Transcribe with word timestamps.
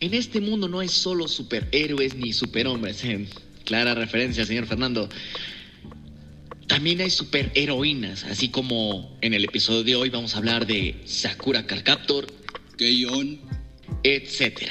En 0.00 0.14
este 0.14 0.40
mundo 0.40 0.66
no 0.66 0.80
hay 0.80 0.88
solo 0.88 1.28
superhéroes 1.28 2.14
ni 2.14 2.32
superhombres. 2.32 3.04
Eh, 3.10 3.26
clara 3.64 3.94
referencia, 3.94 4.44
señor 4.44 4.66
Fernando. 4.66 5.08
También 6.66 7.00
hay 7.00 7.10
superheroínas, 7.10 8.24
así 8.24 8.48
como 8.48 9.16
en 9.20 9.34
el 9.34 9.44
episodio 9.44 9.84
de 9.84 9.96
hoy 9.96 10.10
vamos 10.10 10.34
a 10.34 10.38
hablar 10.38 10.66
de 10.66 11.00
Sakura 11.04 11.66
Carcaptor, 11.66 12.26
Keion, 12.78 13.40
etc. 14.02 14.70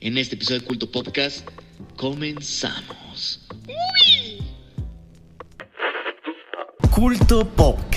En 0.00 0.18
este 0.18 0.36
episodio 0.36 0.60
de 0.60 0.66
Culto 0.66 0.90
Podcast 0.90 1.46
comenzamos. 1.96 3.40
Culto 6.90 7.48
Podcast. 7.48 7.91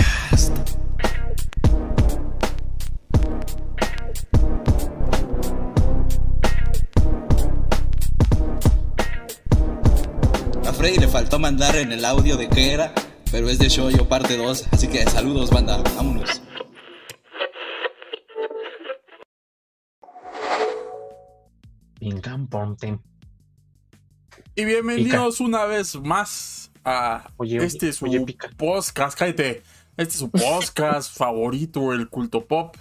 Faltó 11.36 11.40
mandar 11.40 11.76
en 11.76 11.92
el 11.92 12.06
audio 12.06 12.38
de 12.38 12.48
qué 12.48 12.74
era, 12.74 12.94
pero 13.32 13.50
es 13.50 13.60
de 13.60 13.68
Shoyo 13.68 14.08
parte 14.08 14.38
2, 14.38 14.68
así 14.72 14.88
que 14.88 15.04
saludos 15.04 15.50
banda, 15.50 15.82
vámonos. 15.96 16.42
Y 24.56 24.66
bienvenidos 24.66 25.40
una 25.42 25.66
vez 25.66 25.96
más 25.96 26.72
a 26.86 27.30
Oye, 27.38 27.58
oye, 27.58 27.68
este 27.68 27.92
su 27.92 28.06
oye, 28.06 28.26
podcast, 28.56 29.18
cállate. 29.18 29.64
Este 29.98 30.14
es 30.14 30.20
su 30.20 30.30
podcast 30.30 31.14
favorito, 31.18 31.92
el 31.94 32.08
culto 32.10 32.46
pop, 32.46 32.78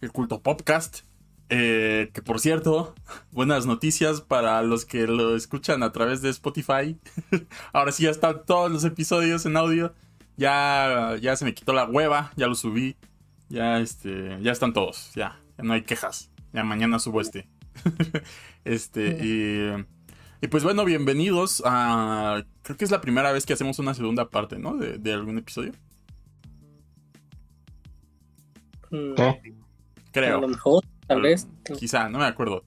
el 0.00 0.10
culto 0.10 0.40
popcast. 0.40 1.05
Eh, 1.48 2.10
que 2.12 2.22
por 2.22 2.40
cierto, 2.40 2.94
buenas 3.30 3.66
noticias 3.66 4.20
para 4.20 4.62
los 4.62 4.84
que 4.84 5.06
lo 5.06 5.36
escuchan 5.36 5.82
a 5.82 5.92
través 5.92 6.22
de 6.22 6.30
Spotify. 6.30 6.98
Ahora 7.72 7.92
sí 7.92 8.04
ya 8.04 8.10
están 8.10 8.44
todos 8.44 8.70
los 8.70 8.84
episodios 8.84 9.46
en 9.46 9.56
audio. 9.56 9.94
Ya, 10.36 11.16
ya 11.20 11.36
se 11.36 11.44
me 11.44 11.54
quitó 11.54 11.72
la 11.72 11.84
hueva, 11.84 12.32
ya 12.36 12.46
lo 12.46 12.54
subí. 12.54 12.96
Ya 13.48 13.78
este, 13.78 14.38
ya 14.42 14.50
están 14.50 14.72
todos, 14.72 15.12
ya, 15.14 15.40
ya 15.56 15.64
no 15.64 15.72
hay 15.72 15.82
quejas. 15.82 16.30
Ya 16.52 16.64
mañana 16.64 16.98
subo 16.98 17.20
este. 17.20 17.48
este 18.64 19.18
y 19.22 19.84
y 20.40 20.48
pues 20.48 20.62
bueno, 20.64 20.84
bienvenidos 20.84 21.62
a. 21.64 22.44
Creo 22.62 22.76
que 22.76 22.84
es 22.84 22.90
la 22.90 23.00
primera 23.00 23.32
vez 23.32 23.46
que 23.46 23.54
hacemos 23.54 23.78
una 23.78 23.94
segunda 23.94 24.28
parte, 24.28 24.58
¿no? 24.58 24.76
De, 24.76 24.98
de 24.98 25.12
algún 25.12 25.38
episodio. 25.38 25.72
¿Qué? 28.90 29.22
A 29.22 29.36
Creo. 30.12 30.40
lo 30.40 30.48
mejor, 30.48 30.84
tal 31.06 31.22
vez. 31.22 31.48
Quizá, 31.78 32.08
no 32.08 32.18
me 32.18 32.26
acuerdo. 32.26 32.64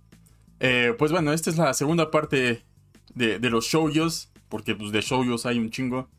Eh, 0.59 0.93
pues 0.97 1.11
bueno, 1.11 1.33
esta 1.33 1.49
es 1.49 1.57
la 1.57 1.73
segunda 1.73 2.11
parte 2.11 2.63
de, 3.13 3.39
de 3.39 3.49
los 3.49 3.65
showyos. 3.65 4.31
Porque 4.49 4.73
pues 4.73 4.91
de 4.91 5.01
showyos 5.01 5.45
hay 5.45 5.59
un 5.59 5.69
chingo. 5.69 6.09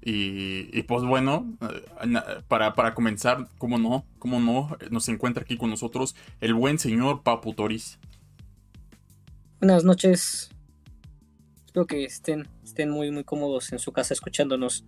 Y, 0.00 0.70
y, 0.72 0.82
pues 0.84 1.02
bueno, 1.02 1.52
eh, 1.60 2.42
para, 2.48 2.74
para 2.74 2.94
comenzar, 2.94 3.48
¿cómo 3.58 3.76
no? 3.76 4.06
¿Cómo 4.18 4.40
no? 4.40 4.74
Nos 4.90 5.08
encuentra 5.08 5.42
aquí 5.42 5.58
con 5.58 5.68
nosotros 5.68 6.14
el 6.40 6.54
buen 6.54 6.78
señor 6.78 7.22
Papu 7.22 7.52
Toris. 7.54 7.98
Buenas 9.60 9.84
noches. 9.84 10.50
Espero 11.66 11.86
que 11.86 12.04
estén, 12.04 12.48
estén 12.62 12.88
muy, 12.88 13.10
muy 13.10 13.24
cómodos 13.24 13.72
en 13.72 13.78
su 13.78 13.92
casa 13.92 14.14
escuchándonos. 14.14 14.86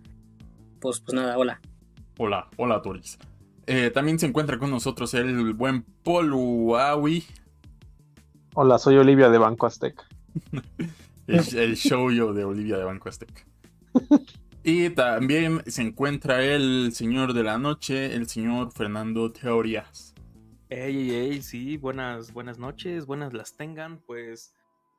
Pues, 0.79 1.01
pues 1.01 1.13
nada, 1.13 1.37
hola. 1.37 1.61
Hola, 2.17 2.47
hola 2.57 2.81
Toris. 2.81 3.19
Eh, 3.71 3.91
también 3.91 4.17
se 4.17 4.25
encuentra 4.25 4.57
con 4.57 4.71
nosotros 4.71 5.13
el 5.13 5.53
buen 5.53 5.85
Awi. 6.03 7.23
Hola, 8.55 8.79
soy 8.79 8.97
Olivia 8.97 9.29
de 9.29 9.37
Banco 9.37 9.67
Azteca. 9.67 10.07
el, 11.27 11.55
el 11.55 11.75
showyo 11.75 12.33
de 12.33 12.45
Olivia 12.45 12.79
de 12.79 12.83
Banco 12.83 13.09
Azteca. 13.09 13.45
Y 14.63 14.89
también 14.89 15.61
se 15.67 15.83
encuentra 15.83 16.43
el 16.43 16.93
señor 16.93 17.33
de 17.33 17.43
la 17.43 17.59
noche, 17.59 18.15
el 18.15 18.27
señor 18.27 18.71
Fernando 18.71 19.31
Teorías. 19.31 20.15
Ey, 20.69 21.11
ey, 21.11 21.11
ey, 21.11 21.41
sí, 21.43 21.77
buenas, 21.77 22.33
buenas 22.33 22.57
noches, 22.57 23.05
buenas 23.05 23.33
las 23.33 23.55
tengan, 23.55 23.99
pues, 23.99 24.55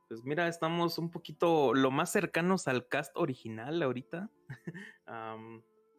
pues 0.08 0.22
mira, 0.22 0.46
estamos 0.46 0.96
un 0.96 1.10
poquito 1.10 1.74
lo 1.74 1.90
más 1.90 2.12
cercanos 2.12 2.68
al 2.68 2.86
cast 2.86 3.16
original 3.16 3.82
ahorita. 3.82 4.30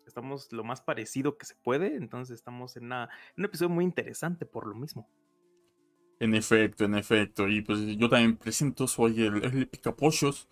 estamos 0.07 0.51
lo 0.51 0.63
más 0.63 0.81
parecido 0.81 1.37
que 1.37 1.45
se 1.45 1.55
puede, 1.55 1.95
entonces 1.95 2.35
estamos 2.35 2.77
en, 2.77 2.91
un 2.91 3.45
episodio 3.45 3.69
muy 3.69 3.85
interesante 3.85 4.45
por 4.45 4.67
lo 4.67 4.75
mismo. 4.75 5.09
En 6.19 6.35
efecto, 6.35 6.85
en 6.85 6.95
efecto. 6.95 7.47
Y 7.47 7.61
pues 7.61 7.79
yo 7.97 8.07
también 8.09 8.37
presento, 8.37 8.87
soy 8.87 9.23
el, 9.23 9.43
el 9.43 9.67
Picapochos. 9.67 10.47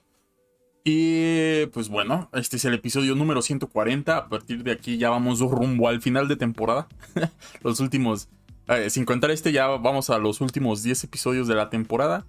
Y 0.83 1.67
pues 1.67 1.89
bueno, 1.89 2.29
este 2.33 2.57
es 2.57 2.65
el 2.65 2.73
episodio 2.73 3.13
número 3.13 3.41
140. 3.41 4.17
A 4.17 4.29
partir 4.29 4.63
de 4.63 4.71
aquí 4.71 4.97
ya 4.97 5.09
vamos 5.09 5.39
rumbo 5.39 5.87
al 5.87 6.01
final 6.01 6.27
de 6.27 6.37
temporada. 6.37 6.87
los 7.63 7.79
últimos, 7.79 8.29
eh, 8.67 8.89
sin 8.89 9.05
contar 9.05 9.29
este, 9.29 9.51
ya 9.51 9.67
vamos 9.67 10.09
a 10.09 10.17
los 10.17 10.41
últimos 10.41 10.81
10 10.81 11.03
episodios 11.03 11.47
de 11.47 11.55
la 11.55 11.69
temporada. 11.69 12.25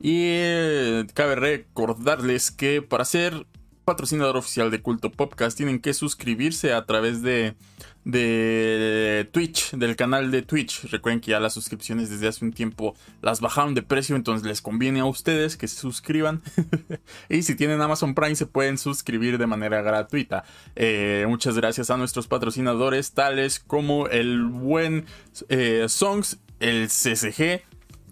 Y 0.00 1.04
cabe 1.12 1.34
recordarles 1.34 2.50
que 2.50 2.80
para 2.80 3.04
ser 3.04 3.46
patrocinador 3.84 4.36
oficial 4.36 4.70
de 4.70 4.82
Culto 4.82 5.10
Podcast 5.10 5.56
tienen 5.56 5.80
que 5.80 5.94
suscribirse 5.94 6.72
a 6.72 6.84
través 6.86 7.22
de, 7.22 7.56
Twitch, 9.32 9.72
del 9.72 9.96
canal 9.96 10.30
de 10.30 10.42
Twitch. 10.42 10.84
Recuerden 10.90 11.20
que 11.20 11.32
ya 11.32 11.40
las 11.40 11.54
suscripciones 11.54 12.10
desde 12.10 12.28
hace 12.28 12.44
un 12.44 12.52
tiempo 12.52 12.94
las 13.22 13.40
bajaron 13.40 13.74
de 13.74 13.82
precio, 13.82 14.16
entonces 14.16 14.46
les 14.46 14.62
conviene 14.62 15.00
a 15.00 15.06
ustedes 15.06 15.56
que 15.56 15.68
se 15.68 15.76
suscriban. 15.76 16.42
y 17.28 17.42
si 17.42 17.54
tienen 17.54 17.80
Amazon 17.80 18.14
Prime 18.14 18.36
se 18.36 18.46
pueden 18.46 18.78
suscribir 18.78 19.38
de 19.38 19.46
manera 19.46 19.82
gratuita. 19.82 20.44
Eh, 20.76 21.24
muchas 21.28 21.56
gracias 21.56 21.90
a 21.90 21.96
nuestros 21.96 22.28
patrocinadores 22.28 23.12
tales 23.12 23.58
como 23.60 24.06
el 24.06 24.44
buen 24.44 25.06
eh, 25.48 25.86
Songs, 25.88 26.38
el 26.60 26.88
CCG, 26.88 27.62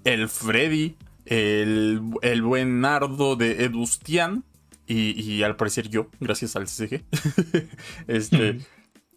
el 0.04 0.28
Freddy, 0.28 0.96
el, 1.26 2.00
el 2.22 2.42
buen 2.42 2.80
Nardo 2.80 3.36
de 3.36 3.64
Edustian. 3.64 4.44
Y, 4.88 5.20
y 5.20 5.42
al 5.42 5.56
parecer 5.56 5.90
yo, 5.90 6.08
gracias 6.18 6.56
al 6.56 6.64
CCG. 6.64 7.04
este, 8.08 8.60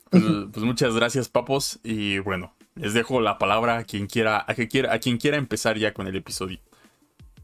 pues, 0.10 0.24
pues 0.52 0.66
muchas 0.66 0.94
gracias, 0.94 1.30
papos. 1.30 1.80
Y 1.82 2.20
bueno, 2.20 2.54
les 2.76 2.94
dejo 2.94 3.22
la 3.22 3.38
palabra 3.38 3.78
a 3.78 3.84
quien 3.86 4.08
quiera, 4.08 4.44
a 4.46 4.54
quien 4.54 4.68
quiera, 4.68 4.94
a 4.94 5.00
quien 5.00 5.18
quiera 5.18 5.38
empezar 5.38 5.78
ya 5.78 5.94
con 5.94 6.08
el 6.08 6.16
episodio. 6.18 6.60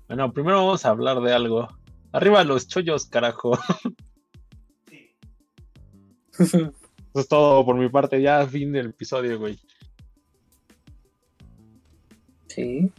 Bueno, 0.09 0.33
primero 0.33 0.57
vamos 0.57 0.85
a 0.85 0.89
hablar 0.89 1.21
de 1.21 1.33
algo. 1.33 1.69
Arriba 2.11 2.43
los 2.43 2.67
chollos, 2.67 3.05
carajo. 3.05 3.57
Eso 6.37 6.73
es 7.13 7.27
todo 7.29 7.65
por 7.65 7.75
mi 7.75 7.89
parte. 7.89 8.21
Ya 8.21 8.45
fin 8.45 8.73
del 8.73 8.87
episodio, 8.87 9.39
güey. 9.39 9.57
Sí. 12.47 12.91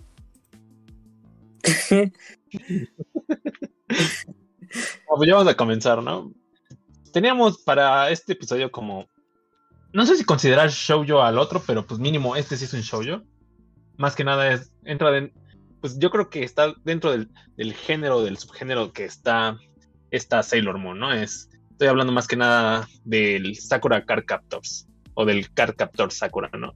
Pues 4.70 5.28
ya 5.28 5.34
vamos 5.34 5.52
a 5.52 5.56
comenzar, 5.56 6.02
¿no? 6.02 6.32
Teníamos 7.12 7.62
para 7.62 8.10
este 8.10 8.34
episodio 8.34 8.70
como. 8.70 9.06
No 9.92 10.04
sé 10.04 10.16
si 10.16 10.24
considerar 10.24 10.70
shoujo 10.70 11.22
al 11.22 11.38
otro, 11.38 11.62
pero 11.66 11.86
pues 11.86 11.98
mínimo 11.98 12.36
este 12.36 12.56
sí 12.56 12.64
es 12.64 12.74
un 12.74 12.80
shoujo. 12.80 13.22
Más 13.96 14.14
que 14.14 14.24
nada 14.24 14.52
es. 14.52 14.72
Entra 14.84 15.10
de. 15.10 15.32
Pues 15.80 15.98
yo 15.98 16.10
creo 16.10 16.28
que 16.28 16.42
está 16.42 16.74
dentro 16.84 17.12
del, 17.12 17.30
del 17.56 17.72
género, 17.72 18.22
del 18.22 18.38
subgénero 18.38 18.92
que 18.92 19.04
está. 19.04 19.58
Esta 20.10 20.42
Sailor 20.42 20.78
Moon, 20.78 20.98
¿no? 20.98 21.12
Es. 21.12 21.48
Estoy 21.70 21.88
hablando 21.88 22.12
más 22.12 22.26
que 22.26 22.36
nada 22.36 22.88
del 23.04 23.56
Sakura 23.56 24.04
Card 24.04 24.24
Captors. 24.26 24.86
O 25.14 25.24
del 25.24 25.52
Card 25.52 25.76
Captor 25.76 26.12
Sakura, 26.12 26.50
¿no? 26.56 26.74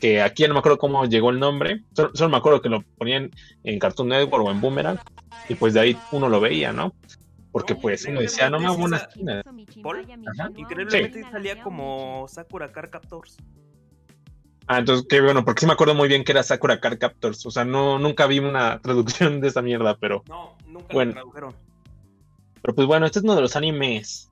Que 0.00 0.22
aquí 0.22 0.42
ya 0.42 0.48
no 0.48 0.54
me 0.54 0.60
acuerdo 0.60 0.78
cómo 0.78 1.04
llegó 1.04 1.30
el 1.30 1.38
nombre. 1.38 1.82
Solo, 1.92 2.10
solo 2.14 2.30
me 2.30 2.36
acuerdo 2.38 2.62
que 2.62 2.68
lo 2.68 2.82
ponían 2.96 3.30
en 3.64 3.78
Cartoon 3.78 4.08
Network 4.08 4.46
o 4.46 4.50
en 4.50 4.60
Boomerang. 4.60 4.98
Y 5.48 5.54
pues 5.54 5.74
de 5.74 5.80
ahí 5.80 5.96
uno 6.12 6.28
lo 6.28 6.40
veía, 6.40 6.72
¿no? 6.72 6.94
Porque 7.52 7.74
pues 7.74 8.04
uno 8.06 8.20
decía, 8.20 8.48
no 8.48 8.58
me 8.60 8.66
hago 8.66 8.84
una 8.84 8.98
esquina. 8.98 9.42
Increíblemente 10.56 11.22
salía 11.30 11.62
como 11.62 12.26
Sakura 12.28 12.70
Car 12.72 12.90
Captors. 12.90 13.36
Ah, 14.66 14.78
entonces 14.78 15.04
qué 15.08 15.20
bueno, 15.20 15.44
porque 15.44 15.60
sí 15.60 15.66
me 15.66 15.72
acuerdo 15.72 15.96
muy 15.96 16.08
bien 16.08 16.22
que 16.22 16.30
era 16.30 16.44
Sakura 16.44 16.78
Card 16.80 16.98
Captors. 16.98 17.44
O 17.44 17.50
sea, 17.50 17.64
no, 17.64 17.98
nunca 17.98 18.26
vi 18.28 18.38
una 18.38 18.78
traducción 18.82 19.40
de 19.40 19.48
esa 19.48 19.62
mierda, 19.62 19.96
pero, 19.98 20.22
No, 20.28 20.56
nunca 20.66 20.94
Bueno. 20.94 21.10
lo 21.10 21.14
tradujeron. 21.14 21.54
pero 22.62 22.74
pues 22.76 22.86
bueno, 22.86 23.04
este 23.04 23.18
es 23.18 23.24
uno 23.24 23.34
de 23.34 23.42
los 23.42 23.56
animes. 23.56 24.30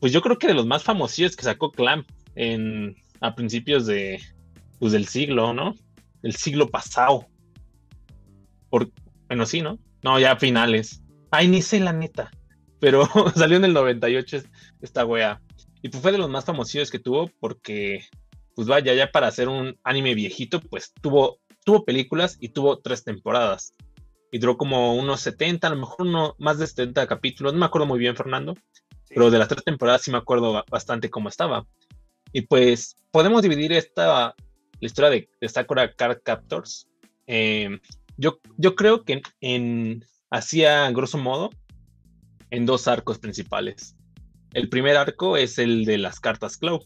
Pues 0.00 0.12
yo 0.12 0.20
creo 0.20 0.38
que 0.38 0.48
de 0.48 0.54
los 0.54 0.66
más 0.66 0.82
famosillos 0.84 1.34
que 1.34 1.44
sacó 1.44 1.72
Clamp 1.72 2.06
en, 2.34 2.94
a 3.20 3.34
principios 3.34 3.86
de, 3.86 4.20
pues 4.84 4.92
del 4.92 5.08
siglo, 5.08 5.54
¿no? 5.54 5.74
El 6.22 6.34
siglo 6.36 6.68
pasado. 6.68 7.26
Por, 8.68 8.90
bueno, 9.28 9.46
sí, 9.46 9.62
¿no? 9.62 9.78
No, 10.02 10.18
ya 10.20 10.36
finales. 10.36 11.02
Ay, 11.30 11.48
ni 11.48 11.62
sé 11.62 11.80
la 11.80 11.94
neta. 11.94 12.30
Pero 12.80 13.06
salió 13.34 13.56
en 13.56 13.64
el 13.64 13.72
98 13.72 14.36
es- 14.36 14.46
esta 14.82 15.06
wea. 15.06 15.40
Y 15.80 15.88
pues 15.88 16.02
fue 16.02 16.12
de 16.12 16.18
los 16.18 16.28
más 16.28 16.44
famosillos 16.44 16.90
que 16.90 16.98
tuvo 16.98 17.30
porque, 17.40 18.04
pues 18.54 18.68
vaya, 18.68 18.92
ya 18.92 19.10
para 19.10 19.28
hacer 19.28 19.48
un 19.48 19.78
anime 19.84 20.14
viejito, 20.14 20.60
pues 20.60 20.92
tuvo, 21.00 21.38
tuvo 21.64 21.86
películas 21.86 22.36
y 22.38 22.50
tuvo 22.50 22.78
tres 22.80 23.04
temporadas. 23.04 23.72
y 24.30 24.38
duró 24.38 24.58
como 24.58 24.96
unos 24.96 25.22
70, 25.22 25.68
a 25.68 25.70
lo 25.70 25.76
mejor 25.76 26.02
uno, 26.06 26.34
más 26.38 26.58
de 26.58 26.66
70 26.66 27.06
capítulos, 27.06 27.54
no 27.54 27.60
me 27.60 27.66
acuerdo 27.66 27.86
muy 27.86 27.98
bien, 27.98 28.16
Fernando, 28.16 28.54
pero 29.08 29.30
de 29.30 29.38
las 29.38 29.48
tres 29.48 29.64
temporadas 29.64 30.02
sí 30.02 30.10
me 30.10 30.18
acuerdo 30.18 30.62
bastante 30.70 31.08
cómo 31.08 31.30
estaba. 31.30 31.66
Y 32.32 32.42
pues 32.42 32.96
podemos 33.12 33.42
dividir 33.42 33.72
esta, 33.72 34.34
la 34.84 34.88
historia 34.88 35.10
de, 35.10 35.48
Sakura 35.48 35.94
Card 35.94 36.18
Captors. 36.22 36.86
Eh, 37.26 37.80
yo, 38.18 38.38
yo 38.58 38.74
creo 38.74 39.02
que 39.02 39.22
en, 39.40 40.04
hacía, 40.28 40.90
grosso 40.90 41.16
modo, 41.16 41.48
en 42.50 42.66
dos 42.66 42.86
arcos 42.86 43.18
principales. 43.18 43.96
El 44.52 44.68
primer 44.68 44.98
arco 44.98 45.38
es 45.38 45.58
el 45.58 45.86
de 45.86 45.96
las 45.96 46.20
cartas 46.20 46.58
Clow, 46.58 46.84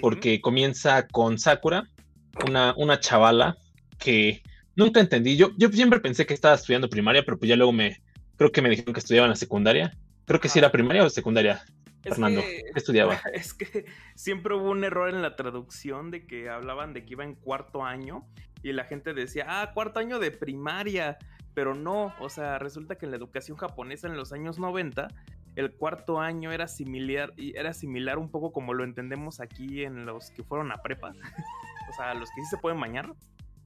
porque 0.00 0.40
comienza 0.40 1.06
con 1.08 1.38
Sakura, 1.38 1.90
una, 2.46 2.72
una 2.78 3.00
chavala 3.00 3.58
que 3.98 4.42
nunca 4.74 5.00
entendí. 5.00 5.36
Yo, 5.36 5.50
yo 5.58 5.68
siempre 5.68 6.00
pensé 6.00 6.24
que 6.24 6.32
estaba 6.32 6.54
estudiando 6.54 6.88
primaria, 6.88 7.22
pero 7.22 7.38
pues 7.38 7.50
ya 7.50 7.56
luego 7.56 7.72
me, 7.72 8.00
creo 8.36 8.50
que 8.50 8.62
me 8.62 8.70
dijeron 8.70 8.94
que 8.94 9.00
estudiaba 9.00 9.26
en 9.26 9.32
la 9.32 9.36
secundaria. 9.36 9.94
Creo 10.24 10.40
que 10.40 10.48
sí 10.48 10.58
era 10.58 10.72
primaria 10.72 11.04
o 11.04 11.10
secundaria. 11.10 11.62
Fernando, 12.08 12.40
¿qué 12.40 12.72
estudiaba? 12.74 13.20
Es 13.32 13.54
que 13.54 13.86
siempre 14.14 14.54
hubo 14.54 14.70
un 14.70 14.84
error 14.84 15.08
en 15.08 15.22
la 15.22 15.36
traducción 15.36 16.10
de 16.10 16.26
que 16.26 16.48
hablaban 16.48 16.92
de 16.92 17.04
que 17.04 17.12
iba 17.12 17.24
en 17.24 17.34
cuarto 17.34 17.84
año 17.84 18.26
y 18.62 18.72
la 18.72 18.84
gente 18.84 19.14
decía, 19.14 19.46
ah, 19.48 19.72
cuarto 19.74 20.00
año 20.00 20.18
de 20.18 20.30
primaria, 20.30 21.18
pero 21.54 21.74
no, 21.74 22.14
o 22.20 22.28
sea, 22.28 22.58
resulta 22.58 22.96
que 22.96 23.06
en 23.06 23.12
la 23.12 23.16
educación 23.16 23.56
japonesa 23.56 24.08
en 24.08 24.16
los 24.16 24.32
años 24.32 24.58
90 24.58 25.08
el 25.56 25.72
cuarto 25.72 26.20
año 26.20 26.52
era 26.52 26.68
similar, 26.68 27.32
era 27.36 27.72
similar 27.72 28.18
un 28.18 28.30
poco 28.30 28.52
como 28.52 28.74
lo 28.74 28.84
entendemos 28.84 29.40
aquí 29.40 29.84
en 29.84 30.04
los 30.04 30.30
que 30.30 30.44
fueron 30.44 30.70
a 30.70 30.82
prepa. 30.82 31.12
o 31.90 31.92
sea, 31.96 32.14
los 32.14 32.28
que 32.30 32.42
sí 32.42 32.46
se 32.50 32.58
pueden 32.58 32.78
bañar. 32.78 33.12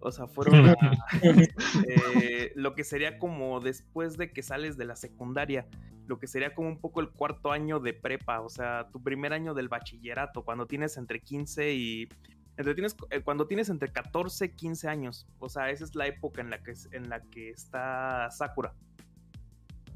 O 0.00 0.10
sea, 0.10 0.26
fueron 0.26 0.70
a, 0.70 0.76
eh, 1.22 2.52
lo 2.54 2.74
que 2.74 2.84
sería 2.84 3.18
como 3.18 3.60
después 3.60 4.16
de 4.16 4.32
que 4.32 4.42
sales 4.42 4.78
de 4.78 4.86
la 4.86 4.96
secundaria, 4.96 5.66
lo 6.06 6.18
que 6.18 6.26
sería 6.26 6.54
como 6.54 6.68
un 6.68 6.80
poco 6.80 7.00
el 7.00 7.10
cuarto 7.10 7.52
año 7.52 7.80
de 7.80 7.92
prepa, 7.92 8.40
o 8.40 8.48
sea, 8.48 8.88
tu 8.92 9.02
primer 9.02 9.32
año 9.32 9.52
del 9.52 9.68
bachillerato, 9.68 10.42
cuando 10.42 10.66
tienes 10.66 10.96
entre 10.96 11.20
15 11.20 11.72
y... 11.74 12.08
Entre 12.56 12.74
tienes, 12.74 12.94
eh, 13.10 13.20
cuando 13.20 13.46
tienes 13.46 13.70
entre 13.70 13.90
14 13.90 14.46
y 14.46 14.48
15 14.50 14.88
años, 14.88 15.26
o 15.38 15.48
sea, 15.48 15.70
esa 15.70 15.84
es 15.84 15.94
la 15.94 16.06
época 16.06 16.42
en 16.42 16.50
la 16.50 16.62
que, 16.62 16.74
en 16.92 17.08
la 17.08 17.22
que 17.22 17.50
está 17.50 18.30
Sakura. 18.30 18.74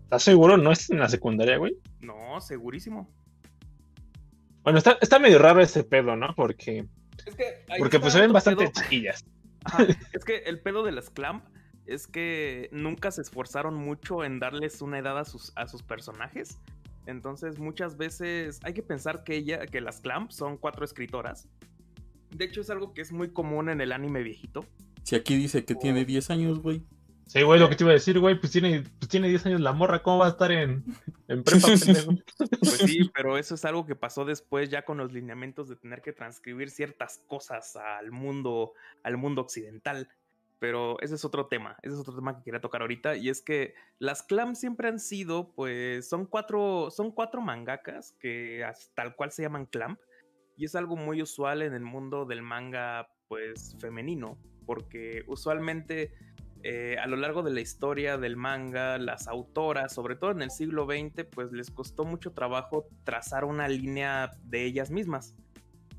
¿Estás 0.04 0.22
seguro? 0.22 0.56
¿No 0.56 0.72
es 0.72 0.88
en 0.88 0.98
la 0.98 1.08
secundaria, 1.08 1.58
güey? 1.58 1.76
No, 2.00 2.40
segurísimo. 2.40 3.10
Bueno, 4.62 4.78
está, 4.78 4.96
está 5.00 5.18
medio 5.18 5.38
raro 5.38 5.60
ese 5.60 5.84
pedo, 5.84 6.16
¿no? 6.16 6.34
Porque... 6.34 6.86
porque 7.78 8.00
pues 8.00 8.12
se 8.14 8.20
ven 8.20 8.32
bastante 8.32 8.70
chiquillas. 8.72 9.26
Es 10.12 10.25
que 10.25 10.38
el 10.46 10.61
pedo 10.61 10.82
de 10.82 10.93
las 10.93 11.11
Clamp 11.11 11.44
es 11.87 12.06
que 12.06 12.69
nunca 12.72 13.11
se 13.11 13.22
esforzaron 13.22 13.75
mucho 13.75 14.25
en 14.25 14.38
darles 14.38 14.81
una 14.81 14.99
edad 14.99 15.19
a 15.19 15.25
sus, 15.25 15.52
a 15.56 15.66
sus 15.66 15.82
personajes. 15.82 16.58
Entonces, 17.06 17.58
muchas 17.58 17.96
veces 17.96 18.61
hay 18.62 18.72
que 18.72 18.82
pensar 18.82 19.25
que 19.25 19.37
ella, 19.37 19.66
que 19.66 19.81
las 19.81 20.00
Clamp 20.00 20.31
son 20.31 20.56
cuatro 20.56 20.84
escritoras. 20.84 21.49
De 22.31 22.46
hecho, 22.46 22.62
es 22.62 22.70
algo 22.70 22.94
que 22.94 23.02
es 23.02 23.12
muy 23.12 23.28
común 23.28 23.69
en 23.69 23.81
el 23.81 23.93
anime 23.93 24.22
viejito. 24.22 24.64
Si 25.02 25.14
aquí 25.14 25.37
dice 25.37 25.64
que 25.64 25.75
tiene 25.75 26.05
10 26.05 26.31
años, 26.31 26.60
güey. 26.60 26.82
Sí, 27.26 27.42
güey, 27.42 27.58
lo 27.58 27.68
que 27.68 27.76
te 27.76 27.84
iba 27.84 27.90
a 27.90 27.94
decir, 27.94 28.18
güey, 28.20 28.38
pues 28.38 28.52
tiene, 28.52 28.84
pues 28.98 29.08
tiene 29.08 29.28
10 29.28 29.46
años 29.46 29.60
la 29.60 29.72
morra, 29.72 30.02
¿cómo 30.02 30.18
va 30.18 30.26
a 30.26 30.30
estar 30.30 30.52
en, 30.52 30.84
en 31.28 31.42
prepa, 31.44 31.68
Pues 32.60 32.78
sí, 32.78 33.10
pero 33.14 33.38
eso 33.38 33.54
es 33.54 33.64
algo 33.64 33.86
que 33.86 33.96
pasó 33.96 34.24
después 34.24 34.68
ya 34.68 34.84
con 34.84 34.98
los 34.98 35.12
lineamientos 35.12 35.68
de 35.68 35.76
tener 35.76 36.02
que 36.02 36.12
transcribir 36.12 36.70
ciertas 36.70 37.22
cosas 37.26 37.76
al 37.76 38.12
mundo, 38.12 38.74
al 39.02 39.16
mundo 39.16 39.42
occidental. 39.42 40.08
Pero 40.58 41.00
ese 41.00 41.16
es 41.16 41.24
otro 41.24 41.46
tema, 41.46 41.76
ese 41.82 41.94
es 41.94 42.00
otro 42.00 42.14
tema 42.14 42.36
que 42.36 42.44
quería 42.44 42.60
tocar 42.60 42.80
ahorita, 42.82 43.16
y 43.16 43.28
es 43.28 43.42
que 43.42 43.74
las 43.98 44.22
clams 44.22 44.60
siempre 44.60 44.88
han 44.88 44.98
sido, 44.98 45.52
pues, 45.52 46.08
son 46.08 46.26
cuatro, 46.26 46.90
son 46.90 47.10
cuatro 47.10 47.42
mangakas 47.42 48.12
que 48.20 48.64
tal 48.94 49.14
cual 49.14 49.30
se 49.30 49.42
llaman 49.42 49.66
clamp, 49.66 50.00
y 50.56 50.64
es 50.64 50.74
algo 50.74 50.96
muy 50.96 51.20
usual 51.20 51.60
en 51.62 51.74
el 51.74 51.82
mundo 51.82 52.24
del 52.24 52.42
manga, 52.42 53.08
pues, 53.28 53.76
femenino, 53.78 54.38
porque 54.64 55.24
usualmente 55.26 56.14
eh, 56.66 56.96
a 56.99 57.06
lo 57.06 57.16
largo 57.16 57.43
de 57.43 57.52
la 57.52 57.61
historia 57.61 58.16
del 58.16 58.38
manga, 58.38 58.96
las 58.96 59.28
autoras, 59.28 59.93
sobre 59.93 60.16
todo 60.16 60.31
en 60.31 60.40
el 60.40 60.50
siglo 60.50 60.87
XX, 60.87 61.26
pues 61.31 61.52
les 61.52 61.70
costó 61.70 62.06
mucho 62.06 62.32
trabajo 62.32 62.88
trazar 63.05 63.44
una 63.44 63.69
línea 63.69 64.31
de 64.44 64.64
ellas 64.64 64.90
mismas. 64.90 65.34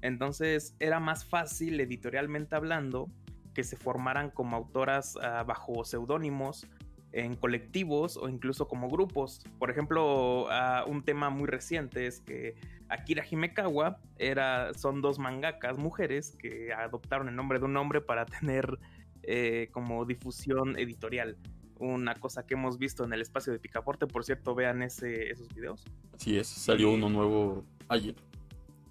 Entonces 0.02 0.76
era 0.80 1.00
más 1.00 1.24
fácil, 1.24 1.80
editorialmente 1.80 2.56
hablando, 2.56 3.12
que 3.54 3.64
se 3.64 3.78
formaran 3.78 4.32
como 4.32 4.56
autoras 4.56 5.16
ah, 5.22 5.44
bajo 5.44 5.86
seudónimos, 5.86 6.68
en 7.12 7.36
colectivos 7.36 8.18
o 8.18 8.28
incluso 8.28 8.68
como 8.68 8.90
grupos. 8.90 9.46
Por 9.60 9.70
ejemplo, 9.70 10.48
ah, 10.50 10.84
un 10.88 11.04
tema 11.04 11.30
muy 11.30 11.48
reciente 11.48 12.08
es 12.08 12.22
que 12.22 12.56
Akira 12.90 13.24
Himekawa 13.30 14.00
era, 14.18 14.74
son 14.74 15.02
dos 15.04 15.20
mangakas 15.20 15.78
mujeres 15.78 16.36
que 16.40 16.74
adoptaron 16.74 17.30
el 17.30 17.36
nombre 17.36 17.60
de 17.60 17.66
un 17.66 17.78
hombre 17.78 18.02
para 18.02 18.26
tener 18.40 18.80
eh, 19.28 19.70
como 19.72 20.06
difusión 20.06 20.78
editorial. 20.78 21.38
Una 21.78 22.16
cosa 22.16 22.46
que 22.46 22.54
hemos 22.54 22.78
visto 22.78 23.04
en 23.04 23.14
el 23.14 23.22
espacio 23.22 23.52
de 23.52 23.60
Picaporte, 23.60 24.08
por 24.08 24.24
cierto, 24.24 24.56
vean 24.56 24.82
ese, 24.82 25.30
esos 25.30 25.54
videos. 25.54 25.84
Sí, 26.18 26.38
es, 26.38 26.48
salió 26.48 26.92
uno 26.92 27.10
nuevo 27.10 27.66
ayer. 27.90 28.16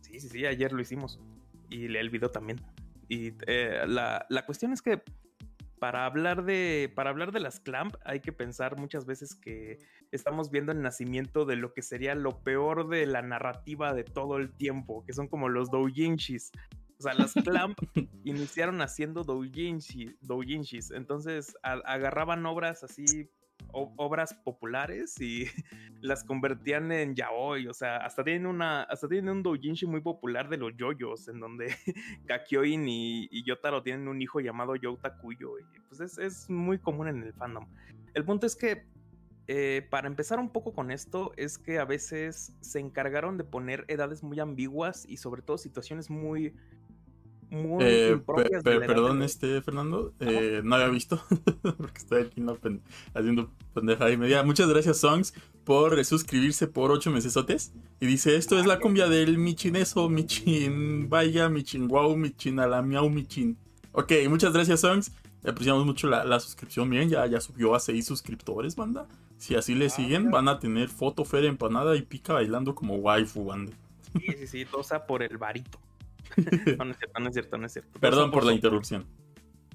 Sí, 0.03 0.21
sí, 0.21 0.29
sí, 0.29 0.47
ayer 0.47 0.73
lo 0.73 0.83
hicimos. 0.83 1.19
Y 1.71 1.87
el 1.97 2.11
video 2.11 2.31
también. 2.31 2.61
Y 3.09 3.33
eh, 3.47 3.85
la, 3.87 4.27
la, 4.29 4.47
cuestión 4.47 4.73
es 4.73 4.83
que 4.83 5.03
para 5.79 6.07
hablar 6.07 6.45
de 6.45 6.91
para 6.95 7.11
hablar 7.11 7.33
de 7.33 7.41
las 7.41 7.61
clamp 7.61 7.95
hay 8.05 8.21
que 8.21 8.33
pensar 8.33 8.79
muchas 8.79 9.05
veces 9.05 9.35
que 9.35 9.79
estamos 10.13 10.51
viendo 10.51 10.73
el 10.73 10.81
nacimiento 10.81 11.45
de 11.45 11.57
lo 11.57 11.75
que 11.75 11.83
sería 11.83 12.15
lo 12.15 12.43
peor 12.43 12.89
de 12.89 13.07
la 13.07 13.23
narrativa 13.23 13.93
de 13.93 14.05
todo 14.05 14.39
el 14.39 14.53
tiempo, 14.53 15.05
que 15.05 15.13
son 15.13 15.29
como 15.29 15.49
los 15.49 15.71
doujinshis, 15.71 16.53
o 16.99 17.03
sea, 17.03 17.15
las 17.15 17.33
Clamp 17.35 17.79
iniciaron 18.25 18.81
haciendo 18.81 19.25
doujinshis, 19.25 20.91
entonces 20.91 21.57
agarraban 21.63 22.45
obras 22.47 22.85
así, 22.85 23.29
obras 23.73 24.35
populares 24.35 25.21
y 25.21 25.47
las 26.01 26.25
convertían 26.25 26.93
en 26.93 27.15
yaoi, 27.15 27.67
o 27.67 27.75
sea, 27.75 27.99
hasta 27.99 28.23
tienen 28.23 28.47
una, 28.47 28.83
hasta 28.83 29.09
tienen 29.09 29.31
un 29.31 29.43
doujinshi 29.43 29.87
muy 29.87 30.01
popular 30.01 30.49
de 30.49 30.59
los 30.59 30.77
yoyos, 30.77 31.29
en 31.29 31.41
donde 31.41 31.75
Kakyoin 32.27 32.89
y, 32.89 33.29
y, 33.31 33.45
Yotaro 33.45 33.83
tienen 33.83 34.09
un 34.09 34.21
hijo 34.23 34.41
llamado 34.41 34.77
Yota 34.77 35.17
Kuyo, 35.17 35.59
y 35.59 35.65
pues 35.89 36.01
es, 36.01 36.19
es, 36.19 36.51
muy 36.51 36.79
común 36.79 37.09
en 37.09 37.23
el 37.23 37.33
fandom. 37.33 37.67
El 38.15 38.25
punto 38.25 38.47
es 38.47 38.55
que 38.55 38.87
eh, 39.47 39.87
para 39.91 40.07
empezar 40.07 40.39
un 40.39 40.51
poco 40.51 40.73
con 40.73 40.91
esto, 40.91 41.33
es 41.37 41.59
que 41.59 41.79
a 41.79 41.85
veces 41.85 42.55
se 42.61 42.79
encargaron 42.81 43.37
de 43.37 43.45
poner 43.45 43.85
edades 43.89 44.23
muy 44.23 44.41
ambiguas 44.41 45.05
y 45.07 45.19
sobre 45.19 45.43
todo 45.43 45.59
situaciones 45.59 46.09
muy 46.09 46.55
eh, 47.81 48.21
perdón, 48.25 49.23
este 49.23 49.63
Fernando, 49.63 50.13
eh, 50.21 50.61
no 50.65 50.75
había 50.75 50.89
visto 50.89 51.23
porque 51.63 51.99
estoy 51.99 52.23
aquí 52.23 52.43
haciendo 53.15 53.51
pendeja 53.73 54.11
y 54.11 54.17
media. 54.17 54.43
Muchas 54.43 54.69
gracias, 54.69 54.99
Songs, 54.99 55.35
por 55.65 56.05
suscribirse 56.05 56.67
por 56.67 56.91
ocho 56.91 57.11
mesesotes. 57.11 57.73
Y 58.01 58.07
dice: 58.07 58.37
Esto 58.37 58.59
es 58.59 58.67
la 58.67 58.81
cumbia 58.81 59.09
del 59.09 59.39
Michineso, 59.39 60.09
Michin 60.09 61.09
Vaya, 61.09 61.49
Michin 61.49 61.89
Wow, 61.89 62.17
Michin 62.17 62.59
Alamiau, 62.59 63.09
Michin. 63.09 63.57
Ok, 63.93 64.13
muchas 64.29 64.53
gracias, 64.53 64.81
Songs. 64.81 65.13
Apreciamos 65.47 65.85
mucho 65.85 66.09
la, 66.09 66.41
suscripción. 66.41 66.89
Miren, 66.89 67.11
ya, 67.11 67.27
ya 67.27 67.41
subió 67.41 67.75
a 67.75 67.81
seis 67.81 68.07
suscriptores, 68.07 68.77
banda. 68.77 69.07
Si 69.37 69.55
así 69.55 69.75
le 69.75 69.87
ah, 69.87 69.91
siguen, 69.91 70.31
van 70.31 70.49
a 70.49 70.59
tener 70.59 70.89
foto, 70.89 71.25
Fer 71.25 71.45
empanada 71.45 71.95
y 71.97 72.03
pica 72.03 72.33
bailando 72.33 72.75
como 72.75 72.97
waifu, 72.97 73.45
banda. 73.45 73.73
Sí, 74.19 74.27
sí, 74.39 74.47
sí, 74.47 74.65
tosa 74.65 75.07
por 75.07 75.23
el 75.23 75.37
varito. 75.37 75.79
no, 76.79 76.85
no 76.85 76.91
es 76.91 76.99
cierto, 76.99 77.21
no 77.21 77.29
es 77.29 77.33
cierto, 77.35 77.59
no 77.59 77.67
es 77.67 77.73
cierto. 77.73 78.01
Perdón 78.01 78.31
por, 78.31 78.45
la 78.45 78.53
interrupción. 78.53 79.07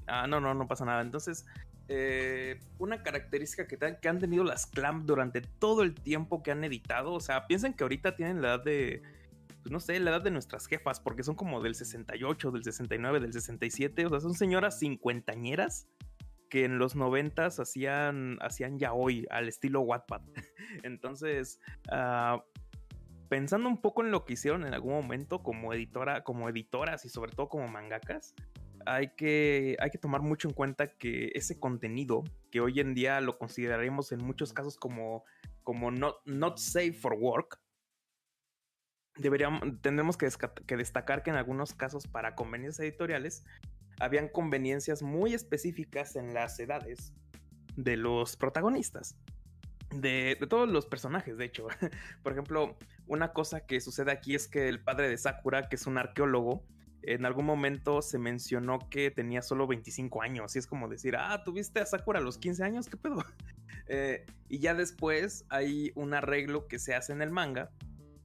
Ah, 0.08 0.28
no, 0.28 0.40
no, 0.40 0.54
no 0.54 0.68
pasa 0.68 0.86
nada. 0.86 1.02
Entonces, 1.02 1.46
eh, 1.88 2.60
una 2.78 3.04
característica 3.04 3.68
que, 3.68 3.78
que, 3.78 4.10
han 4.10 4.20
tenido 4.20 4.44
las 4.44 4.68
Clamp 4.68 5.06
durante 5.06 5.42
todo 5.42 5.84
el 5.84 5.96
tiempo 5.96 6.44
que 6.44 6.52
han 6.52 6.64
editado, 6.64 7.14
o 7.14 7.20
sea, 7.20 7.48
piensen 7.48 7.74
que 7.74 7.84
ahorita 7.84 8.16
tienen 8.16 8.42
la 8.42 8.50
edad 8.50 8.64
de, 8.64 9.02
pues 9.62 9.72
no 9.72 9.80
sé, 9.80 10.00
la 10.00 10.12
edad 10.12 10.22
de 10.22 10.32
nuestras 10.32 10.68
jefas, 10.68 11.00
porque 11.00 11.24
son 11.24 11.36
como 11.36 11.62
del 11.62 11.76
68, 11.76 12.52
del 12.52 12.64
69, 12.64 13.20
del 13.20 13.34
67, 13.34 14.06
o 14.06 14.10
sea, 14.10 14.20
son 14.20 14.34
señoras 14.34 14.80
cincuentañeras 14.80 15.88
que 16.50 16.66
en 16.66 16.80
los 16.80 16.96
noventas 16.96 17.60
hacían, 17.60 18.38
hacían 18.42 18.80
ya 18.80 18.94
hoy 18.94 19.26
al 19.30 19.48
estilo 19.48 19.82
Wattpad. 19.82 20.22
Entonces, 20.84 21.60
uh, 21.92 22.42
pensando 23.30 23.70
un 23.70 23.80
poco 23.80 24.04
en 24.04 24.12
lo 24.12 24.26
que 24.26 24.34
hicieron 24.34 24.66
en 24.66 24.74
algún 24.74 24.94
momento 24.94 25.42
como 25.44 25.74
editora, 25.74 26.24
como 26.24 26.50
editoras 26.50 27.06
y 27.06 27.10
sobre 27.10 27.32
todo 27.32 27.48
como 27.48 27.68
mangakas, 27.68 28.34
hay 28.86 29.10
que, 29.16 29.78
hay 29.80 29.92
que 29.92 29.98
tomar 29.98 30.22
mucho 30.22 30.48
en 30.48 30.54
cuenta 30.54 30.98
que 30.98 31.32
ese 31.36 31.60
contenido, 31.60 32.24
que 32.52 32.60
hoy 32.60 32.80
en 32.80 32.96
día 32.96 33.22
lo 33.22 33.38
consideraremos 33.38 34.12
en 34.12 34.24
muchos 34.24 34.52
casos 34.52 34.78
como, 34.78 35.24
como 35.64 35.92
not, 35.92 36.18
not 36.26 36.58
safe 36.58 36.94
for 36.94 37.14
work, 37.14 37.62
deberíamos, 39.18 39.62
tendremos 39.82 40.18
que, 40.18 40.28
que 40.66 40.78
destacar 40.78 41.24
que 41.24 41.30
en 41.30 41.36
algunos 41.36 41.74
casos 41.74 42.08
para 42.08 42.36
conveniencias 42.36 42.88
editoriales 42.88 43.46
habían 44.00 44.30
conveniencias 44.30 45.04
muy 45.04 45.34
específicas 45.34 46.16
en 46.16 46.34
las 46.34 46.60
edades 46.60 47.14
de 47.76 47.98
los 47.98 48.38
protagonistas. 48.38 49.18
De, 49.92 50.38
todos 50.50 50.70
los 50.70 50.86
personajes, 50.86 51.38
de 51.38 51.46
hecho. 51.46 51.68
Por 52.24 52.34
ejemplo, 52.34 52.78
una 53.08 53.34
cosa 53.34 53.66
que 53.66 53.82
sucede 53.82 54.12
aquí 54.12 54.36
es 54.36 54.48
que 54.48 54.70
el 54.70 54.80
padre 54.80 55.10
de 55.10 55.18
Sakura, 55.18 55.68
que 55.68 55.76
es 55.76 55.88
un 55.88 55.98
arqueólogo, 55.98 56.64
en 57.02 57.26
algún 57.26 57.46
momento 57.46 58.02
se 58.02 58.20
mencionó 58.20 58.90
que 58.90 59.10
tenía 59.10 59.42
solo 59.42 59.68
25 59.68 60.22
años. 60.22 60.56
Y 60.56 60.60
es 60.60 60.68
como 60.68 60.88
decir, 60.88 61.16
ah, 61.18 61.44
¿tuviste 61.44 61.80
a 61.80 61.86
Sakura 61.86 62.20
a 62.20 62.22
los 62.22 62.38
15 62.38 62.64
años? 62.64 62.88
¿Qué 62.88 62.98
pedo? 62.98 63.24
Eh, 63.92 64.24
y 64.50 64.60
ya 64.60 64.76
después 64.76 65.46
hay 65.50 65.92
un 65.96 66.14
arreglo 66.14 66.68
que 66.68 66.78
se 66.78 66.94
hace 66.94 67.12
en 67.12 67.24
el 67.24 67.32
manga, 67.32 67.72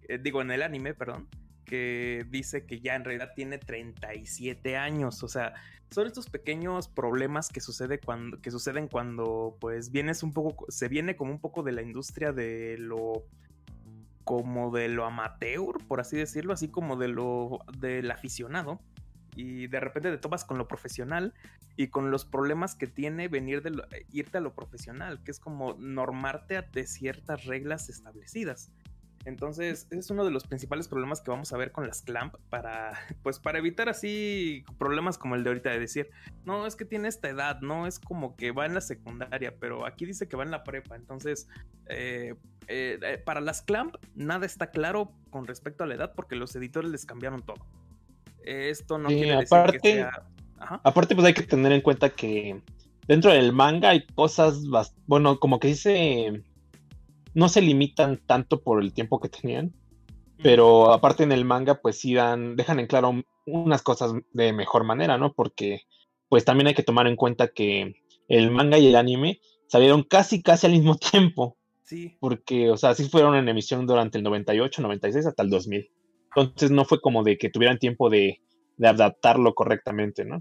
eh, 0.03 0.19
digo, 0.19 0.43
en 0.43 0.51
el 0.51 0.61
anime, 0.61 0.93
perdón, 0.93 1.27
que 1.65 2.27
dice 2.29 2.67
que 2.67 2.81
ya 2.81 2.95
en 2.95 3.05
realidad 3.05 3.33
tiene 3.35 3.59
37 3.59 4.77
años. 4.77 5.23
O 5.23 5.29
sea, 5.29 5.55
son 5.91 6.07
estos 6.07 6.29
pequeños 6.29 6.89
problemas 6.89 7.49
que, 7.49 7.61
sucede 7.61 7.99
cuando, 7.99 8.41
que 8.41 8.51
suceden 8.51 8.89
cuando 8.89 9.57
pues 9.61 9.91
vienes 9.91 10.23
un 10.23 10.33
poco, 10.33 10.67
se 10.69 10.89
viene 10.89 11.17
como 11.17 11.33
un 11.33 11.41
poco 11.41 11.63
de 11.63 11.73
la 11.73 11.83
industria 11.83 12.33
de 12.33 12.77
lo 12.79 13.25
como 14.25 14.71
de 14.71 14.89
lo 14.89 15.05
amateur, 15.05 15.77
por 15.87 16.01
así 16.01 16.17
decirlo, 16.17 16.55
así 16.55 16.69
como 16.69 16.97
de 16.97 17.09
lo 17.09 17.61
del 17.79 18.11
aficionado. 18.11 18.81
Y 19.37 19.67
de 19.67 19.81
repente 19.81 20.11
te 20.11 20.19
topas 20.19 20.45
con 20.45 20.59
lo 20.59 20.67
profesional 20.67 21.35
y 21.77 21.89
con 21.89 22.11
los 22.11 22.25
problemas 22.25 22.75
que 22.75 22.87
tiene 22.87 23.29
venir 23.29 23.63
de 23.63 23.73
irte 24.13 24.39
a 24.39 24.41
lo 24.41 24.55
profesional, 24.55 25.23
que 25.25 25.31
es 25.31 25.41
como 25.41 25.75
normarte 25.75 26.63
de 26.73 26.87
ciertas 26.87 27.45
reglas 27.45 27.89
establecidas. 27.89 28.71
Entonces, 29.25 29.87
ese 29.91 29.99
es 29.99 30.11
uno 30.11 30.25
de 30.25 30.31
los 30.31 30.45
principales 30.45 30.87
problemas 30.87 31.21
que 31.21 31.31
vamos 31.31 31.53
a 31.53 31.57
ver 31.57 31.73
con 31.73 31.87
las 31.87 32.03
clamp 32.03 32.35
para, 32.51 32.93
pues, 33.23 33.39
para 33.39 33.59
evitar 33.59 33.89
así 33.89 34.65
problemas 34.79 35.17
como 35.17 35.35
el 35.35 35.45
de 35.45 35.51
ahorita 35.51 35.71
de 35.71 35.79
decir, 35.79 36.11
no, 36.45 36.67
es 36.67 36.77
que 36.77 36.85
tiene 36.85 37.09
esta 37.09 37.29
edad, 37.29 37.61
no 37.61 37.87
es 37.87 37.99
como 37.99 38.37
que 38.37 38.51
va 38.51 38.67
en 38.67 38.75
la 38.75 38.81
secundaria, 38.81 39.55
pero 39.59 39.87
aquí 39.87 40.05
dice 40.05 40.29
que 40.29 40.37
va 40.37 40.45
en 40.45 40.51
la 40.51 40.63
prepa. 40.63 40.97
Entonces, 40.97 41.49
eh, 41.87 42.35
eh, 42.69 42.99
eh, 43.03 43.19
para 43.25 43.41
las 43.41 43.63
clamp, 43.63 43.97
nada 44.15 44.45
está 44.45 44.71
claro 44.71 45.13
con 45.31 45.47
respecto 45.47 45.85
a 45.85 45.87
la 45.87 45.95
edad 45.95 46.13
porque 46.15 46.37
los 46.37 46.55
editores 46.55 46.91
les 46.91 47.07
cambiaron 47.07 47.43
todo. 47.43 47.67
Esto 48.45 48.99
no 48.99 49.09
quiere 49.09 49.39
decir 49.39 49.81
que 49.81 49.81
sea... 49.81 50.23
Aparte, 50.59 51.15
pues 51.15 51.27
hay 51.27 51.35
que 51.35 51.43
tener 51.43 51.73
en 51.73 51.81
cuenta 51.81 52.09
que 52.11 52.61
dentro 53.07 53.33
del 53.33 53.53
manga 53.53 53.91
hay 53.91 54.07
cosas, 54.15 54.63
bueno, 55.07 55.39
como 55.39 55.59
que 55.59 55.69
dice 55.69 56.43
no 57.35 57.49
se 57.49 57.61
limitan 57.61 58.21
tanto 58.27 58.63
por 58.63 58.83
el 58.83 58.93
tiempo 58.93 59.21
que 59.21 59.29
tenían, 59.29 59.73
pero 60.43 60.93
aparte 60.93 61.23
en 61.23 61.33
el 61.33 61.45
manga, 61.45 61.81
pues 61.81 61.99
sí 61.99 62.15
dan, 62.15 62.57
dejan 62.57 62.81
en 62.81 62.87
claro 62.87 63.23
unas 63.47 63.83
cosas 63.83 64.13
de 64.33 64.53
mejor 64.53 64.85
manera, 64.85 65.19
¿no? 65.19 65.33
Porque 65.33 65.83
pues 66.29 66.45
también 66.45 66.69
hay 66.69 66.75
que 66.75 66.83
tomar 66.83 67.07
en 67.07 67.17
cuenta 67.17 67.49
que 67.49 67.95
el 68.29 68.51
manga 68.51 68.79
y 68.79 68.89
el 68.89 68.97
anime 68.97 69.41
salieron 69.69 70.03
casi, 70.03 70.43
casi 70.43 70.67
al 70.67 70.73
mismo 70.73 70.97
tiempo. 71.13 71.57
Sí. 71.83 72.17
Porque, 72.19 72.71
o 72.71 72.77
sea, 72.77 72.95
sí 72.95 73.09
fueron 73.09 73.35
en 73.37 73.49
emisión 73.49 73.87
durante 73.87 74.19
el 74.19 74.25
98, 74.25 74.83
96 74.83 75.27
hasta 75.27 75.43
el 75.43 75.51
2000. 75.51 75.91
Entonces 76.37 76.71
no 76.71 76.85
fue 76.85 77.01
como 77.01 77.23
de 77.23 77.37
que 77.37 77.51
tuvieran 77.51 77.79
tiempo 77.79 78.11
de, 78.11 78.41
de 78.77 78.89
adaptarlo 78.89 79.55
correctamente, 79.55 80.25
¿no? 80.25 80.41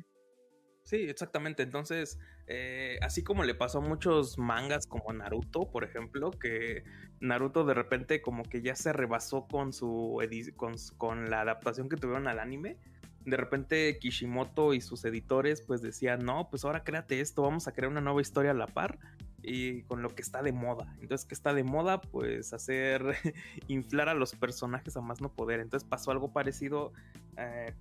Sí, 0.83 0.97
exactamente. 0.97 1.63
Entonces, 1.63 2.19
eh, 2.47 2.97
así 3.01 3.23
como 3.23 3.43
le 3.43 3.55
pasó 3.55 3.77
a 3.77 3.81
muchos 3.81 4.37
mangas 4.37 4.85
como 4.85 5.11
Naruto, 5.13 5.71
por 5.71 5.83
ejemplo, 5.83 6.31
que 6.31 6.83
Naruto 7.21 7.63
de 7.63 7.73
repente 7.73 8.21
como 8.21 8.43
que 8.43 8.61
ya 8.61 8.75
se 8.75 8.91
rebasó 8.91 9.47
con 9.47 9.71
su 9.71 10.21
con, 10.57 10.75
con 10.97 11.29
la 11.29 11.41
adaptación 11.41 11.87
que 11.87 11.95
tuvieron 11.95 12.27
al 12.27 12.39
anime. 12.39 12.77
De 13.25 13.37
repente 13.37 13.97
Kishimoto 13.99 14.73
y 14.73 14.81
sus 14.81 15.05
editores 15.05 15.61
pues 15.61 15.81
decían, 15.81 16.25
no, 16.25 16.49
pues 16.49 16.65
ahora 16.65 16.83
créate 16.83 17.21
esto, 17.21 17.41
vamos 17.41 17.69
a 17.69 17.71
crear 17.71 17.89
una 17.89 18.01
nueva 18.01 18.21
historia 18.21 18.51
a 18.51 18.53
la 18.53 18.67
par 18.67 18.99
y 19.43 19.83
con 19.83 20.01
lo 20.01 20.09
que 20.09 20.21
está 20.21 20.41
de 20.41 20.51
moda. 20.51 20.95
Entonces, 21.01 21.27
que 21.27 21.35
está 21.35 21.53
de 21.53 21.63
moda? 21.63 22.01
Pues 22.01 22.53
hacer 22.53 23.03
inflar 23.67 24.09
a 24.09 24.13
los 24.13 24.33
personajes 24.33 24.97
a 24.97 25.01
más 25.01 25.21
no 25.21 25.31
poder. 25.31 25.59
Entonces 25.59 25.87
pasó 25.87 26.11
algo 26.11 26.31
parecido 26.31 26.93
eh, 27.37 27.73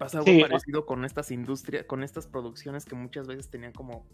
Pasa 0.00 0.20
algo 0.20 0.40
parecido 0.40 0.86
con 0.86 1.04
estas 1.04 1.30
industrias, 1.30 1.84
con 1.84 2.02
estas 2.02 2.26
producciones 2.26 2.86
que 2.86 2.94
muchas 2.94 3.26
veces 3.26 3.50
tenían 3.50 3.72
como 3.72 4.06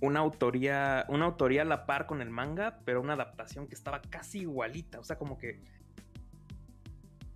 una 0.00 0.20
autoría, 0.20 1.04
una 1.10 1.26
autoría 1.26 1.60
a 1.60 1.64
la 1.66 1.84
par 1.84 2.06
con 2.06 2.22
el 2.22 2.30
manga, 2.30 2.80
pero 2.86 3.02
una 3.02 3.12
adaptación 3.12 3.68
que 3.68 3.74
estaba 3.74 4.00
casi 4.00 4.40
igualita. 4.40 5.00
O 5.00 5.04
sea, 5.04 5.18
como 5.18 5.36
que 5.36 5.60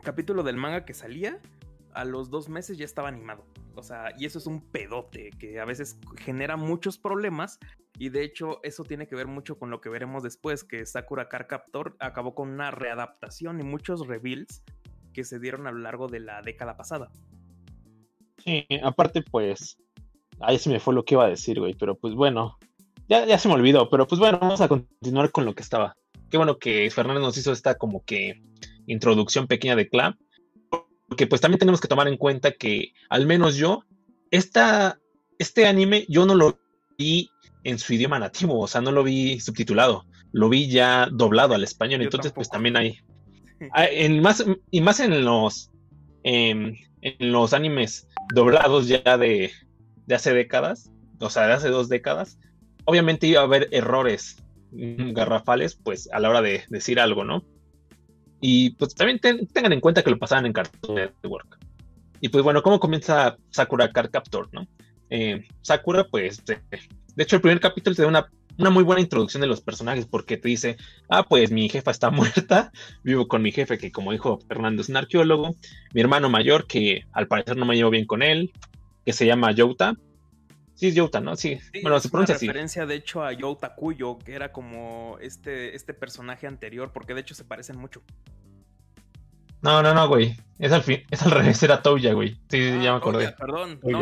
capítulo 0.02 0.42
del 0.42 0.56
manga 0.56 0.87
que 0.87 0.94
salía, 0.94 1.38
a 1.92 2.06
los 2.06 2.30
dos 2.30 2.49
meses 2.49 2.78
ya 2.78 2.87
estaba 2.87 3.08
animado. 3.08 3.44
O 3.75 3.82
sea, 3.82 4.14
y 4.16 4.25
eso 4.25 4.38
es 4.38 4.47
un 4.47 4.62
pedote 4.62 5.28
que 5.38 5.61
a 5.61 5.66
veces 5.66 5.99
genera 6.16 6.56
muchos 6.56 6.97
problemas. 6.97 7.58
Y 7.99 8.08
de 8.08 8.23
hecho, 8.23 8.61
eso 8.62 8.85
tiene 8.85 9.06
que 9.06 9.16
ver 9.16 9.26
mucho 9.26 9.58
con 9.58 9.68
lo 9.68 9.82
que 9.82 9.90
veremos 9.90 10.23
después, 10.23 10.64
que 10.64 10.87
Sakura 10.87 11.28
Car 11.28 11.47
Captor 11.47 11.94
acabó 12.00 12.35
con 12.35 12.49
una 12.49 12.70
readaptación 12.70 13.61
y 13.61 13.64
muchos 13.64 14.06
reveals 14.06 14.62
que 15.18 15.25
se 15.25 15.40
dieron 15.40 15.66
a 15.66 15.72
lo 15.72 15.80
largo 15.80 16.06
de 16.06 16.20
la 16.20 16.42
década 16.42 16.76
pasada. 16.76 17.10
Sí, 18.44 18.64
aparte, 18.84 19.20
pues, 19.28 19.76
ahí 20.38 20.60
se 20.60 20.70
me 20.70 20.78
fue 20.78 20.94
lo 20.94 21.04
que 21.04 21.16
iba 21.16 21.25
a 21.25 21.28
decir, 21.28 21.58
güey, 21.58 21.75
pero 21.75 21.96
pues 21.96 22.14
bueno, 22.14 22.56
ya, 23.08 23.26
ya 23.26 23.37
se 23.37 23.48
me 23.48 23.54
olvidó, 23.54 23.90
pero 23.90 24.06
pues 24.06 24.20
bueno, 24.20 24.38
vamos 24.38 24.60
a 24.60 24.68
continuar 24.68 25.32
con 25.32 25.44
lo 25.44 25.56
que 25.56 25.62
estaba. 25.64 25.96
Qué 26.30 26.37
bueno 26.37 26.58
que 26.58 26.88
Fernando 26.92 27.20
nos 27.20 27.37
hizo 27.37 27.50
esta 27.50 27.75
como 27.75 28.04
que 28.04 28.40
introducción 28.87 29.48
pequeña 29.48 29.75
de 29.75 29.88
Clamp, 29.88 30.20
porque 31.08 31.26
pues 31.26 31.40
también 31.40 31.58
tenemos 31.58 31.80
que 31.80 31.88
tomar 31.88 32.06
en 32.06 32.16
cuenta 32.16 32.52
que 32.52 32.92
al 33.08 33.26
menos 33.26 33.56
yo, 33.56 33.82
esta, 34.30 35.00
este 35.40 35.66
anime 35.66 36.06
yo 36.08 36.26
no 36.26 36.37
lo 36.37 36.60
vi 36.96 37.28
en 37.64 37.80
su 37.80 37.92
idioma 37.92 38.20
nativo, 38.20 38.60
o 38.60 38.68
sea, 38.68 38.82
no 38.82 38.92
lo 38.92 39.02
vi 39.02 39.40
subtitulado, 39.40 40.04
lo 40.30 40.48
vi 40.48 40.68
ya 40.68 41.08
doblado 41.10 41.56
al 41.56 41.64
español, 41.64 42.02
entonces 42.02 42.30
pues 42.30 42.48
también 42.48 42.76
hay, 42.76 43.00
en 43.61 44.21
más, 44.21 44.45
y 44.71 44.81
más 44.81 45.00
en 45.00 45.25
los, 45.25 45.71
em, 46.23 46.77
en 47.03 47.33
los 47.33 47.53
animes 47.53 48.09
doblados 48.35 48.88
ya 48.88 49.17
de, 49.19 49.53
de 50.07 50.15
hace 50.15 50.33
décadas, 50.33 50.91
o 51.21 51.31
sea, 51.31 51.47
de 51.47 51.55
hace 51.55 51.69
dos 51.69 51.88
décadas, 51.88 52.38
obviamente 52.85 53.27
iba 53.27 53.41
a 53.41 53.45
haber 53.45 53.69
errores 53.73 54.37
garrafales, 54.71 55.75
pues 55.75 56.09
a 56.12 56.21
la 56.21 56.31
hora 56.31 56.43
de 56.43 56.65
decir 56.69 57.00
algo, 57.00 57.25
¿no? 57.25 57.43
Y 58.41 58.71
pues 58.71 58.95
también 58.95 59.19
tengan 59.19 59.73
en 59.73 59.81
cuenta 59.81 60.03
que 60.03 60.11
lo 60.11 60.19
pasaban 60.19 60.47
en 60.47 60.53
Cartoon 60.53 60.95
Network. 60.95 61.59
Y 62.21 62.29
pues 62.29 62.45
bueno, 62.45 62.62
¿cómo 62.62 62.81
comienza 62.81 63.37
Sakura 63.50 63.91
Card 63.93 64.11
Captor, 64.11 64.49
no? 64.53 64.67
Eh, 65.11 65.47
Sakura, 65.62 66.05
pues, 66.05 66.45
de, 66.45 66.61
hecho, 67.17 67.37
el 67.37 67.43
primer 67.43 67.61
capítulo 67.61 67.97
te 67.97 68.03
da 68.03 68.09
una 68.09 68.31
una 68.59 68.71
muy 68.71 68.83
buena 68.83 69.00
introducción 69.00 69.41
de 69.41 69.47
los 69.47 69.61
personajes 69.61 70.07
porque 70.07 70.37
te 70.37 70.49
dice, 70.49 70.77
ah, 71.09 71.23
pues 71.23 71.50
mi 71.50 71.69
jefa 71.69 71.91
está 71.91 72.11
muerta, 72.11 72.73
vivo 73.03 73.29
con 73.29 73.41
mi 73.41 73.53
jefe 73.53 73.79
que 73.79 73.93
como 73.93 74.12
dijo 74.12 74.38
Fernando 74.49 74.83
es 74.83 74.88
un 74.88 74.97
arqueólogo, 74.97 75.55
mi 75.95 76.00
hermano 76.00 76.29
mayor 76.29 76.67
que 76.67 77.05
al 77.12 77.29
parecer 77.29 77.57
no 77.57 77.65
me 77.65 77.77
llevo 77.77 77.91
bien 77.91 78.07
con 78.07 78.23
él, 78.23 78.53
que 79.07 79.12
se 79.12 79.27
llama 79.27 79.53
Youta. 79.53 79.95
Sí, 80.75 80.88
es 80.88 80.95
Youta, 80.95 81.21
¿no? 81.21 81.35
Sí, 81.35 81.59
bueno, 81.83 81.99
se 81.99 82.09
pronuncia 82.09 82.37
así. 82.37 82.47
referencia 82.47 82.87
de 82.87 82.95
hecho 82.97 83.25
a 83.25 83.33
Youta 83.33 83.75
Kuyo, 83.75 84.19
que 84.19 84.35
era 84.35 84.53
como 84.53 85.19
este, 85.21 85.75
este 85.75 85.93
personaje 85.93 86.47
anterior, 86.47 86.93
porque 86.93 87.15
de 87.15 87.23
hecho 87.23 87.35
se 87.35 87.45
parecen 87.45 87.79
mucho. 87.79 88.03
No, 89.61 89.83
no, 89.83 89.93
no, 89.93 90.07
güey. 90.07 90.37
Es 90.61 90.71
al, 90.71 90.85
fin, 90.85 91.03
es 91.11 91.23
al 91.23 91.33
revés, 91.33 91.61
era 91.65 91.83
Touya, 91.83 92.12
güey. 92.12 92.37
Sí, 92.49 92.59
ya 92.61 92.79
me 92.79 92.88
ah, 92.88 92.95
acordé. 92.97 93.33
perdón, 93.33 93.81
no, 93.83 94.00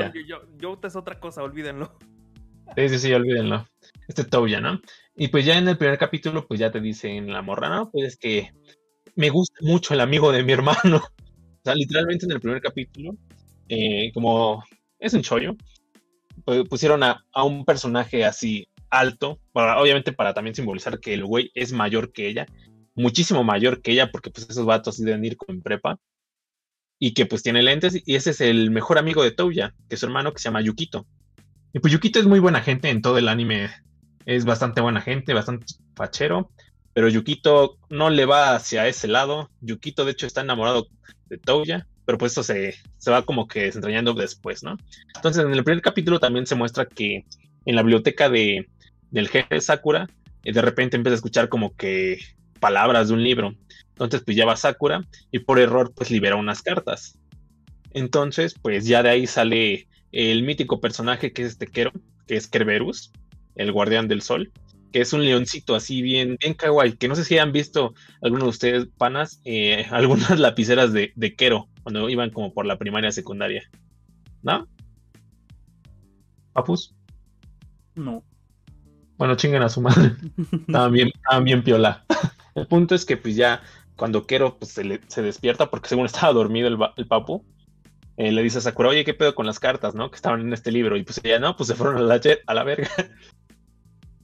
Youta 0.58 0.88
es 0.88 0.96
otra 0.96 1.18
cosa, 1.18 1.42
olvídenlo. 1.42 1.96
Sí, 2.76 2.88
sí, 2.90 2.98
sí, 2.98 3.12
olvídenlo 3.14 3.66
este 4.08 4.24
Touya, 4.24 4.60
¿no? 4.60 4.80
Y 5.16 5.28
pues 5.28 5.44
ya 5.44 5.58
en 5.58 5.68
el 5.68 5.78
primer 5.78 5.98
capítulo, 5.98 6.46
pues 6.46 6.60
ya 6.60 6.70
te 6.70 6.80
dicen 6.80 7.32
la 7.32 7.42
morra, 7.42 7.68
¿no? 7.68 7.90
Pues 7.90 8.06
es 8.06 8.16
que 8.16 8.52
me 9.14 9.30
gusta 9.30 9.58
mucho 9.62 9.94
el 9.94 10.00
amigo 10.00 10.32
de 10.32 10.42
mi 10.42 10.52
hermano. 10.52 10.96
o 10.96 11.60
sea, 11.64 11.74
literalmente 11.74 12.26
en 12.26 12.32
el 12.32 12.40
primer 12.40 12.60
capítulo, 12.60 13.16
eh, 13.68 14.10
como 14.14 14.64
es 14.98 15.14
un 15.14 15.22
chollo, 15.22 15.56
pues 16.44 16.68
pusieron 16.68 17.02
a, 17.02 17.24
un 17.44 17.64
personaje 17.64 18.24
así 18.24 18.68
alto, 18.90 19.40
para, 19.52 19.80
obviamente 19.80 20.12
para 20.12 20.32
también 20.34 20.54
simbolizar 20.54 21.00
que 21.00 21.14
el 21.14 21.24
güey 21.24 21.50
es 21.54 21.72
mayor 21.72 22.12
que 22.12 22.28
ella, 22.28 22.46
muchísimo 22.94 23.42
mayor 23.42 23.82
que 23.82 23.92
ella, 23.92 24.10
porque 24.10 24.30
pues 24.30 24.48
esos 24.48 24.64
vatos 24.64 24.98
deben 24.98 25.24
ir 25.24 25.36
con 25.36 25.60
prepa, 25.60 25.98
y 26.98 27.12
que 27.12 27.26
pues 27.26 27.42
tiene 27.42 27.62
lentes, 27.62 28.02
y 28.06 28.14
ese 28.14 28.30
es 28.30 28.40
el 28.40 28.70
mejor 28.70 28.98
amigo 28.98 29.22
de 29.22 29.32
Touya, 29.32 29.74
que 29.88 29.96
es 29.96 30.00
su 30.00 30.06
hermano 30.06 30.32
que 30.32 30.38
se 30.38 30.44
llama 30.44 30.62
Yukito. 30.62 31.06
Y 31.72 31.80
pues 31.80 31.92
Yukito 31.92 32.18
es 32.18 32.26
muy 32.26 32.38
buena 32.38 32.62
gente 32.62 32.88
en 32.88 33.02
todo 33.02 33.18
el 33.18 33.28
anime 33.28 33.68
es 34.26 34.44
bastante 34.44 34.80
buena 34.80 35.00
gente, 35.00 35.32
bastante 35.32 35.66
fachero, 35.94 36.50
pero 36.92 37.08
Yukito 37.08 37.78
no 37.88 38.10
le 38.10 38.26
va 38.26 38.54
hacia 38.54 38.88
ese 38.88 39.08
lado. 39.08 39.50
Yukito, 39.60 40.04
de 40.04 40.12
hecho, 40.12 40.26
está 40.26 40.40
enamorado 40.40 40.88
de 41.26 41.38
Touya, 41.38 41.86
pero 42.04 42.18
pues 42.18 42.32
eso 42.32 42.42
se, 42.42 42.74
se 42.98 43.10
va 43.10 43.22
como 43.22 43.46
que 43.48 43.64
desentrañando 43.64 44.14
después, 44.14 44.62
¿no? 44.62 44.76
Entonces, 45.14 45.44
en 45.44 45.52
el 45.52 45.64
primer 45.64 45.82
capítulo 45.82 46.18
también 46.18 46.46
se 46.46 46.54
muestra 46.54 46.86
que 46.86 47.24
en 47.64 47.76
la 47.76 47.82
biblioteca 47.82 48.28
de, 48.28 48.68
del 49.10 49.28
jefe 49.28 49.60
Sakura, 49.60 50.08
eh, 50.44 50.52
de 50.52 50.62
repente 50.62 50.96
empieza 50.96 51.14
a 51.14 51.16
escuchar 51.16 51.48
como 51.48 51.76
que 51.76 52.18
palabras 52.60 53.08
de 53.08 53.14
un 53.14 53.22
libro. 53.22 53.54
Entonces, 53.90 54.22
pues 54.24 54.36
ya 54.36 54.44
va 54.44 54.56
Sakura 54.56 55.02
y 55.30 55.40
por 55.40 55.58
error, 55.58 55.92
pues 55.94 56.10
libera 56.10 56.36
unas 56.36 56.62
cartas. 56.62 57.18
Entonces, 57.92 58.54
pues 58.60 58.86
ya 58.86 59.02
de 59.02 59.10
ahí 59.10 59.26
sale 59.26 59.88
el 60.12 60.42
mítico 60.42 60.80
personaje 60.80 61.32
que 61.32 61.42
es 61.42 61.52
este 61.52 61.66
Kero, 61.66 61.92
que 62.26 62.36
es 62.36 62.48
Kerberus, 62.48 63.12
el 63.56 63.72
guardián 63.72 64.08
del 64.08 64.22
sol, 64.22 64.52
que 64.92 65.00
es 65.00 65.12
un 65.12 65.24
leoncito 65.24 65.74
así 65.74 66.02
bien, 66.02 66.36
bien 66.40 66.54
kawaii, 66.54 66.96
que 66.96 67.08
no 67.08 67.16
sé 67.16 67.24
si 67.24 67.38
han 67.38 67.52
visto 67.52 67.94
algunos 68.22 68.44
de 68.44 68.50
ustedes, 68.50 68.88
panas, 68.96 69.40
eh, 69.44 69.86
algunas 69.90 70.38
lapiceras 70.38 70.92
de, 70.92 71.12
de 71.16 71.34
Kero, 71.34 71.68
cuando 71.82 72.08
iban 72.08 72.30
como 72.30 72.52
por 72.54 72.66
la 72.66 72.78
primaria 72.78 73.12
secundaria. 73.12 73.62
¿No? 74.42 74.68
¿Papus? 76.52 76.94
No. 77.94 78.24
Bueno, 79.18 79.34
chinguen 79.36 79.62
a 79.62 79.68
su 79.68 79.80
madre. 79.80 80.12
Estaban 80.66 80.92
bien, 80.92 81.08
estaban 81.14 81.44
bien 81.44 81.62
piola. 81.62 82.04
El 82.54 82.66
punto 82.66 82.94
es 82.94 83.04
que 83.04 83.16
pues 83.16 83.36
ya 83.36 83.62
cuando 83.96 84.26
Kero 84.26 84.58
pues, 84.58 84.72
se, 84.72 84.84
le- 84.84 85.00
se 85.08 85.22
despierta, 85.22 85.70
porque 85.70 85.88
según 85.88 86.06
estaba 86.06 86.32
dormido 86.32 86.68
el, 86.68 87.06
papu, 87.06 87.44
eh, 88.16 88.32
le 88.32 88.42
dice 88.42 88.58
a 88.58 88.60
Sakura, 88.62 88.90
oye, 88.90 89.04
¿qué 89.04 89.14
pedo 89.14 89.34
con 89.34 89.46
las 89.46 89.58
cartas, 89.60 89.94
no? 89.94 90.10
Que 90.10 90.16
estaban 90.16 90.40
en 90.40 90.52
este 90.52 90.70
libro. 90.70 90.96
Y 90.96 91.02
pues 91.04 91.20
ella, 91.24 91.38
no, 91.38 91.56
pues 91.56 91.68
se 91.68 91.74
fueron 91.74 91.96
a 91.98 92.00
la, 92.00 92.20
a 92.46 92.54
la 92.54 92.64
verga. 92.64 92.88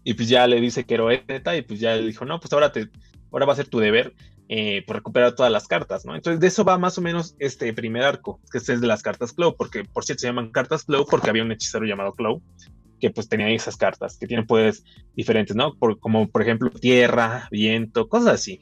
Y 0.04 0.14
pues 0.14 0.28
ya 0.28 0.46
le 0.46 0.60
dice 0.60 0.84
es 0.88 1.28
neta, 1.28 1.56
y 1.56 1.62
pues 1.62 1.80
ya 1.80 1.94
le 1.94 2.06
dijo, 2.06 2.24
no, 2.24 2.40
pues 2.40 2.52
ahora, 2.52 2.72
te, 2.72 2.88
ahora 3.30 3.46
va 3.46 3.52
a 3.52 3.56
ser 3.56 3.68
tu 3.68 3.78
deber 3.78 4.14
eh, 4.48 4.84
recuperar 4.86 5.34
todas 5.34 5.50
las 5.50 5.66
cartas, 5.66 6.04
¿no? 6.04 6.14
Entonces 6.14 6.40
de 6.40 6.46
eso 6.46 6.64
va 6.64 6.76
más 6.76 6.98
o 6.98 7.00
menos 7.00 7.36
este 7.38 7.72
primer 7.72 8.02
arco, 8.02 8.40
que 8.50 8.58
es 8.58 8.66
de 8.66 8.86
las 8.86 9.02
cartas 9.02 9.32
Clow, 9.32 9.56
porque 9.56 9.84
por 9.84 10.04
cierto 10.04 10.20
se 10.20 10.26
llaman 10.26 10.50
cartas 10.50 10.84
Clow 10.84 11.06
porque 11.08 11.30
había 11.30 11.42
un 11.42 11.52
hechicero 11.52 11.86
llamado 11.86 12.12
Clow 12.12 12.42
que 13.00 13.10
pues 13.10 13.28
tenía 13.28 13.48
esas 13.48 13.76
cartas, 13.76 14.16
que 14.16 14.26
tienen 14.26 14.46
poderes 14.46 14.84
diferentes, 15.16 15.56
¿no? 15.56 15.74
Por, 15.74 15.98
como 15.98 16.28
por 16.28 16.42
ejemplo 16.42 16.70
tierra, 16.70 17.48
viento, 17.50 18.08
cosas 18.08 18.34
así. 18.34 18.60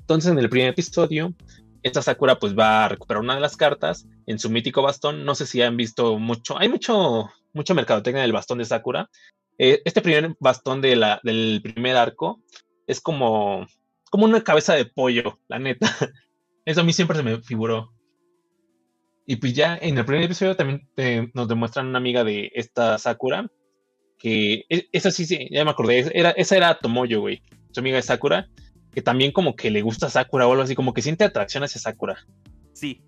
Entonces 0.00 0.32
en 0.32 0.38
el 0.38 0.48
primer 0.48 0.70
episodio, 0.70 1.34
esta 1.82 2.00
Sakura 2.00 2.38
pues 2.38 2.56
va 2.56 2.84
a 2.84 2.88
recuperar 2.88 3.22
una 3.22 3.34
de 3.34 3.40
las 3.40 3.56
cartas 3.56 4.06
en 4.26 4.38
su 4.38 4.48
mítico 4.48 4.80
bastón. 4.80 5.24
No 5.24 5.34
sé 5.34 5.44
si 5.44 5.60
han 5.60 5.76
visto 5.76 6.18
mucho, 6.18 6.58
hay 6.58 6.68
mucho, 6.68 7.28
mucha 7.52 7.74
mercadotecnia 7.74 8.22
del 8.22 8.32
bastón 8.32 8.58
de 8.58 8.64
Sakura. 8.64 9.10
Eh, 9.58 9.82
este 9.84 10.02
primer 10.02 10.36
bastón 10.40 10.80
de 10.80 10.96
la, 10.96 11.20
del 11.22 11.60
primer 11.62 11.96
arco 11.96 12.40
es 12.86 13.00
como, 13.00 13.66
como 14.10 14.24
una 14.24 14.42
cabeza 14.44 14.74
de 14.74 14.86
pollo, 14.86 15.40
la 15.48 15.58
neta. 15.58 15.88
Eso 16.64 16.80
a 16.82 16.84
mí 16.84 16.92
siempre 16.92 17.16
se 17.16 17.22
me 17.22 17.40
figuró. 17.42 17.92
Y 19.26 19.36
pues 19.36 19.52
ya 19.52 19.76
en 19.80 19.98
el 19.98 20.04
primer 20.04 20.24
episodio 20.24 20.56
también 20.56 20.88
eh, 20.96 21.28
nos 21.34 21.48
demuestran 21.48 21.86
una 21.86 21.98
amiga 21.98 22.24
de 22.24 22.50
esta 22.54 22.96
Sakura, 22.98 23.46
que 24.18 24.64
e- 24.70 24.88
esa 24.92 25.10
sí, 25.10 25.26
sí, 25.26 25.48
ya 25.50 25.64
me 25.64 25.72
acordé, 25.72 26.10
era, 26.14 26.30
esa 26.32 26.56
era 26.56 26.78
Tomoyo, 26.78 27.20
güey, 27.20 27.42
su 27.72 27.80
amiga 27.80 27.96
de 27.96 28.02
Sakura, 28.02 28.48
que 28.92 29.02
también 29.02 29.32
como 29.32 29.56
que 29.56 29.70
le 29.70 29.82
gusta 29.82 30.10
Sakura 30.10 30.46
o 30.48 30.52
algo 30.52 30.64
así, 30.64 30.74
como 30.74 30.94
que 30.94 31.02
siente 31.02 31.24
atracción 31.24 31.64
hacia 31.64 31.80
Sakura. 31.80 32.18
Sí, 32.72 33.02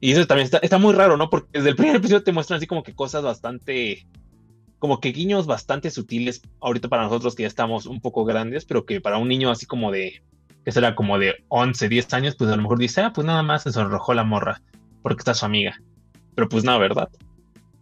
Y 0.00 0.12
eso 0.12 0.26
también 0.26 0.46
está, 0.46 0.58
está 0.58 0.78
muy 0.78 0.92
raro, 0.94 1.16
¿no? 1.16 1.30
Porque 1.30 1.48
desde 1.52 1.70
el 1.70 1.76
primer 1.76 1.96
episodio 1.96 2.22
te 2.24 2.32
muestran 2.32 2.56
así 2.58 2.66
como 2.66 2.82
que 2.82 2.94
cosas 2.94 3.22
bastante, 3.22 4.06
como 4.82 4.98
que 4.98 5.12
guiños 5.12 5.46
bastante 5.46 5.92
sutiles 5.92 6.42
ahorita 6.60 6.88
para 6.88 7.04
nosotros 7.04 7.36
que 7.36 7.44
ya 7.44 7.46
estamos 7.46 7.86
un 7.86 8.00
poco 8.00 8.24
grandes, 8.24 8.64
pero 8.64 8.84
que 8.84 9.00
para 9.00 9.16
un 9.16 9.28
niño 9.28 9.52
así 9.52 9.64
como 9.64 9.92
de, 9.92 10.24
que 10.64 10.72
será 10.72 10.96
como 10.96 11.20
de 11.20 11.44
11, 11.46 11.88
10 11.88 12.14
años, 12.14 12.34
pues 12.34 12.50
a 12.50 12.56
lo 12.56 12.62
mejor 12.62 12.80
dice, 12.80 13.00
ah, 13.00 13.12
pues 13.12 13.24
nada 13.24 13.44
más 13.44 13.62
se 13.62 13.70
sonrojó 13.70 14.12
la 14.12 14.24
morra, 14.24 14.60
porque 15.00 15.20
está 15.20 15.34
su 15.34 15.46
amiga. 15.46 15.80
Pero 16.34 16.48
pues 16.48 16.64
no, 16.64 16.76
¿verdad? 16.80 17.08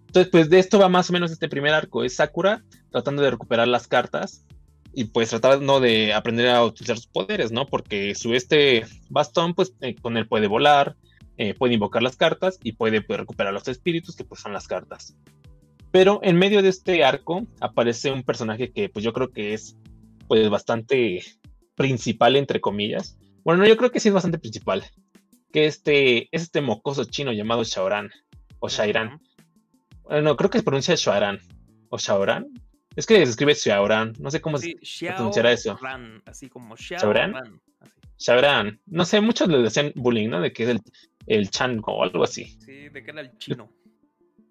Entonces, 0.08 0.30
pues 0.30 0.50
de 0.50 0.58
esto 0.58 0.78
va 0.78 0.90
más 0.90 1.08
o 1.08 1.14
menos 1.14 1.30
este 1.30 1.48
primer 1.48 1.72
arco, 1.72 2.04
es 2.04 2.16
Sakura 2.16 2.62
tratando 2.90 3.22
de 3.22 3.30
recuperar 3.30 3.66
las 3.66 3.88
cartas 3.88 4.44
y 4.92 5.04
pues 5.04 5.30
tratando 5.30 5.80
de 5.80 6.12
aprender 6.12 6.50
a 6.50 6.62
utilizar 6.62 6.98
sus 6.98 7.06
poderes, 7.06 7.50
¿no? 7.50 7.64
Porque 7.64 8.14
su 8.14 8.34
este 8.34 8.84
bastón, 9.08 9.54
pues 9.54 9.72
eh, 9.80 9.94
con 9.94 10.18
él 10.18 10.28
puede 10.28 10.48
volar, 10.48 10.96
eh, 11.38 11.54
puede 11.54 11.72
invocar 11.72 12.02
las 12.02 12.16
cartas 12.16 12.58
y 12.62 12.72
puede 12.72 13.00
pues, 13.00 13.20
recuperar 13.20 13.54
los 13.54 13.68
espíritus, 13.68 14.16
que 14.16 14.24
pues 14.24 14.42
son 14.42 14.52
las 14.52 14.68
cartas. 14.68 15.16
Pero 15.90 16.20
en 16.22 16.36
medio 16.36 16.62
de 16.62 16.68
este 16.68 17.04
arco 17.04 17.46
aparece 17.60 18.12
un 18.12 18.22
personaje 18.22 18.70
que 18.72 18.88
pues 18.88 19.04
yo 19.04 19.12
creo 19.12 19.30
que 19.30 19.54
es 19.54 19.76
pues 20.28 20.48
bastante 20.48 21.22
principal 21.74 22.36
entre 22.36 22.60
comillas. 22.60 23.18
Bueno, 23.42 23.62
no, 23.62 23.68
yo 23.68 23.76
creo 23.76 23.90
que 23.90 24.00
sí 24.00 24.08
es 24.08 24.14
bastante 24.14 24.38
principal. 24.38 24.84
Que 25.52 25.66
este 25.66 26.28
es 26.30 26.42
este 26.42 26.60
mocoso 26.60 27.04
chino 27.04 27.32
llamado 27.32 27.64
Shaoran 27.64 28.10
o 28.60 28.68
Shairan. 28.68 29.20
Bueno, 30.02 30.36
creo 30.36 30.50
que 30.50 30.58
se 30.58 30.64
pronuncia 30.64 30.94
Shaoran 30.94 31.40
o 31.88 31.98
Shaoran. 31.98 32.46
Es 32.94 33.06
que 33.06 33.16
se 33.16 33.22
escribe 33.22 33.54
Shaoran, 33.54 34.12
no 34.18 34.30
sé 34.30 34.40
cómo 34.40 34.58
Sí, 34.58 34.76
se 34.82 35.06
pronunciará 35.06 35.52
eso. 35.52 35.76
Ran, 35.80 36.22
así 36.26 36.48
como 36.48 36.76
¿Shaoran? 36.76 37.32
Ran, 37.32 37.60
así. 37.80 37.92
Shaoran. 38.18 38.80
No 38.86 39.04
sé, 39.04 39.20
muchos 39.20 39.48
le 39.48 39.58
decían 39.58 39.92
bullying, 39.96 40.28
¿no? 40.28 40.40
De 40.40 40.52
que 40.52 40.64
es 40.64 40.68
el, 40.68 40.80
el 41.26 41.50
Chan 41.50 41.80
o 41.84 42.02
algo 42.04 42.22
así. 42.22 42.44
Sí, 42.60 42.88
de 42.88 43.02
que 43.02 43.10
era 43.10 43.22
el 43.22 43.36
chino. 43.38 43.72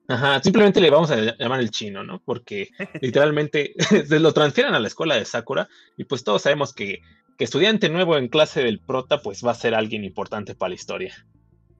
Ajá, 0.09 0.41
simplemente 0.41 0.81
le 0.81 0.89
vamos 0.89 1.11
a 1.11 1.37
llamar 1.37 1.59
el 1.59 1.69
chino, 1.69 2.03
¿no? 2.03 2.19
Porque 2.25 2.69
literalmente 3.01 3.73
se 4.07 4.19
lo 4.19 4.33
transfieren 4.33 4.73
a 4.73 4.79
la 4.79 4.87
escuela 4.87 5.15
de 5.15 5.23
Sakura 5.23 5.69
y 5.97 6.03
pues 6.05 6.23
todos 6.23 6.41
sabemos 6.41 6.73
que, 6.73 6.99
que 7.37 7.43
estudiante 7.43 7.89
nuevo 7.89 8.17
en 8.17 8.27
clase 8.27 8.63
del 8.63 8.79
prota 8.79 9.21
pues 9.21 9.45
va 9.45 9.51
a 9.51 9.55
ser 9.55 9.75
alguien 9.75 10.03
importante 10.03 10.55
para 10.55 10.69
la 10.69 10.75
historia. 10.75 11.13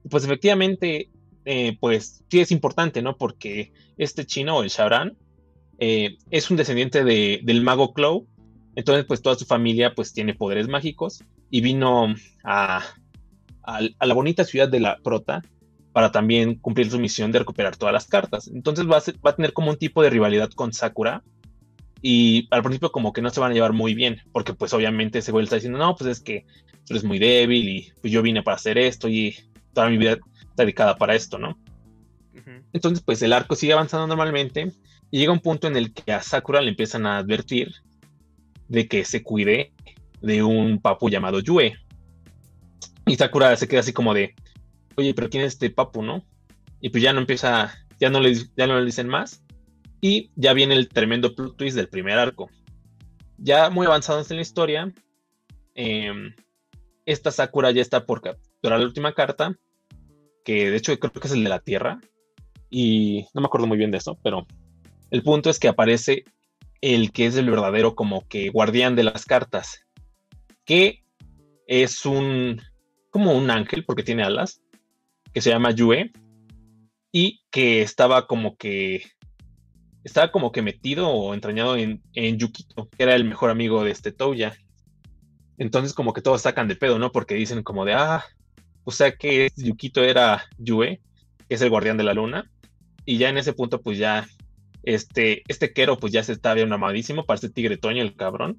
Pues 0.08 0.24
efectivamente, 0.24 1.10
eh, 1.44 1.76
pues 1.80 2.22
sí 2.30 2.38
es 2.40 2.52
importante, 2.52 3.02
¿no? 3.02 3.16
Porque 3.16 3.72
este 3.98 4.24
chino, 4.24 4.62
el 4.62 4.68
Shaoran, 4.70 5.16
eh, 5.80 6.16
es 6.30 6.50
un 6.52 6.56
descendiente 6.56 7.02
de- 7.02 7.40
del 7.42 7.62
mago 7.62 7.92
Clow, 7.92 8.28
entonces 8.76 9.06
pues 9.06 9.22
toda 9.22 9.34
su 9.34 9.44
familia 9.44 9.92
pues 9.94 10.12
tiene 10.12 10.34
poderes 10.34 10.68
mágicos 10.68 11.24
y 11.50 11.62
vino 11.62 12.14
a, 12.44 12.84
a- 13.64 13.80
a 13.98 14.06
la 14.06 14.14
bonita 14.14 14.44
ciudad 14.44 14.68
de 14.68 14.78
la 14.80 14.98
prota 15.02 15.42
para 15.92 16.12
también 16.12 16.54
cumplir 16.56 16.90
su 16.90 16.98
misión 16.98 17.32
de 17.32 17.40
recuperar 17.40 17.76
todas 17.76 17.92
las 17.92 18.06
cartas. 18.06 18.48
Entonces 18.48 18.88
va 18.88 18.98
a, 18.98 19.00
ser- 19.00 19.16
va 19.24 19.30
a 19.30 19.36
tener 19.36 19.52
como 19.52 19.70
un 19.70 19.76
tipo 19.76 20.02
de 20.02 20.10
rivalidad 20.10 20.50
con 20.50 20.72
Sakura. 20.72 21.22
Y 22.02 22.48
al 22.50 22.62
principio 22.62 22.90
como 22.92 23.12
que 23.12 23.20
no 23.20 23.28
se 23.28 23.40
van 23.40 23.50
a 23.50 23.54
llevar 23.54 23.74
muy 23.74 23.94
bien, 23.94 24.22
porque 24.32 24.54
pues 24.54 24.72
obviamente 24.72 25.18
ese 25.18 25.32
güey 25.32 25.44
está 25.44 25.56
diciendo, 25.56 25.78
no, 25.78 25.94
pues 25.96 26.08
es 26.10 26.20
que 26.20 26.46
tú 26.86 26.94
eres 26.94 27.04
muy 27.04 27.18
débil 27.18 27.68
y 27.68 27.92
pues 28.00 28.10
yo 28.10 28.22
vine 28.22 28.42
para 28.42 28.56
hacer 28.56 28.78
esto 28.78 29.06
y 29.06 29.36
toda 29.74 29.90
mi 29.90 29.98
vida 29.98 30.12
está 30.12 30.62
dedicada 30.62 30.96
para 30.96 31.14
esto, 31.14 31.38
¿no? 31.38 31.58
Entonces 32.72 33.02
pues 33.04 33.20
el 33.20 33.34
arco 33.34 33.54
sigue 33.54 33.74
avanzando 33.74 34.06
normalmente 34.06 34.72
y 35.10 35.18
llega 35.18 35.32
un 35.32 35.40
punto 35.40 35.66
en 35.66 35.76
el 35.76 35.92
que 35.92 36.10
a 36.12 36.22
Sakura 36.22 36.62
le 36.62 36.70
empiezan 36.70 37.04
a 37.04 37.18
advertir 37.18 37.74
de 38.68 38.88
que 38.88 39.04
se 39.04 39.22
cuide 39.22 39.72
de 40.22 40.42
un 40.42 40.80
papu 40.80 41.10
llamado 41.10 41.40
Yue. 41.40 41.74
Y 43.06 43.16
Sakura 43.16 43.54
se 43.56 43.68
queda 43.68 43.80
así 43.80 43.92
como 43.92 44.14
de, 44.14 44.34
oye, 44.96 45.14
pero 45.14 45.30
¿quién 45.30 45.44
es 45.44 45.54
este 45.54 45.70
papu, 45.70 46.02
no? 46.02 46.24
Y 46.80 46.90
pues 46.90 47.02
ya 47.02 47.12
no 47.12 47.20
empieza, 47.20 47.74
ya 47.98 48.10
no 48.10 48.20
le, 48.20 48.34
ya 48.56 48.66
no 48.66 48.78
le 48.78 48.84
dicen 48.84 49.08
más. 49.08 49.42
Y 50.00 50.30
ya 50.34 50.52
viene 50.54 50.74
el 50.74 50.88
tremendo 50.88 51.34
plot 51.34 51.56
twist 51.56 51.76
del 51.76 51.88
primer 51.88 52.18
arco. 52.18 52.50
Ya 53.36 53.70
muy 53.70 53.86
avanzados 53.86 54.30
en 54.30 54.36
la 54.36 54.42
historia, 54.42 54.92
em, 55.74 56.34
esta 57.04 57.30
Sakura 57.30 57.70
ya 57.70 57.82
está 57.82 58.06
por 58.06 58.22
capturar 58.22 58.78
la 58.80 58.86
última 58.86 59.14
carta, 59.14 59.56
que 60.44 60.70
de 60.70 60.76
hecho 60.76 60.98
creo 60.98 61.12
que 61.12 61.28
es 61.28 61.34
el 61.34 61.44
de 61.44 61.50
la 61.50 61.60
Tierra. 61.60 62.00
Y 62.70 63.26
no 63.34 63.40
me 63.40 63.46
acuerdo 63.46 63.66
muy 63.66 63.78
bien 63.78 63.90
de 63.90 63.98
eso, 63.98 64.18
pero 64.22 64.46
el 65.10 65.22
punto 65.22 65.50
es 65.50 65.58
que 65.58 65.68
aparece 65.68 66.24
el 66.80 67.12
que 67.12 67.26
es 67.26 67.36
el 67.36 67.50
verdadero 67.50 67.94
como 67.94 68.26
que 68.26 68.48
guardián 68.48 68.96
de 68.96 69.04
las 69.04 69.26
cartas, 69.26 69.84
que 70.64 71.02
es 71.66 72.06
un 72.06 72.60
como 73.10 73.32
un 73.32 73.50
ángel 73.50 73.84
porque 73.84 74.02
tiene 74.02 74.22
alas, 74.22 74.62
que 75.32 75.40
se 75.40 75.50
llama 75.50 75.70
Yue 75.70 76.12
y 77.12 77.42
que 77.50 77.82
estaba 77.82 78.26
como 78.26 78.56
que 78.56 79.02
estaba 80.04 80.32
como 80.32 80.52
que 80.52 80.62
metido 80.62 81.08
o 81.08 81.34
entrañado 81.34 81.76
en, 81.76 82.02
en 82.14 82.38
Yukito, 82.38 82.88
que 82.88 83.02
era 83.02 83.14
el 83.14 83.24
mejor 83.24 83.50
amigo 83.50 83.84
de 83.84 83.90
este 83.90 84.12
Touya. 84.12 84.56
Entonces 85.58 85.92
como 85.92 86.12
que 86.12 86.22
todos 86.22 86.42
sacan 86.42 86.68
de 86.68 86.76
pedo, 86.76 86.98
¿no? 86.98 87.12
Porque 87.12 87.34
dicen 87.34 87.62
como 87.62 87.84
de, 87.84 87.92
ah, 87.92 88.24
o 88.84 88.90
sea 88.90 89.12
que 89.12 89.50
Yukito 89.56 90.02
era 90.02 90.44
Yue, 90.58 91.00
que 91.48 91.54
es 91.54 91.60
el 91.60 91.70
guardián 91.70 91.98
de 91.98 92.04
la 92.04 92.14
luna. 92.14 92.50
Y 93.04 93.18
ya 93.18 93.28
en 93.28 93.38
ese 93.38 93.52
punto 93.52 93.82
pues 93.82 93.98
ya 93.98 94.26
este, 94.82 95.42
este 95.48 95.72
Kero 95.72 95.98
pues 95.98 96.12
ya 96.12 96.22
se 96.22 96.32
está 96.32 96.54
bien 96.54 96.72
amadísimo, 96.72 97.26
parece 97.26 97.50
tigre 97.50 97.76
toño 97.76 98.02
el 98.02 98.16
cabrón. 98.16 98.58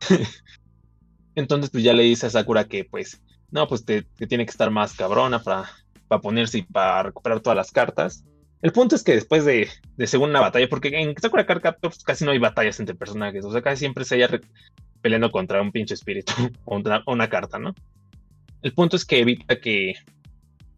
Entonces 1.34 1.70
pues 1.70 1.82
ya 1.82 1.94
le 1.94 2.02
dice 2.02 2.26
a 2.26 2.30
Sakura 2.30 2.68
que 2.68 2.84
pues 2.84 3.22
no, 3.54 3.68
pues 3.68 3.84
te, 3.84 4.02
tiene 4.02 4.44
que 4.44 4.50
estar 4.50 4.70
más 4.70 4.94
cabrona 4.94 5.38
para, 5.38 5.70
para 6.08 6.20
ponerse 6.20 6.58
y 6.58 6.62
para 6.62 7.04
recuperar 7.04 7.40
todas 7.40 7.56
las 7.56 7.70
cartas. 7.70 8.24
El 8.60 8.72
punto 8.72 8.96
es 8.96 9.04
que 9.04 9.12
después 9.12 9.44
de, 9.44 9.68
de 9.96 10.06
segunda 10.08 10.40
batalla, 10.40 10.68
porque 10.68 10.88
en 10.88 11.14
Sakura 11.16 11.46
Card 11.46 11.76
pues, 11.80 12.02
casi 12.02 12.24
no 12.24 12.32
hay 12.32 12.38
batallas 12.38 12.80
entre 12.80 12.96
personajes, 12.96 13.44
o 13.44 13.52
sea, 13.52 13.62
casi 13.62 13.78
siempre 13.78 14.04
se 14.04 14.26
re- 14.26 14.40
peleando 15.00 15.30
contra 15.30 15.62
un 15.62 15.70
pinche 15.70 15.94
espíritu 15.94 16.32
o 16.64 16.76
una, 16.76 17.02
una 17.06 17.28
carta, 17.30 17.58
¿no? 17.58 17.74
El 18.62 18.72
punto 18.72 18.96
es 18.96 19.04
que 19.04 19.20
evita 19.20 19.60
que, 19.60 19.94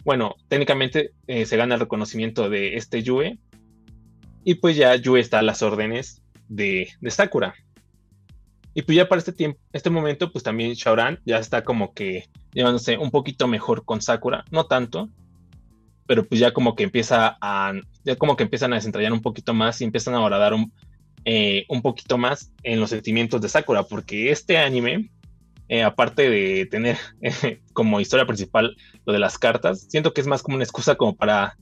bueno, 0.05 0.35
técnicamente 0.49 1.13
eh, 1.29 1.47
se 1.47 1.57
gana 1.57 1.75
el 1.77 1.81
reconocimiento 1.81 2.51
de 2.51 2.77
este 2.77 3.03
Yue, 3.03 3.39
y 4.45 4.57
pues 4.57 4.77
ya 4.77 4.95
Yue 4.97 5.19
está 5.21 5.39
a 5.39 5.43
las 5.43 5.63
órdenes 5.63 6.23
de, 6.49 6.91
de 7.01 7.11
Sakura. 7.11 7.55
Y 8.77 8.83
pues 8.83 8.95
ya 8.95 9.09
para 9.09 9.21
este 9.21 9.33
tiempo, 9.33 9.59
este 9.73 9.89
momento, 9.89 10.31
pues 10.31 10.45
también 10.45 10.75
Shaoran 10.75 11.19
ya 11.25 11.39
está 11.39 11.65
como 11.65 11.95
que 11.95 12.29
llevándose 12.53 12.99
un 12.99 13.11
poquito 13.11 13.49
mejor 13.49 13.87
con 13.87 14.03
Sakura, 14.03 14.45
no 14.51 14.67
tanto, 14.67 15.09
pero 16.07 16.29
pues 16.29 16.39
ya 16.39 16.53
como 16.53 16.75
que 16.75 16.83
empieza 16.83 17.39
a 17.41 17.73
ya 18.05 18.17
como 18.17 18.37
que 18.37 18.43
empiezan 18.43 18.75
a 18.75 18.77
desentrañar 18.77 19.15
un 19.15 19.23
poquito 19.23 19.55
más 19.55 19.81
y 19.81 19.85
empiezan 19.85 20.13
a 20.13 20.19
abordar 20.19 20.53
un, 20.53 20.75
eh, 21.25 21.65
un 21.71 21.81
poquito 21.81 22.19
más 22.19 22.53
en 22.65 22.79
los 22.79 22.91
sentimientos 22.91 23.41
de 23.41 23.49
Sakura, 23.49 23.85
porque 23.85 24.31
este 24.31 24.59
anime, 24.59 25.09
eh, 25.69 25.83
aparte 25.83 26.29
de 26.29 26.67
tener 26.67 26.99
como 27.73 27.99
historia 27.99 28.27
principal 28.27 28.77
lo 29.07 29.15
de 29.15 29.19
las 29.19 29.39
cartas, 29.39 29.87
siento 29.89 30.13
que 30.13 30.21
es 30.21 30.27
más 30.27 30.43
como 30.43 30.57
una 30.57 30.65
excusa 30.65 30.97
como 30.97 31.17
para 31.17 31.57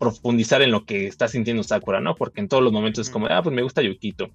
profundizar 0.00 0.62
en 0.62 0.72
lo 0.72 0.84
que 0.84 1.06
está 1.06 1.28
sintiendo 1.28 1.62
Sakura, 1.62 2.00
¿no? 2.00 2.16
Porque 2.16 2.40
en 2.40 2.48
todos 2.48 2.64
los 2.64 2.72
momentos 2.72 3.06
es 3.06 3.12
como, 3.12 3.28
ah, 3.28 3.40
pues 3.40 3.54
me 3.54 3.62
gusta 3.62 3.82
Yukito. 3.82 4.32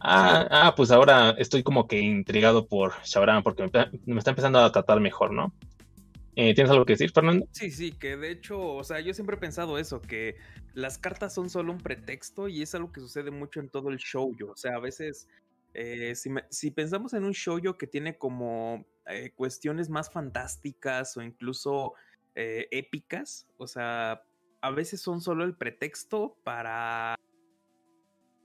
Ah, 0.00 0.48
ah, 0.50 0.74
pues 0.74 0.90
ahora 0.90 1.30
estoy 1.38 1.62
como 1.62 1.86
que 1.86 1.98
intrigado 1.98 2.66
por 2.66 2.94
Shaoran 3.04 3.42
porque 3.42 3.68
me, 4.06 4.18
está 4.18 4.30
empezando 4.30 4.58
a 4.58 4.72
tratar 4.72 4.98
mejor, 5.00 5.32
¿no? 5.32 5.52
Eh, 6.36 6.54
¿Tienes 6.54 6.70
algo 6.70 6.86
que 6.86 6.94
decir, 6.94 7.10
Fernando? 7.12 7.46
Sí, 7.52 7.70
sí, 7.70 7.92
que 7.92 8.16
de 8.16 8.30
hecho, 8.30 8.60
o 8.60 8.82
sea, 8.82 9.00
yo 9.00 9.12
siempre 9.12 9.36
he 9.36 9.38
pensado 9.38 9.78
eso, 9.78 10.00
que 10.00 10.36
las 10.72 10.96
cartas 10.96 11.34
son 11.34 11.50
solo 11.50 11.72
un 11.72 11.78
pretexto 11.78 12.48
y 12.48 12.62
es 12.62 12.74
algo 12.74 12.90
que 12.92 13.00
sucede 13.00 13.30
mucho 13.30 13.60
en 13.60 13.68
todo 13.68 13.90
el 13.90 13.98
show. 13.98 14.34
O 14.50 14.56
sea, 14.56 14.76
a 14.76 14.80
veces, 14.80 15.28
eh, 15.74 16.14
si, 16.14 16.70
pensamos 16.70 17.12
en 17.12 17.24
un 17.24 17.34
show 17.34 17.60
que 17.76 17.86
tiene 17.86 18.16
como 18.16 18.86
eh, 19.06 19.32
cuestiones 19.34 19.90
más 19.90 20.10
fantásticas 20.10 21.16
o 21.16 21.22
incluso 21.22 21.92
épicas, 22.34 23.46
o 23.58 23.66
sea, 23.66 24.22
a 24.62 24.70
veces 24.70 25.02
son 25.02 25.20
solo 25.20 25.44
el 25.44 25.56
pretexto 25.56 26.38
para 26.42 27.16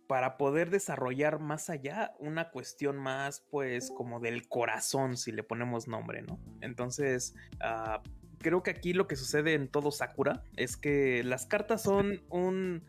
para 0.08 0.38
poder 0.38 0.70
desarrollar 0.70 1.40
más 1.40 1.70
allá 1.70 2.14
una 2.20 2.52
cuestión 2.52 2.98
más 2.98 3.46
pues 3.50 3.92
como 3.92 4.20
del 4.20 4.48
corazón 4.48 5.18
si 5.18 5.32
le 5.32 5.44
ponemos 5.44 5.88
nombre, 5.88 6.22
¿no? 6.22 6.40
Entonces, 6.62 7.36
ah, 7.62 8.02
creo 8.40 8.64
que 8.64 8.72
aquí 8.72 8.94
lo 8.94 9.08
que 9.08 9.16
sucede 9.16 9.54
en 9.54 9.68
todo 9.68 9.92
Sakura 9.92 10.44
es 10.56 10.78
que 10.78 11.24
las 11.24 11.46
cartas 11.46 11.82
son 11.82 12.22
un 12.30 12.84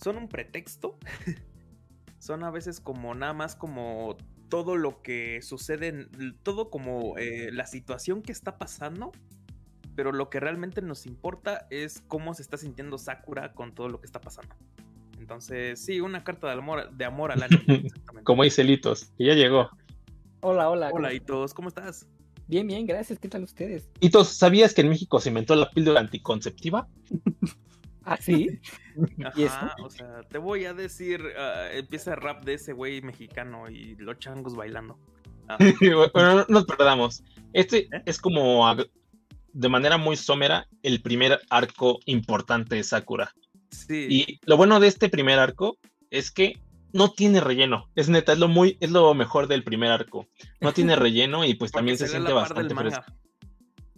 son 0.00 0.16
un 0.16 0.28
pretexto. 0.28 0.98
son 2.18 2.42
a 2.44 2.50
veces 2.50 2.80
como 2.80 3.14
nada 3.14 3.32
más 3.32 3.54
como 3.56 4.16
todo 4.48 4.76
lo 4.76 5.02
que 5.02 5.42
sucede, 5.42 6.08
todo 6.42 6.70
como 6.70 7.16
eh, 7.18 7.50
la 7.52 7.66
situación 7.66 8.22
que 8.22 8.32
está 8.32 8.58
pasando, 8.58 9.12
pero 9.94 10.12
lo 10.12 10.30
que 10.30 10.40
realmente 10.40 10.82
nos 10.82 11.06
importa 11.06 11.66
es 11.70 12.02
cómo 12.06 12.34
se 12.34 12.42
está 12.42 12.56
sintiendo 12.56 12.98
Sakura 12.98 13.54
con 13.54 13.74
todo 13.74 13.88
lo 13.88 14.00
que 14.00 14.06
está 14.06 14.20
pasando. 14.20 14.54
Entonces, 15.18 15.82
sí, 15.84 16.00
una 16.00 16.24
carta 16.24 16.46
de 16.48 16.54
amor, 16.54 16.90
de 16.90 17.04
amor 17.04 17.32
al 17.32 17.42
anime. 17.42 17.88
Como 18.24 18.42
dice 18.44 18.64
Litos, 18.64 19.12
que 19.18 19.26
ya 19.26 19.34
llegó. 19.34 19.70
Hola, 20.40 20.70
hola. 20.70 20.90
Hola, 20.92 21.12
Hitos, 21.12 21.54
¿cómo 21.54 21.68
estás? 21.68 22.06
Bien, 22.48 22.66
bien, 22.66 22.86
gracias. 22.86 23.18
¿Qué 23.18 23.28
tal 23.28 23.42
ustedes? 23.42 23.88
Hitos, 24.00 24.28
¿sabías 24.28 24.72
que 24.72 24.82
en 24.82 24.88
México 24.88 25.20
se 25.20 25.30
inventó 25.30 25.56
la 25.56 25.70
píldora 25.70 26.00
anticonceptiva? 26.00 26.86
¿Ah, 28.04 28.16
sí? 28.20 28.60
Ajá, 29.24 29.74
o 29.82 29.90
sea, 29.90 30.22
te 30.28 30.38
voy 30.38 30.64
a 30.64 30.72
decir, 30.72 31.20
uh, 31.20 31.76
empieza 31.76 32.14
el 32.14 32.20
rap 32.20 32.44
de 32.44 32.54
ese 32.54 32.72
güey 32.72 33.02
mexicano 33.02 33.68
y 33.68 33.96
los 33.96 34.20
changos 34.20 34.54
bailando. 34.54 34.96
bueno, 36.14 36.36
no 36.36 36.46
nos 36.48 36.66
perdamos. 36.66 37.24
Este 37.52 37.88
¿Eh? 37.92 38.02
es 38.06 38.20
como, 38.20 38.64
de 39.52 39.68
manera 39.68 39.96
muy 39.96 40.16
somera, 40.16 40.68
el 40.84 41.02
primer 41.02 41.40
arco 41.50 41.98
importante 42.04 42.76
de 42.76 42.84
Sakura. 42.84 43.34
Y 43.88 44.40
lo 44.44 44.56
bueno 44.56 44.80
de 44.80 44.88
este 44.88 45.08
primer 45.08 45.38
arco 45.38 45.78
es 46.10 46.30
que 46.30 46.60
no 46.92 47.10
tiene 47.12 47.40
relleno. 47.40 47.90
Es 47.94 48.08
neta, 48.08 48.32
es 48.32 48.38
lo 48.38 48.48
muy, 48.48 48.76
es 48.80 48.90
lo 48.90 49.12
mejor 49.14 49.48
del 49.48 49.64
primer 49.64 49.90
arco. 49.90 50.26
No 50.60 50.72
tiene 50.72 50.96
relleno 50.96 51.44
y 51.44 51.54
pues 51.54 51.72
también 51.72 51.98
se 51.98 52.08
siente 52.08 52.32
bastante 52.32 52.74
fresco. 52.74 53.04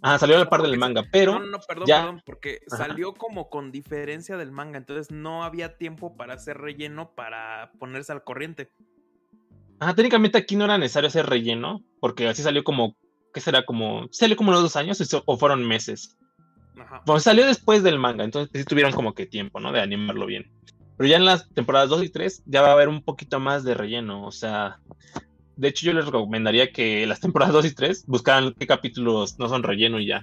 Ah, 0.01 0.19
salió 0.19 0.37
a 0.37 0.41
la 0.41 0.49
par 0.49 0.63
del 0.63 0.79
manga, 0.79 1.03
pero. 1.11 1.41
No, 1.41 1.47
no, 1.47 1.59
perdón, 1.61 1.87
perdón, 1.87 2.23
porque 2.25 2.61
salió 2.69 3.15
como 3.15 3.51
con 3.51 3.73
diferencia 3.73 4.37
del 4.37 4.53
manga, 4.53 4.79
entonces 4.79 5.11
no 5.11 5.43
había 5.43 5.77
tiempo 5.77 6.17
para 6.17 6.35
hacer 6.35 6.57
relleno 6.59 7.15
para 7.17 7.73
ponerse 7.81 8.13
al 8.13 8.23
corriente. 8.23 8.71
Ah, 9.81 9.95
técnicamente 9.95 10.39
aquí 10.39 10.57
no 10.57 10.65
era 10.65 10.79
necesario 10.79 11.09
hacer 11.09 11.27
relleno, 11.27 11.83
porque 12.01 12.29
así 12.29 12.43
salió 12.43 12.63
como, 12.63 12.97
¿qué 13.35 13.41
será? 13.41 13.65
Como, 13.65 14.09
salió 14.11 14.37
como 14.37 14.51
unos 14.51 14.63
dos 14.63 14.77
años 14.77 15.03
o 15.25 15.37
fueron 15.37 15.67
meses. 15.67 16.17
Pues 17.05 17.23
salió 17.23 17.47
después 17.47 17.83
del 17.83 17.99
manga, 17.99 18.25
entonces 18.25 18.51
sí 18.55 18.65
tuvieron 18.65 18.93
como 18.93 19.15
que 19.15 19.27
tiempo, 19.27 19.61
¿no? 19.61 19.73
De 19.73 19.81
animarlo 19.81 20.27
bien. 20.27 20.51
Pero 20.97 21.09
ya 21.09 21.17
en 21.17 21.25
las 21.25 21.49
temporadas 21.51 21.89
2 21.89 22.05
y 22.05 22.09
3 22.09 22.43
ya 22.47 22.63
va 22.63 22.69
a 22.69 22.73
haber 22.73 22.89
un 22.89 23.03
poquito 23.03 23.39
más 23.41 23.65
de 23.65 23.75
relleno, 23.75 24.27
o 24.27 24.33
sea, 24.33 24.81
de 25.57 25.69
hecho 25.69 25.87
yo 25.87 25.93
les 25.93 26.07
recomendaría 26.07 26.73
que 26.73 27.07
las 27.07 27.21
temporadas 27.21 27.53
2 27.53 27.67
y 27.67 27.75
3 27.75 28.05
buscaran 28.07 28.55
qué 28.59 28.67
capítulos 28.67 29.39
no 29.39 29.49
son 29.49 29.63
relleno 29.63 30.01
y 30.01 30.07
ya. 30.07 30.21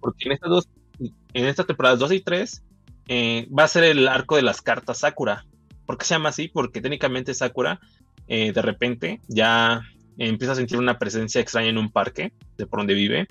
Porque 0.00 0.26
en 0.26 0.32
estas 0.32 0.50
dos, 0.50 0.68
en 0.98 1.44
estas 1.44 1.66
temporadas 1.66 1.98
2 1.98 2.12
y 2.12 2.20
3 2.20 2.64
eh, 3.08 3.48
va 3.56 3.64
a 3.64 3.68
ser 3.68 3.84
el 3.84 4.06
arco 4.06 4.36
de 4.36 4.42
las 4.42 4.62
cartas 4.62 4.98
Sakura. 4.98 5.44
¿Por 5.86 5.98
qué 5.98 6.04
se 6.04 6.14
llama 6.14 6.28
así? 6.28 6.48
Porque 6.48 6.80
técnicamente 6.80 7.34
Sakura 7.34 7.80
eh, 8.28 8.52
de 8.52 8.62
repente 8.62 9.20
ya 9.28 9.82
empieza 10.18 10.52
a 10.52 10.56
sentir 10.56 10.78
una 10.78 10.98
presencia 10.98 11.40
extraña 11.40 11.70
en 11.70 11.78
un 11.78 11.90
parque 11.90 12.32
de 12.56 12.66
por 12.66 12.80
donde 12.80 12.94
vive 12.94 13.26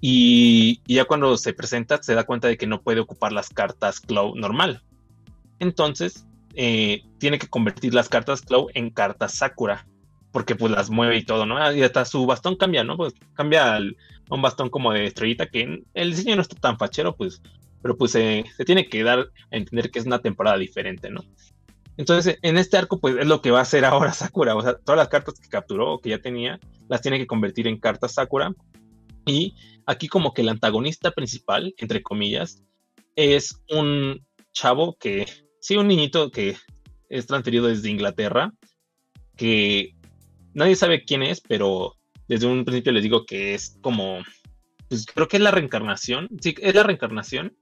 y, 0.00 0.80
ya 0.86 1.04
cuando 1.04 1.36
se 1.36 1.52
presenta 1.52 2.02
se 2.02 2.14
da 2.14 2.24
cuenta 2.24 2.48
de 2.48 2.56
que 2.56 2.66
no 2.66 2.82
puede 2.82 3.00
ocupar 3.00 3.32
las 3.32 3.48
cartas 3.48 4.00
Claw 4.00 4.34
normal. 4.36 4.82
Entonces 5.58 6.26
eh, 6.54 7.02
tiene 7.18 7.38
que 7.38 7.48
convertir 7.48 7.94
las 7.94 8.08
cartas 8.08 8.42
Claw 8.42 8.68
en 8.74 8.90
cartas 8.90 9.34
Sakura. 9.34 9.86
Porque 10.30 10.54
pues 10.54 10.70
las 10.70 10.90
mueve 10.90 11.16
y 11.16 11.24
todo, 11.24 11.46
¿no? 11.46 11.72
Y 11.72 11.82
hasta 11.82 12.04
su 12.04 12.26
bastón 12.26 12.56
cambia, 12.56 12.84
¿no? 12.84 12.96
Pues 12.96 13.14
cambia 13.34 13.76
a 13.76 13.80
un 14.30 14.42
bastón 14.42 14.68
como 14.68 14.92
de 14.92 15.06
estrellita 15.06 15.46
que 15.46 15.82
el 15.94 16.10
diseño 16.10 16.36
no 16.36 16.42
está 16.42 16.56
tan 16.60 16.78
fachero, 16.78 17.16
pues. 17.16 17.40
Pero 17.80 17.96
pues 17.96 18.12
se 18.12 18.44
tiene 18.66 18.88
que 18.88 19.02
dar 19.02 19.20
a 19.20 19.56
entender 19.56 19.90
que 19.90 19.98
es 19.98 20.06
una 20.06 20.18
temporada 20.18 20.58
diferente, 20.58 21.10
¿no? 21.10 21.24
Entonces, 21.98 22.38
en 22.42 22.56
este 22.56 22.76
arco, 22.76 23.00
pues 23.00 23.16
es 23.16 23.26
lo 23.26 23.42
que 23.42 23.50
va 23.50 23.58
a 23.58 23.62
hacer 23.62 23.84
ahora 23.84 24.12
Sakura. 24.12 24.54
O 24.54 24.62
sea, 24.62 24.74
todas 24.78 24.98
las 24.98 25.08
cartas 25.08 25.38
que 25.40 25.48
capturó 25.48 25.94
o 25.94 26.00
que 26.00 26.10
ya 26.10 26.20
tenía, 26.20 26.60
las 26.88 27.02
tiene 27.02 27.18
que 27.18 27.26
convertir 27.26 27.66
en 27.66 27.78
cartas 27.78 28.14
Sakura. 28.14 28.54
Y 29.26 29.54
Aquí 29.90 30.06
como 30.06 30.34
que 30.34 30.42
el 30.42 30.50
antagonista 30.50 31.12
principal, 31.12 31.74
entre 31.78 32.02
comillas, 32.02 32.62
es 33.16 33.62
un 33.70 34.22
chavo 34.52 34.98
que, 35.00 35.24
sí, 35.60 35.78
un 35.78 35.88
niñito 35.88 36.30
que 36.30 36.56
es 37.08 37.26
transferido 37.26 37.68
desde 37.68 37.88
Inglaterra, 37.88 38.52
que 39.34 39.94
nadie 40.52 40.76
sabe 40.76 41.06
quién 41.06 41.22
es, 41.22 41.40
pero 41.40 41.96
desde 42.28 42.46
un 42.46 42.66
principio 42.66 42.92
les 42.92 43.02
digo 43.02 43.24
que 43.24 43.54
es 43.54 43.78
como, 43.80 44.18
pues 44.90 45.06
creo 45.06 45.26
que 45.26 45.38
es 45.38 45.42
la 45.42 45.52
reencarnación, 45.52 46.28
sí, 46.38 46.54
es 46.60 46.74
la 46.74 46.82
reencarnación 46.82 47.56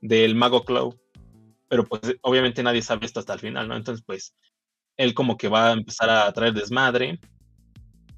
del 0.00 0.36
mago 0.36 0.62
Claw, 0.64 0.96
pero 1.68 1.84
pues 1.84 2.00
obviamente 2.20 2.62
nadie 2.62 2.82
sabe 2.82 3.06
esto 3.06 3.18
hasta 3.18 3.32
el 3.34 3.40
final, 3.40 3.66
¿no? 3.66 3.76
Entonces 3.76 4.04
pues 4.06 4.36
él 4.96 5.14
como 5.14 5.36
que 5.36 5.48
va 5.48 5.70
a 5.70 5.72
empezar 5.72 6.10
a 6.10 6.32
traer 6.32 6.54
desmadre, 6.54 7.18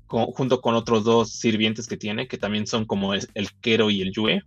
junto 0.07 0.61
con 0.61 0.75
otros 0.75 1.05
dos 1.05 1.31
sirvientes 1.31 1.87
que 1.87 1.97
tiene, 1.97 2.29
que 2.29 2.39
también 2.39 2.67
son 2.67 2.85
como 2.85 3.15
el, 3.15 3.27
el 3.35 3.51
Kero 3.61 3.91
y 3.91 4.03
el 4.03 4.13
Yue. 4.13 4.43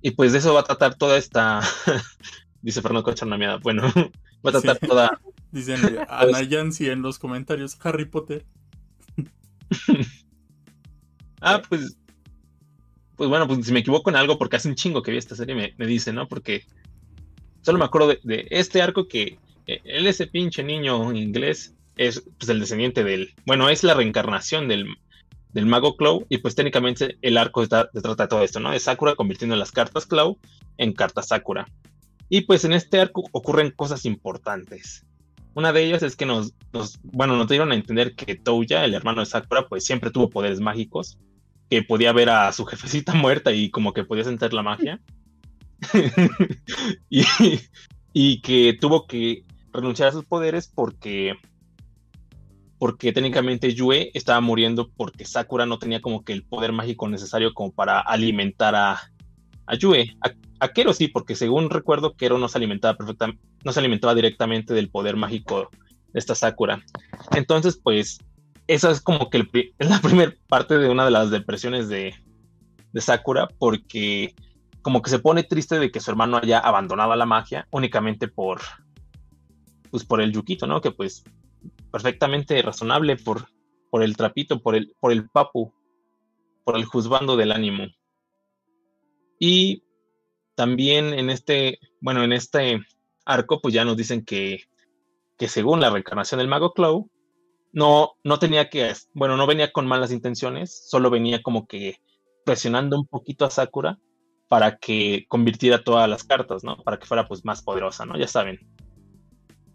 Y 0.00 0.12
pues 0.12 0.32
de 0.32 0.38
eso 0.38 0.54
va 0.54 0.60
a 0.60 0.64
tratar 0.64 0.96
toda 0.96 1.16
esta. 1.16 1.60
Dice 2.62 2.82
Fernando 2.82 3.04
Cocharnamiada. 3.04 3.58
Bueno, 3.58 3.82
va 4.44 4.50
a 4.50 4.60
tratar 4.60 4.78
toda. 4.78 5.20
Dicen 5.52 5.98
Ana 6.08 6.42
Yancy 6.42 6.88
en 6.88 7.02
los 7.02 7.18
comentarios: 7.18 7.78
Harry 7.82 8.06
Potter. 8.06 8.44
ah, 11.40 11.62
pues. 11.68 11.96
Pues 13.14 13.28
bueno, 13.28 13.46
pues 13.46 13.64
si 13.64 13.72
me 13.72 13.80
equivoco 13.80 14.10
en 14.10 14.16
algo, 14.16 14.38
porque 14.38 14.56
hace 14.56 14.68
un 14.68 14.74
chingo 14.74 15.02
que 15.02 15.12
vi 15.12 15.18
esta 15.18 15.36
serie, 15.36 15.54
me, 15.54 15.74
me 15.76 15.86
dice, 15.86 16.12
¿no? 16.12 16.26
Porque 16.26 16.64
solo 17.60 17.78
me 17.78 17.84
acuerdo 17.84 18.08
de, 18.08 18.20
de, 18.24 18.48
este 18.50 18.82
arco 18.82 19.06
que 19.06 19.38
eh, 19.66 19.80
él, 19.84 20.06
ese 20.06 20.26
pinche 20.26 20.64
niño 20.64 21.12
inglés, 21.12 21.74
es 21.96 22.22
pues, 22.38 22.48
el 22.48 22.60
descendiente 22.60 23.04
del, 23.04 23.34
bueno, 23.46 23.68
es 23.68 23.84
la 23.84 23.94
reencarnación 23.94 24.68
del, 24.68 24.86
del 25.52 25.66
mago 25.66 25.96
Clow 25.96 26.26
y 26.28 26.38
pues 26.38 26.54
técnicamente 26.54 27.18
el 27.22 27.36
arco 27.36 27.62
está, 27.62 27.90
trata 27.90 28.24
de 28.24 28.28
todo 28.28 28.42
esto, 28.42 28.60
¿no? 28.60 28.70
De 28.70 28.80
Sakura 28.80 29.14
convirtiendo 29.14 29.56
las 29.56 29.72
cartas 29.72 30.06
Clow 30.06 30.38
en 30.78 30.92
cartas 30.92 31.28
Sakura. 31.28 31.66
Y 32.28 32.42
pues 32.42 32.64
en 32.64 32.72
este 32.72 33.00
arco 33.00 33.24
ocurren 33.32 33.70
cosas 33.70 34.06
importantes. 34.06 35.04
Una 35.54 35.72
de 35.72 35.84
ellas 35.84 36.02
es 36.02 36.16
que 36.16 36.24
nos, 36.24 36.54
nos, 36.72 36.98
bueno, 37.02 37.36
nos 37.36 37.48
dieron 37.48 37.72
a 37.72 37.74
entender 37.74 38.14
que 38.14 38.36
Touya, 38.36 38.84
el 38.84 38.94
hermano 38.94 39.20
de 39.20 39.26
Sakura, 39.26 39.68
pues 39.68 39.84
siempre 39.84 40.10
tuvo 40.10 40.30
poderes 40.30 40.60
mágicos, 40.60 41.18
que 41.68 41.82
podía 41.82 42.12
ver 42.12 42.30
a 42.30 42.52
su 42.52 42.64
jefecita 42.66 43.12
muerta 43.12 43.52
y 43.52 43.70
como 43.70 43.92
que 43.92 44.04
podía 44.04 44.24
sentir 44.24 44.54
la 44.54 44.62
magia. 44.62 45.00
y, 47.10 47.24
y 48.12 48.40
que 48.40 48.78
tuvo 48.80 49.06
que 49.06 49.44
renunciar 49.72 50.08
a 50.08 50.12
sus 50.12 50.24
poderes 50.24 50.68
porque 50.68 51.34
porque 52.82 53.12
técnicamente 53.12 53.74
Yue 53.74 54.10
estaba 54.12 54.40
muriendo 54.40 54.90
porque 54.96 55.24
Sakura 55.24 55.66
no 55.66 55.78
tenía 55.78 56.02
como 56.02 56.24
que 56.24 56.32
el 56.32 56.42
poder 56.42 56.72
mágico 56.72 57.08
necesario 57.08 57.54
como 57.54 57.70
para 57.70 58.00
alimentar 58.00 58.74
a, 58.74 59.00
a 59.66 59.74
Yue. 59.76 60.16
A, 60.58 60.68
Kero 60.72 60.92
sí, 60.92 61.06
porque 61.06 61.36
según 61.36 61.70
recuerdo, 61.70 62.16
Kero 62.16 62.38
no 62.38 62.48
se 62.48 62.58
alimentaba 62.58 62.98
perfectamente, 62.98 63.40
no 63.62 63.70
se 63.70 63.78
alimentaba 63.78 64.16
directamente 64.16 64.74
del 64.74 64.90
poder 64.90 65.14
mágico 65.14 65.70
de 66.12 66.18
esta 66.18 66.34
Sakura. 66.34 66.82
Entonces, 67.36 67.78
pues, 67.80 68.18
esa 68.66 68.90
es 68.90 69.00
como 69.00 69.30
que 69.30 69.46
es 69.78 69.88
la 69.88 70.00
primera 70.00 70.34
parte 70.48 70.76
de 70.76 70.88
una 70.88 71.04
de 71.04 71.12
las 71.12 71.30
depresiones 71.30 71.88
de, 71.88 72.16
de 72.92 73.00
Sakura, 73.00 73.46
porque 73.60 74.34
como 74.82 75.02
que 75.02 75.10
se 75.10 75.20
pone 75.20 75.44
triste 75.44 75.78
de 75.78 75.92
que 75.92 76.00
su 76.00 76.10
hermano 76.10 76.38
haya 76.38 76.58
abandonado 76.58 77.14
la 77.14 77.26
magia 77.26 77.68
únicamente 77.70 78.26
por, 78.26 78.60
pues 79.92 80.04
por 80.04 80.20
el 80.20 80.32
Yukito, 80.32 80.66
¿no? 80.66 80.80
Que 80.80 80.90
pues 80.90 81.22
perfectamente 81.92 82.60
razonable 82.62 83.16
por, 83.16 83.46
por 83.90 84.02
el 84.02 84.16
trapito, 84.16 84.60
por 84.60 84.74
el, 84.74 84.96
por 84.98 85.12
el 85.12 85.28
papu, 85.28 85.72
por 86.64 86.76
el 86.76 86.84
juzgando 86.86 87.36
del 87.36 87.52
ánimo. 87.52 87.86
Y 89.38 89.84
también 90.54 91.12
en 91.12 91.30
este, 91.30 91.78
bueno, 92.00 92.24
en 92.24 92.32
este 92.32 92.80
arco, 93.24 93.60
pues 93.60 93.74
ya 93.74 93.84
nos 93.84 93.96
dicen 93.96 94.24
que, 94.24 94.64
que 95.38 95.48
según 95.48 95.80
la 95.80 95.90
reencarnación 95.90 96.38
del 96.38 96.48
mago 96.48 96.72
Clow, 96.72 97.10
no, 97.72 98.12
no 98.24 98.38
tenía 98.38 98.68
que, 98.68 98.92
bueno, 99.14 99.36
no 99.36 99.46
venía 99.46 99.72
con 99.72 99.86
malas 99.86 100.12
intenciones, 100.12 100.88
solo 100.88 101.10
venía 101.10 101.42
como 101.42 101.66
que 101.66 101.96
presionando 102.44 102.96
un 102.96 103.06
poquito 103.06 103.44
a 103.44 103.50
Sakura 103.50 103.98
para 104.48 104.76
que 104.76 105.24
convirtiera 105.28 105.82
todas 105.82 106.08
las 106.08 106.24
cartas, 106.24 106.62
¿no? 106.62 106.76
Para 106.82 106.98
que 106.98 107.06
fuera 107.06 107.26
pues 107.26 107.44
más 107.44 107.62
poderosa, 107.62 108.04
¿no? 108.04 108.18
Ya 108.18 108.28
saben. 108.28 108.60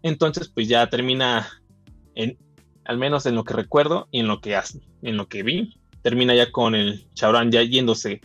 Entonces, 0.02 0.48
pues 0.48 0.68
ya 0.68 0.88
termina 0.88 1.48
al 2.84 2.98
menos 2.98 3.26
en 3.26 3.34
lo 3.34 3.44
que 3.44 3.54
recuerdo 3.54 4.08
y 4.10 4.20
en 4.20 4.28
lo 4.28 4.40
que 4.40 4.58
en 5.02 5.16
lo 5.16 5.28
que 5.28 5.42
vi, 5.42 5.74
termina 6.02 6.34
ya 6.34 6.50
con 6.50 6.74
el 6.74 7.08
Chaurán 7.14 7.50
ya 7.50 7.62
yéndose 7.62 8.20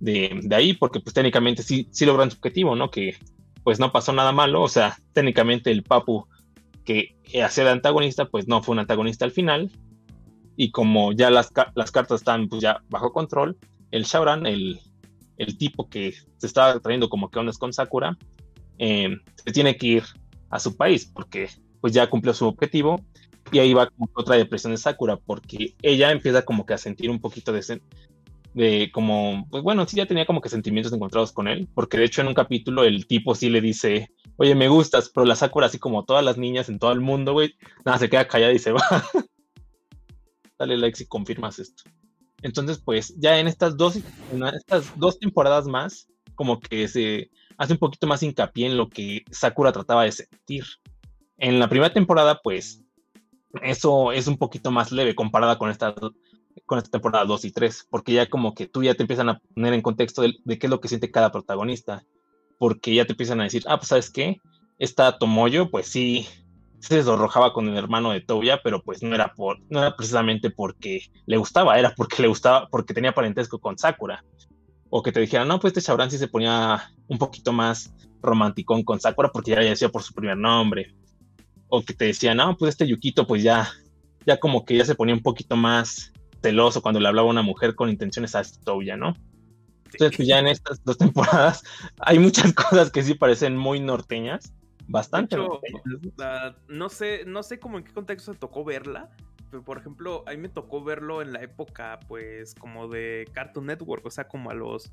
de, 0.00 0.40
de, 0.42 0.56
ahí, 0.56 0.72
porque 0.74 1.00
pues 1.00 1.14
técnicamente 1.14 1.62
sí, 1.62 1.88
sí 1.90 2.06
logran 2.06 2.30
su 2.30 2.36
objetivo, 2.36 2.76
¿no? 2.76 2.90
Que 2.90 3.16
pues 3.62 3.78
no 3.78 3.92
pasó 3.92 4.12
nada 4.12 4.32
malo, 4.32 4.62
o 4.62 4.68
sea, 4.68 4.96
técnicamente 5.12 5.70
el 5.70 5.82
Papu 5.82 6.26
que 6.84 7.16
hacía 7.42 7.64
de 7.64 7.70
antagonista, 7.70 8.26
pues 8.26 8.46
no 8.46 8.62
fue 8.62 8.74
un 8.74 8.78
antagonista 8.78 9.24
al 9.24 9.32
final, 9.32 9.70
y 10.56 10.70
como 10.70 11.12
ya 11.12 11.30
las, 11.30 11.52
las 11.74 11.90
cartas 11.90 12.20
están 12.20 12.48
pues 12.48 12.62
ya 12.62 12.80
bajo 12.88 13.12
control, 13.12 13.58
el 13.90 14.04
Shaoran, 14.04 14.46
el, 14.46 14.80
el 15.36 15.58
tipo 15.58 15.88
que 15.88 16.14
se 16.38 16.46
estaba 16.46 16.78
trayendo 16.80 17.08
como 17.08 17.30
que 17.30 17.38
ondas 17.38 17.58
con 17.58 17.72
Sakura, 17.72 18.16
eh, 18.78 19.16
se 19.34 19.52
tiene 19.52 19.76
que 19.76 19.86
ir 19.86 20.04
a 20.50 20.58
su 20.58 20.76
país 20.76 21.06
porque 21.06 21.48
pues 21.80 21.92
ya 21.92 22.08
cumplió 22.08 22.34
su 22.34 22.46
objetivo 22.46 23.04
y 23.52 23.58
ahí 23.58 23.74
va 23.74 23.88
como 23.90 24.10
otra 24.14 24.36
depresión 24.36 24.72
de 24.72 24.78
Sakura 24.78 25.16
porque 25.16 25.74
ella 25.82 26.10
empieza 26.10 26.42
como 26.42 26.66
que 26.66 26.74
a 26.74 26.78
sentir 26.78 27.10
un 27.10 27.20
poquito 27.20 27.52
de, 27.52 27.80
de 28.54 28.90
como, 28.92 29.46
pues 29.50 29.62
bueno, 29.62 29.86
sí 29.86 29.96
ya 29.96 30.06
tenía 30.06 30.26
como 30.26 30.40
que 30.40 30.48
sentimientos 30.48 30.92
encontrados 30.92 31.32
con 31.32 31.46
él, 31.48 31.68
porque 31.74 31.98
de 31.98 32.04
hecho 32.04 32.22
en 32.22 32.28
un 32.28 32.34
capítulo 32.34 32.84
el 32.84 33.06
tipo 33.06 33.34
sí 33.34 33.50
le 33.50 33.60
dice, 33.60 34.10
oye, 34.36 34.54
me 34.54 34.68
gustas, 34.68 35.10
pero 35.14 35.26
la 35.26 35.36
Sakura 35.36 35.66
así 35.66 35.78
como 35.78 36.04
todas 36.04 36.24
las 36.24 36.38
niñas 36.38 36.68
en 36.68 36.78
todo 36.78 36.92
el 36.92 37.00
mundo, 37.00 37.34
güey, 37.34 37.54
nada, 37.84 37.98
se 37.98 38.08
queda 38.08 38.26
callada 38.26 38.52
y 38.52 38.58
se 38.58 38.72
va. 38.72 38.82
Dale 40.58 40.78
like 40.78 40.96
si 40.96 41.06
confirmas 41.06 41.58
esto. 41.58 41.84
Entonces, 42.42 42.78
pues 42.78 43.14
ya 43.18 43.38
en 43.38 43.46
estas 43.46 43.76
dos, 43.76 43.96
en 43.96 44.42
estas 44.54 44.98
dos 44.98 45.18
temporadas 45.18 45.66
más, 45.66 46.08
como 46.34 46.60
que 46.60 46.88
se 46.88 47.30
hace 47.58 47.72
un 47.72 47.78
poquito 47.78 48.06
más 48.06 48.22
hincapié 48.22 48.66
en 48.66 48.76
lo 48.76 48.88
que 48.88 49.24
Sakura 49.30 49.72
trataba 49.72 50.04
de 50.04 50.12
sentir. 50.12 50.64
En 51.38 51.58
la 51.58 51.68
primera 51.68 51.92
temporada, 51.92 52.40
pues, 52.42 52.85
eso 53.62 54.12
es 54.12 54.26
un 54.26 54.38
poquito 54.38 54.70
más 54.70 54.92
leve 54.92 55.14
comparada 55.14 55.58
con 55.58 55.70
esta, 55.70 55.94
con 56.64 56.78
esta 56.78 56.90
temporada 56.90 57.24
2 57.24 57.44
y 57.44 57.52
3, 57.52 57.86
porque 57.90 58.12
ya 58.12 58.28
como 58.28 58.54
que 58.54 58.66
tú 58.66 58.82
ya 58.82 58.94
te 58.94 59.02
empiezan 59.02 59.28
a 59.28 59.38
poner 59.54 59.74
en 59.74 59.82
contexto 59.82 60.22
de, 60.22 60.58
qué 60.58 60.66
es 60.66 60.70
lo 60.70 60.80
que 60.80 60.88
siente 60.88 61.10
cada 61.10 61.32
protagonista, 61.32 62.04
porque 62.58 62.94
ya 62.94 63.04
te 63.04 63.12
empiezan 63.12 63.40
a 63.40 63.44
decir, 63.44 63.64
ah, 63.66 63.76
pues 63.78 63.88
sabes 63.88 64.10
qué, 64.10 64.40
esta 64.78 65.18
Tomoyo, 65.18 65.70
pues 65.70 65.86
sí, 65.86 66.26
se 66.78 66.96
desarrojaba 66.96 67.52
con 67.52 67.68
el 67.68 67.76
hermano 67.76 68.10
de 68.10 68.20
Toya, 68.20 68.60
pero 68.62 68.82
pues 68.82 69.02
no 69.02 69.14
era 69.14 69.34
por, 69.34 69.58
no 69.70 69.80
era 69.80 69.96
precisamente 69.96 70.50
porque 70.50 71.00
le 71.26 71.36
gustaba, 71.36 71.78
era 71.78 71.94
porque 71.94 72.22
le 72.22 72.28
gustaba, 72.28 72.68
porque 72.68 72.94
tenía 72.94 73.14
parentesco 73.14 73.58
con 73.58 73.78
Sakura. 73.78 74.24
O 74.88 75.02
que 75.02 75.10
te 75.10 75.20
dijeran, 75.20 75.48
no, 75.48 75.58
pues 75.58 75.76
este 75.76 75.80
Shaoran 75.80 76.10
sí 76.10 76.18
se 76.18 76.28
ponía 76.28 76.92
un 77.08 77.18
poquito 77.18 77.52
más 77.52 77.92
romanticón 78.22 78.84
con 78.84 79.00
Sakura 79.00 79.30
porque 79.30 79.50
ya 79.50 79.60
le 79.60 79.70
decía 79.70 79.88
por 79.88 80.02
su 80.02 80.14
primer 80.14 80.36
nombre. 80.36 80.94
O 81.68 81.82
que 81.82 81.94
te 81.94 82.06
decían, 82.06 82.36
no, 82.36 82.56
pues 82.56 82.70
este 82.70 82.86
Yukito, 82.86 83.26
pues 83.26 83.42
ya, 83.42 83.68
ya 84.26 84.38
como 84.38 84.64
que 84.64 84.76
ya 84.76 84.84
se 84.84 84.94
ponía 84.94 85.14
un 85.14 85.22
poquito 85.22 85.56
más 85.56 86.12
celoso 86.42 86.82
cuando 86.82 87.00
le 87.00 87.08
hablaba 87.08 87.28
a 87.28 87.30
una 87.30 87.42
mujer 87.42 87.74
con 87.74 87.88
intenciones 87.88 88.34
a 88.34 88.42
Toya, 88.64 88.96
¿no? 88.96 89.14
Entonces, 89.86 90.16
pues 90.16 90.28
ya 90.28 90.38
en 90.38 90.48
estas 90.48 90.82
dos 90.84 90.98
temporadas 90.98 91.62
hay 92.00 92.18
muchas 92.18 92.52
cosas 92.52 92.90
que 92.90 93.02
sí 93.02 93.14
parecen 93.14 93.56
muy 93.56 93.80
norteñas 93.80 94.52
bastante. 94.88 95.36
Hecho, 95.36 95.60
uh, 95.60 96.52
no 96.68 96.88
sé, 96.88 97.24
no 97.26 97.42
sé 97.42 97.58
cómo 97.58 97.78
en 97.78 97.84
qué 97.84 97.92
contexto 97.92 98.32
se 98.32 98.38
tocó 98.38 98.64
verla. 98.64 99.10
Pero 99.50 99.62
por 99.62 99.78
ejemplo, 99.78 100.24
a 100.26 100.32
mí 100.32 100.38
me 100.38 100.48
tocó 100.48 100.82
verlo 100.82 101.22
en 101.22 101.32
la 101.32 101.40
época, 101.40 102.00
pues, 102.08 102.54
como 102.54 102.88
de 102.88 103.28
Cartoon 103.32 103.66
Network, 103.66 104.04
o 104.04 104.10
sea, 104.10 104.26
como 104.26 104.50
a 104.50 104.54
los, 104.54 104.92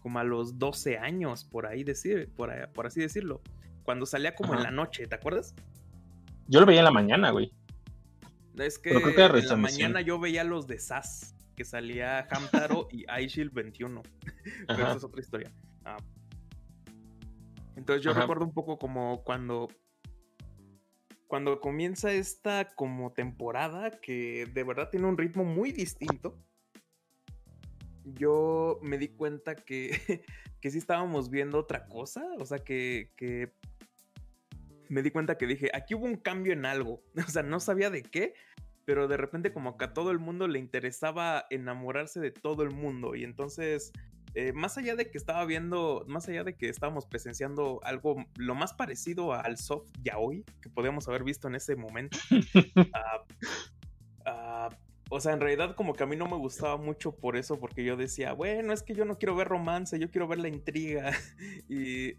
como 0.00 0.18
a 0.18 0.24
los 0.24 0.58
12 0.58 0.96
años, 0.96 1.44
por 1.44 1.66
ahí 1.66 1.84
decir, 1.84 2.30
por, 2.34 2.50
por 2.72 2.86
así 2.86 3.00
decirlo. 3.00 3.42
Cuando 3.82 4.06
salía 4.06 4.34
como 4.34 4.54
Ajá. 4.54 4.62
en 4.62 4.64
la 4.64 4.70
noche, 4.70 5.06
¿te 5.06 5.14
acuerdas? 5.14 5.54
Yo 6.50 6.58
lo 6.58 6.66
veía 6.66 6.80
en 6.80 6.84
la 6.84 6.90
mañana, 6.90 7.30
güey. 7.30 7.52
Es 8.58 8.76
que, 8.76 8.90
que 8.90 9.24
en 9.24 9.46
la 9.46 9.56
mañana 9.56 10.00
yo 10.00 10.18
veía 10.18 10.42
los 10.42 10.66
de 10.66 10.80
SAS, 10.80 11.36
que 11.54 11.64
salía 11.64 12.26
Hamtaro 12.28 12.88
y 12.92 13.06
iShield 13.22 13.52
21. 13.52 14.02
Pero 14.66 14.82
esa 14.82 14.96
es 14.96 15.04
otra 15.04 15.20
historia. 15.20 15.52
Ah, 15.84 15.96
entonces 17.76 18.04
yo 18.04 18.10
Ajá. 18.10 18.22
recuerdo 18.22 18.44
un 18.44 18.52
poco 18.52 18.78
como 18.78 19.22
cuando 19.22 19.68
cuando 21.28 21.60
comienza 21.60 22.12
esta 22.12 22.74
como 22.74 23.12
temporada 23.12 23.92
que 24.00 24.46
de 24.52 24.64
verdad 24.64 24.90
tiene 24.90 25.06
un 25.06 25.16
ritmo 25.16 25.44
muy 25.44 25.70
distinto. 25.70 26.36
Yo 28.04 28.80
me 28.82 28.98
di 28.98 29.06
cuenta 29.08 29.54
que, 29.54 29.90
que 30.60 30.70
sí 30.70 30.78
estábamos 30.78 31.30
viendo 31.30 31.58
otra 31.58 31.86
cosa, 31.86 32.26
o 32.40 32.44
sea 32.44 32.58
que, 32.58 33.12
que 33.14 33.52
me 34.90 35.02
di 35.02 35.10
cuenta 35.10 35.38
que 35.38 35.46
dije, 35.46 35.70
aquí 35.72 35.94
hubo 35.94 36.04
un 36.04 36.16
cambio 36.16 36.52
en 36.52 36.66
algo, 36.66 37.02
o 37.26 37.30
sea, 37.30 37.42
no 37.42 37.60
sabía 37.60 37.90
de 37.90 38.02
qué, 38.02 38.34
pero 38.84 39.08
de 39.08 39.16
repente 39.16 39.52
como 39.52 39.78
que 39.78 39.84
a 39.86 39.94
todo 39.94 40.10
el 40.10 40.18
mundo 40.18 40.48
le 40.48 40.58
interesaba 40.58 41.46
enamorarse 41.48 42.20
de 42.20 42.32
todo 42.32 42.62
el 42.62 42.70
mundo 42.70 43.14
y 43.14 43.24
entonces 43.24 43.92
eh, 44.34 44.52
más 44.52 44.78
allá 44.78 44.94
de 44.94 45.10
que 45.10 45.18
estaba 45.18 45.44
viendo, 45.44 46.04
más 46.06 46.28
allá 46.28 46.44
de 46.44 46.56
que 46.56 46.68
estábamos 46.68 47.06
presenciando 47.06 47.80
algo 47.82 48.24
lo 48.36 48.54
más 48.54 48.74
parecido 48.74 49.32
al 49.32 49.58
soft 49.58 49.90
yaoi 50.02 50.44
que 50.60 50.70
podíamos 50.70 51.08
haber 51.08 51.24
visto 51.24 51.48
en 51.48 51.56
ese 51.56 51.74
momento. 51.76 52.18
uh, 52.30 52.80
uh, 54.30 54.74
o 55.12 55.20
sea, 55.20 55.32
en 55.32 55.40
realidad 55.40 55.74
como 55.74 55.94
que 55.94 56.04
a 56.04 56.06
mí 56.06 56.14
no 56.14 56.26
me 56.26 56.36
gustaba 56.36 56.76
mucho 56.76 57.16
por 57.16 57.36
eso, 57.36 57.58
porque 57.58 57.84
yo 57.84 57.96
decía, 57.96 58.32
bueno, 58.32 58.72
es 58.72 58.84
que 58.84 58.94
yo 58.94 59.04
no 59.04 59.18
quiero 59.18 59.34
ver 59.34 59.48
romance, 59.48 59.98
yo 59.98 60.08
quiero 60.08 60.28
ver 60.28 60.38
la 60.38 60.48
intriga. 60.48 61.10
y, 61.68 62.14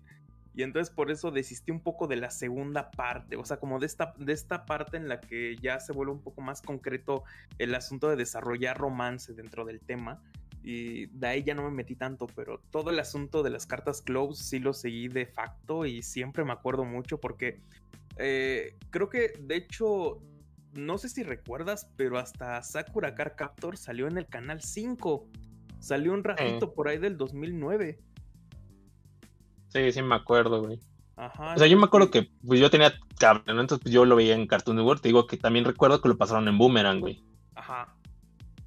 y 0.54 0.64
entonces 0.64 0.94
por 0.94 1.12
eso 1.12 1.32
desistí 1.32 1.72
un 1.72 1.80
poco 1.80 2.08
de 2.08 2.18
la 2.18 2.30
segunda 2.30 2.92
parte, 2.92 3.36
o 3.38 3.46
sea, 3.46 3.58
como 3.58 3.80
de 3.80 3.86
esta, 3.86 4.14
de 4.18 4.34
esta 4.34 4.66
parte 4.66 4.98
en 4.98 5.08
la 5.08 5.20
que 5.22 5.56
ya 5.58 5.80
se 5.80 5.94
vuelve 5.94 6.14
un 6.14 6.22
poco 6.22 6.42
más 6.42 6.62
concreto 6.62 7.24
el 7.58 7.74
asunto 7.76 8.10
de 8.10 8.16
desarrollar 8.16 8.78
romance 8.78 9.34
dentro 9.34 9.66
del 9.66 9.80
tema 9.80 10.22
y 10.64 11.08
de 11.08 11.28
ahí 11.28 11.44
ya 11.44 11.56
no 11.56 11.64
me 11.64 11.72
metí 11.72 11.96
tanto, 11.96 12.28
pero 12.36 12.60
todo 12.70 12.92
el 12.92 13.00
asunto 13.00 13.44
de 13.44 13.50
las 13.50 13.66
cartas 13.66 14.02
close 14.02 14.44
sí 14.44 14.60
lo 14.60 14.74
seguí 14.74 15.08
de 15.08 15.26
facto 15.26 15.86
y 15.86 16.04
siempre 16.04 16.44
me 16.44 16.52
acuerdo 16.52 16.86
mucho 16.86 17.20
porque 17.20 17.60
eh, 18.18 18.76
creo 18.90 19.10
que 19.10 19.34
de 19.40 19.56
hecho, 19.56 20.22
no 20.74 20.98
sé 20.98 21.10
si 21.10 21.24
recuerdas, 21.24 21.90
pero 21.96 22.18
hasta 22.18 22.62
Sakura 22.62 23.16
Car 23.16 23.36
Captor 23.36 23.78
salió 23.78 24.08
en 24.08 24.18
el 24.18 24.28
canal 24.28 24.62
5. 24.62 25.28
Salió 25.80 26.14
un 26.14 26.24
ratito 26.24 26.68
eh. 26.68 26.72
por 26.76 26.88
ahí 26.88 27.00
del 27.00 27.18
2009. 27.18 28.00
Sí, 29.72 29.92
sí 29.92 30.02
me 30.02 30.16
acuerdo, 30.16 30.62
güey. 30.62 30.80
Ajá, 31.16 31.54
o 31.56 31.58
sea, 31.58 31.68
yo 31.68 31.78
me 31.78 31.86
acuerdo 31.86 32.10
que 32.10 32.30
pues, 32.46 32.60
yo 32.60 32.70
tenía 32.70 32.94
cable, 33.20 33.44
¿no? 33.54 33.62
Entonces 33.62 33.84
pues, 33.84 33.94
yo 33.94 34.06
lo 34.06 34.16
veía 34.16 34.36
en 34.36 34.48
Cartoon 34.48 34.78
Network. 34.78 35.02
Te 35.02 35.10
digo 35.10 35.28
que 35.28 35.38
también 35.38 35.66
recuerdo 35.66 36.02
que 36.02 36.10
lo 36.10 36.18
pasaron 36.18 36.48
en 36.48 36.58
Boomerang, 36.58 37.00
güey. 37.00 37.24
Ajá. 37.56 37.96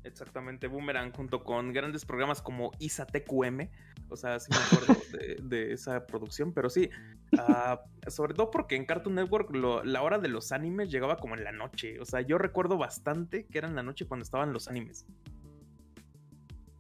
Exactamente, 0.05 0.69
Boomerang 0.69 1.13
junto 1.13 1.43
con 1.43 1.73
grandes 1.73 2.05
programas 2.05 2.43
como 2.43 2.73
ISA 2.79 3.07
TQM. 3.07 3.71
O 4.11 4.17
sea, 4.17 4.39
sí 4.39 4.51
me 4.51 4.59
acuerdo 4.59 5.03
de, 5.19 5.37
de 5.43 5.73
esa 5.73 6.07
producción, 6.07 6.53
pero 6.53 6.69
sí, 6.69 6.91
uh, 7.33 8.11
sobre 8.11 8.35
todo 8.35 8.51
porque 8.51 8.77
en 8.77 8.85
Cartoon 8.85 9.15
Network 9.15 9.55
lo, 9.55 9.83
la 9.83 10.03
hora 10.03 10.19
de 10.19 10.29
los 10.29 10.53
animes 10.53 10.91
llegaba 10.91 11.17
como 11.17 11.35
en 11.35 11.43
la 11.43 11.53
noche. 11.53 11.99
O 12.01 12.05
sea, 12.05 12.21
yo 12.21 12.37
recuerdo 12.37 12.77
bastante 12.77 13.47
que 13.47 13.57
era 13.57 13.67
en 13.67 13.75
la 13.75 13.83
noche 13.83 14.07
cuando 14.07 14.25
estaban 14.25 14.53
los 14.53 14.69
animes. 14.69 15.07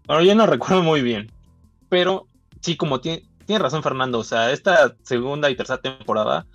Ahora 0.06 0.22
yo 0.22 0.34
no 0.34 0.46
recuerdo 0.46 0.82
muy 0.82 1.00
bien, 1.00 1.32
pero 1.88 2.28
sí, 2.60 2.76
como 2.76 3.00
tiene, 3.00 3.26
tiene 3.46 3.62
razón 3.62 3.83
Fernando, 3.83 4.18
o 4.18 4.24
sea, 4.24 4.52
esta 4.52 4.96
segunda 5.02 5.50
y 5.50 5.57
tercera 5.57 5.80
temporada 5.80 6.46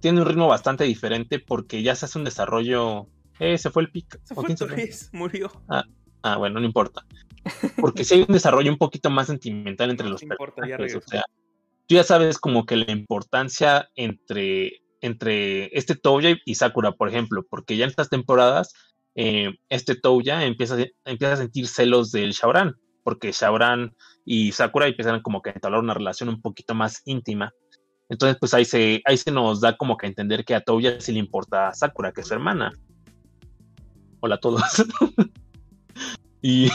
tiene 0.00 0.20
un 0.20 0.26
ritmo 0.26 0.48
bastante 0.48 0.84
diferente 0.84 1.38
porque 1.38 1.82
ya 1.82 1.94
se 1.94 2.06
hace 2.06 2.18
un 2.18 2.24
desarrollo. 2.24 3.06
Eh, 3.38 3.58
se 3.58 3.70
fue 3.70 3.82
el 3.82 3.90
pic. 3.90 4.18
Se 4.24 4.34
fue 4.34 4.44
el 4.48 4.88
murió. 5.12 5.50
Ah, 5.68 5.84
Ah, 6.22 6.36
bueno, 6.36 6.60
no 6.60 6.66
importa. 6.66 7.04
Porque 7.80 8.04
si 8.04 8.14
hay 8.14 8.20
un 8.22 8.34
desarrollo 8.34 8.70
un 8.70 8.78
poquito 8.78 9.10
más 9.10 9.28
sentimental 9.28 9.90
entre 9.90 10.04
no 10.04 10.12
los 10.12 10.22
importa, 10.22 10.62
personajes. 10.62 10.96
o 10.96 11.00
sea, 11.08 11.24
tú 11.86 11.94
ya 11.94 12.04
sabes 12.04 12.38
como 12.38 12.66
que 12.66 12.76
la 12.76 12.92
importancia 12.92 13.88
entre, 13.96 14.82
entre 15.00 15.76
este 15.76 15.94
Touya 15.94 16.36
y 16.44 16.54
Sakura, 16.54 16.92
por 16.92 17.08
ejemplo, 17.08 17.44
porque 17.48 17.76
ya 17.76 17.84
en 17.84 17.90
estas 17.90 18.10
temporadas, 18.10 18.74
eh, 19.14 19.54
este 19.70 19.94
Touya 19.94 20.44
empieza, 20.44 20.76
empieza 21.04 21.34
a 21.34 21.38
sentir 21.38 21.66
celos 21.66 22.12
del 22.12 22.32
Shaoran, 22.32 22.76
porque 23.02 23.32
Shaoran 23.32 23.96
y 24.24 24.52
Sakura 24.52 24.86
empiezan 24.86 25.22
como 25.22 25.42
que 25.42 25.50
a 25.50 25.52
entablar 25.54 25.80
una 25.80 25.94
relación 25.94 26.28
un 26.28 26.40
poquito 26.40 26.74
más 26.74 27.02
íntima. 27.04 27.52
Entonces, 28.08 28.36
pues 28.40 28.54
ahí 28.54 28.64
se, 28.64 29.02
ahí 29.04 29.16
se 29.16 29.30
nos 29.30 29.60
da 29.60 29.76
como 29.76 29.96
que 29.96 30.06
entender 30.06 30.44
que 30.44 30.54
a 30.54 30.60
Touya 30.60 31.00
sí 31.00 31.12
le 31.12 31.20
importa 31.20 31.68
a 31.68 31.74
Sakura, 31.74 32.12
que 32.12 32.22
es 32.22 32.28
su 32.28 32.34
hermana. 32.34 32.72
Hola 34.20 34.34
a 34.34 34.40
todos. 34.40 34.62
y, 36.42 36.68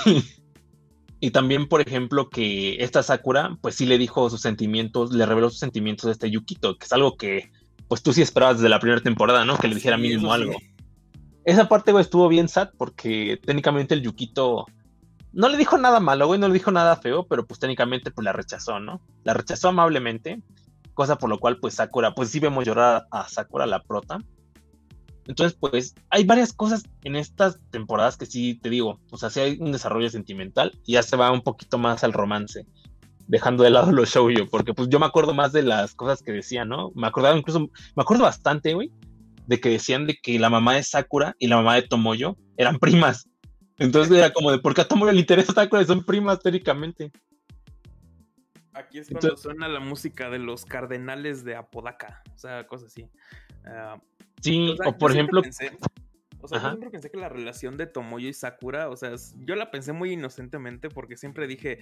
y 1.19 1.31
también, 1.31 1.67
por 1.67 1.81
ejemplo, 1.81 2.29
que 2.29 2.81
esta 2.84 3.03
Sakura, 3.03 3.58
pues 3.62 3.75
sí 3.75 3.86
le 3.86 3.97
dijo 3.97 4.29
sus 4.29 4.41
sentimientos, 4.41 5.12
le 5.12 5.25
reveló 5.25 5.49
sus 5.49 5.60
sentimientos 5.60 6.05
a 6.05 6.12
este 6.12 6.31
Yukito, 6.31 6.77
que 6.77 6.86
es 6.86 6.93
algo 6.93 7.17
que, 7.17 7.51
pues 7.88 8.01
tú 8.01 8.13
sí 8.13 8.21
esperabas 8.21 8.58
desde 8.58 8.69
la 8.69 8.79
primera 8.79 9.01
temporada, 9.01 9.43
¿no? 9.43 9.58
Que 9.58 9.67
le 9.67 9.75
dijera 9.75 9.97
mínimo 9.97 10.31
algo. 10.31 10.53
Esa 11.43 11.67
parte, 11.67 11.91
güey, 11.91 12.01
estuvo 12.01 12.27
bien 12.27 12.47
sad 12.47 12.69
porque 12.77 13.39
técnicamente 13.45 13.93
el 13.93 14.01
Yukito 14.01 14.65
no 15.36 15.50
le 15.50 15.58
dijo 15.58 15.78
nada 15.78 16.00
malo, 16.00 16.28
güey, 16.28 16.39
no 16.39 16.48
le 16.48 16.54
dijo 16.54 16.71
nada 16.71 16.95
feo, 16.95 17.28
pero 17.28 17.45
pues 17.45 17.60
técnicamente 17.60 18.10
pues 18.10 18.24
la 18.24 18.32
rechazó, 18.34 18.80
¿no? 18.80 19.02
La 19.24 19.34
rechazó 19.34 19.69
amablemente 19.69 20.41
cosa 20.95 21.17
por 21.17 21.30
lo 21.30 21.38
cual 21.38 21.60
pues 21.60 21.76
Sakura, 21.76 22.15
pues 22.15 22.30
sí 22.30 22.39
vemos 22.39 22.65
llorar 22.65 23.06
a 23.12 23.30
Sakura 23.30 23.67
la 23.67 23.84
prota. 23.84 24.17
Entonces 25.28 25.58
pues 25.60 25.93
hay 26.10 26.24
varias 26.24 26.54
cosas 26.54 26.84
en 27.04 27.15
estas 27.15 27.60
temporadas 27.69 28.17
que 28.17 28.26
sí 28.26 28.56
te 28.56 28.69
digo, 28.69 29.00
o 29.12 29.17
sea, 29.17 29.30
sí 29.30 29.41
hay 29.41 29.58
un 29.60 29.71
desarrollo 29.71 30.10
sentimental 30.10 30.71
y 30.86 30.93
ya 30.93 31.04
se 31.04 31.17
va 31.17 31.32
un 31.32 31.41
poquito 31.41 31.78
más 31.78 32.04
al 32.04 32.13
romance, 32.13 32.65
dejando 33.28 33.63
de 33.63 33.71
lado 33.71 33.91
los 33.91 34.10
shoujo, 34.10 34.48
porque 34.50 34.74
pues 34.74 34.89
yo 34.89 35.00
me 35.00 35.06
acuerdo 35.06 35.34
más 35.34 35.52
de 35.52 35.63
las 35.63 35.93
cosas 35.93 36.24
que 36.24 36.32
decían, 36.32 36.69
¿no? 36.69 36.91
Me 36.95 37.08
acordaba 37.08 37.38
incluso, 37.38 37.60
me 37.60 38.02
acuerdo 38.02 38.24
bastante, 38.24 38.74
güey, 38.74 38.91
de 39.48 39.60
que 39.60 39.69
decían 39.69 40.08
de 40.08 40.15
que 40.15 40.39
la 40.39 40.50
mamá 40.50 40.76
de 40.76 40.84
Sakura 40.84 41.36
y 41.39 41.48
la 41.48 41.58
mamá 41.58 41.76
de 41.76 41.84
Tomoyo 41.84 42.38
eran 42.58 42.80
primas. 42.80 43.28
Entonces 43.77 44.17
era 44.17 44.31
como 44.31 44.51
de, 44.51 44.59
¿por 44.59 44.73
qué 44.73 44.81
a 44.81 44.88
Tomoyo 44.88 45.11
le 45.11 45.19
interesa 45.19 45.53
Sakura 45.53 45.83
son 45.85 46.03
primas 46.03 46.39
técnicamente? 46.39 47.11
Aquí 48.73 48.99
es 48.99 49.09
cuando 49.09 49.38
suena 49.38 49.67
la 49.69 49.79
música 49.79 50.29
de 50.29 50.39
los 50.39 50.65
cardenales 50.65 51.45
de 51.45 51.55
Apodaca, 51.55 52.21
o 52.33 52.38
sea, 52.38 52.67
cosas 52.67 52.88
así. 52.88 53.09
Ah, 53.65 54.01
sí, 54.41 54.75
o, 54.85 54.97
por 54.97 55.11
ejemplo... 55.11 55.39
o 55.39 56.47
sea, 56.47 56.59
yo 56.61 56.69
siempre 56.69 56.89
pensé 56.89 57.09
que 57.09 57.17
la 57.17 57.29
relación 57.29 57.77
de 57.77 57.88
Tomoyo 57.88 58.27
y 58.27 58.33
Sakura, 58.33 58.89
o 58.89 58.97
sea, 58.97 59.15
yo 59.38 59.55
la 59.55 59.71
pensé 59.71 59.93
muy 59.93 60.11
inocentemente 60.11 60.89
porque 60.89 61.15
siempre 61.15 61.47
dije, 61.47 61.79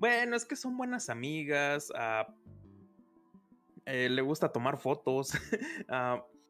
bueno, 0.00 0.34
es 0.34 0.44
que 0.44 0.56
son 0.56 0.76
buenas 0.76 1.10
amigas, 1.10 1.90
uh, 1.90 2.32
le 3.86 4.22
gusta 4.22 4.50
tomar 4.50 4.78
fotos. 4.78 5.34
uh, 5.88 6.20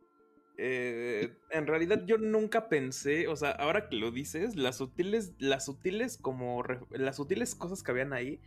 eh, 0.59 1.35
en 1.51 1.67
realidad 1.67 2.05
yo 2.07 2.19
nunca 2.19 2.69
pensé, 2.69 3.29
o 3.29 3.37
sea, 3.37 3.51
ahora 3.51 3.89
que 3.89 3.97
lo 3.97 4.11
dices, 4.11 4.57
las 4.57 4.77
sutiles, 4.77 5.33
las 5.39 5.65
sutiles 5.65 6.19
como 6.19 6.63
las 6.91 7.17
sutiles 7.17 7.55
cosas 7.55 7.83
que 7.83 7.91
habían 7.91 8.13
ahí, 8.13 8.41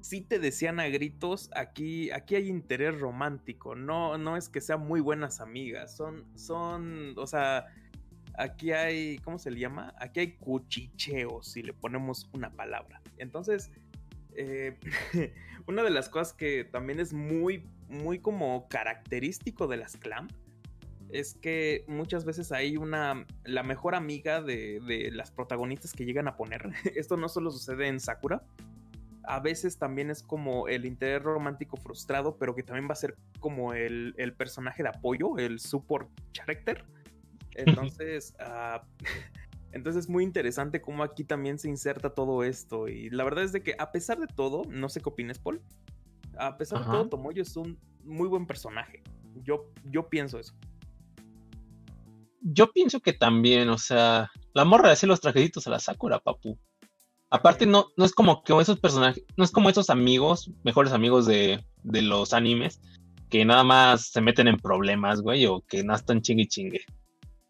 sí 0.00 0.20
te 0.20 0.38
decían 0.38 0.80
a 0.80 0.88
gritos, 0.88 1.50
aquí, 1.54 2.10
aquí 2.10 2.36
hay 2.36 2.48
interés 2.48 2.98
romántico, 2.98 3.74
no, 3.74 4.16
no 4.16 4.36
es 4.36 4.48
que 4.48 4.60
sean 4.60 4.86
muy 4.86 5.00
buenas 5.00 5.40
amigas, 5.40 5.96
son, 5.96 6.24
son, 6.36 7.14
o 7.16 7.26
sea, 7.26 7.66
aquí 8.38 8.72
hay, 8.72 9.18
¿cómo 9.18 9.38
se 9.38 9.50
le 9.50 9.60
llama? 9.60 9.94
Aquí 9.98 10.20
hay 10.20 10.36
cuchicheos, 10.36 11.52
si 11.52 11.62
le 11.62 11.72
ponemos 11.72 12.30
una 12.32 12.50
palabra. 12.50 13.02
Entonces, 13.18 13.70
eh, 14.34 14.78
una 15.66 15.82
de 15.82 15.90
las 15.90 16.08
cosas 16.08 16.32
que 16.32 16.64
también 16.64 17.00
es 17.00 17.12
muy, 17.12 17.68
muy 17.88 18.20
como 18.20 18.68
característico 18.68 19.66
de 19.66 19.76
las 19.76 19.96
clamp 19.96 20.30
es 21.12 21.34
que 21.34 21.84
muchas 21.88 22.24
veces 22.24 22.52
hay 22.52 22.76
una, 22.76 23.26
la 23.44 23.62
mejor 23.62 23.94
amiga 23.94 24.40
de, 24.40 24.80
de 24.80 25.10
las 25.10 25.30
protagonistas 25.30 25.92
que 25.92 26.04
llegan 26.04 26.28
a 26.28 26.36
poner. 26.36 26.70
Esto 26.96 27.16
no 27.16 27.28
solo 27.28 27.50
sucede 27.50 27.88
en 27.88 28.00
Sakura, 28.00 28.42
a 29.30 29.40
veces 29.40 29.78
también 29.78 30.10
es 30.10 30.22
como 30.22 30.68
el 30.68 30.84
interés 30.84 31.22
romántico 31.22 31.76
frustrado, 31.76 32.36
pero 32.36 32.54
que 32.54 32.62
también 32.62 32.88
va 32.88 32.94
a 32.94 32.96
ser 32.96 33.16
como 33.38 33.74
el, 33.74 34.34
personaje 34.36 34.82
de 34.82 34.88
apoyo, 34.88 35.38
el 35.38 35.60
support 35.60 36.10
character. 36.32 36.84
Entonces, 37.54 38.34
uh, 38.40 38.80
entonces 39.72 40.04
es 40.04 40.08
muy 40.08 40.24
interesante 40.24 40.80
cómo 40.80 41.02
aquí 41.02 41.24
también 41.24 41.58
se 41.58 41.68
inserta 41.68 42.10
todo 42.10 42.42
esto. 42.42 42.88
Y 42.88 43.10
la 43.10 43.24
verdad 43.24 43.44
es 43.44 43.52
de 43.52 43.62
que 43.62 43.74
a 43.78 43.92
pesar 43.92 44.18
de 44.18 44.26
todo, 44.26 44.62
no 44.68 44.88
sé 44.88 45.00
qué 45.00 45.08
opinas, 45.08 45.38
Paul. 45.38 45.60
A 46.38 46.56
pesar 46.56 46.78
de 46.78 46.84
todo, 46.86 47.08
Tomoyo 47.08 47.42
es 47.42 47.56
un 47.56 47.78
muy 48.04 48.28
buen 48.28 48.46
personaje. 48.46 49.02
Yo, 49.42 49.70
yo 49.84 50.08
pienso 50.08 50.38
eso. 50.38 50.54
Yo 52.40 52.72
pienso 52.72 53.00
que 53.00 53.12
también, 53.12 53.68
o 53.68 53.78
sea, 53.78 54.30
la 54.54 54.64
morra 54.64 54.92
hace 54.92 55.06
los 55.06 55.20
trajecitos 55.20 55.66
a 55.66 55.70
la 55.70 55.78
Sakura, 55.78 56.20
papu. 56.20 56.58
Aparte, 57.30 57.66
no, 57.66 57.88
no 57.96 58.04
es 58.04 58.12
como 58.12 58.42
que 58.42 58.58
esos 58.58 58.80
personajes, 58.80 59.22
no 59.36 59.44
es 59.44 59.52
como 59.52 59.70
esos 59.70 59.88
amigos, 59.88 60.50
mejores 60.64 60.92
amigos 60.92 61.26
de, 61.26 61.64
de 61.84 62.02
los 62.02 62.32
animes, 62.32 62.80
que 63.28 63.44
nada 63.44 63.62
más 63.62 64.08
se 64.08 64.20
meten 64.20 64.48
en 64.48 64.56
problemas, 64.56 65.20
güey, 65.20 65.46
o 65.46 65.62
que 65.66 65.84
no 65.84 65.94
están 65.94 66.20
chingue 66.22 66.48
chingue. 66.48 66.84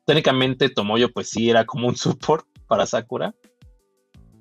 Técnicamente 0.05 0.68
Tomoyo, 0.68 1.11
pues 1.12 1.31
sí, 1.31 1.48
era 1.48 1.64
como 1.64 1.88
un 1.88 1.96
support 1.96 2.46
para 2.68 2.87
Sakura. 2.87 3.35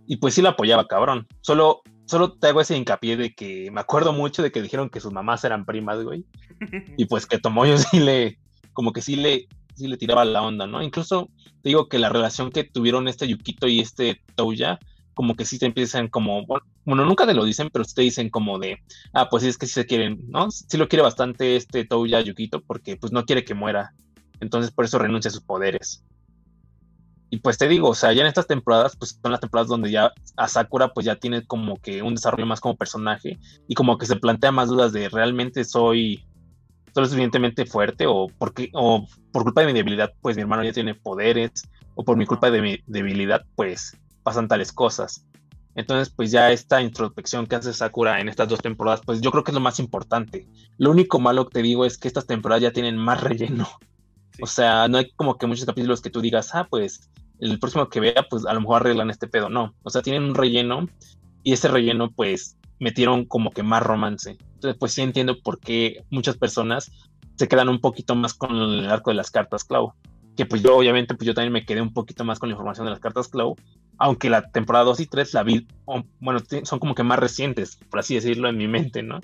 Y 0.05 0.17
pues 0.17 0.33
sí 0.33 0.41
la 0.41 0.49
apoyaba, 0.49 0.87
cabrón. 0.87 1.27
Solo, 1.41 1.81
solo 2.05 2.33
te 2.33 2.47
hago 2.47 2.61
ese 2.61 2.75
hincapié 2.75 3.15
de 3.15 3.33
que 3.33 3.69
me 3.71 3.79
acuerdo 3.79 4.11
mucho 4.11 4.43
de 4.43 4.51
que 4.51 4.61
dijeron 4.61 4.89
que 4.89 4.99
sus 4.99 5.13
mamás 5.13 5.43
eran 5.43 5.65
primas, 5.65 6.03
güey. 6.03 6.25
Y 6.97 7.05
pues 7.05 7.25
que 7.25 7.39
Tomoyo 7.39 7.77
sí 7.77 7.99
le, 7.99 8.39
como 8.73 8.91
que 8.91 9.01
sí 9.01 9.15
le, 9.15 9.47
sí 9.79 9.87
le 9.87 9.97
tiraba 9.97 10.25
la 10.25 10.41
onda, 10.41 10.67
¿no? 10.67 10.81
Incluso 10.83 11.29
te 11.61 11.69
digo 11.69 11.89
que 11.89 11.99
la 11.99 12.09
relación 12.09 12.51
que 12.51 12.63
tuvieron 12.63 13.07
este 13.07 13.27
Yukito 13.27 13.67
y 13.67 13.79
este 13.79 14.21
Touya 14.35 14.79
como 15.13 15.35
que 15.35 15.43
sí 15.43 15.59
te 15.59 15.65
empiezan 15.65 16.07
como, 16.07 16.45
bueno, 16.45 17.05
nunca 17.05 17.25
te 17.25 17.33
lo 17.33 17.43
dicen, 17.43 17.69
pero 17.73 17.83
te 17.83 18.03
dicen 18.03 18.29
como 18.29 18.57
de, 18.57 18.77
ah, 19.11 19.27
pues 19.29 19.43
es 19.43 19.57
que 19.57 19.65
sí 19.65 19.73
se 19.73 19.85
quieren, 19.85 20.17
¿no? 20.29 20.49
Sí 20.49 20.77
lo 20.77 20.87
quiere 20.87 21.03
bastante 21.03 21.57
este 21.57 21.83
Touya 21.83 22.21
Yukito 22.21 22.61
porque 22.61 22.95
pues 22.95 23.11
no 23.11 23.25
quiere 23.25 23.43
que 23.43 23.53
muera, 23.53 23.93
entonces 24.39 24.71
por 24.71 24.85
eso 24.85 24.97
renuncia 24.97 25.27
a 25.27 25.33
sus 25.33 25.43
poderes. 25.43 26.05
Y 27.29 27.39
pues 27.39 27.57
te 27.57 27.67
digo, 27.67 27.89
o 27.89 27.95
sea, 27.95 28.11
ya 28.13 28.21
en 28.21 28.27
estas 28.27 28.47
temporadas, 28.47 28.95
pues 28.95 29.19
son 29.21 29.31
las 29.31 29.41
temporadas 29.41 29.67
donde 29.67 29.91
ya 29.91 30.11
a 30.35 30.47
Sakura 30.47 30.93
pues 30.93 31.05
ya 31.05 31.15
tiene 31.15 31.45
como 31.45 31.77
que 31.77 32.01
un 32.01 32.15
desarrollo 32.15 32.45
más 32.45 32.59
como 32.61 32.75
personaje 32.75 33.37
y 33.67 33.75
como 33.75 33.97
que 33.97 34.05
se 34.05 34.15
plantea 34.15 34.51
más 34.51 34.69
dudas 34.69 34.93
de 34.93 35.09
realmente 35.09 35.63
soy, 35.63 36.23
soy 36.93 37.05
suficientemente 37.05 37.65
fuerte 37.65 38.05
o, 38.07 38.27
porque, 38.37 38.69
o 38.73 39.07
por 39.31 39.43
culpa 39.43 39.61
de 39.61 39.67
mi 39.67 39.73
debilidad 39.73 40.13
pues 40.21 40.35
mi 40.35 40.41
hermano 40.41 40.63
ya 40.63 40.73
tiene 40.73 40.95
poderes 40.95 41.69
o 41.95 42.03
por 42.03 42.17
mi 42.17 42.25
culpa 42.25 42.51
de 42.51 42.61
mi 42.61 42.77
debilidad 42.87 43.45
pues 43.55 43.97
pasan 44.23 44.47
tales 44.47 44.71
cosas. 44.71 45.25
Entonces, 45.75 46.13
pues 46.13 46.31
ya 46.31 46.51
esta 46.51 46.81
introspección 46.81 47.47
que 47.47 47.55
hace 47.55 47.73
Sakura 47.73 48.19
en 48.19 48.27
estas 48.27 48.49
dos 48.49 48.59
temporadas, 48.59 49.01
pues 49.05 49.21
yo 49.21 49.31
creo 49.31 49.43
que 49.43 49.51
es 49.51 49.55
lo 49.55 49.61
más 49.61 49.79
importante. 49.79 50.45
Lo 50.77 50.91
único 50.91 51.19
malo 51.19 51.47
que 51.47 51.53
te 51.53 51.61
digo 51.61 51.85
es 51.85 51.97
que 51.97 52.07
estas 52.07 52.27
temporadas 52.27 52.63
ya 52.63 52.73
tienen 52.73 52.97
más 52.97 53.21
relleno. 53.21 53.67
O 54.41 54.47
sea, 54.47 54.87
no 54.87 54.97
hay 54.97 55.09
como 55.11 55.37
que 55.37 55.47
muchos 55.47 55.65
capítulos 55.65 56.01
que 56.01 56.09
tú 56.09 56.21
digas, 56.21 56.53
ah, 56.53 56.67
pues 56.69 57.09
el 57.39 57.59
próximo 57.59 57.87
que 57.87 57.99
vea, 57.99 58.25
pues 58.29 58.45
a 58.45 58.53
lo 58.53 58.61
mejor 58.61 58.81
arreglan 58.81 59.09
este 59.09 59.27
pedo. 59.27 59.49
No, 59.49 59.73
o 59.83 59.89
sea, 59.89 60.01
tienen 60.01 60.23
un 60.23 60.35
relleno 60.35 60.87
y 61.43 61.53
ese 61.53 61.67
relleno, 61.67 62.11
pues 62.11 62.57
metieron 62.79 63.25
como 63.25 63.51
que 63.51 63.63
más 63.63 63.83
romance. 63.83 64.37
Entonces, 64.55 64.77
pues 64.79 64.93
sí 64.93 65.01
entiendo 65.01 65.39
por 65.41 65.59
qué 65.59 66.03
muchas 66.09 66.37
personas 66.37 66.91
se 67.35 67.47
quedan 67.47 67.69
un 67.69 67.79
poquito 67.79 68.15
más 68.15 68.33
con 68.33 68.55
el 68.55 68.89
arco 68.89 69.11
de 69.11 69.15
las 69.15 69.31
cartas 69.31 69.63
Clau. 69.63 69.93
Que 70.35 70.45
pues 70.45 70.61
yo, 70.61 70.77
obviamente, 70.77 71.15
pues 71.15 71.25
yo 71.27 71.33
también 71.33 71.53
me 71.53 71.65
quedé 71.65 71.81
un 71.81 71.93
poquito 71.93 72.23
más 72.23 72.39
con 72.39 72.49
la 72.49 72.53
información 72.53 72.85
de 72.85 72.91
las 72.91 72.99
cartas 72.99 73.27
Clau 73.27 73.55
aunque 73.99 74.29
la 74.29 74.49
temporada 74.49 74.85
2 74.85 75.01
y 75.01 75.05
3 75.07 75.33
la 75.33 75.43
vi, 75.43 75.67
bueno, 76.19 76.39
son 76.63 76.79
como 76.79 76.95
que 76.95 77.03
más 77.03 77.19
recientes, 77.19 77.75
por 77.75 77.99
así 77.99 78.15
decirlo, 78.15 78.47
en 78.47 78.57
mi 78.57 78.67
mente, 78.67 79.03
¿no? 79.03 79.19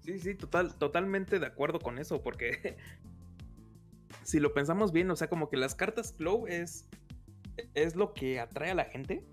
Sí, 0.00 0.18
sí, 0.18 0.34
total, 0.34 0.74
totalmente 0.74 1.38
de 1.38 1.46
acuerdo 1.46 1.78
con 1.78 1.98
eso, 1.98 2.20
porque 2.20 2.76
si 4.24 4.40
lo 4.40 4.52
pensamos 4.52 4.90
bien, 4.90 5.08
o 5.12 5.16
sea, 5.16 5.28
como 5.28 5.48
que 5.48 5.56
las 5.56 5.76
cartas 5.76 6.12
Flow 6.18 6.48
es, 6.48 6.88
es 7.74 7.94
lo 7.94 8.12
que 8.12 8.40
atrae 8.40 8.72
a 8.72 8.74
la 8.74 8.86
gente. 8.86 9.24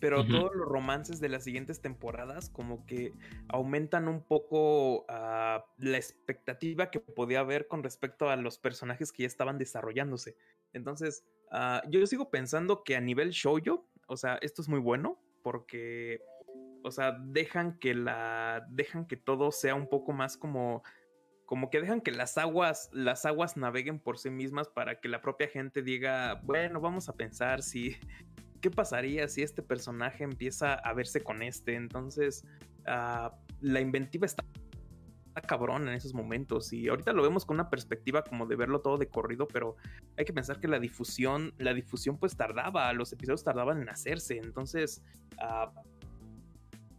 Pero 0.00 0.26
todos 0.26 0.54
los 0.54 0.66
romances 0.66 1.20
de 1.20 1.28
las 1.28 1.44
siguientes 1.44 1.82
temporadas 1.82 2.48
como 2.48 2.86
que 2.86 3.12
aumentan 3.48 4.08
un 4.08 4.22
poco 4.22 5.04
ah, 5.08 5.66
la 5.76 5.96
expectativa 5.98 6.90
que 6.90 7.00
podía 7.00 7.40
haber 7.40 7.68
con 7.68 7.82
respecto 7.82 8.30
a 8.30 8.36
los 8.36 8.58
personajes 8.58 9.12
que 9.12 9.24
ya 9.24 9.26
estaban 9.26 9.58
desarrollándose. 9.58 10.36
Entonces, 10.72 11.24
uh, 11.52 11.88
yo 11.90 12.06
sigo 12.06 12.30
pensando 12.30 12.82
que 12.82 12.96
a 12.96 13.00
nivel 13.00 13.30
shoujo, 13.30 13.86
o 14.06 14.16
sea, 14.16 14.38
esto 14.42 14.62
es 14.62 14.68
muy 14.68 14.80
bueno 14.80 15.18
porque, 15.42 16.22
o 16.82 16.90
sea, 16.90 17.12
dejan 17.12 17.78
que 17.78 17.94
la, 17.94 18.66
dejan 18.70 19.06
que 19.06 19.16
todo 19.16 19.52
sea 19.52 19.74
un 19.74 19.88
poco 19.88 20.12
más 20.12 20.36
como, 20.36 20.82
como 21.46 21.70
que 21.70 21.80
dejan 21.80 22.00
que 22.00 22.12
las 22.12 22.38
aguas, 22.38 22.90
las 22.92 23.26
aguas 23.26 23.56
naveguen 23.56 23.98
por 23.98 24.18
sí 24.18 24.30
mismas 24.30 24.68
para 24.68 25.00
que 25.00 25.08
la 25.08 25.20
propia 25.20 25.48
gente 25.48 25.82
diga, 25.82 26.40
bueno, 26.44 26.80
vamos 26.80 27.08
a 27.08 27.14
pensar 27.14 27.62
si, 27.62 27.96
¿qué 28.60 28.70
pasaría 28.70 29.28
si 29.28 29.42
este 29.42 29.62
personaje 29.62 30.24
empieza 30.24 30.74
a 30.74 30.92
verse 30.92 31.22
con 31.22 31.42
este? 31.42 31.74
Entonces, 31.74 32.44
uh, 32.86 33.34
la 33.60 33.80
inventiva 33.80 34.26
está 34.26 34.44
cabrón 35.46 35.88
en 35.88 35.94
esos 35.94 36.14
momentos 36.14 36.72
y 36.72 36.88
ahorita 36.88 37.12
lo 37.12 37.22
vemos 37.22 37.44
con 37.44 37.56
una 37.56 37.70
perspectiva 37.70 38.22
como 38.22 38.46
de 38.46 38.56
verlo 38.56 38.80
todo 38.80 38.98
de 38.98 39.08
corrido, 39.08 39.48
pero 39.48 39.76
hay 40.16 40.24
que 40.24 40.32
pensar 40.32 40.60
que 40.60 40.68
la 40.68 40.78
difusión, 40.78 41.54
la 41.58 41.72
difusión 41.72 42.18
pues 42.18 42.36
tardaba, 42.36 42.92
los 42.92 43.12
episodios 43.12 43.44
tardaban 43.44 43.80
en 43.80 43.88
hacerse, 43.88 44.38
entonces 44.38 45.02
uh, 45.38 45.70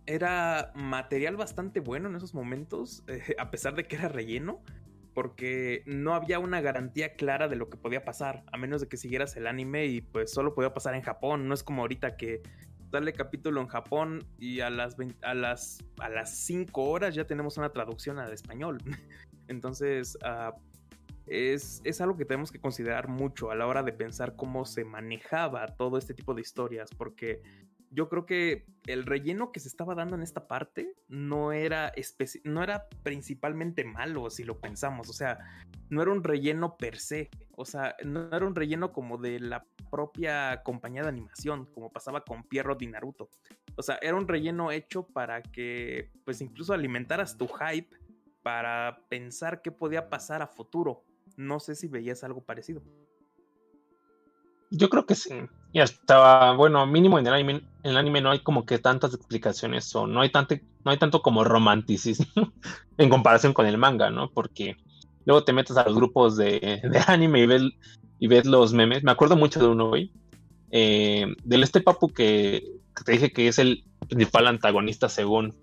era 0.05 0.71
material 0.75 1.35
bastante 1.35 1.79
bueno 1.79 2.09
en 2.09 2.15
esos 2.15 2.33
momentos, 2.33 3.03
a 3.37 3.51
pesar 3.51 3.75
de 3.75 3.85
que 3.85 3.95
era 3.95 4.07
relleno, 4.07 4.63
porque 5.13 5.83
no 5.85 6.13
había 6.13 6.39
una 6.39 6.61
garantía 6.61 7.15
clara 7.15 7.47
de 7.47 7.55
lo 7.55 7.69
que 7.69 7.77
podía 7.77 8.05
pasar, 8.05 8.43
a 8.51 8.57
menos 8.57 8.81
de 8.81 8.87
que 8.87 8.97
siguieras 8.97 9.35
el 9.35 9.47
anime 9.47 9.85
y 9.85 10.01
pues 10.01 10.31
solo 10.31 10.53
podía 10.53 10.73
pasar 10.73 10.95
en 10.95 11.01
Japón, 11.01 11.47
no 11.47 11.53
es 11.53 11.63
como 11.63 11.81
ahorita 11.81 12.15
que 12.17 12.41
sale 12.91 13.13
capítulo 13.13 13.61
en 13.61 13.67
Japón 13.67 14.25
y 14.37 14.59
a 14.59 14.69
las, 14.69 14.97
a 15.21 15.33
las, 15.33 15.79
a 15.99 16.09
las 16.09 16.35
5 16.35 16.83
horas 16.83 17.15
ya 17.15 17.25
tenemos 17.25 17.57
una 17.57 17.69
traducción 17.71 18.19
al 18.19 18.33
español. 18.33 18.79
Entonces, 19.47 20.17
uh, 20.23 20.53
es, 21.25 21.81
es, 21.85 22.01
algo 22.01 22.17
que 22.17 22.25
tenemos 22.25 22.51
que 22.51 22.59
considerar 22.59 23.07
mucho 23.07 23.51
a 23.51 23.55
la 23.55 23.65
hora 23.65 23.83
de 23.83 23.93
pensar 23.93 24.35
cómo 24.35 24.65
se 24.65 24.83
manejaba 24.83 25.67
todo 25.67 25.97
este 25.97 26.13
tipo 26.13 26.33
de 26.33 26.41
historias, 26.41 26.89
porque 26.97 27.41
yo 27.91 28.07
creo 28.07 28.25
que 28.25 28.65
el 28.87 29.05
relleno 29.05 29.51
que 29.51 29.59
se 29.59 29.67
estaba 29.67 29.95
dando 29.95 30.15
en 30.15 30.21
esta 30.21 30.47
parte 30.47 30.93
no 31.09 31.51
era, 31.51 31.91
no 32.45 32.63
era 32.63 32.87
principalmente 33.03 33.83
malo, 33.83 34.29
si 34.29 34.45
lo 34.45 34.59
pensamos. 34.59 35.09
O 35.09 35.13
sea, 35.13 35.39
no 35.89 36.01
era 36.01 36.11
un 36.11 36.23
relleno 36.23 36.77
per 36.77 36.97
se. 36.97 37.29
O 37.51 37.65
sea, 37.65 37.95
no 38.03 38.29
era 38.35 38.45
un 38.45 38.55
relleno 38.55 38.93
como 38.93 39.17
de 39.17 39.39
la 39.41 39.65
propia 39.91 40.63
compañía 40.63 41.03
de 41.03 41.09
animación, 41.09 41.65
como 41.65 41.91
pasaba 41.91 42.23
con 42.23 42.43
Pierrot 42.43 42.81
y 42.81 42.87
Naruto. 42.87 43.29
O 43.75 43.83
sea, 43.83 43.99
era 44.01 44.15
un 44.15 44.27
relleno 44.27 44.71
hecho 44.71 45.05
para 45.05 45.41
que, 45.41 46.09
pues 46.23 46.39
incluso 46.39 46.73
alimentaras 46.73 47.37
tu 47.37 47.47
hype 47.47 47.95
para 48.41 49.05
pensar 49.09 49.61
qué 49.61 49.71
podía 49.71 50.09
pasar 50.09 50.41
a 50.41 50.47
futuro. 50.47 51.03
No 51.35 51.59
sé 51.59 51.75
si 51.75 51.89
veías 51.89 52.23
algo 52.23 52.41
parecido. 52.41 52.81
Yo 54.71 54.89
creo 54.89 55.05
que 55.05 55.15
sí. 55.15 55.29
Ya 55.73 55.83
estaba, 55.83 56.53
bueno, 56.55 56.85
mínimo 56.87 57.19
en 57.19 57.27
el 57.27 57.33
anime, 57.33 57.61
en 57.83 57.91
el 57.91 57.97
anime 57.97 58.21
no 58.21 58.31
hay 58.31 58.39
como 58.39 58.65
que 58.65 58.79
tantas 58.79 59.13
explicaciones 59.13 59.93
o 59.95 60.07
no 60.07 60.21
hay 60.21 60.29
tanto, 60.29 60.55
no 60.83 60.91
hay 60.91 60.97
tanto 60.97 61.21
como 61.21 61.43
romanticismo 61.43 62.25
en 62.97 63.09
comparación 63.09 63.53
con 63.53 63.65
el 63.65 63.77
manga, 63.77 64.09
¿no? 64.09 64.31
Porque 64.31 64.77
luego 65.25 65.43
te 65.43 65.53
metes 65.53 65.77
a 65.77 65.83
los 65.83 65.95
grupos 65.95 66.37
de, 66.37 66.81
anime 67.07 67.41
y 67.41 67.45
ves, 67.45 67.63
y 68.19 68.27
ves 68.27 68.45
los 68.45 68.73
memes. 68.73 69.03
Me 69.03 69.11
acuerdo 69.11 69.35
mucho 69.35 69.59
de 69.59 69.67
uno, 69.67 69.89
güey. 69.89 70.11
Eh, 70.71 71.27
del 71.43 71.63
este 71.63 71.81
papu 71.81 72.07
que, 72.13 72.63
te 73.05 73.11
dije 73.11 73.31
que 73.31 73.49
es 73.49 73.59
el 73.59 73.83
principal 74.07 74.47
antagonista 74.47 75.09
según 75.09 75.53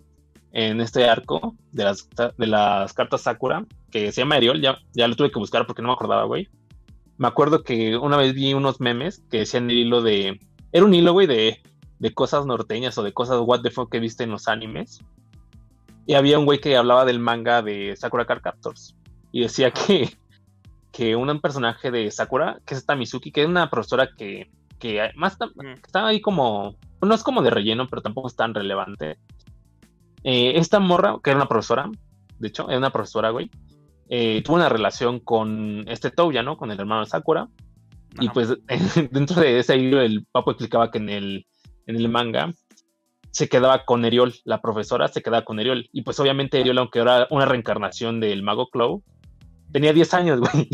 en 0.51 0.81
este 0.81 1.09
arco 1.09 1.55
de 1.71 1.83
las, 1.83 2.07
de 2.37 2.47
las 2.47 2.93
cartas 2.93 3.21
Sakura, 3.21 3.65
que 3.91 4.11
se 4.11 4.21
llama 4.21 4.37
Eriol, 4.37 4.61
ya, 4.61 4.77
ya 4.93 5.07
lo 5.07 5.15
tuve 5.15 5.31
que 5.31 5.39
buscar 5.39 5.65
porque 5.65 5.81
no 5.81 5.87
me 5.87 5.93
acordaba, 5.95 6.25
güey 6.25 6.47
me 7.19 7.27
acuerdo 7.27 7.63
que 7.63 7.97
una 7.97 8.15
vez 8.15 8.33
vi 8.33 8.53
unos 8.53 8.79
memes 8.79 9.21
que 9.29 9.39
decían 9.39 9.69
el 9.69 9.77
hilo 9.77 10.01
de. 10.01 10.39
Era 10.71 10.85
un 10.85 10.93
hilo, 10.93 11.11
güey, 11.11 11.27
de, 11.27 11.61
de 11.99 12.13
cosas 12.13 12.45
norteñas 12.45 12.97
o 12.97 13.03
de 13.03 13.11
cosas 13.11 13.41
what 13.43 13.61
the 13.61 13.71
fuck 13.71 13.91
que 13.91 13.99
viste 13.99 14.23
en 14.23 14.31
los 14.31 14.47
animes. 14.47 15.01
Y 16.05 16.13
había 16.13 16.39
un 16.39 16.45
güey 16.45 16.61
que 16.61 16.77
hablaba 16.77 17.03
del 17.03 17.19
manga 17.19 17.61
de 17.61 17.93
Sakura 17.97 18.25
Card 18.25 18.41
Captors. 18.41 18.95
Y 19.33 19.41
decía 19.41 19.71
que, 19.71 20.17
que 20.93 21.17
un 21.17 21.41
personaje 21.41 21.91
de 21.91 22.09
Sakura, 22.09 22.61
que 22.65 22.73
es 22.73 22.79
esta 22.79 22.95
Mizuki, 22.95 23.33
que 23.33 23.41
es 23.41 23.47
una 23.47 23.69
profesora 23.69 24.09
que, 24.17 24.49
que 24.79 25.11
más 25.15 25.37
está 25.83 26.07
ahí 26.07 26.21
como. 26.21 26.77
No 27.01 27.13
es 27.13 27.21
como 27.21 27.41
de 27.41 27.49
relleno, 27.49 27.89
pero 27.89 28.01
tampoco 28.01 28.29
es 28.29 28.35
tan 28.37 28.53
relevante. 28.53 29.17
Eh, 30.23 30.53
esta 30.55 30.79
morra, 30.79 31.17
que 31.21 31.31
era 31.31 31.39
una 31.39 31.49
profesora, 31.49 31.91
de 32.39 32.47
hecho, 32.47 32.69
era 32.69 32.77
una 32.77 32.91
profesora, 32.91 33.31
güey 33.31 33.51
eh, 34.09 34.41
tuvo 34.43 34.55
una 34.55 34.69
relación 34.69 35.19
con 35.19 35.85
este 35.87 36.09
Touya, 36.09 36.41
¿no? 36.41 36.57
Con 36.57 36.71
el 36.71 36.79
hermano 36.79 37.01
de 37.01 37.09
Sakura. 37.09 37.47
Y 38.19 38.29
pues 38.29 38.49
dentro 39.11 39.39
de 39.39 39.59
ese 39.59 39.77
hilo 39.77 40.01
el 40.01 40.25
papo 40.31 40.51
explicaba 40.51 40.89
que 40.89 40.97
en 40.97 41.09
el, 41.09 41.45
en 41.85 41.95
el 41.95 42.09
manga 42.09 42.51
se 43.29 43.47
quedaba 43.47 43.85
con 43.85 44.03
Eriol, 44.05 44.33
la 44.43 44.61
profesora 44.61 45.07
se 45.07 45.21
quedaba 45.21 45.45
con 45.45 45.59
Eriol. 45.59 45.87
Y 45.93 46.01
pues 46.01 46.19
obviamente 46.19 46.59
Eriol, 46.59 46.79
aunque 46.79 46.99
era 46.99 47.27
una 47.29 47.45
reencarnación 47.45 48.19
del 48.19 48.41
mago 48.41 48.69
Clow, 48.69 49.03
tenía 49.71 49.93
10 49.93 50.13
años, 50.15 50.39
güey. 50.51 50.69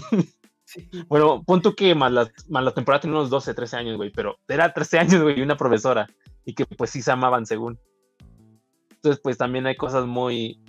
Bueno, 1.07 1.43
punto 1.43 1.75
que 1.75 1.93
más 1.93 2.11
la, 2.11 2.31
más 2.49 2.63
la 2.63 2.73
temporada 2.73 3.01
tenía 3.01 3.17
unos 3.17 3.29
12, 3.29 3.53
13 3.53 3.77
años, 3.77 3.97
güey, 3.97 4.11
pero 4.11 4.37
era 4.47 4.73
13 4.73 4.99
años, 4.99 5.21
güey, 5.21 5.39
y 5.39 5.41
una 5.41 5.57
profesora. 5.57 6.07
Y 6.45 6.53
que 6.53 6.65
pues 6.65 6.89
sí 6.89 7.01
se 7.01 7.11
amaban 7.11 7.45
según. 7.45 7.77
Entonces, 8.91 9.21
pues 9.21 9.37
también 9.37 9.67
hay 9.67 9.75
cosas 9.75 10.05
muy, 10.05 10.61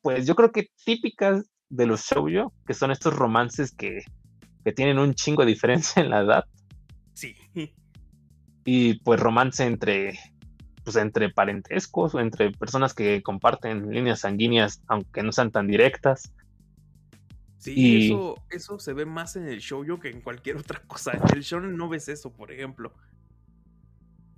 pues 0.00 0.26
yo 0.26 0.34
creo 0.34 0.50
que 0.52 0.70
típicas 0.84 1.44
de 1.70 1.86
los 1.86 2.02
shoujo, 2.02 2.52
que 2.66 2.74
son 2.74 2.90
estos 2.90 3.14
romances 3.14 3.72
que, 3.72 4.02
que 4.64 4.72
tienen 4.72 4.98
un 4.98 5.14
chingo 5.14 5.42
de 5.42 5.48
diferencia 5.48 6.02
en 6.02 6.10
la 6.10 6.20
edad. 6.20 6.44
Sí. 7.14 7.34
Y 8.64 8.94
pues 9.00 9.18
romance 9.18 9.64
entre, 9.64 10.18
pues 10.84 10.96
entre 10.96 11.30
parentescos 11.30 12.14
o 12.14 12.20
entre 12.20 12.52
personas 12.52 12.94
que 12.94 13.22
comparten 13.22 13.90
líneas 13.90 14.20
sanguíneas, 14.20 14.82
aunque 14.88 15.22
no 15.22 15.32
sean 15.32 15.50
tan 15.50 15.66
directas. 15.66 16.32
Sí, 17.58 18.06
eso, 18.06 18.36
eso 18.50 18.78
se 18.78 18.92
ve 18.92 19.04
más 19.04 19.36
en 19.36 19.48
el 19.48 19.58
shoujo 19.58 19.98
que 19.98 20.10
en 20.10 20.20
cualquier 20.20 20.56
otra 20.56 20.80
cosa. 20.86 21.12
En 21.12 21.36
el 21.36 21.42
shonen 21.42 21.76
no 21.76 21.88
ves 21.88 22.08
eso, 22.08 22.32
por 22.32 22.52
ejemplo. 22.52 22.94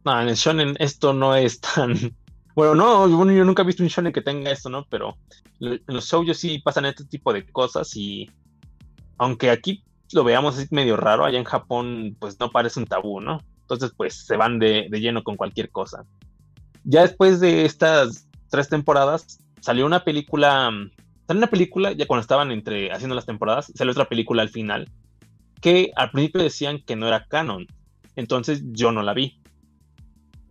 No, 0.04 0.20
en 0.20 0.28
el 0.28 0.36
shonen 0.36 0.76
esto 0.78 1.12
no 1.12 1.34
es 1.34 1.60
tan, 1.60 1.94
bueno, 2.60 2.74
no, 2.74 3.08
yo 3.08 3.44
nunca 3.46 3.62
he 3.62 3.64
visto 3.64 3.82
un 3.82 3.88
shonen 3.88 4.12
que 4.12 4.20
tenga 4.20 4.50
esto, 4.50 4.68
¿no? 4.68 4.84
Pero 4.90 5.16
en 5.60 5.80
los 5.86 6.04
shows 6.04 6.36
sí 6.36 6.58
pasan 6.58 6.84
este 6.84 7.06
tipo 7.06 7.32
de 7.32 7.46
cosas 7.46 7.96
y 7.96 8.30
aunque 9.16 9.48
aquí 9.48 9.82
lo 10.12 10.24
veamos 10.24 10.58
así 10.58 10.66
medio 10.70 10.98
raro, 10.98 11.24
allá 11.24 11.38
en 11.38 11.44
Japón 11.44 12.18
pues 12.18 12.38
no 12.38 12.50
parece 12.50 12.78
un 12.78 12.84
tabú, 12.84 13.22
¿no? 13.22 13.40
Entonces 13.62 13.92
pues 13.96 14.26
se 14.26 14.36
van 14.36 14.58
de, 14.58 14.90
lleno 14.90 15.24
con 15.24 15.38
cualquier 15.38 15.70
cosa. 15.70 16.04
Ya 16.84 17.00
después 17.00 17.40
de 17.40 17.64
estas 17.64 18.28
tres 18.50 18.68
temporadas 18.68 19.38
salió 19.62 19.86
una 19.86 20.04
película, 20.04 20.70
salió 21.26 21.38
una 21.38 21.50
película 21.50 21.92
ya 21.92 22.06
cuando 22.06 22.20
estaban 22.20 22.50
entre 22.50 22.92
haciendo 22.92 23.14
las 23.14 23.24
temporadas, 23.24 23.72
salió 23.74 23.92
otra 23.92 24.08
película 24.10 24.42
al 24.42 24.50
final 24.50 24.86
que 25.62 25.92
al 25.96 26.10
principio 26.10 26.42
decían 26.42 26.82
que 26.84 26.94
no 26.94 27.08
era 27.08 27.24
canon, 27.26 27.66
entonces 28.16 28.62
yo 28.66 28.92
no 28.92 29.02
la 29.02 29.14
vi 29.14 29.39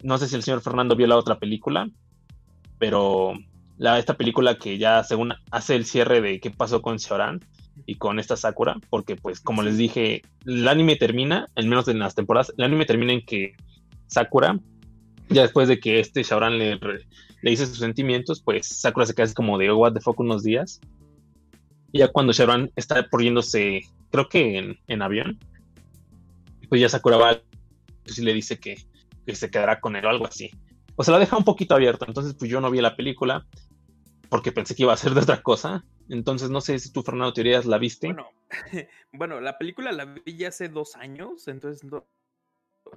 no 0.04 0.18
sé 0.18 0.28
si 0.28 0.36
el 0.36 0.44
señor 0.44 0.62
Fernando 0.62 0.96
vio 0.96 1.08
la 1.08 1.18
otra 1.18 1.40
película, 1.40 1.90
pero 2.78 3.34
la, 3.78 4.00
esta 4.00 4.16
película 4.16 4.58
que 4.58 4.78
ya 4.78 5.04
según 5.04 5.34
hace 5.52 5.76
el 5.76 5.86
cierre 5.86 6.22
de 6.22 6.40
qué 6.40 6.52
pasó 6.52 6.82
con 6.82 7.00
Xiaoran 7.00 7.40
y 7.86 7.96
con 7.96 8.20
esta 8.20 8.36
Sakura, 8.36 8.78
porque 8.90 9.16
pues 9.16 9.40
como 9.40 9.64
les 9.64 9.78
dije, 9.78 10.22
el 10.46 10.68
anime 10.68 10.96
termina, 10.96 11.48
al 11.56 11.68
menos 11.68 11.88
en 11.88 12.00
las 12.00 12.16
temporadas, 12.16 12.54
el 12.58 12.64
anime 12.66 12.86
termina 12.86 13.14
en 13.14 13.26
que 13.26 13.54
Sakura, 14.08 14.60
ya 15.30 15.44
después 15.44 15.68
de 15.68 15.80
que 15.80 16.00
este 16.00 16.24
Xiaoran 16.24 16.58
le, 16.58 16.80
le 17.42 17.52
dice 17.52 17.66
sus 17.66 17.80
sentimientos, 17.80 18.42
pues 18.42 18.68
Sakura 18.68 19.06
se 19.06 19.14
queda 19.14 19.34
como 19.34 19.58
de 19.58 19.72
what 19.72 19.94
the 19.94 20.02
fuck 20.02 20.20
unos 20.20 20.44
días. 20.44 20.80
Y 21.92 22.00
ya 22.00 22.10
cuando 22.10 22.34
Xiaoran 22.34 22.72
está 22.76 23.08
por 23.08 23.24
yéndose, 23.24 23.82
creo 24.12 24.28
que 24.30 24.78
en, 24.88 25.02
avión, 25.02 25.40
pues 26.68 26.82
ya 26.82 26.90
Sakura 26.90 27.18
va 27.18 27.42
y 28.06 28.22
le 28.22 28.34
dice 28.34 28.60
que 28.60 28.78
que 29.34 29.38
se 29.38 29.52
quedará 29.52 29.80
con 29.80 29.96
él 29.96 30.06
o 30.06 30.10
algo 30.10 30.26
así. 30.26 30.52
O 30.96 31.04
se 31.04 31.12
la 31.12 31.20
deja 31.20 31.38
un 31.38 31.44
poquito 31.44 31.76
abierto. 31.76 32.06
Entonces, 32.08 32.36
pues 32.38 32.50
yo 32.50 32.62
no 32.62 32.72
vi 32.72 32.82
la 32.82 32.96
película 32.96 33.46
porque 34.30 34.52
pensé 34.52 34.76
que 34.76 34.84
iba 34.84 34.94
a 34.94 34.98
ser 34.98 35.14
de 35.14 35.22
otra 35.22 35.42
cosa. 35.42 35.84
Entonces, 36.10 36.50
no 36.50 36.62
sé 36.62 36.78
si 36.80 36.92
tú, 36.92 37.04
Fernando 37.04 37.34
Teorías, 37.34 37.66
la 37.66 37.78
viste. 37.78 38.08
Bueno, 38.08 38.30
bueno, 39.14 39.42
la 39.42 39.58
película 39.58 39.92
la 39.92 40.06
vi 40.06 40.38
ya 40.38 40.50
hace 40.50 40.70
dos 40.70 40.96
años, 40.96 41.48
entonces 41.48 41.84
no, 41.84 42.08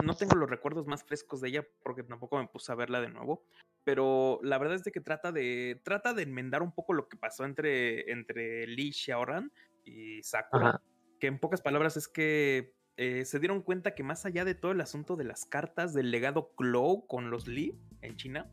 no 0.02 0.14
tengo 0.14 0.36
los 0.36 0.48
recuerdos 0.48 0.86
más 0.86 1.04
frescos 1.04 1.40
de 1.40 1.48
ella 1.48 1.66
porque 1.82 2.02
tampoco 2.02 2.38
me 2.38 2.48
puse 2.48 2.72
a 2.72 2.76
verla 2.76 3.00
de 3.00 3.08
nuevo. 3.08 3.44
Pero 3.84 4.40
la 4.42 4.58
verdad 4.58 4.76
es 4.76 4.84
de 4.84 4.92
que 4.92 5.00
trata 5.00 5.32
de, 5.32 5.80
trata 5.84 6.14
de 6.14 6.22
enmendar 6.22 6.62
un 6.62 6.72
poco 6.72 6.92
lo 6.92 7.08
que 7.08 7.16
pasó 7.16 7.44
entre, 7.44 8.10
entre 8.10 8.66
Lee 8.66 8.92
Xiaoran 8.92 9.52
y 9.84 10.22
Sakura. 10.22 10.80
Que 11.18 11.26
en 11.26 11.38
pocas 11.38 11.62
palabras 11.62 11.96
es 11.96 12.08
que 12.08 12.74
eh, 12.96 13.24
se 13.24 13.38
dieron 13.38 13.62
cuenta 13.62 13.94
que 13.94 14.02
más 14.02 14.26
allá 14.26 14.44
de 14.44 14.54
todo 14.54 14.72
el 14.72 14.80
asunto 14.80 15.16
de 15.16 15.24
las 15.24 15.46
cartas 15.46 15.94
del 15.94 16.10
legado 16.10 16.52
Clow 16.56 17.06
con 17.06 17.30
los 17.30 17.48
Li 17.48 17.78
en 18.02 18.16
China, 18.16 18.50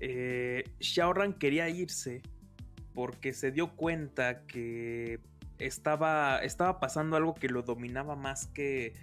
eh, 0.00 0.64
Xiaoran 0.80 1.34
quería 1.34 1.68
irse 1.68 2.22
porque 2.94 3.32
se 3.32 3.50
dio 3.50 3.74
cuenta 3.74 4.44
que 4.46 5.20
estaba, 5.58 6.38
estaba 6.38 6.80
pasando 6.80 7.16
algo 7.16 7.34
que 7.34 7.48
lo 7.48 7.62
dominaba 7.62 8.16
más 8.16 8.46
que... 8.48 8.94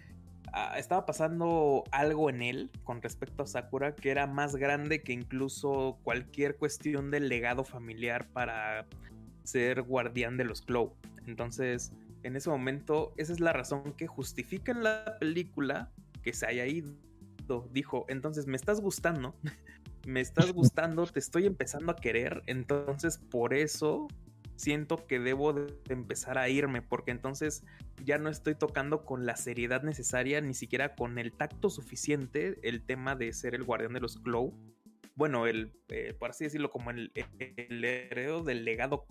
Ah, 0.51 0.79
estaba 0.79 1.05
pasando 1.05 1.83
algo 1.91 2.29
en 2.29 2.41
él 2.41 2.71
con 2.83 3.03
respecto 3.03 3.43
a 3.43 3.47
Sakura 3.47 3.93
que 3.93 4.09
era 4.09 4.25
más 4.25 4.55
grande 4.55 5.03
que 5.03 5.13
incluso 5.13 5.99
cualquier 6.03 6.57
cuestión 6.57 7.11
del 7.11 7.29
legado 7.29 7.63
familiar 7.63 8.27
para 8.29 8.87
ser 9.43 9.83
guardián 9.83 10.37
de 10.37 10.45
los 10.45 10.63
Clow. 10.63 10.95
Entonces, 11.27 11.93
en 12.23 12.35
ese 12.35 12.49
momento, 12.49 13.13
esa 13.17 13.33
es 13.33 13.39
la 13.39 13.53
razón 13.53 13.93
que 13.93 14.07
justifica 14.07 14.71
en 14.71 14.83
la 14.83 15.17
película 15.19 15.91
que 16.21 16.33
se 16.33 16.45
haya 16.45 16.65
ido. 16.65 16.93
Dijo, 17.71 18.05
entonces 18.09 18.45
me 18.45 18.55
estás 18.55 18.79
gustando, 18.79 19.35
me 20.05 20.21
estás 20.21 20.51
gustando, 20.51 21.05
te 21.07 21.19
estoy 21.19 21.47
empezando 21.47 21.91
a 21.91 21.95
querer, 21.95 22.43
entonces 22.45 23.17
por 23.17 23.55
eso 23.55 24.07
siento 24.55 25.07
que 25.07 25.19
debo 25.19 25.53
de 25.53 25.73
empezar 25.87 26.37
a 26.37 26.49
irme, 26.49 26.81
porque 26.81 27.11
entonces 27.11 27.63
ya 28.03 28.17
no 28.17 28.29
estoy 28.29 28.55
tocando 28.55 29.05
con 29.05 29.25
la 29.25 29.35
seriedad 29.35 29.83
necesaria, 29.83 30.41
ni 30.41 30.53
siquiera 30.53 30.95
con 30.95 31.17
el 31.17 31.31
tacto 31.31 31.69
suficiente 31.69 32.59
el 32.61 32.85
tema 32.85 33.15
de 33.15 33.31
ser 33.33 33.55
el 33.55 33.63
guardián 33.63 33.93
de 33.93 34.01
los 34.01 34.17
Clow. 34.17 34.53
Bueno, 35.15 35.47
el, 35.47 35.71
eh, 35.87 36.13
por 36.13 36.31
así 36.31 36.43
decirlo, 36.43 36.69
como 36.69 36.91
el, 36.91 37.11
el 37.15 37.83
heredero 37.83 38.43
del 38.43 38.65
legado 38.65 39.05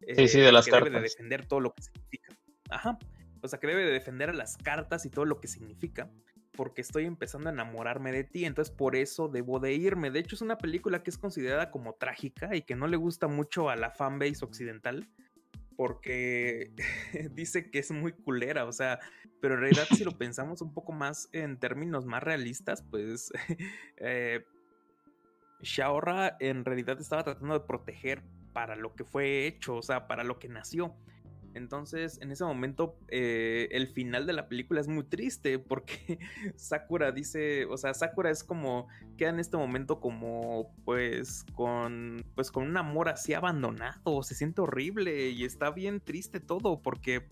Sí, 0.00 0.28
sí, 0.28 0.40
de 0.40 0.48
eh, 0.48 0.52
las 0.52 0.64
que 0.64 0.70
cartas. 0.72 0.88
debe 0.88 1.02
de 1.02 1.08
defender 1.08 1.46
todo 1.46 1.60
lo 1.60 1.74
que 1.74 1.82
significa. 1.82 2.36
Ajá. 2.70 2.98
O 3.42 3.48
sea, 3.48 3.58
que 3.58 3.66
debe 3.66 3.84
de 3.84 3.92
defender 3.92 4.30
a 4.30 4.34
las 4.34 4.56
cartas 4.56 5.06
y 5.06 5.10
todo 5.10 5.24
lo 5.24 5.40
que 5.40 5.48
significa 5.48 6.10
porque 6.60 6.80
estoy 6.82 7.06
empezando 7.06 7.48
a 7.48 7.52
enamorarme 7.52 8.12
de 8.12 8.24
ti, 8.24 8.44
entonces 8.44 8.74
por 8.74 8.96
eso 8.96 9.28
debo 9.28 9.60
de 9.60 9.72
irme. 9.72 10.10
De 10.10 10.20
hecho, 10.20 10.34
es 10.34 10.42
una 10.42 10.58
película 10.58 11.02
que 11.02 11.10
es 11.10 11.18
considerada 11.18 11.70
como 11.70 11.94
trágica 11.94 12.54
y 12.54 12.60
que 12.60 12.76
no 12.76 12.86
le 12.86 12.98
gusta 12.98 13.28
mucho 13.28 13.70
a 13.70 13.76
la 13.76 13.90
fanbase 13.90 14.44
occidental, 14.44 15.08
porque 15.76 16.72
dice 17.32 17.70
que 17.70 17.78
es 17.78 17.90
muy 17.90 18.12
culera, 18.12 18.66
o 18.66 18.72
sea, 18.72 19.00
pero 19.40 19.54
en 19.54 19.60
realidad 19.60 19.86
si 19.96 20.04
lo 20.04 20.12
pensamos 20.18 20.60
un 20.60 20.74
poco 20.74 20.92
más 20.92 21.28
en 21.32 21.58
términos 21.58 22.04
más 22.04 22.22
realistas, 22.22 22.82
pues 22.82 23.32
eh, 23.96 24.44
Shaora 25.62 26.36
en 26.40 26.64
realidad 26.64 27.00
estaba 27.00 27.24
tratando 27.24 27.58
de 27.58 27.66
proteger 27.66 28.22
para 28.52 28.76
lo 28.76 28.94
que 28.94 29.04
fue 29.04 29.46
hecho, 29.46 29.76
o 29.76 29.82
sea, 29.82 30.06
para 30.06 30.24
lo 30.24 30.38
que 30.38 30.48
nació. 30.48 30.94
Entonces, 31.54 32.20
en 32.22 32.30
ese 32.30 32.44
momento, 32.44 32.96
eh, 33.08 33.68
el 33.72 33.88
final 33.88 34.26
de 34.26 34.32
la 34.32 34.48
película 34.48 34.80
es 34.80 34.88
muy 34.88 35.04
triste 35.04 35.58
porque 35.58 36.18
Sakura 36.56 37.10
dice, 37.10 37.66
o 37.66 37.76
sea, 37.76 37.92
Sakura 37.92 38.30
es 38.30 38.44
como, 38.44 38.86
queda 39.16 39.30
en 39.30 39.40
este 39.40 39.56
momento 39.56 40.00
como, 40.00 40.72
pues, 40.84 41.44
con, 41.54 42.24
pues, 42.34 42.50
con 42.50 42.68
un 42.68 42.76
amor 42.76 43.08
así 43.08 43.34
abandonado, 43.34 44.22
se 44.22 44.34
siente 44.34 44.60
horrible 44.60 45.30
y 45.30 45.44
está 45.44 45.70
bien 45.70 46.00
triste 46.00 46.38
todo 46.38 46.82
porque 46.82 47.26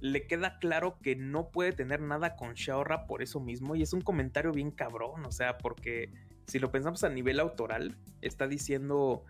le 0.00 0.26
queda 0.26 0.58
claro 0.58 0.98
que 1.02 1.16
no 1.16 1.50
puede 1.50 1.72
tener 1.72 2.00
nada 2.00 2.36
con 2.36 2.54
Shaora 2.54 3.06
por 3.06 3.22
eso 3.22 3.40
mismo 3.40 3.74
y 3.74 3.82
es 3.82 3.92
un 3.92 4.00
comentario 4.00 4.52
bien 4.52 4.70
cabrón, 4.70 5.24
o 5.24 5.32
sea, 5.32 5.58
porque 5.58 6.10
si 6.46 6.58
lo 6.58 6.70
pensamos 6.70 7.04
a 7.04 7.08
nivel 7.10 7.40
autoral, 7.40 7.96
está 8.22 8.46
diciendo... 8.46 9.24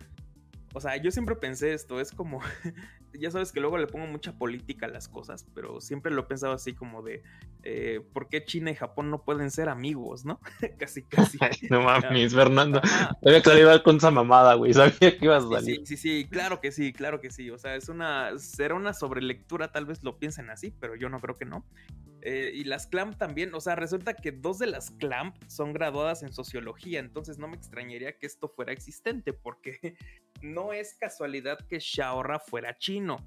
O 0.76 0.80
sea, 0.80 0.96
yo 0.96 1.12
siempre 1.12 1.36
pensé 1.36 1.72
esto, 1.72 2.00
es 2.00 2.10
como, 2.10 2.40
ya 3.14 3.30
sabes 3.30 3.52
que 3.52 3.60
luego 3.60 3.78
le 3.78 3.86
pongo 3.86 4.08
mucha 4.08 4.36
política 4.36 4.86
a 4.86 4.88
las 4.88 5.08
cosas, 5.08 5.46
pero 5.54 5.80
siempre 5.80 6.12
lo 6.12 6.22
he 6.22 6.24
pensado 6.24 6.52
así 6.52 6.74
como 6.74 7.00
de, 7.02 7.22
eh, 7.62 8.00
¿por 8.12 8.28
qué 8.28 8.44
China 8.44 8.72
y 8.72 8.74
Japón 8.74 9.08
no 9.08 9.22
pueden 9.22 9.52
ser 9.52 9.68
amigos, 9.68 10.24
no? 10.24 10.40
casi, 10.78 11.04
casi. 11.04 11.38
No 11.70 11.80
mames, 11.80 12.34
Fernando. 12.34 12.80
Te 13.22 13.28
había 13.28 13.40
claridad 13.40 13.84
con 13.84 13.98
esa 13.98 14.10
mamada, 14.10 14.54
güey. 14.54 14.74
Sabía 14.74 15.16
que 15.16 15.18
ibas 15.20 15.44
a 15.44 15.48
salir. 15.48 15.76
sí, 15.76 15.86
sí, 15.86 15.96
sí, 15.96 16.28
claro 16.28 16.60
que 16.60 16.72
sí, 16.72 16.92
claro 16.92 17.20
que 17.20 17.30
sí. 17.30 17.50
O 17.50 17.58
sea, 17.58 17.76
es 17.76 17.88
una, 17.88 18.36
será 18.38 18.74
una 18.74 18.94
sobrelectura, 18.94 19.70
tal 19.70 19.86
vez 19.86 20.02
lo 20.02 20.18
piensen 20.18 20.50
así, 20.50 20.74
pero 20.80 20.96
yo 20.96 21.08
no 21.08 21.20
creo 21.20 21.38
que 21.38 21.44
no. 21.44 21.64
Eh, 22.26 22.52
y 22.54 22.64
las 22.64 22.86
CLAMP 22.86 23.18
también, 23.18 23.54
o 23.54 23.60
sea, 23.60 23.74
resulta 23.76 24.14
que 24.14 24.32
dos 24.32 24.58
de 24.58 24.66
las 24.66 24.90
CLAMP 24.92 25.36
son 25.46 25.74
graduadas 25.74 26.22
en 26.22 26.32
sociología, 26.32 26.98
entonces 26.98 27.36
no 27.36 27.48
me 27.48 27.56
extrañaría 27.56 28.16
que 28.16 28.26
esto 28.26 28.48
fuera 28.48 28.72
existente, 28.72 29.34
porque 29.34 29.78
no 30.42 30.72
es 30.72 30.94
casualidad 30.94 31.58
que 31.68 31.78
Shaora 31.78 32.38
fuera 32.38 32.78
chino. 32.78 33.18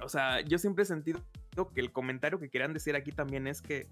O 0.00 0.08
sea, 0.08 0.40
yo 0.40 0.56
siempre 0.56 0.84
he 0.84 0.86
sentido 0.86 1.22
que 1.74 1.80
el 1.82 1.92
comentario 1.92 2.38
que 2.40 2.48
querían 2.48 2.72
decir 2.72 2.96
aquí 2.96 3.12
también 3.12 3.46
es 3.46 3.60
que 3.60 3.88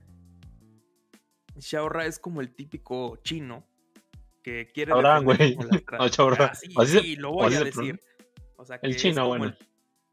Shaora 1.57 2.07
es 2.07 2.19
como 2.19 2.41
el 2.41 2.55
típico 2.55 3.17
chino 3.23 3.67
que 4.43 4.71
quiere 4.73 4.95
defender 4.95 5.25
güey. 5.25 5.57
No. 5.93 5.99
Ah, 5.99 6.55
sí, 6.55 6.73
Así 6.77 6.93
se- 6.93 7.01
sí, 7.01 7.17
lo 7.17 7.33
voy 7.33 7.55
a 7.55 7.65
decir. 7.65 8.01
O 8.57 8.65
sea, 8.65 8.77
El 8.77 8.81
que 8.81 8.97
es 8.97 8.97
chino, 8.97 9.29
bueno. 9.29 9.45
El, 9.47 9.59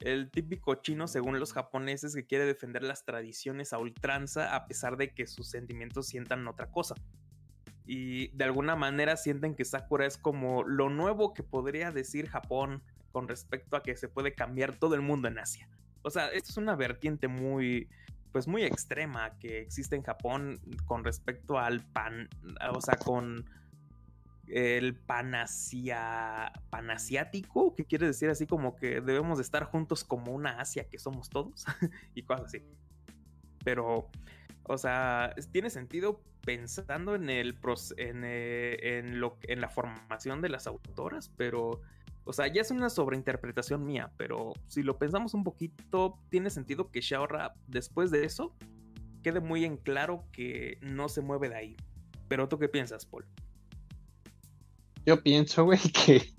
el 0.02 0.30
típico 0.32 0.76
chino, 0.76 1.08
según 1.08 1.40
los 1.40 1.54
japoneses, 1.54 2.16
que 2.16 2.26
quiere 2.26 2.46
defender 2.46 2.84
las 2.84 3.06
tradiciones 3.06 3.74
a 3.74 3.78
ultranza 3.78 4.56
a 4.56 4.66
pesar 4.68 4.98
de 4.98 5.14
que 5.14 5.28
sus 5.28 5.48
sentimientos 5.48 6.08
sientan 6.08 6.48
otra 6.48 6.68
cosa. 6.72 6.96
Y 7.86 8.30
de 8.30 8.44
alguna 8.46 8.76
manera 8.76 9.18
sienten 9.18 9.56
que 9.56 9.66
Sakura 9.66 10.06
es 10.06 10.18
como 10.18 10.64
lo 10.64 10.90
nuevo 10.90 11.34
que 11.34 11.44
podría 11.44 11.92
decir 11.92 12.28
Japón 12.28 12.82
con 13.12 13.28
respecto 13.28 13.76
a 13.76 13.84
que 13.84 13.96
se 13.96 14.08
puede 14.08 14.34
cambiar 14.34 14.78
todo 14.78 14.96
el 14.96 15.02
mundo 15.02 15.28
en 15.28 15.40
Asia. 15.40 15.68
O 16.02 16.10
sea, 16.10 16.28
esto 16.30 16.52
es 16.52 16.58
una 16.58 16.76
vertiente 16.76 17.28
muy, 17.28 17.90
pues 18.32 18.48
muy 18.48 18.64
extrema 18.64 19.38
que 19.40 19.60
existe 19.60 19.96
en 19.96 20.04
Japón 20.04 20.60
con 20.86 21.04
respecto 21.04 21.60
al 21.60 21.82
pan, 21.82 22.30
o 22.74 22.82
sea, 22.82 22.96
con 22.96 23.46
el 24.52 24.96
panasiático, 24.96 27.76
que 27.76 27.86
quiere 27.86 28.08
decir 28.08 28.30
así 28.30 28.46
como 28.46 28.76
que 28.76 29.00
debemos 29.02 29.38
de 29.38 29.44
estar 29.44 29.64
juntos 29.64 30.04
como 30.04 30.34
una 30.34 30.60
Asia 30.60 30.90
que 30.90 31.00
somos 31.00 31.30
todos 31.30 31.66
y 32.16 32.24
cosas 32.24 32.48
así. 32.48 32.62
Pero, 33.64 34.10
o 34.64 34.78
sea, 34.78 35.34
tiene 35.52 35.70
sentido 35.70 36.22
pensando 36.44 37.16
en 37.16 37.30
el 37.30 37.58
en, 37.98 38.24
eh, 38.26 38.98
en 38.98 39.20
lo 39.20 39.38
en 39.44 39.62
la 39.62 39.70
formación 39.70 40.42
de 40.42 40.50
las 40.50 40.68
autoras, 40.68 41.32
pero 41.38 41.82
o 42.24 42.34
sea, 42.34 42.48
ya 42.48 42.62
es 42.62 42.72
una 42.72 42.90
sobreinterpretación 42.90 43.86
mía, 43.86 44.12
pero 44.18 44.54
si 44.68 44.84
lo 44.84 44.98
pensamos 44.98 45.34
un 45.34 45.44
poquito, 45.44 46.20
tiene 46.30 46.50
sentido 46.50 46.92
que 46.92 47.02
Shaora 47.02 47.54
después 47.68 48.12
de 48.12 48.26
eso 48.26 48.56
quede 49.24 49.40
muy 49.40 49.66
en 49.66 49.78
claro 49.78 50.26
que 50.32 50.78
no 50.82 51.10
se 51.10 51.22
mueve 51.22 51.50
de 51.50 51.56
ahí. 51.56 51.78
Pero 52.28 52.48
tú 52.48 52.60
qué 52.60 52.70
piensas, 52.70 53.06
Paul? 53.06 53.26
Yo 55.06 55.22
pienso, 55.22 55.64
güey, 55.66 55.80
que, 56.06 56.34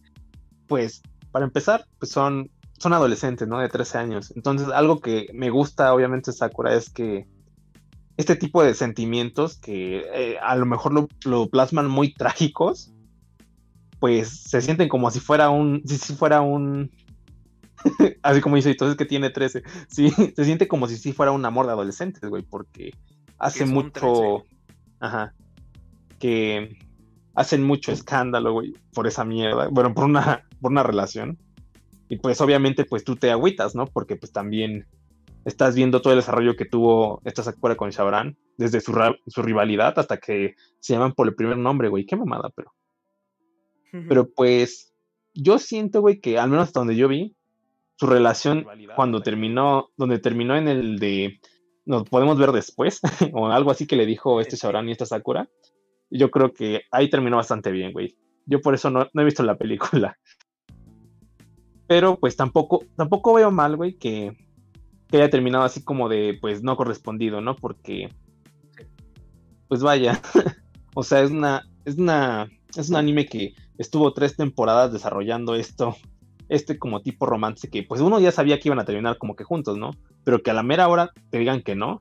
pues, 0.66 1.02
para 1.30 1.44
empezar, 1.44 1.86
pues 1.98 2.12
son, 2.12 2.50
son 2.78 2.92
adolescentes, 2.92 3.48
¿no? 3.48 3.58
De 3.58 3.68
13 3.68 3.98
años. 3.98 4.32
Entonces, 4.36 4.68
algo 4.68 5.00
que 5.00 5.28
me 5.32 5.50
gusta, 5.50 5.92
obviamente, 5.94 6.32
Sakura 6.32 6.74
es 6.74 6.90
que 6.90 7.26
este 8.16 8.36
tipo 8.36 8.62
de 8.62 8.74
sentimientos 8.74 9.56
que 9.56 10.04
eh, 10.12 10.38
a 10.40 10.54
lo 10.56 10.66
mejor 10.66 10.92
lo, 10.92 11.08
lo 11.24 11.48
plasman 11.48 11.88
muy 11.88 12.12
trágicos, 12.14 12.92
pues 13.98 14.28
se 14.28 14.60
sienten 14.60 14.88
como 14.88 15.10
si 15.10 15.20
fuera 15.20 15.50
un, 15.50 15.82
si, 15.86 15.96
si 15.96 16.14
fuera 16.14 16.40
un, 16.40 16.90
así 18.22 18.40
como 18.40 18.56
dice, 18.56 18.70
entonces 18.70 18.96
que 18.96 19.04
tiene 19.04 19.30
13, 19.30 19.62
sí, 19.88 20.10
se 20.10 20.44
siente 20.44 20.68
como 20.68 20.88
si 20.88 20.96
sí 20.96 21.12
fuera 21.12 21.32
un 21.32 21.44
amor 21.44 21.66
de 21.66 21.72
adolescentes, 21.72 22.28
güey, 22.28 22.42
porque 22.42 22.92
hace 23.38 23.64
mucho, 23.64 24.44
13. 24.44 24.56
ajá, 25.00 25.34
que 26.18 26.78
hacen 27.34 27.62
mucho 27.62 27.92
escándalo, 27.92 28.52
güey, 28.52 28.74
por 28.94 29.06
esa 29.06 29.24
mierda, 29.24 29.68
bueno, 29.68 29.94
por 29.94 30.04
una, 30.04 30.46
por 30.60 30.72
una 30.72 30.82
relación. 30.82 31.38
Y 32.08 32.16
pues 32.16 32.40
obviamente 32.40 32.84
pues 32.84 33.04
tú 33.04 33.16
te 33.16 33.30
agüitas, 33.30 33.74
¿no? 33.74 33.86
Porque 33.86 34.16
pues 34.16 34.32
también 34.32 34.86
estás 35.44 35.74
viendo 35.74 36.02
todo 36.02 36.12
el 36.12 36.18
desarrollo 36.18 36.56
que 36.56 36.66
tuvo 36.66 37.20
esta 37.24 37.42
Sakura 37.42 37.76
con 37.76 37.90
Shaoran, 37.90 38.36
desde 38.58 38.80
su, 38.80 38.92
su 39.26 39.42
rivalidad 39.42 39.98
hasta 39.98 40.18
que 40.18 40.54
se 40.78 40.92
llaman 40.92 41.12
por 41.12 41.26
el 41.26 41.34
primer 41.34 41.56
nombre, 41.56 41.88
güey, 41.88 42.06
qué 42.06 42.16
mamada, 42.16 42.50
pero... 42.54 42.72
Pero 44.08 44.26
pues 44.34 44.94
yo 45.34 45.58
siento, 45.58 46.00
güey, 46.00 46.18
que 46.18 46.38
al 46.38 46.48
menos 46.48 46.68
hasta 46.68 46.80
donde 46.80 46.96
yo 46.96 47.08
vi, 47.08 47.36
su 47.96 48.06
relación 48.06 48.66
cuando 48.96 49.20
terminó, 49.20 49.90
donde 49.98 50.18
terminó 50.18 50.56
en 50.56 50.66
el 50.66 50.98
de 50.98 51.38
nos 51.84 52.08
podemos 52.08 52.38
ver 52.38 52.52
después, 52.52 53.00
o 53.34 53.48
algo 53.48 53.70
así 53.70 53.86
que 53.86 53.96
le 53.96 54.06
dijo 54.06 54.40
este 54.40 54.56
Shaoran 54.56 54.88
y 54.88 54.92
esta 54.92 55.04
Sakura, 55.04 55.48
yo 56.12 56.30
creo 56.30 56.52
que 56.52 56.82
ahí 56.90 57.08
terminó 57.10 57.36
bastante 57.36 57.70
bien, 57.70 57.92
güey. 57.92 58.16
Yo 58.46 58.60
por 58.60 58.74
eso 58.74 58.90
no, 58.90 59.08
no 59.12 59.22
he 59.22 59.24
visto 59.24 59.42
la 59.42 59.56
película. 59.56 60.16
Pero 61.86 62.16
pues 62.18 62.36
tampoco, 62.36 62.84
tampoco 62.96 63.34
veo 63.34 63.50
mal, 63.50 63.76
güey, 63.76 63.94
que, 63.94 64.36
que 65.08 65.16
haya 65.18 65.30
terminado 65.30 65.64
así 65.64 65.82
como 65.82 66.08
de, 66.08 66.38
pues, 66.40 66.62
no 66.62 66.76
correspondido, 66.76 67.40
¿no? 67.40 67.54
Porque, 67.56 68.08
pues 69.68 69.82
vaya, 69.82 70.20
o 70.94 71.02
sea, 71.02 71.22
es 71.22 71.30
una, 71.30 71.62
es 71.84 71.98
una, 71.98 72.48
es 72.76 72.88
un 72.88 72.96
anime 72.96 73.26
que 73.26 73.54
estuvo 73.78 74.12
tres 74.14 74.36
temporadas 74.36 74.92
desarrollando 74.92 75.54
esto, 75.54 75.96
este 76.48 76.78
como 76.78 77.02
tipo 77.02 77.26
romance 77.26 77.68
que, 77.68 77.82
pues, 77.82 78.00
uno 78.00 78.20
ya 78.20 78.32
sabía 78.32 78.58
que 78.58 78.68
iban 78.68 78.78
a 78.80 78.84
terminar 78.84 79.18
como 79.18 79.36
que 79.36 79.44
juntos, 79.44 79.76
¿no? 79.76 79.90
Pero 80.24 80.42
que 80.42 80.50
a 80.50 80.54
la 80.54 80.62
mera 80.62 80.88
hora 80.88 81.10
te 81.30 81.38
digan 81.38 81.62
que 81.62 81.74
no, 81.74 82.00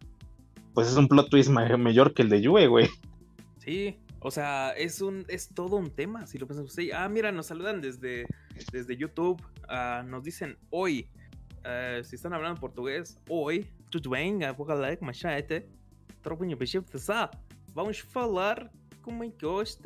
pues 0.74 0.88
es 0.88 0.96
un 0.96 1.08
plot 1.08 1.30
twist 1.30 1.50
ma- 1.50 1.76
mayor 1.78 2.14
que 2.14 2.22
el 2.22 2.30
de 2.30 2.42
Yue, 2.42 2.68
güey. 2.68 2.88
Sí, 3.58 3.98
o 4.22 4.30
sea, 4.30 4.72
es 4.78 5.02
un 5.02 5.26
es 5.28 5.50
todo 5.50 5.78
un 5.78 5.90
tema, 5.90 6.28
si 6.28 6.38
lo 6.38 6.46
pensamos 6.48 6.72
así. 6.72 6.92
Ah, 6.92 7.10
mira, 7.10 7.32
nos 7.32 7.48
saludan 7.48 7.82
desde, 7.82 8.26
desde 8.72 8.96
YouTube, 8.96 9.42
ah, 9.68 10.04
nos 10.06 10.24
dicen 10.24 10.58
hoy, 10.70 11.10
eh, 11.64 12.02
si 12.04 12.16
están 12.16 12.34
hablando 12.34 12.60
português, 12.60 13.20
hoy, 13.28 13.68
tudo 13.90 14.12
bem? 14.12 14.40
Com 14.56 15.10
a 15.10 15.14
chat, 15.14 15.66
tropinho 16.22 16.56
bichinho, 16.56 16.84
tá? 16.84 17.32
Vamos 17.74 18.00
falar 18.00 18.72
como 19.02 19.24
é 19.24 19.30
que 19.38 19.46
hoje 19.46 19.78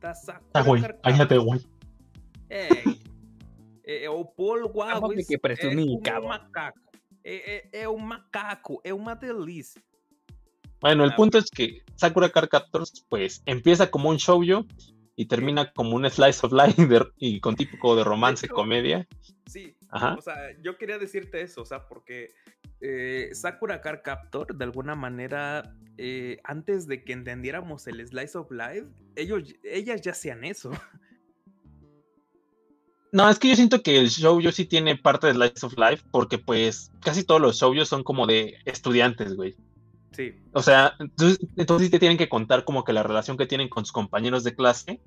tá 0.00 0.62
güey, 0.62 0.80
Card 0.80 0.98
cállate, 1.02 1.18
Captor. 1.18 1.44
güey. 1.44 1.60
É, 2.48 2.68
é, 3.84 4.04
é 4.04 4.10
o 4.10 4.24
Polo 4.24 4.72
que 5.26 5.36
presumir, 5.38 5.84
é 5.84 5.88
como 5.88 6.02
cabrón. 6.02 6.24
um 6.24 6.28
macaco. 6.28 6.80
É, 7.22 7.56
é, 7.56 7.82
é 7.82 7.88
um 7.88 7.98
macaco, 7.98 8.80
é 8.84 8.94
uma 8.94 9.14
delícia. 9.14 9.82
Bueno, 10.80 11.04
el 11.04 11.10
Ah, 11.12 11.16
punto 11.16 11.38
es 11.38 11.50
que 11.50 11.82
Sakura 11.96 12.30
Card 12.30 12.48
Captors, 12.48 13.04
pues, 13.08 13.42
empieza 13.46 13.90
como 13.90 14.10
un 14.10 14.16
shoujo 14.16 14.66
y 15.16 15.26
termina 15.26 15.72
como 15.72 15.96
un 15.96 16.08
slice 16.10 16.46
of 16.46 16.52
life 16.52 16.86
de- 16.86 17.06
y 17.16 17.40
con 17.40 17.56
típico 17.56 17.96
de 17.96 18.04
romance, 18.04 18.46
comedia. 18.48 19.06
Sí, 19.46 19.74
Ajá. 19.88 20.14
o 20.18 20.20
sea, 20.20 20.36
yo 20.62 20.76
quería 20.76 20.98
decirte 20.98 21.40
eso, 21.40 21.62
o 21.62 21.64
sea, 21.64 21.86
porque 21.88 22.30
eh, 22.82 23.30
Sakura 23.32 23.80
Card 23.80 24.02
Captor, 24.04 24.54
de 24.54 24.64
alguna 24.64 24.94
manera, 24.94 25.74
eh, 25.96 26.38
antes 26.44 26.86
de 26.86 27.02
que 27.04 27.14
entendiéramos 27.14 27.86
el 27.86 28.06
Slice 28.06 28.36
of 28.36 28.50
Life, 28.50 28.86
ellos, 29.16 29.54
ellas 29.64 30.02
ya 30.02 30.10
hacían 30.12 30.44
eso. 30.44 30.70
No, 33.12 33.30
es 33.30 33.38
que 33.38 33.48
yo 33.48 33.56
siento 33.56 33.82
que 33.82 33.98
el 33.98 34.10
show 34.10 34.40
yo 34.40 34.52
sí 34.52 34.66
tiene 34.66 34.96
parte 34.96 35.28
de 35.28 35.32
Slice 35.32 35.64
of 35.64 35.78
Life, 35.78 36.04
porque 36.10 36.36
pues 36.38 36.92
casi 37.00 37.24
todos 37.24 37.40
los 37.40 37.56
shows 37.58 37.88
son 37.88 38.02
como 38.04 38.26
de 38.26 38.58
estudiantes, 38.66 39.34
güey. 39.36 39.56
Sí, 40.16 40.32
O 40.54 40.62
sea, 40.62 40.94
entonces, 40.98 41.46
entonces 41.56 41.90
te 41.90 41.98
tienen 41.98 42.16
que 42.16 42.30
contar 42.30 42.64
como 42.64 42.84
que 42.84 42.94
la 42.94 43.02
relación 43.02 43.36
que 43.36 43.44
tienen 43.44 43.68
con 43.68 43.84
sus 43.84 43.92
compañeros 43.92 44.44
de 44.44 44.54
clase. 44.54 45.02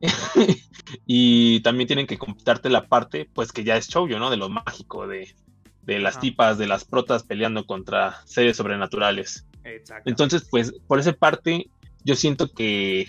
y 1.06 1.60
también 1.60 1.86
tienen 1.86 2.08
que 2.08 2.18
contarte 2.18 2.68
la 2.68 2.88
parte, 2.88 3.30
pues 3.32 3.52
que 3.52 3.62
ya 3.62 3.76
es 3.76 3.86
shoujo, 3.88 4.18
¿no? 4.18 4.28
De 4.28 4.36
lo 4.36 4.48
mágico, 4.48 5.06
de, 5.06 5.36
de 5.82 6.00
las 6.00 6.14
Ajá. 6.14 6.20
tipas, 6.22 6.58
de 6.58 6.66
las 6.66 6.84
protas 6.84 7.22
peleando 7.22 7.64
contra 7.64 8.20
seres 8.26 8.56
sobrenaturales. 8.56 9.46
exacto. 9.62 10.10
Entonces, 10.10 10.48
pues, 10.50 10.72
por 10.88 10.98
esa 10.98 11.12
parte, 11.12 11.70
yo 12.02 12.16
siento 12.16 12.50
que 12.52 13.06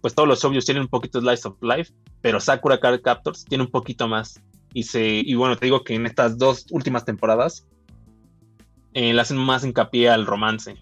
pues 0.00 0.14
todos 0.14 0.28
los 0.28 0.42
shoujos 0.42 0.64
tienen 0.64 0.82
un 0.82 0.88
poquito 0.88 1.20
de 1.20 1.26
Slice 1.26 1.48
of 1.48 1.62
Life, 1.62 1.92
pero 2.22 2.40
Sakura 2.40 2.80
Card 2.80 3.02
Captors 3.02 3.44
tiene 3.44 3.64
un 3.64 3.70
poquito 3.70 4.08
más. 4.08 4.40
Y 4.72 4.84
se, 4.84 5.04
y 5.06 5.34
bueno, 5.34 5.56
te 5.56 5.66
digo 5.66 5.84
que 5.84 5.94
en 5.94 6.06
estas 6.06 6.38
dos 6.38 6.66
últimas 6.70 7.04
temporadas 7.04 7.66
eh, 8.94 9.12
le 9.12 9.20
hacen 9.20 9.36
más 9.36 9.64
hincapié 9.64 10.08
al 10.08 10.26
romance. 10.26 10.76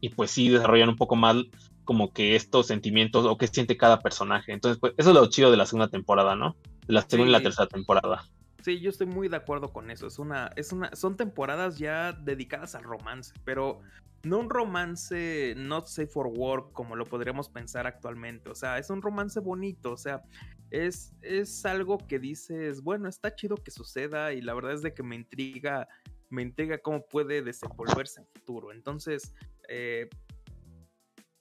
Y 0.00 0.10
pues 0.10 0.30
sí 0.30 0.48
desarrollan 0.48 0.88
un 0.88 0.96
poco 0.96 1.16
más 1.16 1.36
como 1.84 2.12
que 2.12 2.36
estos 2.36 2.68
sentimientos 2.68 3.26
o 3.26 3.36
qué 3.36 3.46
siente 3.46 3.76
cada 3.76 4.00
personaje. 4.00 4.52
Entonces, 4.52 4.78
pues, 4.80 4.94
eso 4.96 5.10
es 5.10 5.14
lo 5.14 5.26
chido 5.28 5.50
de 5.50 5.56
la 5.56 5.66
segunda 5.66 5.88
temporada, 5.88 6.36
¿no? 6.36 6.56
De 6.86 6.94
la 6.94 7.02
segunda 7.02 7.30
y 7.30 7.32
la 7.32 7.42
tercera 7.42 7.66
temporada. 7.66 8.24
Sí, 8.62 8.80
yo 8.80 8.90
estoy 8.90 9.06
muy 9.06 9.28
de 9.28 9.36
acuerdo 9.36 9.72
con 9.72 9.90
eso. 9.90 10.06
Es 10.06 10.18
una, 10.18 10.50
es 10.56 10.72
una, 10.72 10.94
son 10.94 11.16
temporadas 11.16 11.78
ya 11.78 12.12
dedicadas 12.12 12.74
al 12.74 12.84
romance, 12.84 13.32
pero 13.44 13.80
no 14.22 14.38
un 14.38 14.50
romance 14.50 15.54
not 15.56 15.86
safe 15.86 16.06
for 16.06 16.26
work 16.26 16.72
como 16.72 16.94
lo 16.94 17.06
podríamos 17.06 17.48
pensar 17.48 17.86
actualmente. 17.86 18.50
O 18.50 18.54
sea, 18.54 18.78
es 18.78 18.90
un 18.90 19.00
romance 19.00 19.40
bonito. 19.40 19.92
O 19.92 19.96
sea, 19.96 20.22
es, 20.70 21.14
es 21.22 21.64
algo 21.64 21.98
que 21.98 22.18
dices, 22.18 22.82
bueno, 22.82 23.08
está 23.08 23.34
chido 23.34 23.56
que 23.56 23.70
suceda 23.70 24.32
y 24.32 24.40
la 24.42 24.54
verdad 24.54 24.72
es 24.72 24.82
de 24.82 24.94
que 24.94 25.02
me 25.02 25.16
intriga, 25.16 25.88
me 26.30 26.42
intriga 26.42 26.78
cómo 26.78 27.06
puede 27.06 27.42
desenvolverse 27.42 28.20
en 28.20 28.26
futuro. 28.26 28.72
Entonces, 28.72 29.34
eh, 29.68 30.08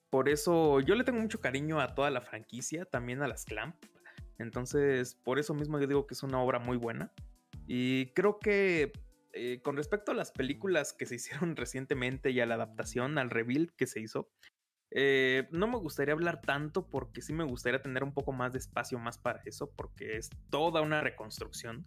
por 0.10 0.28
eso 0.28 0.80
yo 0.82 0.96
le 0.96 1.04
tengo 1.04 1.20
mucho 1.20 1.40
cariño 1.40 1.80
a 1.80 1.94
toda 1.94 2.10
la 2.10 2.22
franquicia, 2.22 2.86
también 2.86 3.22
a 3.22 3.28
las 3.28 3.46
Clamp. 3.46 3.76
Entonces, 4.40 5.16
por 5.16 5.40
eso 5.40 5.54
mismo 5.54 5.80
yo 5.80 5.88
digo 5.88 6.08
que 6.08 6.16
es 6.16 6.24
una 6.24 6.42
obra 6.42 6.60
muy 6.60 6.78
buena. 6.78 7.14
Y 7.68 8.08
creo 8.14 8.40
que 8.40 8.92
eh, 9.34 9.62
con 9.62 9.78
respecto 9.78 10.12
a 10.12 10.16
las 10.16 10.32
películas 10.32 10.94
que 10.94 11.06
se 11.06 11.16
hicieron 11.16 11.56
recientemente 11.56 12.32
y 12.32 12.40
a 12.40 12.46
la 12.46 12.56
adaptación, 12.56 13.18
al 13.18 13.30
reveal 13.30 13.74
que 13.76 13.86
se 13.86 14.00
hizo, 14.00 14.30
eh, 14.92 15.48
no 15.52 15.68
me 15.68 15.78
gustaría 15.78 16.16
hablar 16.16 16.42
tanto 16.42 16.88
porque 16.88 17.22
sí 17.22 17.32
me 17.32 17.44
gustaría 17.44 17.82
tener 17.82 18.04
un 18.04 18.14
poco 18.14 18.32
más 18.32 18.52
de 18.52 18.58
espacio 18.58 18.98
más 18.98 19.20
para 19.20 19.42
eso, 19.46 19.70
porque 19.76 20.18
es 20.18 20.32
toda 20.50 20.82
una 20.82 21.02
reconstrucción 21.02 21.86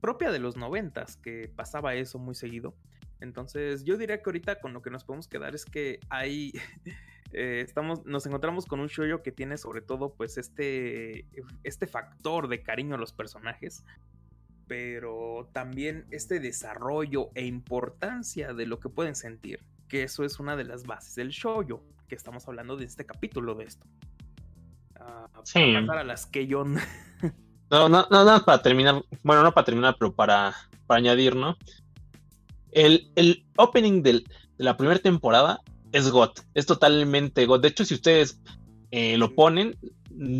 propia 0.00 0.30
de 0.30 0.38
los 0.38 0.56
noventas, 0.56 1.16
que 1.16 1.50
pasaba 1.54 1.94
eso 1.94 2.18
muy 2.18 2.34
seguido. 2.34 2.74
Entonces, 3.20 3.84
yo 3.84 3.96
diría 3.96 4.18
que 4.18 4.24
ahorita 4.26 4.60
con 4.60 4.72
lo 4.72 4.82
que 4.82 4.90
nos 4.90 5.04
podemos 5.04 5.28
quedar 5.28 5.54
es 5.54 5.64
que 5.64 6.00
hay 6.08 6.52
eh, 7.32 7.62
estamos, 7.66 8.06
nos 8.06 8.24
encontramos 8.26 8.64
con 8.66 8.80
un 8.80 8.86
shoujo 8.86 9.22
que 9.22 9.32
tiene 9.32 9.58
sobre 9.58 9.82
todo 9.82 10.14
pues 10.14 10.38
este, 10.38 11.26
este 11.64 11.86
factor 11.86 12.48
de 12.48 12.62
cariño 12.62 12.94
a 12.94 12.98
los 12.98 13.12
personajes, 13.12 13.84
pero 14.66 15.48
también 15.52 16.06
este 16.10 16.40
desarrollo 16.40 17.30
e 17.34 17.44
importancia 17.44 18.54
de 18.54 18.66
lo 18.66 18.80
que 18.80 18.88
pueden 18.88 19.14
sentir, 19.14 19.60
que 19.88 20.02
eso 20.04 20.24
es 20.24 20.38
una 20.38 20.56
de 20.56 20.64
las 20.64 20.84
bases 20.84 21.14
del 21.16 21.30
shoujo, 21.30 21.82
que 22.08 22.14
estamos 22.14 22.46
hablando 22.48 22.76
de 22.76 22.84
este 22.84 23.04
capítulo 23.04 23.54
de 23.54 23.64
esto. 23.64 23.86
Ah, 24.96 25.28
Sí. 25.44 25.58
para 25.60 25.80
pasar 25.80 25.98
a 25.98 26.04
las 26.04 26.26
Keyon. 26.26 26.76
No, 27.70 27.88
no, 27.88 28.06
no, 28.10 28.24
nada 28.24 28.44
para 28.44 28.62
terminar, 28.62 29.02
bueno, 29.22 29.42
no 29.42 29.52
para 29.52 29.64
terminar, 29.64 29.96
pero 29.98 30.12
para, 30.12 30.54
para 30.86 30.98
añadir, 30.98 31.36
¿no? 31.36 31.56
El, 32.72 33.10
el 33.16 33.44
opening 33.56 34.02
de 34.02 34.24
la 34.56 34.76
primera 34.76 35.00
temporada 35.00 35.60
es 35.92 36.10
GOT, 36.10 36.40
es 36.54 36.66
totalmente 36.66 37.46
GOT. 37.46 37.62
De 37.62 37.68
hecho, 37.68 37.84
si 37.84 37.94
ustedes 37.94 38.40
eh, 38.90 39.18
lo 39.18 39.34
ponen, 39.34 39.76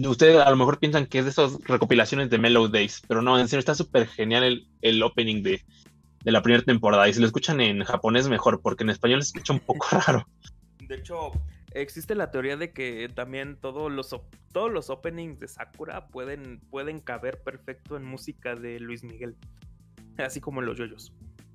ustedes 0.07 0.41
a 0.41 0.51
lo 0.51 0.57
mejor 0.57 0.79
piensan 0.79 1.07
que 1.07 1.19
es 1.19 1.25
de 1.25 1.31
esas 1.31 1.59
recopilaciones 1.65 2.31
de 2.31 2.39
Mellow 2.39 2.69
Days, 2.69 3.03
pero 3.07 3.23
no, 3.23 3.39
en 3.39 3.49
serio, 3.49 3.61
está 3.61 3.75
súper 3.75 4.07
genial 4.07 4.45
el, 4.45 4.69
el 4.83 5.03
opening 5.03 5.43
de, 5.43 5.63
de 6.25 6.33
la 6.33 6.43
primera 6.43 6.65
temporada. 6.65 7.09
Y 7.09 7.15
si 7.15 7.21
lo 7.21 7.27
escuchan 7.27 7.61
en 7.61 7.85
japonés, 7.85 8.29
mejor, 8.29 8.61
porque 8.61 8.85
en 8.85 8.91
español 8.91 9.23
se 9.23 9.29
escucha 9.29 9.53
un 9.53 9.61
poco 9.61 9.87
raro. 10.07 10.27
De 10.81 10.97
hecho, 10.97 11.33
existe 11.81 12.15
la 12.15 12.31
teoría 12.31 12.57
de 12.57 12.73
que 12.73 13.09
también 13.15 13.57
todos 13.61 13.91
los, 13.91 14.15
todos 14.53 14.73
los 14.73 14.91
openings 14.91 15.41
de 15.41 15.49
Sakura 15.49 16.09
pueden, 16.09 16.61
pueden 16.71 17.01
caber 17.01 17.43
perfecto 17.43 17.97
en 17.97 18.05
música 18.05 18.55
de 18.55 18.81
Luis 18.81 19.05
Miguel. 19.05 19.37
Así 20.19 20.41
como 20.41 20.63
los 20.63 20.77
yoyos. 20.79 21.13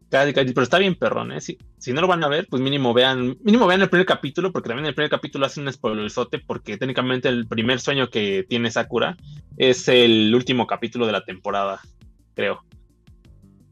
Pero 0.09 0.61
está 0.61 0.78
bien 0.78 0.93
perrón, 0.93 1.32
¿eh? 1.32 1.41
Si, 1.41 1.57
si 1.80 1.91
no 1.91 2.01
lo 2.01 2.07
van 2.07 2.24
a 2.24 2.28
ver, 2.28 2.45
pues 2.47 2.61
mínimo 2.61 2.93
vean, 2.93 3.36
mínimo 3.41 3.65
vean 3.65 3.82
el 3.82 3.89
primer 3.89 4.05
capítulo, 4.05 4.51
porque 4.51 4.69
también 4.69 4.86
el 4.86 4.93
primer 4.93 5.09
capítulo 5.09 5.47
hace 5.47 5.59
un 5.59 5.74
spoilerzote, 5.74 6.38
porque 6.38 6.78
técnicamente 6.78 7.30
el 7.30 7.47
primer 7.47 7.80
sueño 7.80 8.11
que 8.11 8.45
tiene 8.47 8.69
Sakura 8.69 9.17
es 9.57 9.88
el 9.88 10.34
último 10.36 10.67
capítulo 10.67 11.07
de 11.07 11.13
la 11.13 11.26
temporada, 11.26 11.82
creo. 12.36 12.63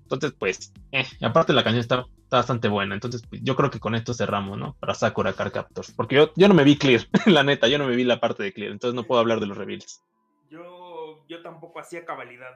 Entonces, 0.01 0.33
pues, 0.37 0.73
eh, 0.91 1.05
aparte 1.21 1.53
la 1.53 1.63
canción 1.63 1.81
está, 1.81 2.05
está 2.31 2.37
bastante 2.37 2.69
buena, 2.69 2.95
entonces 2.95 3.23
pues, 3.29 3.41
yo 3.43 3.57
creo 3.57 3.69
que 3.69 3.81
con 3.81 3.93
esto 3.93 4.13
cerramos, 4.13 4.57
¿no? 4.57 4.77
Para 4.79 4.93
Sakura 4.93 5.33
Car 5.33 5.51
Captors, 5.51 5.91
porque 5.91 6.15
yo, 6.15 6.31
yo 6.37 6.47
no 6.47 6.53
me 6.53 6.63
vi 6.63 6.77
Clear, 6.77 7.01
la 7.25 7.43
neta, 7.43 7.67
yo 7.67 7.77
no 7.77 7.85
me 7.85 7.95
vi 7.97 8.05
la 8.05 8.21
parte 8.21 8.41
de 8.41 8.53
Clear, 8.53 8.71
entonces 8.71 8.95
no 8.95 9.03
puedo 9.03 9.19
hablar 9.19 9.41
de 9.41 9.47
los 9.47 9.57
reveals. 9.57 10.01
Yo, 10.49 11.25
yo 11.27 11.41
tampoco 11.41 11.81
hacía 11.81 12.05
cabalidad. 12.05 12.53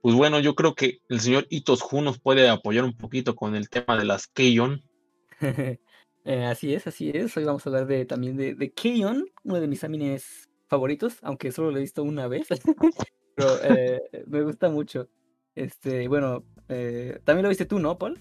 Pues 0.00 0.14
bueno, 0.14 0.40
yo 0.40 0.54
creo 0.54 0.74
que 0.74 1.00
el 1.10 1.20
señor 1.20 1.46
Itos 1.50 1.82
Hu 1.82 2.00
nos 2.00 2.18
puede 2.18 2.48
apoyar 2.48 2.82
un 2.82 2.96
poquito 2.96 3.36
con 3.36 3.54
el 3.54 3.68
tema 3.68 3.98
de 3.98 4.06
las 4.06 4.26
Keion. 4.26 4.82
Eh, 6.28 6.44
así 6.44 6.74
es, 6.74 6.84
así 6.88 7.12
es. 7.14 7.36
Hoy 7.36 7.44
vamos 7.44 7.64
a 7.64 7.70
hablar 7.70 7.86
de, 7.86 8.04
también 8.04 8.36
de, 8.36 8.56
de 8.56 8.72
Keion, 8.72 9.30
uno 9.44 9.60
de 9.60 9.68
mis 9.68 9.84
animes 9.84 10.50
favoritos, 10.66 11.18
aunque 11.22 11.52
solo 11.52 11.70
lo 11.70 11.76
he 11.76 11.82
visto 11.82 12.02
una 12.02 12.26
vez. 12.26 12.48
Pero 13.36 13.48
eh, 13.62 14.02
me 14.26 14.42
gusta 14.42 14.68
mucho. 14.68 15.08
Este, 15.54 16.08
bueno, 16.08 16.42
eh, 16.68 17.20
también 17.24 17.42
lo 17.44 17.48
viste 17.48 17.64
tú, 17.66 17.78
¿no, 17.78 17.98
Paul? 17.98 18.20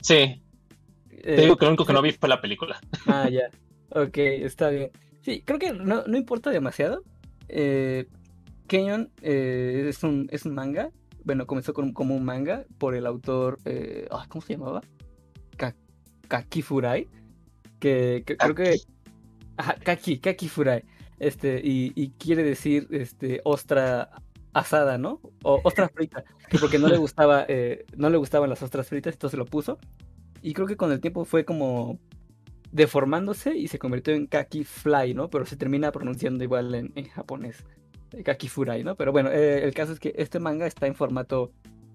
Sí, 0.00 0.42
Eh, 1.22 1.36
te 1.36 1.42
digo 1.42 1.56
que 1.56 1.64
lo 1.66 1.70
único 1.70 1.84
que 1.84 1.92
no 1.92 2.00
vi 2.02 2.12
fue 2.12 2.28
la 2.28 2.40
película. 2.40 2.80
Ah, 3.06 3.28
ya. 3.28 3.50
Ok, 3.90 4.16
está 4.18 4.70
bien. 4.70 4.90
Sí, 5.22 5.42
creo 5.44 5.58
que 5.58 5.72
no, 5.72 6.04
no 6.06 6.16
importa 6.16 6.50
demasiado. 6.50 7.02
Eh, 7.48 8.06
Kenyon 8.68 9.10
eh, 9.20 9.86
es, 9.88 10.02
un, 10.02 10.28
es 10.30 10.46
un 10.46 10.54
manga. 10.54 10.90
Bueno, 11.24 11.46
comenzó 11.46 11.74
con- 11.74 11.92
como 11.92 12.14
un 12.16 12.24
manga 12.24 12.64
por 12.78 12.94
el 12.94 13.04
autor. 13.06 13.58
eh, 13.66 14.06
ah, 14.10 14.24
¿Cómo 14.28 14.40
se 14.42 14.54
llamaba? 14.54 14.80
Ka- 15.56 15.76
Kaki 16.28 16.62
Furai. 16.62 17.06
Que, 17.78 18.22
creo 18.24 18.54
que. 18.54 18.76
Ajá, 19.56 19.74
Kaki, 19.82 20.18
Kaki 20.20 20.48
Furai. 20.48 20.84
Este, 21.18 21.60
y, 21.62 21.92
y 21.94 22.10
quiere 22.12 22.42
decir 22.42 22.86
este, 22.92 23.42
ostra 23.44 24.08
asada, 24.52 24.98
¿no? 24.98 25.20
O 25.42 25.60
ostra 25.64 25.88
frita. 25.94 26.24
que 26.48 26.58
Porque 26.58 26.78
no 26.78 26.88
le 26.88 26.96
gustaba, 26.96 27.44
eh, 27.48 27.84
no 27.96 28.10
le 28.10 28.16
gustaban 28.18 28.50
las 28.50 28.62
ostras 28.62 28.88
fritas, 28.88 29.14
entonces 29.14 29.38
lo 29.38 29.44
puso. 29.46 29.78
Y 30.42 30.54
creo 30.54 30.66
que 30.66 30.76
con 30.76 30.90
el 30.92 31.00
tiempo 31.00 31.24
fue 31.24 31.44
como 31.44 31.98
deformándose 32.72 33.56
y 33.56 33.68
se 33.68 33.78
convirtió 33.78 34.14
en 34.14 34.26
Kaki 34.26 34.64
Fly, 34.64 35.14
¿no? 35.14 35.28
Pero 35.28 35.44
se 35.44 35.56
termina 35.56 35.90
pronunciando 35.92 36.44
igual 36.44 36.74
en, 36.74 36.92
en 36.94 37.06
japonés. 37.08 37.64
eh, 38.12 38.22
Kaki 38.22 38.48
Furai, 38.48 38.84
¿no? 38.84 38.94
Pero 38.96 39.12
bueno, 39.12 39.30
eh, 39.30 39.64
el 39.64 39.74
caso 39.74 39.92
es 39.92 40.00
que 40.00 40.14
este 40.16 40.38
manga 40.38 40.66
está 40.66 40.86
en 40.86 40.94
formato 40.94 41.52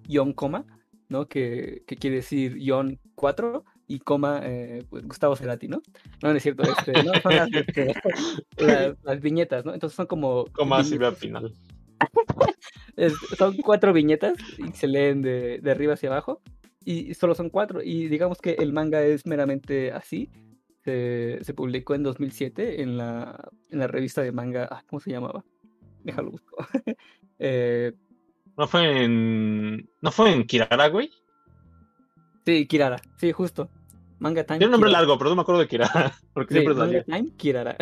Yon 0.07 0.33
Coma, 0.33 0.65
¿no? 1.09 1.27
Que, 1.27 1.83
que 1.87 1.95
quiere 1.95 2.17
decir 2.17 2.57
Yon 2.57 2.99
4 3.15 3.63
y 3.87 3.99
coma 3.99 4.41
eh, 4.43 4.83
pues, 4.89 5.07
Gustavo 5.07 5.35
Cerati, 5.35 5.67
¿no? 5.67 5.81
No, 6.23 6.31
no 6.31 6.35
es 6.35 6.41
cierto, 6.43 6.63
este, 6.63 6.91
no, 7.03 7.13
son 7.21 7.35
las, 7.35 7.49
este, 7.53 7.93
las- 8.57 8.97
las 9.03 9.21
viñetas, 9.21 9.63
¿no? 9.63 9.73
Entonces 9.73 9.95
son 9.95 10.07
como... 10.07 10.45
Como 10.53 10.75
así 10.75 10.95
al 10.95 11.15
final. 11.15 11.53
es- 12.95 13.13
son 13.37 13.57
cuatro 13.57 13.93
viñetas 13.93 14.33
y 14.57 14.71
se 14.73 14.87
leen 14.87 15.21
de, 15.21 15.59
de 15.61 15.71
arriba 15.71 15.93
hacia 15.93 16.09
abajo. 16.09 16.41
Y 16.83 17.13
solo 17.15 17.33
son 17.35 17.49
cuatro. 17.49 17.81
Y 17.81 18.07
digamos 18.07 18.39
que 18.39 18.51
el 18.53 18.71
manga 18.73 19.01
es 19.03 19.25
meramente 19.25 19.91
así. 19.91 20.29
Se, 20.83 21.39
se 21.41 21.53
publicó 21.55 21.95
en 21.95 22.03
2007 22.03 22.83
en 22.83 22.95
la, 22.97 23.49
en 23.71 23.79
la 23.79 23.87
revista 23.87 24.21
de 24.21 24.31
manga. 24.31 24.67
ah, 24.69 24.83
¿Cómo 24.87 24.99
se 24.99 25.09
llamaba? 25.11 25.43
Déjalo 26.03 26.31
busco. 26.31 26.55
Eh, 27.37 27.91
No 28.55 28.65
fue 28.67 29.03
en. 29.03 29.89
No 30.01 30.11
fue 30.11 30.31
en 30.31 30.45
Kirara, 30.45 30.87
güey. 30.87 31.09
sí, 32.45 32.65
Kirara. 32.65 33.01
Sí, 33.17 33.31
justo. 33.33 33.69
Manga 34.19 34.45
Time. 34.45 34.59
Tiene 34.59 34.67
un 34.67 34.71
nombre 34.71 34.89
Kirara. 34.89 35.01
largo, 35.01 35.17
pero 35.17 35.31
no 35.31 35.35
me 35.35 35.41
acuerdo 35.41 35.59
de 35.61 35.67
Kirara. 35.67 36.13
Porque 36.33 36.53
Sí, 36.53 36.59
siempre 36.61 36.75
Manga. 36.75 37.03
Time, 37.03 37.31
Kirara. 37.35 37.75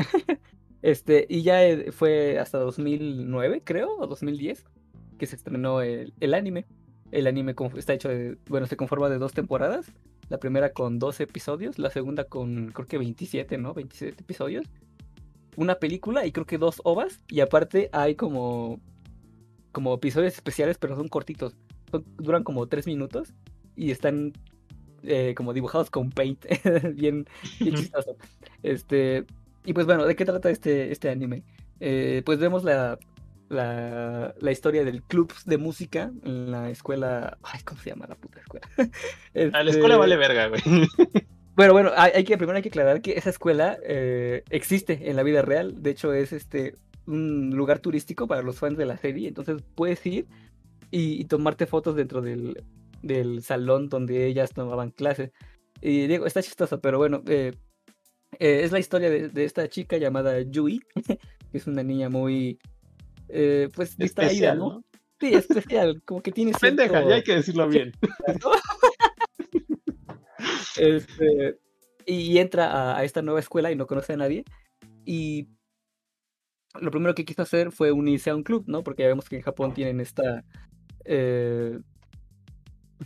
Este, 0.84 1.26
y 1.30 1.42
ya 1.44 1.66
eh, 1.66 1.92
fue 1.92 2.38
hasta 2.38 2.60
2009, 2.60 3.62
creo, 3.64 3.98
o 3.98 4.06
2010, 4.06 4.66
que 5.18 5.26
se 5.26 5.36
estrenó 5.38 5.82
el, 5.82 6.14
el 6.20 6.34
anime. 6.36 6.66
El 7.12 7.26
anime 7.26 7.56
está 7.78 7.94
hecho 7.94 8.10
de, 8.10 8.38
bueno, 8.48 8.68
se 8.68 8.76
conforma 8.78 9.10
de 9.10 9.18
dos 9.18 9.34
temporadas. 9.34 9.92
La 10.30 10.40
primera 10.40 10.74
con 10.74 11.00
12 11.00 11.24
episodios, 11.24 11.80
la 11.80 11.90
segunda 11.90 12.26
con 12.26 12.72
creo 12.74 12.86
que 12.88 12.98
27, 12.98 13.58
¿no? 13.58 13.74
27 13.74 14.22
episodios. 14.22 14.66
Una 15.56 15.76
película 15.76 16.26
y 16.26 16.32
creo 16.32 16.46
que 16.46 16.58
dos 16.58 16.82
ovas. 16.84 17.20
Y 17.30 17.40
aparte 17.40 17.90
hay 17.94 18.16
como, 18.16 18.80
como 19.72 19.94
episodios 19.94 20.34
especiales, 20.34 20.78
pero 20.78 20.96
son 20.98 21.08
cortitos. 21.08 21.56
Son- 21.92 22.04
duran 22.18 22.44
como 22.44 22.68
3 22.68 22.88
minutos 22.88 23.34
y 23.76 23.92
están 23.92 24.34
eh, 25.04 25.34
como 25.38 25.54
dibujados 25.54 25.90
con 25.90 26.10
paint. 26.10 26.44
bien, 26.96 27.26
bien 27.60 27.76
chistoso. 27.76 28.18
Este, 28.64 29.26
y 29.66 29.74
pues 29.74 29.86
bueno, 29.86 30.06
¿de 30.06 30.16
qué 30.16 30.26
trata 30.26 30.50
este, 30.50 30.92
este 30.92 31.10
anime? 31.10 31.44
Eh, 31.80 32.22
pues 32.26 32.40
vemos 32.40 32.64
la, 32.64 32.98
la, 33.50 34.34
la 34.40 34.52
historia 34.52 34.84
del 34.84 35.04
club 35.04 35.34
de 35.46 35.58
música 35.58 36.12
en 36.24 36.52
la 36.52 36.70
escuela. 36.70 37.38
Ay, 37.44 37.62
¿cómo 37.64 37.82
se 37.82 37.92
llama 37.92 38.08
la 38.08 38.16
puta 38.16 38.40
escuela? 38.40 38.68
A 38.78 38.78
la 39.64 39.72
escuela 39.72 39.96
Este, 39.96 40.00
vale 40.00 40.16
verga, 40.18 40.48
güey. 40.48 40.62
Pero 41.56 41.74
bueno, 41.74 41.92
hay, 41.96 42.12
hay 42.16 42.24
que, 42.24 42.38
primero 42.38 42.58
hay 42.58 42.64
que 42.64 42.70
aclarar 42.70 43.02
que 43.02 43.12
esa 43.12 43.30
escuela 43.30 43.78
eh, 43.86 44.44
existe 44.50 45.10
en 45.10 45.16
la 45.16 45.24
vida 45.24 45.44
real. 45.44 45.84
De 45.84 45.92
hecho, 45.92 46.14
es 46.14 46.34
este 46.34 46.76
un 47.06 47.52
lugar 47.52 47.80
turístico 47.80 48.28
para 48.28 48.42
los 48.42 48.60
fans 48.60 48.78
de 48.78 48.86
la 48.86 48.98
serie. 48.98 49.28
Entonces 49.28 49.62
puedes 49.76 50.04
ir 50.06 50.26
y, 50.90 51.22
y 51.22 51.26
tomarte 51.26 51.68
fotos 51.68 51.96
dentro 51.96 52.22
del, 52.22 52.64
del 53.04 53.44
salón 53.44 53.90
donde 53.90 54.26
ellas 54.26 54.52
tomaban 54.52 54.90
clases. 54.90 55.32
Y 55.82 56.08
digo, 56.08 56.26
está 56.26 56.42
chistoso, 56.42 56.80
pero 56.82 56.98
bueno, 56.98 57.22
eh, 57.28 57.54
eh, 58.40 58.62
es 58.64 58.72
la 58.72 58.80
historia 58.80 59.10
de, 59.10 59.30
de 59.30 59.44
esta 59.46 59.68
chica 59.70 59.98
llamada 59.98 60.42
Yui, 60.42 60.82
que 61.52 61.58
es 61.58 61.68
una 61.68 61.84
niña 61.84 62.10
muy, 62.10 62.60
eh, 63.30 63.70
pues, 63.76 63.98
distraída, 63.98 64.32
Especial, 64.32 64.58
¿no? 64.60 64.70
¿no? 64.70 64.84
Sí, 65.20 65.34
especial, 65.34 66.02
como 66.04 66.22
que 66.22 66.32
tiene 66.32 66.52
Pendeja, 66.60 66.90
cierto- 66.96 67.10
ya 67.10 67.16
hay 67.16 67.24
que 67.24 67.36
decirlo 67.36 67.68
bien. 67.70 67.92
Este, 70.78 71.60
y 72.06 72.38
entra 72.40 72.72
a, 72.72 72.98
a 72.98 73.04
esta 73.04 73.22
nueva 73.22 73.40
escuela 73.40 73.72
y 73.72 73.76
no 73.76 73.88
conoce 73.88 74.14
a 74.14 74.18
nadie. 74.18 74.44
Y 75.06 75.48
lo 76.80 76.92
primero 76.92 77.14
que 77.16 77.26
quiso 77.26 77.42
hacer 77.44 77.72
fue 77.72 77.92
unirse 77.92 78.30
a 78.30 78.36
un 78.36 78.44
club, 78.44 78.64
¿no? 78.68 78.84
Porque 78.84 79.04
ya 79.04 79.08
vemos 79.10 79.30
que 79.30 79.36
en 79.38 79.42
Japón 79.44 79.74
tienen 79.74 80.00
esta 80.02 80.44
eh, 81.06 81.80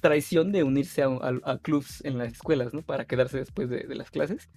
tradición 0.01 0.51
de 0.51 0.63
unirse 0.63 1.03
a, 1.03 1.07
a- 1.07 1.39
a 1.51 1.57
clubs 1.59 2.03
en 2.05 2.17
las 2.17 2.31
escuelas, 2.33 2.73
¿no? 2.73 2.81
Para 2.81 3.05
quedarse 3.05 3.37
después 3.37 3.69
de, 3.69 3.81
de 3.85 3.95
las 3.95 4.09
clases. 4.09 4.49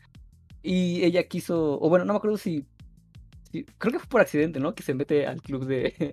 Y 0.62 1.02
ella 1.04 1.22
quiso, 1.26 1.80
o 1.80 1.88
bueno, 1.88 2.04
no 2.04 2.12
me 2.12 2.16
acuerdo 2.18 2.36
si, 2.36 2.66
si- 3.50 3.64
creo 3.78 3.92
que 3.92 3.98
fue 3.98 4.08
por 4.08 4.20
accidente, 4.20 4.60
¿no? 4.60 4.74
Que 4.74 4.82
se 4.82 4.94
mete 4.94 5.26
al 5.26 5.40
club 5.42 5.64
de, 5.66 6.12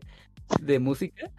de 0.61 0.79
música. 0.79 1.29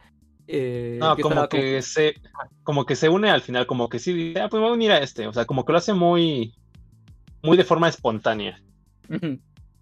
eh, 0.46 0.98
No, 1.00 1.16
que 1.16 1.22
como 1.22 1.48
que 1.48 1.80
se, 1.82 2.14
como 2.62 2.84
que 2.86 2.96
se 2.96 3.09
une 3.09 3.30
al 3.30 3.40
final, 3.42 3.66
como 3.66 3.88
que 3.88 3.98
sí, 3.98 4.12
dice, 4.12 4.40
ah, 4.40 4.48
pues 4.48 4.61
voy 4.61 4.70
a 4.70 4.74
unir 4.74 4.92
a 4.92 4.98
este. 4.98 5.26
O 5.26 5.32
sea, 5.32 5.44
como 5.46 5.64
que 5.64 5.72
lo 5.72 5.78
hace 5.78 5.94
muy, 5.94 6.54
muy 7.42 7.56
de 7.56 7.64
forma 7.64 7.88
espontánea. 7.88 8.61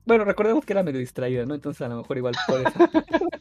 Bueno, 0.05 0.25
recordemos 0.25 0.65
que 0.65 0.73
era 0.73 0.85
medio 0.85 1.01
distraída, 1.01 1.45
¿no? 1.47 1.55
Entonces 1.55 1.83
a 1.83 1.89
lo 1.89 1.97
mejor 1.97 2.17
igual 2.17 2.35
por 2.47 2.61
eso. 2.61 2.79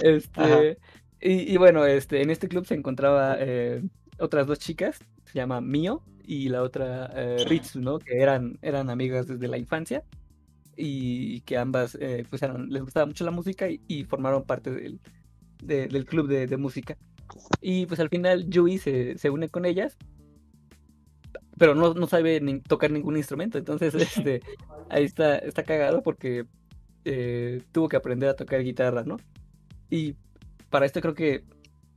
Este, 0.00 0.78
y, 1.20 1.52
y 1.52 1.56
bueno, 1.58 1.84
este, 1.84 2.22
en 2.22 2.30
este 2.30 2.48
club 2.48 2.64
se 2.66 2.74
encontraba 2.74 3.36
eh, 3.38 3.82
otras 4.18 4.46
dos 4.46 4.58
chicas, 4.58 4.98
se 5.24 5.34
llama 5.34 5.60
Mio 5.60 6.02
y 6.24 6.48
la 6.48 6.62
otra 6.62 7.10
eh, 7.14 7.44
Ritsu, 7.44 7.80
¿no? 7.80 7.98
Que 7.98 8.18
eran, 8.20 8.58
eran 8.62 8.90
amigas 8.90 9.26
desde 9.26 9.48
la 9.48 9.58
infancia 9.58 10.04
y 10.76 11.40
que 11.42 11.56
ambas 11.58 11.96
eh, 12.00 12.24
pues 12.30 12.42
eran- 12.42 12.70
les 12.70 12.82
gustaba 12.82 13.06
mucho 13.06 13.24
la 13.24 13.30
música 13.30 13.68
y, 13.68 13.80
y 13.88 14.04
formaron 14.04 14.44
parte 14.44 14.70
del, 14.70 15.00
de- 15.62 15.88
del 15.88 16.04
club 16.06 16.28
de, 16.28 16.46
de 16.46 16.56
música. 16.56 16.96
Y 17.60 17.86
pues 17.86 18.00
al 18.00 18.08
final 18.10 18.48
Yui 18.48 18.78
se, 18.78 19.16
se 19.18 19.30
une 19.30 19.48
con 19.48 19.64
ellas, 19.64 19.96
pero 21.58 21.74
no, 21.74 21.94
no 21.94 22.06
sabe 22.06 22.40
ni 22.40 22.60
tocar 22.60 22.90
ningún 22.90 23.16
instrumento, 23.16 23.58
entonces 23.58 23.94
este, 23.94 24.40
ahí 24.88 25.04
está, 25.04 25.36
está 25.38 25.62
cagado 25.62 26.02
porque 26.02 26.46
eh, 27.04 27.62
tuvo 27.72 27.88
que 27.88 27.96
aprender 27.96 28.28
a 28.28 28.36
tocar 28.36 28.62
guitarra, 28.62 29.04
¿no? 29.04 29.18
Y 29.90 30.16
para 30.70 30.86
esto 30.86 31.00
creo 31.00 31.14
que 31.14 31.44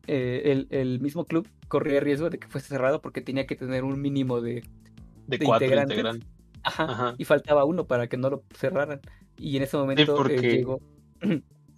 eh, 0.08 0.42
el, 0.46 0.68
el 0.70 1.00
mismo 1.00 1.26
club 1.26 1.48
corría 1.68 2.00
riesgo 2.00 2.30
de 2.30 2.40
que 2.40 2.48
fuese 2.48 2.68
cerrado 2.70 3.02
porque 3.02 3.22
tenía 3.22 3.46
que 3.48 3.56
tener 3.56 3.84
un 3.84 4.02
mínimo 4.02 4.42
de... 4.42 4.64
De 5.28 5.38
De 5.38 5.46
cuatro 5.46 5.66
integrantes. 5.66 5.98
integrantes. 5.98 6.30
Ajá, 6.64 6.84
Ajá. 6.86 7.16
y 7.18 7.26
faltaba 7.26 7.64
uno 7.66 7.86
para 7.88 8.08
que 8.08 8.18
no 8.18 8.30
lo 8.30 8.44
cerraran. 8.56 9.02
Y 9.38 9.58
en 9.58 9.64
ese 9.64 9.78
momento 9.78 10.02
eh, 10.02 10.16
porque- 10.16 10.42
llegó... 10.42 10.82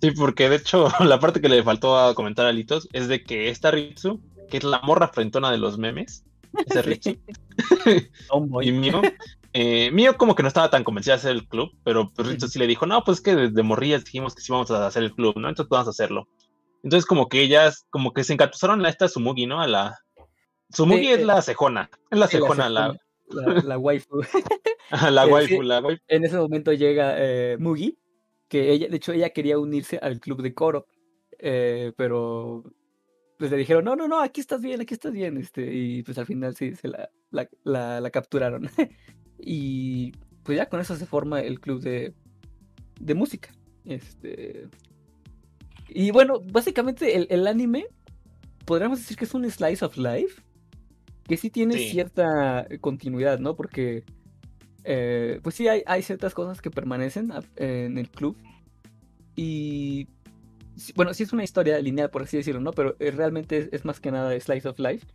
Sí, 0.02 0.12
porque 0.12 0.50
de 0.50 0.56
hecho 0.58 0.88
la 1.06 1.20
parte 1.20 1.42
que 1.42 1.50
le 1.50 1.62
faltó 1.64 1.98
a 2.00 2.16
comentar 2.16 2.46
a 2.46 2.52
Litos 2.52 2.88
es 2.94 3.08
de 3.08 3.22
que 3.24 3.50
esta 3.50 3.70
Ritsu, 3.72 4.22
que 4.50 4.58
es 4.58 4.64
la 4.64 4.80
morra 4.82 5.10
frentona 5.10 5.52
de 5.52 5.58
los 5.58 5.78
memes, 5.78 6.24
ese 6.66 6.82
Ritsu, 6.84 7.18
y 8.62 8.72
Mio, 8.72 9.02
eh, 9.54 9.92
Mio 9.92 10.18
como 10.18 10.36
que 10.36 10.42
no 10.44 10.48
estaba 10.48 10.70
tan 10.70 10.84
convencida 10.84 11.16
de 11.16 11.20
hacer 11.20 11.32
el 11.32 11.48
club, 11.48 11.72
pero 11.84 12.12
pues 12.16 12.28
Ritsu 12.28 12.48
sí 12.48 12.60
le 12.60 12.68
dijo, 12.68 12.86
no, 12.86 13.04
pues 13.04 13.18
es 13.18 13.24
que 13.24 13.36
desde 13.36 13.64
morrillas 13.64 14.06
dijimos 14.06 14.36
que 14.36 14.42
sí 14.42 14.52
vamos 14.52 14.72
a 14.72 14.88
hacer 14.88 15.04
el 15.04 15.14
club, 15.14 15.38
¿no? 15.38 15.50
Entonces 15.50 15.70
vamos 15.70 15.88
a 15.88 15.92
hacerlo. 15.92 16.28
Entonces 16.84 17.05
como 17.05 17.27
que 17.27 17.41
ellas, 17.41 17.86
como 17.89 18.13
que 18.13 18.23
se 18.23 18.34
encatusaron 18.34 18.86
a 18.86 18.89
esta 18.89 19.07
Sumugi, 19.07 19.45
¿no? 19.45 19.61
A 19.61 19.67
la... 19.67 19.97
Sumugi 20.71 21.01
Sí, 21.05 21.11
es 21.11 21.19
eh, 21.19 21.25
la 21.25 21.41
cejona, 21.41 21.89
es 22.11 22.19
la 22.19 22.27
Sí, 22.27 22.38
la 22.38 22.41
cejona, 22.41 22.69
la, 22.69 22.93
secunda, 23.27 23.53
la, 23.53 23.61
la 23.63 23.77
waifu. 23.77 24.21
la 25.11 25.27
waifu, 25.27 25.61
la 25.63 25.80
waifu. 25.82 26.01
En 26.07 26.25
ese 26.25 26.38
momento 26.38 26.71
llega 26.73 27.15
eh, 27.17 27.57
Mugi, 27.59 27.97
que 28.47 28.71
ella, 28.71 28.88
de 28.88 28.95
hecho, 28.97 29.11
ella 29.13 29.32
quería 29.32 29.57
unirse 29.59 29.97
al 30.01 30.19
club 30.19 30.41
de 30.41 30.53
coro, 30.53 30.86
eh, 31.39 31.91
pero 31.97 32.63
pues 33.38 33.51
le 33.51 33.57
dijeron, 33.57 33.86
no, 33.86 33.95
no, 33.95 34.07
no, 34.07 34.19
aquí 34.21 34.41
estás 34.41 34.61
bien, 34.61 34.82
aquí 34.82 34.93
estás 34.93 35.11
bien, 35.13 35.38
este, 35.38 35.73
y 35.73 36.03
pues 36.03 36.17
al 36.17 36.25
final 36.25 36.55
sí, 36.55 36.75
se 36.75 36.88
la, 36.89 37.09
la, 37.32 37.49
la- 37.63 38.01
la 38.01 38.09
capturaron. 38.09 38.69
y 39.39 40.11
pues 40.43 40.57
ya 40.57 40.67
con 40.69 40.80
eso 40.82 40.95
se 40.95 41.05
forma 41.05 41.41
el 41.41 41.59
club 41.59 41.82
de, 41.82 42.13
de 42.99 43.13
música. 43.15 43.49
Este, 43.86 44.67
y 45.94 46.12
bueno, 46.12 46.40
básicamente 46.42 47.16
el, 47.16 47.28
el 47.30 47.48
anime, 47.48 47.86
podríamos 48.66 49.00
decir 49.00 49.18
que 49.18 49.26
es 49.26 49.34
un 49.34 49.50
slice 49.50 49.84
of 49.86 49.98
life, 49.98 50.42
que 51.28 51.38
sí 51.38 51.50
tiene 51.50 51.76
Sí. 51.78 51.90
cierta 51.92 52.68
continuidad, 52.82 53.40
¿no? 53.40 53.56
Porque 53.56 54.04
eh, 54.84 55.40
pues 55.44 55.56
sí, 55.56 55.68
hay, 55.68 55.84
hay 55.86 56.02
ciertas 56.02 56.34
cosas 56.34 56.62
que 56.62 56.72
permanecen 56.72 57.32
en 57.58 57.98
el 57.98 58.10
club. 58.10 58.36
Y 59.36 60.08
bueno, 60.96 61.14
sí 61.14 61.24
es 61.24 61.34
una 61.34 61.44
historia 61.44 61.80
lineal, 61.80 62.10
por 62.10 62.24
así 62.24 62.38
decirlo, 62.38 62.62
¿no? 62.62 62.72
Pero 62.72 62.96
eh, 63.00 63.12
realmente 63.12 63.58
es, 63.58 63.70
es 63.72 63.86
más 63.86 64.00
que 64.00 64.12
nada 64.12 64.38
Slice 64.40 64.68
of 64.68 64.80
Life. 64.80 65.06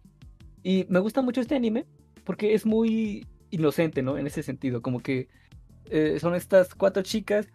Y 0.63 0.87
me 0.89 0.99
gusta 1.01 1.23
mucho 1.23 1.41
este 1.41 1.55
anime 1.57 1.87
porque 2.25 2.55
es 2.55 2.65
muy 2.67 3.27
inocente, 3.51 4.03
¿no? 4.03 4.17
En 4.17 4.27
ese 4.27 4.43
sentido, 4.43 4.81
como 4.83 5.01
que 5.01 5.29
eh, 5.91 6.19
son 6.21 6.35
estas 6.35 6.75
cuatro 6.75 7.03
chicas 7.03 7.47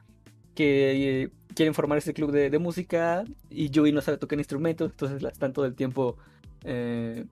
que 0.55 1.23
eh, 1.23 1.29
quieren 1.55 1.73
formar 1.73 1.97
ese 1.97 2.13
club 2.13 2.31
de, 2.31 2.49
de 2.49 2.59
música 2.59 3.23
y 3.49 3.69
Yui 3.69 3.91
no 3.91 4.01
sabe 4.01 4.17
tocar 4.17 4.39
instrumentos, 4.39 4.91
entonces 4.91 5.23
están 5.23 5.53
todo 5.53 5.65
el 5.65 5.75
tiempo 5.75 6.17
eh, 6.63 7.25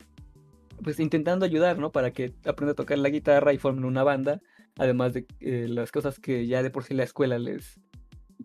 pues 0.83 0.99
intentando 0.99 1.45
ayudar, 1.45 1.79
¿no? 1.79 1.91
Para 1.91 2.11
que 2.11 2.33
aprenda 2.45 2.73
a 2.73 2.75
tocar 2.75 2.97
la 2.97 3.09
guitarra 3.09 3.53
y 3.53 3.57
formen 3.57 3.85
una 3.85 4.03
banda, 4.03 4.41
además 4.77 5.13
de 5.13 5.25
eh, 5.39 5.67
las 5.67 5.91
cosas 5.91 6.19
que 6.19 6.47
ya 6.47 6.63
de 6.63 6.69
por 6.69 6.83
sí 6.83 6.93
la 6.93 7.03
escuela 7.03 7.39
les, 7.39 7.79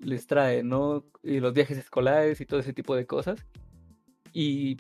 les 0.01 0.27
trae, 0.27 0.63
¿no? 0.63 1.05
Y 1.23 1.41
los 1.41 1.53
viajes 1.53 1.79
escolares 1.79 2.41
y 2.41 2.47
todo 2.47 2.61
ese 2.61 2.73
tipo 2.73 2.95
de 2.97 3.07
cosas. 3.07 3.45
Y 4.33 4.77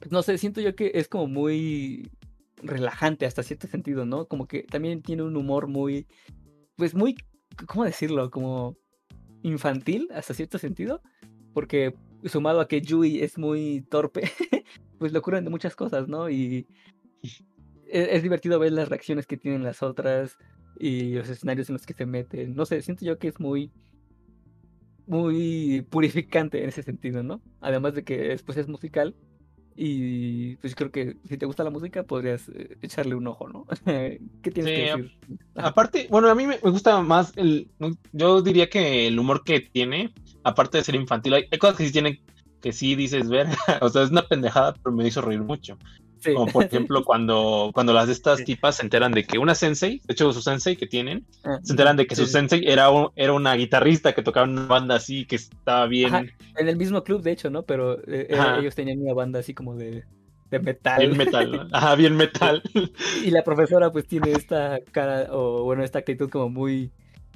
pues, 0.00 0.10
no 0.10 0.22
sé, 0.22 0.38
siento 0.38 0.60
yo 0.60 0.74
que 0.74 0.92
es 0.94 1.08
como 1.08 1.26
muy 1.28 2.10
relajante 2.62 3.26
hasta 3.26 3.42
cierto 3.42 3.68
sentido, 3.68 4.04
¿no? 4.04 4.26
Como 4.26 4.46
que 4.48 4.64
también 4.64 5.02
tiene 5.02 5.22
un 5.22 5.36
humor 5.36 5.68
muy, 5.68 6.06
pues 6.76 6.94
muy, 6.94 7.16
¿cómo 7.66 7.84
decirlo? 7.84 8.30
Como 8.30 8.76
infantil 9.48 10.08
hasta 10.14 10.34
cierto 10.34 10.58
sentido, 10.58 11.02
porque 11.54 11.94
sumado 12.24 12.60
a 12.60 12.68
que 12.68 12.80
Yui 12.80 13.22
es 13.22 13.38
muy 13.38 13.84
torpe, 13.88 14.22
pues 14.98 15.12
le 15.12 15.18
ocurren 15.18 15.44
de 15.44 15.50
muchas 15.50 15.74
cosas, 15.76 16.08
¿no? 16.08 16.30
Y 16.30 16.66
e- 17.86 18.08
es, 18.16 18.22
divertido 18.22 18.58
ver 18.58 18.72
las 18.72 18.88
reacciones 18.88 19.26
que 19.26 19.36
tienen 19.36 19.64
las 19.64 19.82
otras 19.82 20.36
y 20.78 21.14
los 21.14 21.28
escenarios 21.28 21.68
en 21.68 21.74
los 21.74 21.86
que 21.86 21.94
se 21.94 22.06
meten. 22.06 22.54
No 22.54 22.66
sé, 22.66 22.82
siento 22.82 23.04
yo 23.04 23.18
que 23.18 23.28
es 23.28 23.40
muy 23.40 23.72
muy 25.06 25.86
purificante 25.88 26.62
en 26.62 26.68
ese 26.68 26.82
sentido, 26.82 27.22
¿no? 27.22 27.40
Además 27.60 27.94
de 27.94 28.04
que 28.04 28.28
después 28.28 28.58
es 28.58 28.68
musical 28.68 29.16
y 29.80 30.56
pues 30.56 30.74
creo 30.74 30.90
que 30.90 31.18
si 31.28 31.38
te 31.38 31.46
gusta 31.46 31.62
la 31.64 31.70
música 31.70 32.02
podrías 32.02 32.48
eh, 32.48 32.76
echarle 32.82 33.14
un 33.14 33.28
ojo, 33.28 33.48
¿no? 33.48 33.64
¿Qué 34.42 34.50
tienes 34.52 34.72
Sí, 34.72 34.72
que 34.72 34.80
decir? 34.82 35.12
Aparte, 35.54 36.08
bueno, 36.10 36.28
a 36.28 36.34
mí 36.34 36.46
me, 36.46 36.58
me 36.62 36.70
gusta 36.70 37.00
más 37.02 37.32
el. 37.36 37.70
Yo 38.12 38.42
diría 38.42 38.68
que 38.68 39.06
el 39.06 39.18
humor 39.18 39.44
que 39.44 39.60
tiene, 39.60 40.12
aparte 40.42 40.78
de 40.78 40.84
ser 40.84 40.96
infantil, 40.96 41.34
hay, 41.34 41.44
hay 41.50 41.58
cosas 41.58 41.76
que 41.76 41.86
sí 41.86 41.92
tienen 41.92 42.18
que 42.60 42.72
sí 42.72 42.96
dices 42.96 43.28
ver, 43.28 43.46
o 43.80 43.88
sea, 43.88 44.02
es 44.02 44.10
una 44.10 44.26
pendejada, 44.26 44.74
pero 44.82 44.94
me 44.96 45.06
hizo 45.06 45.20
reír 45.22 45.42
mucho. 45.42 45.78
Sí. 46.20 46.34
Como 46.34 46.46
por 46.46 46.64
ejemplo 46.64 47.04
cuando, 47.04 47.70
cuando 47.72 47.92
las 47.92 48.06
de 48.08 48.12
estas 48.12 48.42
tipas 48.44 48.76
se 48.76 48.82
enteran 48.82 49.12
de 49.12 49.24
que 49.24 49.38
una 49.38 49.54
sensei, 49.54 50.00
de 50.04 50.12
hecho 50.14 50.32
su 50.32 50.42
sensei 50.42 50.76
que 50.76 50.86
tienen, 50.86 51.24
Ah, 51.44 51.58
se 51.62 51.72
enteran 51.72 51.96
de 51.96 52.06
que 52.06 52.16
sí, 52.16 52.22
su 52.22 52.26
sensei 52.28 52.64
era, 52.66 52.90
un- 52.90 53.10
era 53.14 53.32
una 53.32 53.54
guitarrista 53.54 54.12
que 54.14 54.22
tocaba 54.22 54.46
en 54.46 54.52
una 54.52 54.66
banda 54.66 54.96
así, 54.96 55.24
que 55.26 55.36
estaba 55.36 55.86
bien, 55.86 56.14
Ajá, 56.14 56.24
en 56.56 56.68
el 56.68 56.76
mismo 56.76 57.04
club, 57.04 57.22
de 57.22 57.30
hecho, 57.32 57.50
¿no? 57.50 57.62
Pero 57.62 57.98
eh, 58.00 58.26
eh, 58.30 58.56
ellos 58.58 58.74
tenían 58.74 59.00
una 59.00 59.14
banda 59.14 59.38
así 59.38 59.54
como 59.54 59.76
de, 59.76 60.04
de 60.50 60.58
metal. 60.58 60.98
bien 60.98 61.16
metal, 61.16 61.50
¿no? 61.52 61.68
Ajá, 61.72 61.94
bien 61.94 62.16
metal. 62.16 62.62
Y 63.24 63.30
la 63.30 63.44
profesora 63.44 63.92
pues 63.92 64.06
tiene 64.06 64.32
esta 64.32 64.78
cara, 64.90 65.28
o 65.30 65.62
bueno, 65.64 65.84
esta 65.84 66.00
actitud 66.00 66.28
como 66.30 66.48
muy 66.48 66.90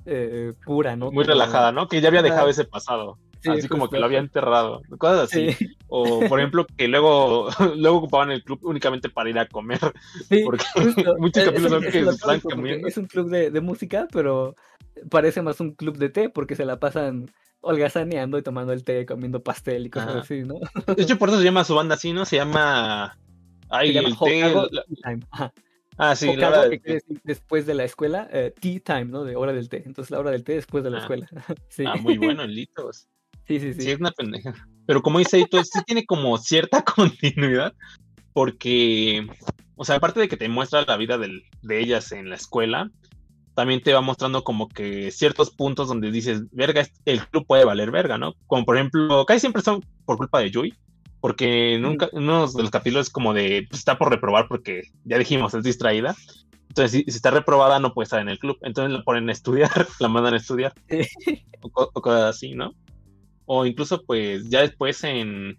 eh, 0.06 0.52
pura, 0.64 0.96
¿no? 0.96 1.12
Muy 1.12 1.24
relajada, 1.24 1.70
¿no? 1.70 1.86
Que 1.88 2.00
ya 2.00 2.08
había 2.08 2.22
dejado 2.22 2.48
ese 2.48 2.64
pasado. 2.64 3.18
Sí, 3.42 3.50
así 3.50 3.68
como 3.68 3.88
que 3.88 3.98
lo 3.98 4.06
había 4.06 4.18
enterrado. 4.20 4.82
Cosas 4.98 5.30
así. 5.32 5.52
Sí, 5.52 5.68
O 5.88 6.20
por 6.28 6.38
ejemplo, 6.40 6.66
que 6.76 6.88
luego, 6.88 7.48
luego 7.76 7.98
ocupaban 7.98 8.30
el 8.30 8.42
club 8.44 8.60
únicamente 8.62 9.08
para 9.08 9.30
ir 9.30 9.38
a 9.38 9.46
comer. 9.48 9.80
sí, 10.28 10.42
Porque 10.44 10.64
justo. 10.74 11.14
muchos 11.18 11.42
Eh, 11.42 11.46
capítulos 11.46 11.70
son 11.72 11.82
eso 11.84 11.92
que 11.92 11.98
es 12.00 12.08
están 12.08 12.40
comiendo. 12.40 12.88
Es 12.88 12.96
un 12.96 13.06
club 13.06 13.28
de, 13.30 13.50
de 13.50 13.60
música, 13.60 14.06
pero 14.12 14.54
parece 15.10 15.42
más 15.42 15.60
un 15.60 15.72
club 15.74 15.96
de 15.98 16.08
té 16.10 16.28
porque 16.28 16.54
se 16.56 16.64
la 16.64 16.78
pasan 16.78 17.30
holgazaneando 17.60 18.38
y 18.38 18.42
tomando 18.42 18.72
el 18.72 18.84
té, 18.84 19.06
comiendo 19.06 19.42
pastel 19.42 19.86
y 19.86 19.90
cosas 19.90 20.08
Ajá. 20.10 20.18
así, 20.20 20.42
¿no? 20.42 20.54
De 20.94 21.02
hecho, 21.02 21.18
por 21.18 21.28
eso 21.28 21.38
se 21.38 21.44
llama 21.44 21.64
su 21.64 21.74
banda 21.74 21.94
así, 21.94 22.12
¿no? 22.12 22.24
Se 22.24 22.36
llama. 22.36 23.16
Ay, 23.68 23.88
Se 23.88 23.94
llama. 24.02 24.16
Hokkaido 24.18 24.68
la- 24.70 24.82
Tea 24.84 24.96
Time. 25.04 25.26
Ajá. 25.30 25.52
Ah, 25.98 26.16
sí, 26.16 26.34
la 26.36 26.48
hora 26.48 26.62
que 26.64 26.68
del 26.70 26.80
quiere 26.80 27.00
té. 27.00 27.06
decir 27.06 27.20
después 27.22 27.66
de 27.66 27.74
la 27.74 27.84
escuela, 27.84 28.26
eh, 28.32 28.52
tea 28.58 28.80
time, 28.80 29.04
¿no? 29.04 29.24
De 29.24 29.36
hora 29.36 29.52
del 29.52 29.68
té. 29.68 29.82
Entonces 29.86 30.10
la 30.10 30.18
hora 30.20 30.30
del 30.30 30.42
té 30.42 30.54
después 30.54 30.82
de 30.82 30.90
la 30.90 30.96
Ah. 30.98 31.00
escuela. 31.02 31.28
Sí. 31.68 31.84
Ah, 31.86 31.96
muy 31.96 32.16
bueno, 32.18 32.46
Litos. 32.46 33.08
Sí, 33.46 33.60
sí, 33.60 33.74
sí. 33.74 33.82
Sí, 33.82 33.90
es 33.90 34.00
una 34.00 34.10
pendeja. 34.12 34.54
Pero 34.86 35.02
como 35.02 35.18
dice 35.18 35.38
Ito, 35.38 35.62
sí 35.64 35.80
tiene 35.86 36.04
como 36.04 36.36
cierta 36.38 36.82
continuidad. 36.96 37.72
Porque, 38.32 39.26
o 39.76 39.84
sea, 39.84 39.96
aparte 39.96 40.20
de 40.20 40.28
que 40.28 40.36
te 40.38 40.48
muestra 40.48 40.84
la 40.86 40.96
vida 40.96 41.18
del- 41.18 41.42
de 41.62 41.80
ellas 41.80 42.12
en 42.12 42.30
la 42.30 42.36
escuela, 42.36 42.88
también 43.54 43.82
te 43.82 43.92
va 43.92 44.00
mostrando 44.00 44.42
como 44.44 44.68
que 44.68 45.10
ciertos 45.10 45.50
puntos 45.54 45.88
donde 45.88 46.10
dices, 46.10 46.42
verga, 46.52 46.86
el 47.04 47.26
club 47.28 47.46
puede 47.46 47.64
valer 47.66 47.90
verga, 47.90 48.16
¿no? 48.18 48.34
Como 48.46 48.64
por 48.64 48.76
ejemplo, 48.76 49.26
casi 49.26 49.40
siempre 49.40 49.62
son 49.62 49.82
por 50.06 50.16
culpa 50.16 50.40
de 50.40 50.50
Yui. 50.50 50.74
Porque 51.20 51.74
en 51.74 51.84
un 51.84 51.96
ca- 51.98 52.08
uno 52.12 52.48
de 52.48 52.62
los 52.62 52.70
capítulos 52.70 53.06
es 53.08 53.12
como 53.12 53.32
de, 53.34 53.66
pues, 53.68 53.80
está 53.80 53.96
por 53.98 54.10
reprobar 54.10 54.48
porque 54.48 54.82
ya 55.04 55.18
dijimos, 55.18 55.54
es 55.54 55.62
distraída. 55.62 56.16
Entonces, 56.68 56.90
si, 56.92 57.04
si 57.10 57.16
está 57.16 57.30
reprobada, 57.30 57.78
no 57.78 57.92
puede 57.94 58.04
estar 58.04 58.20
en 58.20 58.28
el 58.30 58.38
club. 58.38 58.56
Entonces 58.62 58.92
la 58.96 59.02
ponen 59.04 59.28
a 59.28 59.32
estudiar, 59.32 59.70
la 60.00 60.08
mandan 60.08 60.34
a 60.34 60.38
estudiar. 60.38 60.72
O 61.60 61.70
cosas 62.00 62.22
así, 62.36 62.54
¿no? 62.54 62.72
O 63.54 63.66
incluso, 63.66 64.02
pues, 64.06 64.48
ya 64.48 64.62
después 64.62 65.04
en. 65.04 65.58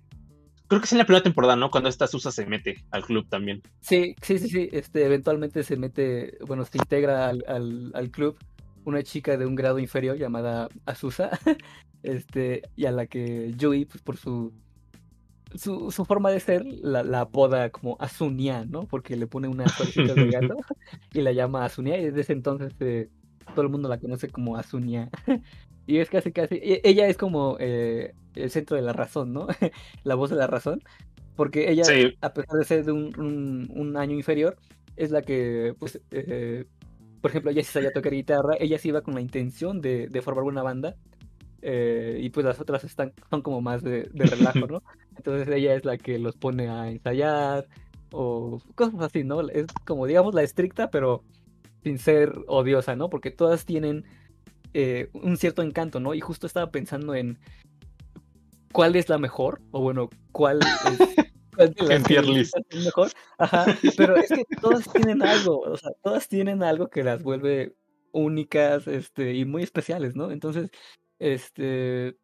Creo 0.68 0.82
que 0.82 0.86
es 0.86 0.92
en 0.94 0.98
la 0.98 1.06
primera 1.06 1.22
temporada, 1.22 1.56
¿no? 1.56 1.70
Cuando 1.70 1.90
esta 1.90 2.08
Susa 2.08 2.32
se 2.32 2.48
mete 2.48 2.84
al 2.90 3.06
club 3.06 3.30
también. 3.30 3.62
Sí, 3.82 4.16
sí, 4.20 4.40
sí, 4.40 4.50
sí. 4.50 4.68
Este, 4.72 5.06
eventualmente 5.06 5.62
se 5.62 5.78
mete, 5.78 6.40
bueno, 6.48 6.66
se 6.66 6.80
integra 6.80 7.30
al, 7.30 7.44
al, 7.48 7.92
al 7.94 8.10
club 8.10 8.36
una 8.84 9.04
chica 9.04 9.38
de 9.38 9.46
un 9.46 9.54
grado 9.54 9.78
inferior 9.78 10.18
llamada 10.18 10.70
Azusa, 10.88 11.30
este, 12.02 12.64
y 12.76 12.86
a 12.86 12.92
la 12.92 13.06
que 13.06 13.54
Yui, 13.56 13.86
pues 13.86 14.02
por 14.02 14.18
su, 14.18 14.52
su, 15.54 15.92
su 15.92 16.04
forma 16.04 16.32
de 16.32 16.40
ser, 16.40 16.66
la, 16.66 17.04
la 17.04 17.22
apoda 17.22 17.70
como 17.70 17.96
Asunia, 18.00 18.66
¿no? 18.66 18.88
Porque 18.88 19.16
le 19.16 19.28
pone 19.28 19.48
unas 19.48 19.72
florecitas 19.72 20.16
de 20.16 20.32
gato 20.32 20.58
y 21.14 21.22
la 21.22 21.32
llama 21.32 21.64
Asunia, 21.64 22.00
y 22.00 22.06
desde 22.06 22.22
ese 22.22 22.34
entonces 22.34 22.74
eh, 22.80 23.12
todo 23.54 23.62
el 23.62 23.70
mundo 23.70 23.88
la 23.88 24.00
conoce 24.00 24.30
como 24.30 24.58
Asunia. 24.58 25.12
Y 25.86 25.98
es 25.98 26.10
casi, 26.10 26.32
casi, 26.32 26.56
e- 26.56 26.82
ella 26.84 27.08
es 27.08 27.18
como 27.18 27.58
eh, 27.60 28.14
el 28.36 28.50
centro 28.52 28.76
de 28.78 28.84
la 28.84 28.94
razón, 28.94 29.34
¿no? 29.34 29.48
la 30.04 30.16
voz 30.16 30.30
de 30.30 30.38
la 30.38 30.48
razón, 30.48 30.82
porque 31.36 31.70
ella, 31.72 31.84
Sí. 31.84 32.14
a 32.22 32.34
pesar 32.34 32.58
de 32.58 32.66
ser 32.66 32.86
de 32.86 32.92
un, 32.92 33.18
un- 33.20 33.72
un 33.76 33.98
año 33.98 34.14
inferior, 34.16 34.58
es 34.96 35.12
la 35.12 35.22
que, 35.22 35.74
pues, 35.80 36.00
eh, 36.12 36.66
por 37.22 37.32
ejemplo, 37.32 37.52
ella 37.52 37.64
sí 37.64 37.72
sabía 37.72 37.92
tocar 37.92 38.14
guitarra, 38.14 38.56
ella 38.60 38.78
sí 38.78 38.90
iba 38.90 39.02
con 39.02 39.16
la 39.16 39.22
intención 39.22 39.82
de, 39.82 40.08
de 40.10 40.22
formar 40.22 40.44
una 40.46 40.64
banda, 40.64 40.96
eh, 41.62 42.18
y 42.22 42.30
pues 42.30 42.46
las 42.46 42.60
otras 42.60 42.84
están, 42.84 43.14
son 43.30 43.42
como 43.42 43.62
más 43.62 43.82
de, 43.84 44.10
de 44.14 44.26
relajo, 44.26 44.68
¿no? 44.68 44.84
Entonces 45.18 45.48
ella 45.48 45.76
es 45.76 45.86
la 45.86 45.98
que 45.98 46.20
los 46.20 46.36
pone 46.36 46.68
a 46.70 46.90
ensayar, 46.90 47.68
o 48.12 48.62
cosas 48.76 49.02
así, 49.02 49.24
¿no? 49.24 49.42
Es 49.50 49.66
como, 49.86 50.06
digamos, 50.06 50.36
la 50.36 50.44
estricta, 50.44 50.90
pero 50.92 51.24
sin 51.84 51.98
ser 51.98 52.34
odiosa, 52.48 52.96
¿no? 52.96 53.10
Porque 53.10 53.32
todas 53.32 53.66
tienen 53.66 54.06
eh, 54.74 55.10
un 55.14 55.38
cierto 55.38 55.62
encanto, 55.62 56.00
¿no? 56.00 56.14
Y 56.14 56.20
justo 56.22 56.48
estaba 56.48 56.72
pensando 56.72 57.16
en 57.16 57.38
cuál 58.72 58.96
es 58.96 59.10
la 59.10 59.18
mejor, 59.18 59.62
o 59.72 59.82
bueno, 59.82 60.10
cuál 60.32 60.60
es... 60.62 60.98
cuál 61.56 61.74
de 61.74 61.84
las 61.84 61.92
En 61.92 62.04
tier 62.04 62.24
que 62.26 62.32
list. 62.32 62.56
es 62.70 62.86
mejor. 62.86 63.12
Ajá, 63.38 63.66
pero 63.96 64.16
es 64.16 64.30
que 64.30 64.44
todas 64.62 64.92
tienen 64.92 65.22
algo, 65.22 65.60
o 65.60 65.78
sea, 65.78 65.92
todas 66.02 66.28
tienen 66.28 66.64
algo 66.64 66.88
que 66.88 67.04
las 67.04 67.24
vuelve 67.24 67.76
únicas, 68.12 68.88
este, 68.88 69.34
y 69.36 69.46
muy 69.46 69.64
especiales, 69.64 70.16
¿no? 70.16 70.32
Entonces, 70.32 70.70
este, 71.20 72.16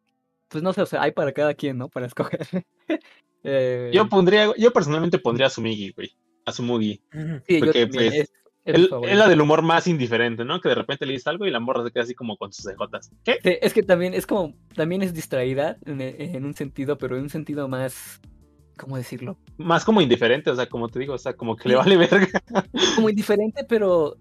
pues 0.48 0.62
no 0.62 0.72
sé, 0.72 0.82
o 0.82 0.86
sea, 0.86 1.02
hay 1.02 1.12
para 1.12 1.32
cada 1.32 1.54
quien, 1.54 1.78
¿no? 1.78 1.88
Para 1.88 2.06
escoger. 2.06 2.46
Eh, 3.42 3.90
Yo 3.94 4.06
pondría, 4.06 4.52
yo 4.58 4.70
personalmente 4.70 5.18
pondría 5.18 5.46
a 5.46 5.50
Sumigi, 5.50 5.92
güey. 5.92 6.10
A 6.44 6.52
Sumugi. 6.52 7.02
sí, 7.46 7.58
yo 7.58 7.64
porque, 7.64 7.86
también, 7.86 7.90
pues, 7.90 8.14
es, 8.14 8.32
es 8.64 9.16
la 9.16 9.28
del 9.28 9.40
humor 9.40 9.62
más 9.62 9.86
indiferente, 9.86 10.44
¿no? 10.44 10.60
Que 10.60 10.68
de 10.68 10.74
repente 10.74 11.06
le 11.06 11.12
dices 11.12 11.26
algo 11.26 11.46
y 11.46 11.50
la 11.50 11.60
morra 11.60 11.82
se 11.84 11.90
queda 11.90 12.04
así 12.04 12.14
como 12.14 12.36
con 12.36 12.52
sus 12.52 12.64
cejotas. 12.64 13.10
¿Qué? 13.24 13.38
Sí, 13.42 13.56
es 13.60 13.72
que 13.72 13.82
también 13.82 14.14
es 14.14 14.26
como, 14.26 14.54
también 14.74 15.02
es 15.02 15.14
distraída 15.14 15.78
en, 15.86 16.00
en 16.00 16.44
un 16.44 16.54
sentido, 16.54 16.98
pero 16.98 17.16
en 17.16 17.22
un 17.22 17.30
sentido 17.30 17.68
más, 17.68 18.20
¿cómo 18.76 18.96
decirlo? 18.96 19.38
Más 19.56 19.84
como 19.84 20.00
indiferente, 20.00 20.50
o 20.50 20.56
sea, 20.56 20.68
como 20.68 20.88
te 20.88 20.98
digo, 20.98 21.14
o 21.14 21.18
sea, 21.18 21.32
como 21.32 21.56
que 21.56 21.68
le 21.68 21.76
vale 21.76 21.96
verga. 21.96 22.28
Como 22.96 23.08
indiferente, 23.08 23.64
pero 23.64 24.16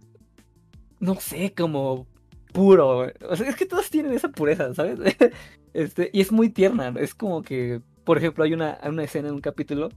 no 1.00 1.16
sé, 1.16 1.54
como 1.54 2.08
puro. 2.54 3.12
O 3.30 3.36
sea, 3.36 3.48
es 3.48 3.56
que 3.56 3.66
todos 3.66 3.90
tienen 3.90 4.14
esa 4.14 4.30
pureza, 4.30 4.74
¿sabes? 4.74 5.00
Este, 5.72 6.10
y 6.12 6.22
es 6.22 6.32
muy 6.32 6.50
tierna. 6.50 6.92
Es 6.98 7.14
como 7.14 7.44
que, 7.44 7.80
por 8.04 8.18
ejemplo, 8.18 8.44
hay 8.44 8.54
una, 8.54 8.80
hay 8.82 8.90
una 8.90 9.04
escena 9.04 9.28
en 9.28 9.36
un 9.36 9.40
capítulo 9.40 9.90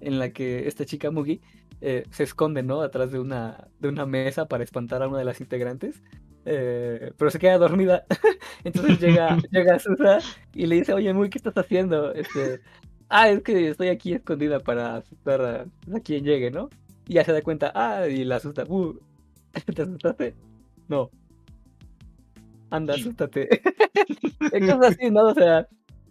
en 0.00 0.18
la 0.18 0.30
que 0.30 0.66
esta 0.66 0.86
chica 0.86 1.10
Mugi 1.10 1.42
eh, 1.80 2.04
se 2.10 2.24
esconde, 2.24 2.62
¿no? 2.62 2.82
Atrás 2.82 3.10
de 3.12 3.18
una, 3.20 3.68
de 3.78 3.88
una 3.88 4.06
mesa 4.06 4.46
para 4.46 4.64
espantar 4.64 5.02
a 5.02 5.08
una 5.08 5.18
de 5.18 5.24
las 5.24 5.40
integrantes. 5.40 6.02
eh, 6.44 7.12
pero 7.18 7.30
se 7.30 7.38
queda 7.38 7.58
dormida. 7.58 8.04
Entonces 8.64 8.98
llega, 9.00 9.36
llega 9.50 9.78
Susa 9.78 10.18
y 10.54 10.66
le 10.66 10.76
dice, 10.76 10.92
oye, 10.94 11.12
Mugi, 11.12 11.30
¿qué 11.30 11.38
estás 11.38 11.56
haciendo? 11.58 12.12
Este, 12.14 12.60
ah, 13.08 13.28
es 13.30 13.42
que 13.42 13.68
estoy 13.70 13.88
aquí 13.88 14.14
escondida 14.14 14.60
para 14.60 14.96
asustar 14.96 15.40
a, 15.42 15.62
a 15.96 16.00
quien 16.00 16.24
llegue, 16.24 16.50
¿no? 16.50 16.70
Y 17.06 17.14
ya 17.14 17.24
se 17.24 17.32
da 17.32 17.42
cuenta, 17.42 17.72
ah, 17.74 18.06
y 18.08 18.24
la 18.24 18.36
asusta. 18.36 18.64
"Uh, 18.68 18.98
¿Te 19.74 19.82
asustaste? 19.82 20.36
No. 20.88 21.10
Anda, 22.70 22.94
asústate. 22.94 23.48
Es 24.50 24.60
cosas 24.66 24.92
así, 24.96 25.10
¿no? 25.10 25.28
O 25.28 25.34
sea, 25.34 25.66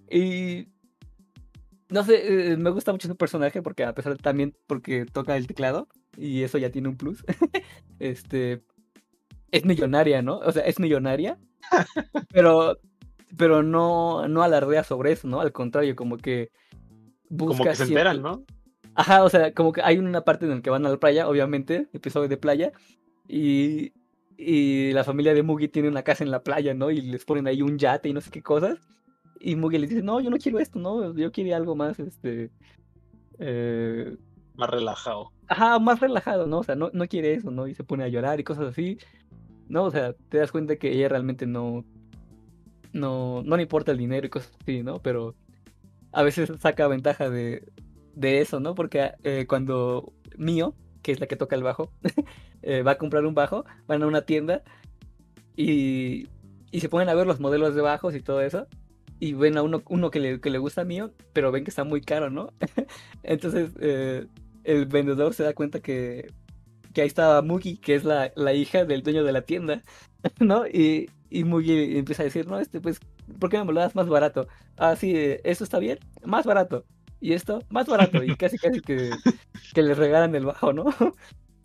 y. 0.09 0.67
No 1.89 2.03
sé, 2.03 2.51
eh, 2.51 2.57
me 2.57 2.69
gusta 2.69 2.91
mucho 2.91 3.07
su 3.07 3.15
personaje 3.17 3.61
porque, 3.61 3.83
a 3.83 3.93
pesar 3.95 4.15
de 4.15 4.19
también 4.21 4.55
porque 4.67 5.05
toca 5.05 5.35
el 5.37 5.47
teclado, 5.47 5.87
y 6.17 6.43
eso 6.43 6.57
ya 6.57 6.69
tiene 6.71 6.87
un 6.89 6.97
plus. 6.97 7.23
este. 7.99 8.63
Es 9.51 9.65
millonaria, 9.65 10.21
¿no? 10.21 10.37
O 10.39 10.51
sea, 10.51 10.63
es 10.63 10.79
millonaria, 10.79 11.39
pero. 12.31 12.77
Pero 13.37 13.61
no, 13.61 14.27
no 14.27 14.41
alardea 14.41 14.83
sobre 14.83 15.11
eso, 15.11 15.27
¿no? 15.27 15.39
Al 15.39 15.51
contrario, 15.51 15.95
como 15.95 16.17
que. 16.17 16.49
Busca 17.29 17.57
Como 17.57 17.63
que 17.63 17.69
se 17.75 17.85
siempre- 17.85 18.01
enteran, 18.09 18.21
¿no? 18.23 18.43
Ajá, 18.95 19.23
o 19.23 19.29
sea, 19.29 19.53
como 19.53 19.71
que 19.71 19.81
hay 19.83 19.97
una 19.99 20.21
parte 20.25 20.45
en 20.45 20.51
la 20.55 20.61
que 20.61 20.69
van 20.71 20.85
a 20.85 20.89
la 20.89 20.97
playa, 20.97 21.27
obviamente, 21.27 21.87
episodio 21.93 22.27
de 22.27 22.37
playa, 22.37 22.71
y, 23.27 23.93
y 24.35 24.91
la 24.93 25.03
familia 25.03 25.33
de 25.33 25.43
Mugi 25.43 25.67
tiene 25.69 25.87
una 25.87 26.01
casa 26.03 26.23
en 26.23 26.31
la 26.31 26.43
playa, 26.43 26.73
¿no? 26.73 26.89
Y 26.91 27.01
les 27.01 27.23
ponen 27.23 27.47
ahí 27.47 27.61
un 27.61 27.77
yate 27.77 28.09
y 28.09 28.13
no 28.13 28.19
sé 28.19 28.31
qué 28.31 28.41
cosas. 28.41 28.79
Y 29.39 29.55
Mugi 29.55 29.77
les 29.79 29.89
dice, 29.89 30.03
no, 30.03 30.19
yo 30.21 30.29
no 30.29 30.37
quiero 30.37 30.59
esto, 30.59 30.79
¿no? 30.79 31.15
Yo 31.15 31.31
quiero 31.31 31.55
algo 31.55 31.75
más, 31.75 31.99
este... 31.99 32.51
eh, 33.39 34.17
Más 34.53 34.69
relajado. 34.69 35.33
ajá, 35.47 35.79
más 35.79 35.99
relajado, 35.99 36.47
¿no? 36.47 36.59
O 36.59 36.63
sea, 36.63 36.75
no, 36.75 36.89
no 36.93 37.07
quiere 37.07 37.33
eso, 37.33 37.51
¿no? 37.51 37.67
Y 37.67 37.75
se 37.75 37.83
pone 37.83 38.03
a 38.03 38.07
llorar 38.09 38.39
y 38.39 38.43
cosas 38.43 38.67
así. 38.67 38.97
¿No? 39.67 39.85
O 39.85 39.91
sea, 39.91 40.13
te 40.29 40.39
das 40.39 40.51
cuenta 40.51 40.77
que 40.77 40.91
ella 40.93 41.09
realmente 41.09 41.47
no... 41.47 41.85
No, 42.93 43.43
no 43.43 43.55
le 43.57 43.63
importa 43.63 43.91
el 43.91 43.97
dinero 43.99 44.25
y 44.27 44.29
cosas 44.29 44.51
así, 44.61 44.81
¿no? 44.83 45.01
Pero 45.01 45.35
a 46.11 46.23
veces 46.23 46.51
saca 46.59 46.87
ventaja 46.87 47.29
de, 47.29 47.63
de 48.15 48.41
eso, 48.41 48.59
¿no? 48.59 48.75
Porque 48.75 49.11
eh, 49.23 49.45
cuando 49.47 50.13
Mio, 50.37 50.75
que 51.03 51.11
es 51.13 51.19
la 51.19 51.27
que 51.27 51.35
toca 51.37 51.55
el 51.55 51.63
bajo, 51.63 51.93
eh, 52.63 52.83
va 52.83 52.91
a 52.93 52.97
comprar 52.99 53.25
un 53.25 53.35
bajo, 53.35 53.65
van 53.87 54.03
a 54.03 54.07
una 54.07 54.23
tienda 54.23 54.63
y, 55.55 56.29
y 56.71 56.79
se 56.81 56.89
ponen 56.89 57.09
a 57.09 57.13
ver 57.15 57.27
los 57.27 57.39
modelos 57.39 57.75
de 57.75 57.81
bajos 57.81 58.15
y 58.15 58.21
todo 58.21 58.41
eso. 58.41 58.67
Y 59.19 59.33
ven 59.33 59.57
a 59.57 59.63
uno, 59.63 59.81
uno 59.89 60.11
que, 60.11 60.19
le, 60.19 60.39
que 60.39 60.49
le 60.49 60.57
gusta 60.59 60.81
a 60.81 60.85
Mio, 60.85 61.13
pero 61.33 61.51
ven 61.51 61.63
que 61.65 61.69
está 61.71 61.83
muy 61.83 62.01
caro, 62.01 62.29
¿no? 62.29 62.53
Entonces 63.23 63.71
eh, 63.81 64.25
el 64.63 64.85
vendedor 64.85 65.33
se 65.33 65.43
da 65.43 65.53
cuenta 65.53 65.81
que, 65.81 66.31
que 66.93 67.01
ahí 67.01 67.07
estaba 67.07 67.41
Mugi, 67.41 67.77
que 67.77 67.95
es 67.95 68.03
la, 68.03 68.31
la 68.35 68.53
hija 68.53 68.85
del 68.85 69.03
dueño 69.03 69.23
de 69.23 69.31
la 69.33 69.41
tienda, 69.41 69.83
¿no? 70.39 70.65
Y, 70.67 71.09
y 71.29 71.43
Mugi 71.43 71.97
empieza 71.97 72.23
a 72.23 72.25
decir, 72.25 72.47
no, 72.47 72.59
este, 72.59 72.79
pues, 72.79 72.99
¿por 73.39 73.49
qué 73.49 73.61
me 73.63 73.73
lo 73.73 73.79
das 73.81 73.95
más 73.95 74.07
barato? 74.07 74.47
Ah, 74.77 74.95
sí, 74.95 75.13
eh, 75.15 75.41
¿eso 75.43 75.63
está 75.63 75.79
bien? 75.79 75.99
Más 76.23 76.45
barato. 76.45 76.85
Y 77.21 77.33
esto, 77.33 77.61
más 77.69 77.87
barato. 77.87 78.23
Y 78.23 78.35
casi, 78.37 78.57
casi 78.57 78.79
que, 78.79 79.09
que 79.73 79.81
les 79.83 79.97
regalan 79.97 80.33
el 80.35 80.45
bajo, 80.45 80.71
¿no? 80.71 80.85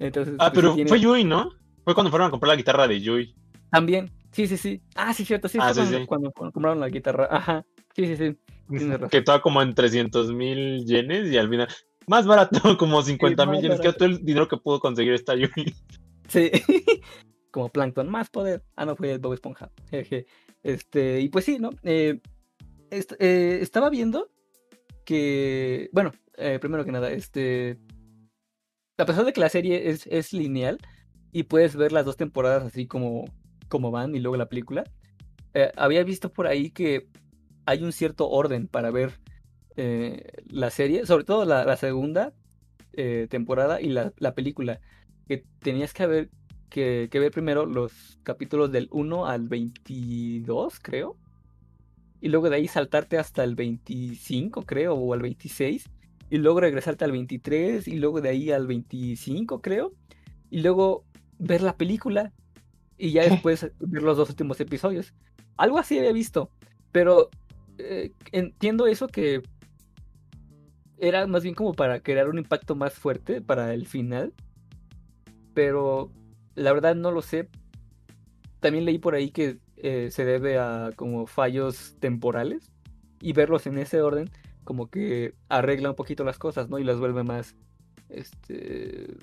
Entonces, 0.00 0.34
Ah, 0.40 0.50
pues, 0.50 0.62
pero 0.64 0.74
tiene- 0.74 0.88
fue 0.88 0.98
Yui, 1.00 1.22
¿no? 1.24 1.50
Fue 1.84 1.94
cuando 1.94 2.10
fueron 2.10 2.26
a 2.28 2.30
comprar 2.32 2.48
la 2.48 2.56
guitarra 2.56 2.88
de 2.88 3.00
Yui. 3.00 3.36
También, 3.70 4.10
sí, 4.34 4.46
sí, 4.46 4.56
sí. 4.58 4.82
Ah, 4.94 5.14
sí, 5.14 5.24
cierto, 5.24 5.48
sí, 5.48 5.58
Ah, 5.60 5.72
sí, 5.72 5.80
cuando, 5.80 5.98
sí. 5.98 6.06
cuando- 6.06 6.30
cuando 6.32 6.52
compraron 6.52 6.80
la 6.80 6.88
guitarra. 6.90 7.28
Ajá, 7.30 7.64
sí, 7.96 8.06
sí, 8.06 8.16
sí. 8.16 8.36
Razón. 8.88 9.08
Que 9.08 9.18
estaba 9.18 9.40
como 9.40 9.62
en 9.62 9.74
300 9.74 10.32
mil 10.32 10.84
yenes 10.84 11.30
y 11.32 11.36
al 11.38 11.48
final. 11.48 11.68
Más 12.06 12.26
barato, 12.26 12.50
como 12.78 13.00
50 13.02 13.46
mil 13.46 13.62
yenes. 13.62 13.80
Que 13.80 13.92
todo 13.92 14.08
el 14.08 14.24
dinero 14.24 14.46
que 14.48 14.56
pudo 14.58 14.80
conseguir 14.80 15.12
esta 15.14 15.34
Yui. 15.34 15.74
Sí, 16.28 16.50
como 17.50 17.68
Plankton, 17.70 18.08
más 18.10 18.28
poder. 18.30 18.62
Ah, 18.76 18.84
no, 18.84 18.96
fue 18.96 19.16
Bob 19.18 19.32
Esponja. 19.34 19.70
Jeje. 19.90 20.26
Este, 20.62 21.20
y 21.20 21.28
pues 21.28 21.44
sí, 21.44 21.58
¿no? 21.58 21.70
Eh, 21.82 22.20
est- 22.90 23.12
eh, 23.20 23.58
estaba 23.60 23.90
viendo 23.90 24.30
que, 25.04 25.90
bueno, 25.92 26.12
eh, 26.38 26.58
primero 26.58 26.84
que 26.84 26.92
nada, 26.92 27.10
este, 27.12 27.78
a 28.96 29.04
pesar 29.04 29.24
de 29.24 29.32
que 29.32 29.40
la 29.40 29.48
serie 29.50 29.90
es, 29.90 30.06
es 30.06 30.32
lineal 30.32 30.78
y 31.32 31.42
puedes 31.44 31.76
ver 31.76 31.92
las 31.92 32.04
dos 32.06 32.16
temporadas 32.16 32.62
así 32.64 32.86
como, 32.86 33.26
como 33.74 33.90
van 33.90 34.14
y 34.14 34.20
luego 34.20 34.36
la 34.36 34.48
película, 34.48 34.84
eh, 35.52 35.72
había 35.74 36.04
visto 36.04 36.32
por 36.32 36.46
ahí 36.46 36.70
que 36.70 37.08
hay 37.66 37.82
un 37.82 37.90
cierto 37.90 38.30
orden 38.30 38.68
para 38.68 38.92
ver 38.92 39.18
eh, 39.74 40.30
la 40.46 40.70
serie, 40.70 41.06
sobre 41.06 41.24
todo 41.24 41.44
la, 41.44 41.76
segunda 41.76 42.32
eh, 42.92 43.26
temporada 43.28 43.80
y 43.80 43.88
la, 43.88 44.12
la 44.18 44.32
película, 44.32 44.78
que 45.26 45.42
tenías 45.58 45.92
que 45.92 46.04
haber 46.04 46.30
que, 46.70 47.08
que 47.10 47.18
ver 47.18 47.32
primero 47.32 47.66
los 47.66 48.20
capítulos 48.22 48.70
del 48.70 48.86
1 48.92 49.26
al 49.26 49.48
22, 49.48 50.78
creo. 50.78 51.16
Y 52.20 52.28
luego 52.28 52.50
de 52.50 52.56
ahí 52.56 52.68
saltarte 52.68 53.18
hasta 53.18 53.42
el 53.42 53.56
25, 53.56 54.62
creo, 54.62 54.94
o 54.94 55.12
al 55.14 55.20
26. 55.20 55.90
Y 56.30 56.38
luego 56.38 56.60
regresarte 56.60 57.04
al 57.04 57.10
23. 57.10 57.88
Y 57.88 57.96
luego 57.96 58.20
de 58.20 58.28
ahí 58.28 58.52
al 58.52 58.68
25, 58.68 59.60
creo. 59.60 59.92
Y 60.48 60.60
luego 60.60 61.04
ver 61.40 61.62
la 61.62 61.76
película. 61.76 62.32
Y 62.96 63.12
ya 63.12 63.28
después 63.28 63.70
ver 63.80 64.02
los 64.02 64.16
dos 64.16 64.30
últimos 64.30 64.60
episodios. 64.60 65.14
Algo 65.56 65.78
así 65.78 65.98
había 65.98 66.12
visto. 66.12 66.50
Pero 66.92 67.30
eh, 67.78 68.12
entiendo 68.32 68.86
eso 68.86 69.08
que 69.08 69.42
era 70.98 71.26
más 71.26 71.42
bien 71.42 71.54
como 71.54 71.74
para 71.74 72.00
crear 72.00 72.28
un 72.28 72.38
impacto 72.38 72.76
más 72.76 72.94
fuerte 72.94 73.40
para 73.40 73.74
el 73.74 73.86
final. 73.86 74.32
Pero 75.54 76.10
la 76.54 76.72
verdad 76.72 76.94
no 76.94 77.10
lo 77.10 77.22
sé. 77.22 77.48
También 78.60 78.84
leí 78.84 78.98
por 78.98 79.14
ahí 79.14 79.30
que 79.30 79.58
eh, 79.76 80.10
se 80.10 80.24
debe 80.24 80.58
a 80.58 80.90
como 80.96 81.26
fallos 81.26 81.96
temporales. 82.00 82.70
Y 83.20 83.32
verlos 83.32 83.66
en 83.66 83.78
ese 83.78 84.02
orden 84.02 84.30
como 84.64 84.88
que 84.88 85.34
arregla 85.48 85.90
un 85.90 85.96
poquito 85.96 86.24
las 86.24 86.38
cosas, 86.38 86.68
¿no? 86.68 86.78
Y 86.78 86.84
las 86.84 86.98
vuelve 86.98 87.22
más 87.22 87.54
este 88.08 89.16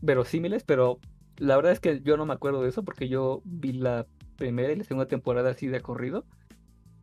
verosímiles, 0.00 0.64
pero 0.64 0.98
la 1.40 1.56
verdad 1.56 1.72
es 1.72 1.80
que 1.80 2.02
yo 2.04 2.16
no 2.18 2.26
me 2.26 2.34
acuerdo 2.34 2.62
de 2.62 2.70
eso 2.70 2.84
porque 2.84 3.08
yo 3.08 3.42
vi 3.46 3.72
la 3.74 4.06
primera 4.36 4.72
y 4.72 4.76
la 4.76 4.84
segunda 4.84 5.08
temporada 5.08 5.50
así 5.52 5.68
de 5.68 5.82
corrido 5.82 6.26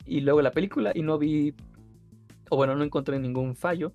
y 0.06 0.22
luego 0.22 0.42
la 0.44 0.52
película 0.54 0.94
y 0.96 1.04
no 1.04 1.20
vi 1.20 1.56
o 2.50 2.58
bueno, 2.58 2.76
no 2.76 2.84
encontré 2.86 3.20
ningún 3.20 3.56
fallo 3.56 3.94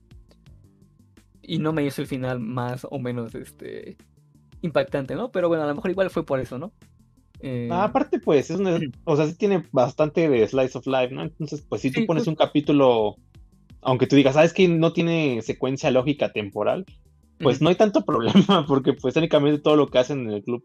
y 1.42 1.58
no 1.58 1.72
me 1.72 1.84
hizo 1.84 2.00
el 2.02 2.08
final 2.08 2.40
más 2.40 2.86
o 2.90 2.98
menos 2.98 3.34
este 3.34 3.98
impactante, 4.62 5.16
¿no? 5.16 5.32
Pero 5.32 5.48
bueno, 5.48 5.64
a 5.64 5.68
lo 5.68 5.74
mejor 5.76 5.90
igual 5.92 6.10
fue 6.10 6.26
por 6.26 6.40
eso, 6.40 6.58
¿no? 6.58 6.74
Eh, 7.40 7.68
Ah, 7.68 7.84
aparte, 7.84 8.20
pues, 8.20 8.50
es 8.50 8.58
una, 8.58 8.78
o 9.04 9.16
sea, 9.16 9.26
sí 9.26 9.36
tiene 9.36 9.66
bastante 9.72 10.28
de 10.28 10.46
Slice 10.46 10.76
of 10.78 10.86
Life, 10.86 11.14
¿no? 11.14 11.22
Entonces, 11.22 11.64
pues, 11.68 11.80
si 11.80 11.90
tú 11.92 12.02
Sí, 12.02 12.04
pones 12.04 12.26
justo. 12.26 12.28
un 12.28 12.36
capítulo, 12.36 13.16
aunque 13.82 14.06
tú 14.06 14.16
digas, 14.16 14.34
sabes 14.34 14.54
que 14.54 14.68
no 14.68 14.92
tiene 14.94 15.42
secuencia 15.42 15.90
lógica 15.90 16.32
temporal, 16.32 16.86
pues 17.42 17.60
no 17.60 17.68
hay 17.68 17.74
tanto 17.76 18.04
problema, 18.06 18.64
porque 18.66 18.92
pues 18.92 19.14
técnicamente 19.14 19.60
todo 19.60 19.76
lo 19.76 19.88
que 19.88 19.98
hacen 19.98 20.20
en 20.20 20.30
el 20.30 20.42
club, 20.42 20.64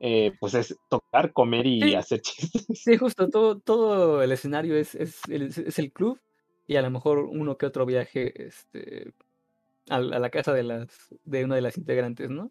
eh, 0.00 0.32
pues 0.40 0.54
es 0.54 0.76
tocar, 0.90 1.32
comer 1.32 1.66
y 1.66 1.80
Sí. 1.82 1.94
hacer 1.94 2.20
chistes. 2.20 2.66
Sí, 2.74 2.96
justo, 2.96 3.28
todo, 3.28 3.58
todo 3.58 4.22
el 4.22 4.32
escenario 4.32 4.76
es, 4.76 4.94
es, 4.94 5.20
el, 5.28 5.42
es 5.44 5.78
el 5.78 5.92
club 5.92 6.18
y 6.66 6.76
a 6.76 6.82
lo 6.82 6.90
mejor 6.90 7.18
uno 7.18 7.56
que 7.56 7.66
otro 7.66 7.86
viaje 7.86 8.46
este, 8.46 9.12
a, 9.88 10.00
la 10.00 10.16
a 10.16 10.18
la 10.18 10.30
casa 10.30 10.52
de, 10.52 10.64
las, 10.64 10.88
de 11.24 11.44
una 11.44 11.54
de 11.54 11.62
las 11.62 11.78
integrantes, 11.78 12.28
¿no? 12.30 12.50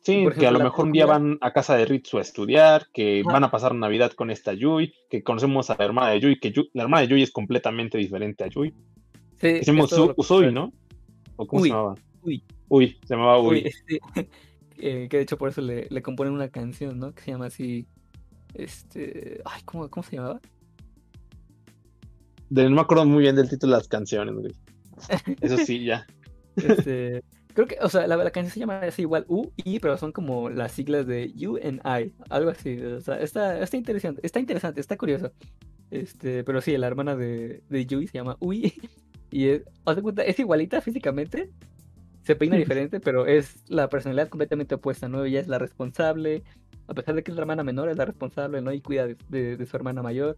Sí, 0.00 0.26
que 0.38 0.46
a 0.46 0.50
lo 0.50 0.58
mejor 0.60 0.84
un 0.84 0.92
día 0.92 1.06
van 1.06 1.38
a 1.40 1.52
casa 1.54 1.76
de 1.76 1.86
Ritsu 1.86 2.18
a 2.18 2.20
estudiar, 2.20 2.88
que 2.92 3.22
van 3.24 3.42
a 3.42 3.50
pasar 3.50 3.74
Navidad 3.74 4.12
con 4.12 4.30
esta 4.30 4.52
Yui, 4.52 4.92
que 5.08 5.22
conocemos 5.22 5.70
a 5.70 5.76
la 5.78 5.84
hermana 5.86 6.10
de 6.10 6.20
Yui, 6.20 6.38
que 6.38 6.52
la 6.74 6.82
hermana 6.82 7.00
de 7.02 7.08
Yui 7.08 7.22
es 7.22 7.30
completamente 7.30 7.96
diferente 7.96 8.44
a 8.44 8.48
Yui. 8.48 8.74
Sí, 9.40 9.48
Hicimos 9.62 9.90
Usui. 10.16 10.52
¿no? 10.52 10.74
¿O 11.36 11.46
cómo 11.46 11.62
Uy, 11.62 11.68
se 11.70 11.74
llamaba? 11.74 11.94
uy. 12.22 12.44
Uy, 12.76 12.98
se 13.06 13.14
llamaba 13.14 13.40
Uy. 13.40 13.64
Uy, 13.64 13.72
sí. 13.88 13.98
Eh, 14.78 15.06
que 15.08 15.18
de 15.18 15.22
hecho 15.22 15.38
por 15.38 15.48
eso 15.48 15.60
le, 15.60 15.86
le 15.88 16.02
componen 16.02 16.32
una 16.34 16.48
canción, 16.48 16.98
¿no? 16.98 17.14
Que 17.14 17.22
se 17.22 17.30
llama 17.30 17.46
así, 17.46 17.86
este, 18.54 19.40
ay, 19.44 19.62
¿cómo, 19.64 19.88
cómo 19.88 20.02
se 20.02 20.16
llamaba? 20.16 20.40
De- 22.50 22.64
no 22.68 22.74
me 22.76 22.80
acuerdo 22.80 23.04
muy 23.06 23.22
bien 23.22 23.36
del 23.36 23.48
título 23.48 23.72
de 23.72 23.78
las 23.78 23.88
canciones, 23.88 24.34
güey. 24.34 24.52
Eso 25.40 25.56
sí, 25.58 25.84
ya. 25.84 26.06
Este, 26.56 27.24
creo 27.52 27.66
que, 27.66 27.76
o 27.80 27.88
sea, 27.88 28.06
la, 28.06 28.16
la 28.16 28.30
canción 28.30 28.52
se 28.52 28.60
llama 28.60 28.78
así 28.78 29.02
igual 29.02 29.24
U, 29.28 29.50
I, 29.56 29.80
pero 29.80 29.96
son 29.98 30.12
como 30.12 30.50
las 30.50 30.70
siglas 30.72 31.04
de 31.06 31.32
You 31.32 31.58
and 31.62 31.80
I, 31.84 32.12
algo 32.30 32.50
así. 32.50 32.80
O 32.80 33.00
sea, 33.00 33.18
está, 33.20 33.60
está 33.60 33.76
interesante, 33.76 34.20
está 34.24 34.38
interesante, 34.38 34.80
está 34.80 34.96
curioso. 34.96 35.32
Este, 35.90 36.44
pero 36.44 36.60
sí, 36.60 36.76
la 36.76 36.86
hermana 36.86 37.16
de, 37.16 37.62
de 37.68 37.86
Yui 37.86 38.06
se 38.06 38.18
llama 38.18 38.36
Ui. 38.40 38.72
Y 39.30 39.48
es, 39.48 39.62
haz 39.84 39.96
de 39.96 40.02
cuenta, 40.02 40.22
es 40.22 40.38
igualita 40.38 40.80
físicamente. 40.80 41.50
Se 42.24 42.34
peina 42.36 42.56
diferente, 42.88 43.00
pero 43.00 43.26
es 43.26 43.62
la 43.68 43.88
personalidad 43.88 44.28
completamente 44.28 44.74
opuesta, 44.74 45.08
¿no? 45.08 45.24
Ella 45.24 45.40
es 45.40 45.48
la 45.48 45.58
responsable. 45.58 46.42
A 46.88 46.94
pesar 46.94 47.14
de 47.14 47.22
que 47.22 47.30
es 47.30 47.34
la 47.36 47.42
hermana 47.42 47.62
menor, 47.64 47.88
es 47.88 47.96
la 47.96 48.04
responsable, 48.04 48.60
¿no? 48.60 48.72
Y 48.72 48.80
cuida 48.80 49.06
de, 49.06 49.16
de- 49.28 49.56
de 49.56 49.66
su 49.66 49.76
hermana 49.76 50.02
mayor. 50.02 50.36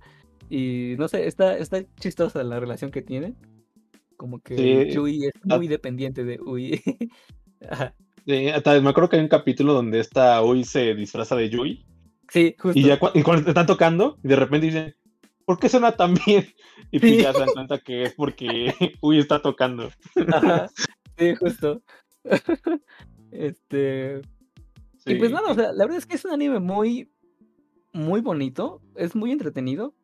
Y 0.51 0.95
no 0.99 1.09
sé, 1.09 1.26
está, 1.26 1.57
está 1.59 1.82
chistosa 1.99 2.43
la 2.45 2.61
relación 2.61 2.91
que 2.91 3.03
tienen. 3.03 3.37
Como 4.16 4.41
que 4.41 4.57
Sí. 4.57 4.95
Yui 4.95 5.24
es 5.26 5.32
Ah. 5.51 5.57
muy 5.57 5.66
dependiente 5.68 6.24
de 6.24 6.41
Ui. 6.41 6.80
Eh, 8.26 8.53
hasta 8.55 8.80
me 8.80 8.91
acuerdo 8.91 9.09
que 9.11 9.16
hay 9.16 9.22
un 9.22 9.28
capítulo 9.28 9.72
donde 9.74 10.01
esta 10.01 10.43
Uy 10.43 10.64
se 10.64 10.95
disfraza 10.95 11.37
de 11.37 11.51
Yui 11.51 11.84
Sí, 12.28 12.55
justo. 12.59 12.78
y 12.78 12.82
ya 12.82 12.99
cu- 12.99 13.11
y 13.14 13.22
cuando 13.22 13.49
están 13.49 13.66
tocando, 13.66 14.18
y 14.22 14.28
de 14.28 14.37
repente 14.37 14.66
dicen, 14.66 14.95
¿por 15.45 15.59
qué 15.59 15.68
suena 15.68 15.93
tan 15.93 16.14
bien? 16.26 16.47
Y 16.93 16.99
Sí. 17.01 17.16
ya 17.22 17.32
se 17.32 17.41
dan 17.41 17.49
cuenta 17.53 17.78
que 17.78 18.05
es 18.05 18.14
porque 18.14 18.72
Uy 19.01 19.18
está 19.18 19.43
tocando. 19.43 19.91
Ajá. 20.32 20.68
Sí, 21.18 21.34
justo. 21.34 21.82
Este. 23.32 24.22
Y 25.04 25.16
pues 25.16 25.30
nada, 25.30 25.50
o 25.50 25.54
sea, 25.54 25.72
la 25.72 25.84
verdad 25.84 25.98
es 25.98 26.06
que 26.06 26.14
es 26.16 26.24
un 26.24 26.32
anime 26.32 26.60
muy, 26.60 27.10
muy 27.92 28.20
bonito, 28.20 28.82
es 28.94 29.14
muy 29.16 29.32
entretenido, 29.32 29.94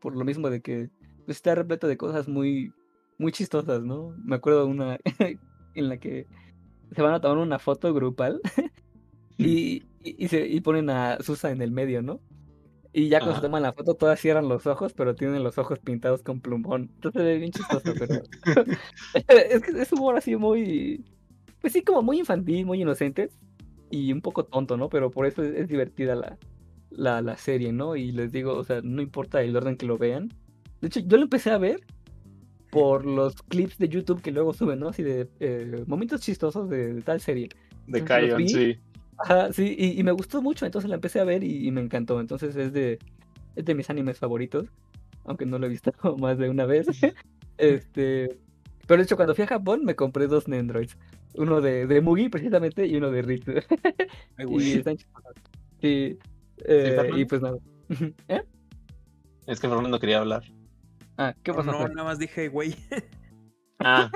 por 0.00 0.16
lo 0.16 0.24
mismo 0.24 0.50
de 0.50 0.62
que 0.62 0.90
pues, 1.26 1.38
está 1.38 1.54
repleto 1.54 1.88
de 1.88 1.96
cosas 1.96 2.28
muy, 2.28 2.72
muy 3.18 3.32
chistosas, 3.32 3.82
¿no? 3.82 4.14
Me 4.24 4.36
acuerdo 4.36 4.64
de 4.64 4.70
una 4.70 4.98
en 5.74 5.88
la 5.88 5.98
que 5.98 6.26
se 6.92 7.02
van 7.02 7.14
a 7.14 7.20
tomar 7.20 7.38
una 7.38 7.58
foto 7.58 7.94
grupal 7.94 8.40
y, 9.38 9.84
y, 10.02 10.24
y 10.24 10.28
se, 10.28 10.46
y 10.46 10.60
ponen 10.60 10.90
a 10.90 11.18
Susa 11.22 11.50
en 11.50 11.62
el 11.62 11.72
medio, 11.72 12.02
¿no? 12.02 12.20
Y 12.92 13.08
ya 13.08 13.20
cuando 13.20 13.36
se 13.36 13.42
toman 13.42 13.62
la 13.62 13.72
foto 13.72 13.94
todas 13.94 14.18
cierran 14.18 14.48
los 14.48 14.66
ojos, 14.66 14.92
pero 14.94 15.14
tienen 15.14 15.44
los 15.44 15.58
ojos 15.58 15.78
pintados 15.78 16.22
con 16.22 16.40
plumón. 16.40 16.90
Entonces 16.94 17.22
es 17.22 17.38
bien 17.38 17.52
chistoso, 17.52 17.92
pero 17.98 18.22
es 19.28 19.62
que 19.62 19.80
es 19.80 19.92
humor 19.92 20.16
así 20.16 20.34
muy, 20.36 21.04
pues 21.60 21.72
sí, 21.72 21.82
como 21.82 22.02
muy 22.02 22.18
infantil, 22.18 22.66
muy 22.66 22.82
inocente 22.82 23.30
y 23.90 24.12
un 24.12 24.20
poco 24.20 24.44
tonto, 24.44 24.76
¿no? 24.76 24.88
Pero 24.88 25.10
por 25.10 25.26
eso 25.26 25.42
es, 25.42 25.54
es 25.54 25.68
divertida 25.68 26.16
la, 26.16 26.36
la, 26.90 27.22
la 27.22 27.36
serie, 27.36 27.72
¿no? 27.72 27.94
Y 27.94 28.10
les 28.10 28.32
digo, 28.32 28.54
o 28.54 28.64
sea, 28.64 28.80
no 28.82 29.02
importa 29.02 29.40
el 29.42 29.56
orden 29.56 29.76
que 29.76 29.86
lo 29.86 29.96
vean. 29.96 30.32
De 30.80 30.88
hecho, 30.88 31.00
yo 31.00 31.16
lo 31.16 31.24
empecé 31.24 31.50
a 31.50 31.58
ver 31.58 31.80
por 32.70 33.04
los 33.04 33.34
clips 33.42 33.78
de 33.78 33.88
YouTube 33.88 34.22
que 34.22 34.32
luego 34.32 34.52
suben, 34.52 34.80
¿no? 34.80 34.88
Así 34.88 35.02
de 35.02 35.28
eh, 35.40 35.84
momentos 35.86 36.20
chistosos 36.20 36.68
de, 36.68 36.94
de 36.94 37.02
tal 37.02 37.20
serie. 37.20 37.48
De 37.86 38.04
Kion, 38.04 38.48
sí. 38.48 38.78
Ajá, 39.22 39.52
sí, 39.52 39.74
y, 39.78 39.98
y 40.00 40.02
me 40.02 40.12
gustó 40.12 40.40
mucho, 40.42 40.66
entonces 40.66 40.88
la 40.88 40.96
empecé 40.96 41.20
a 41.20 41.24
ver 41.24 41.44
y, 41.44 41.66
y 41.66 41.70
me 41.70 41.80
encantó. 41.80 42.20
Entonces 42.20 42.56
es 42.56 42.72
de, 42.72 42.98
es 43.54 43.64
de 43.64 43.74
mis 43.74 43.90
animes 43.90 44.18
favoritos, 44.18 44.68
aunque 45.24 45.46
no 45.46 45.58
lo 45.58 45.66
he 45.66 45.70
visto 45.70 45.92
más 46.18 46.38
de 46.38 46.48
una 46.48 46.64
vez. 46.66 46.86
este, 47.58 48.38
pero 48.86 48.98
de 48.98 49.04
hecho 49.04 49.16
cuando 49.16 49.34
fui 49.34 49.44
a 49.44 49.48
Japón 49.48 49.84
me 49.84 49.94
compré 49.94 50.26
dos 50.26 50.48
Nendroids, 50.48 50.96
uno 51.34 51.60
de, 51.60 51.86
de 51.86 52.00
Mugi 52.00 52.28
precisamente 52.28 52.86
y 52.86 52.96
uno 52.96 53.10
de 53.10 53.22
Ritsu. 53.22 53.52
Ay, 54.36 54.46
y 54.48 54.72
están 54.72 54.96
chistosos. 54.96 55.34
Sí, 55.80 56.18
eh, 56.64 57.10
y 57.16 57.24
pues 57.24 57.40
nada. 57.40 57.56
¿Eh? 58.28 58.42
Es 59.46 59.60
que 59.60 59.68
Fernando 59.68 59.98
quería 60.00 60.18
hablar. 60.18 60.42
Ah, 61.16 61.34
¿qué 61.42 61.52
No, 61.52 61.58
pasó? 61.58 61.72
no, 61.72 61.88
nada 61.88 62.04
más 62.04 62.18
dije, 62.18 62.48
güey. 62.48 62.74
Ah, 63.78 64.10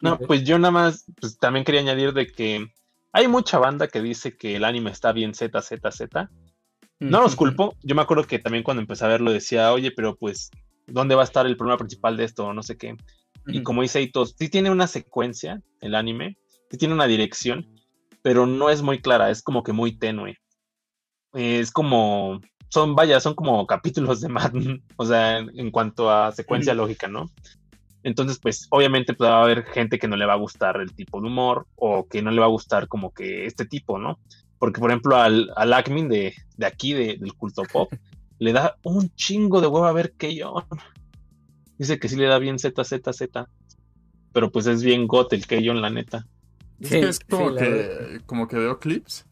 no, 0.00 0.18
pues 0.18 0.44
yo 0.44 0.58
nada 0.58 0.70
más, 0.72 1.04
pues 1.20 1.38
también 1.38 1.64
quería 1.64 1.80
añadir 1.80 2.12
de 2.12 2.26
que 2.26 2.66
hay 3.12 3.28
mucha 3.28 3.58
banda 3.58 3.88
que 3.88 4.00
dice 4.00 4.36
que 4.36 4.56
el 4.56 4.64
anime 4.64 4.90
está 4.90 5.12
bien 5.12 5.34
Z, 5.34 5.60
Z, 5.60 5.90
Z. 5.90 6.30
No 6.98 7.20
los 7.20 7.36
culpo. 7.36 7.76
Yo 7.82 7.94
me 7.94 8.02
acuerdo 8.02 8.24
que 8.24 8.38
también 8.38 8.62
cuando 8.62 8.80
empecé 8.80 9.04
a 9.04 9.08
verlo 9.08 9.32
decía, 9.32 9.72
oye, 9.72 9.90
pero 9.90 10.16
pues, 10.16 10.50
¿dónde 10.86 11.14
va 11.14 11.22
a 11.22 11.24
estar 11.24 11.46
el 11.46 11.56
problema 11.56 11.78
principal 11.78 12.16
de 12.16 12.24
esto? 12.24 12.52
No 12.52 12.62
sé 12.62 12.76
qué. 12.76 12.96
Y 13.46 13.62
como 13.62 13.82
dice 13.82 14.00
Ito, 14.00 14.24
sí 14.24 14.48
tiene 14.48 14.70
una 14.70 14.86
secuencia, 14.86 15.60
el 15.80 15.96
anime, 15.96 16.38
sí 16.70 16.78
tiene 16.78 16.94
una 16.94 17.06
dirección, 17.06 17.66
pero 18.22 18.46
no 18.46 18.70
es 18.70 18.82
muy 18.82 19.00
clara, 19.00 19.30
es 19.30 19.42
como 19.42 19.64
que 19.64 19.72
muy 19.72 19.98
tenue. 19.98 20.38
Es 21.32 21.72
como, 21.72 22.40
son, 22.68 22.94
vaya, 22.94 23.18
son 23.18 23.34
como 23.34 23.66
capítulos 23.66 24.20
de 24.20 24.28
Madden, 24.28 24.84
o 24.96 25.04
sea, 25.04 25.38
en, 25.38 25.58
en 25.58 25.70
cuanto 25.72 26.10
a 26.10 26.30
secuencia 26.30 26.72
lógica, 26.72 27.08
¿no? 27.08 27.30
Entonces, 28.04 28.38
pues, 28.40 28.66
obviamente 28.70 29.14
pues, 29.14 29.30
va 29.30 29.38
a 29.40 29.44
haber 29.44 29.64
gente 29.64 29.98
que 29.98 30.08
no 30.08 30.16
le 30.16 30.26
va 30.26 30.32
a 30.32 30.36
gustar 30.36 30.80
el 30.80 30.92
tipo 30.92 31.20
de 31.20 31.28
humor 31.28 31.66
o 31.76 32.06
que 32.08 32.20
no 32.22 32.30
le 32.30 32.40
va 32.40 32.46
a 32.46 32.50
gustar 32.50 32.88
como 32.88 33.12
que 33.12 33.46
este 33.46 33.64
tipo, 33.64 33.98
¿no? 33.98 34.18
Porque, 34.58 34.80
por 34.80 34.90
ejemplo, 34.90 35.16
al, 35.16 35.50
al 35.56 35.72
Acmin 35.72 36.08
de, 36.08 36.34
de 36.56 36.66
aquí, 36.66 36.94
de- 36.94 37.16
del 37.16 37.34
culto 37.34 37.62
pop, 37.64 37.92
le 38.38 38.52
da 38.52 38.76
un 38.82 39.10
chingo 39.14 39.60
de 39.60 39.66
huevo 39.68 39.86
a 39.86 39.92
ver 39.92 40.12
Keyon. 40.16 40.64
Dice 41.78 41.98
que 41.98 42.08
sí 42.08 42.16
le 42.16 42.26
da 42.26 42.38
bien 42.38 42.58
Z, 42.58 42.82
Z, 42.84 43.12
Z. 43.12 43.48
Pero 44.32 44.50
pues 44.50 44.66
es 44.66 44.82
bien 44.82 45.06
got 45.06 45.32
el 45.32 45.46
Keyon, 45.46 45.80
la 45.82 45.90
neta. 45.90 46.26
Es 46.80 46.88
Sí, 46.88 47.00
que 47.00 47.08
es 47.08 47.20
como 47.20 47.48
sí, 47.50 47.54
la 47.54 47.62
que 47.62 48.20
como 48.26 48.48
que 48.48 48.56
veo 48.56 48.78
clips 48.80 49.24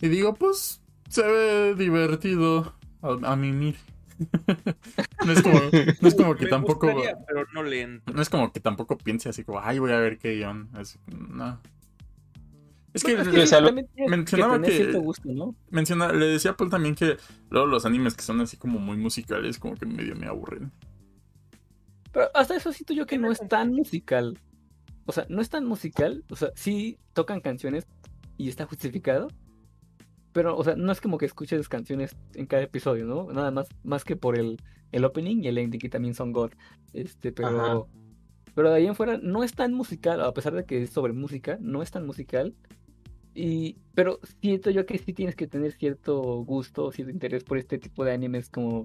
y 0.00 0.08
digo, 0.08 0.34
pues 0.34 0.80
se 1.08 1.22
ve 1.22 1.74
divertido 1.74 2.74
a, 3.02 3.32
a 3.32 3.36
mimir. 3.36 3.76
no 5.26 5.32
es 5.32 5.42
como, 5.42 5.60
no 6.00 6.08
es 6.08 6.14
como 6.14 6.34
que 6.36 6.44
Me 6.44 6.50
tampoco 6.50 6.86
gustaría, 6.92 7.16
pero 7.26 7.46
no 7.52 7.62
le 7.62 7.82
entro. 7.82 8.14
no 8.14 8.22
es 8.22 8.28
como 8.30 8.52
que 8.52 8.60
tampoco 8.60 8.96
piense 8.98 9.28
así 9.28 9.44
como, 9.44 9.60
ay, 9.60 9.78
voy 9.78 9.92
a 9.92 9.98
ver 9.98 10.18
qué 10.18 10.34
guion. 10.36 10.70
Es, 10.80 10.98
no. 11.06 11.60
Es 12.94 13.04
que, 13.04 13.14
Bueno, 13.14 13.30
Sí, 13.30 13.38
o 13.40 13.46
sea, 13.46 13.60
lo- 13.60 13.66
también 13.66 13.88
tienes 13.94 14.10
mencionaba 14.10 14.60
que- 14.62 14.70
cierto 14.72 15.00
gusto, 15.00 15.28
¿no? 15.32 15.54
menciona, 15.70 16.12
le 16.12 16.26
decía 16.26 16.52
a 16.52 16.56
Paul 16.56 16.70
también 16.70 16.94
que 16.94 17.18
luego 17.50 17.66
los 17.66 17.84
animes 17.84 18.14
que 18.14 18.22
son 18.22 18.40
así 18.40 18.56
como 18.56 18.78
muy 18.78 18.96
musicales, 18.96 19.58
como 19.58 19.74
que 19.74 19.84
medio 19.84 20.16
me 20.16 20.26
aburren. 20.26 20.72
Pero 22.12 22.30
hasta 22.34 22.56
eso 22.56 22.72
siento 22.72 22.94
yo 22.94 23.04
que 23.06 23.18
no 23.18 23.30
es 23.30 23.40
tan 23.48 23.72
musical. 23.72 24.38
O 25.04 25.12
sea, 25.12 25.26
no 25.28 25.42
es 25.42 25.50
tan 25.50 25.66
musical. 25.66 26.24
O 26.30 26.36
sea, 26.36 26.50
sí 26.54 26.98
tocan 27.12 27.40
canciones 27.40 27.86
y 28.38 28.48
está 28.48 28.64
justificado. 28.64 29.28
Pero, 30.36 30.54
o 30.54 30.62
sea, 30.62 30.76
no 30.76 30.92
es 30.92 31.00
como 31.00 31.16
que 31.16 31.24
escuches 31.24 31.66
canciones 31.66 32.14
en 32.34 32.44
cada 32.44 32.62
episodio, 32.62 33.06
¿no? 33.06 33.32
Nada 33.32 33.50
más, 33.50 33.70
más 33.84 34.04
que 34.04 34.16
por 34.16 34.38
el, 34.38 34.58
el 34.92 35.06
opening 35.06 35.42
y 35.42 35.48
el 35.48 35.56
ending, 35.56 35.80
que 35.80 35.88
también 35.88 36.12
son 36.12 36.30
God. 36.32 36.50
Este, 36.92 37.32
pero. 37.32 37.48
Ajá. 37.48 37.82
Pero 38.54 38.68
de 38.68 38.76
ahí 38.76 38.86
en 38.86 38.94
fuera 38.94 39.16
no 39.16 39.42
es 39.42 39.54
tan 39.54 39.72
musical, 39.72 40.20
a 40.20 40.34
pesar 40.34 40.52
de 40.52 40.66
que 40.66 40.82
es 40.82 40.90
sobre 40.90 41.14
música, 41.14 41.56
no 41.62 41.80
es 41.80 41.90
tan 41.90 42.04
musical. 42.04 42.54
Y, 43.34 43.78
pero 43.94 44.20
siento 44.42 44.68
yo 44.68 44.84
que 44.84 44.98
sí 44.98 45.14
tienes 45.14 45.36
que 45.36 45.46
tener 45.46 45.72
cierto 45.72 46.20
gusto, 46.44 46.92
cierto 46.92 47.10
interés 47.12 47.42
por 47.42 47.56
este 47.56 47.78
tipo 47.78 48.04
de 48.04 48.12
animes 48.12 48.50
como... 48.50 48.84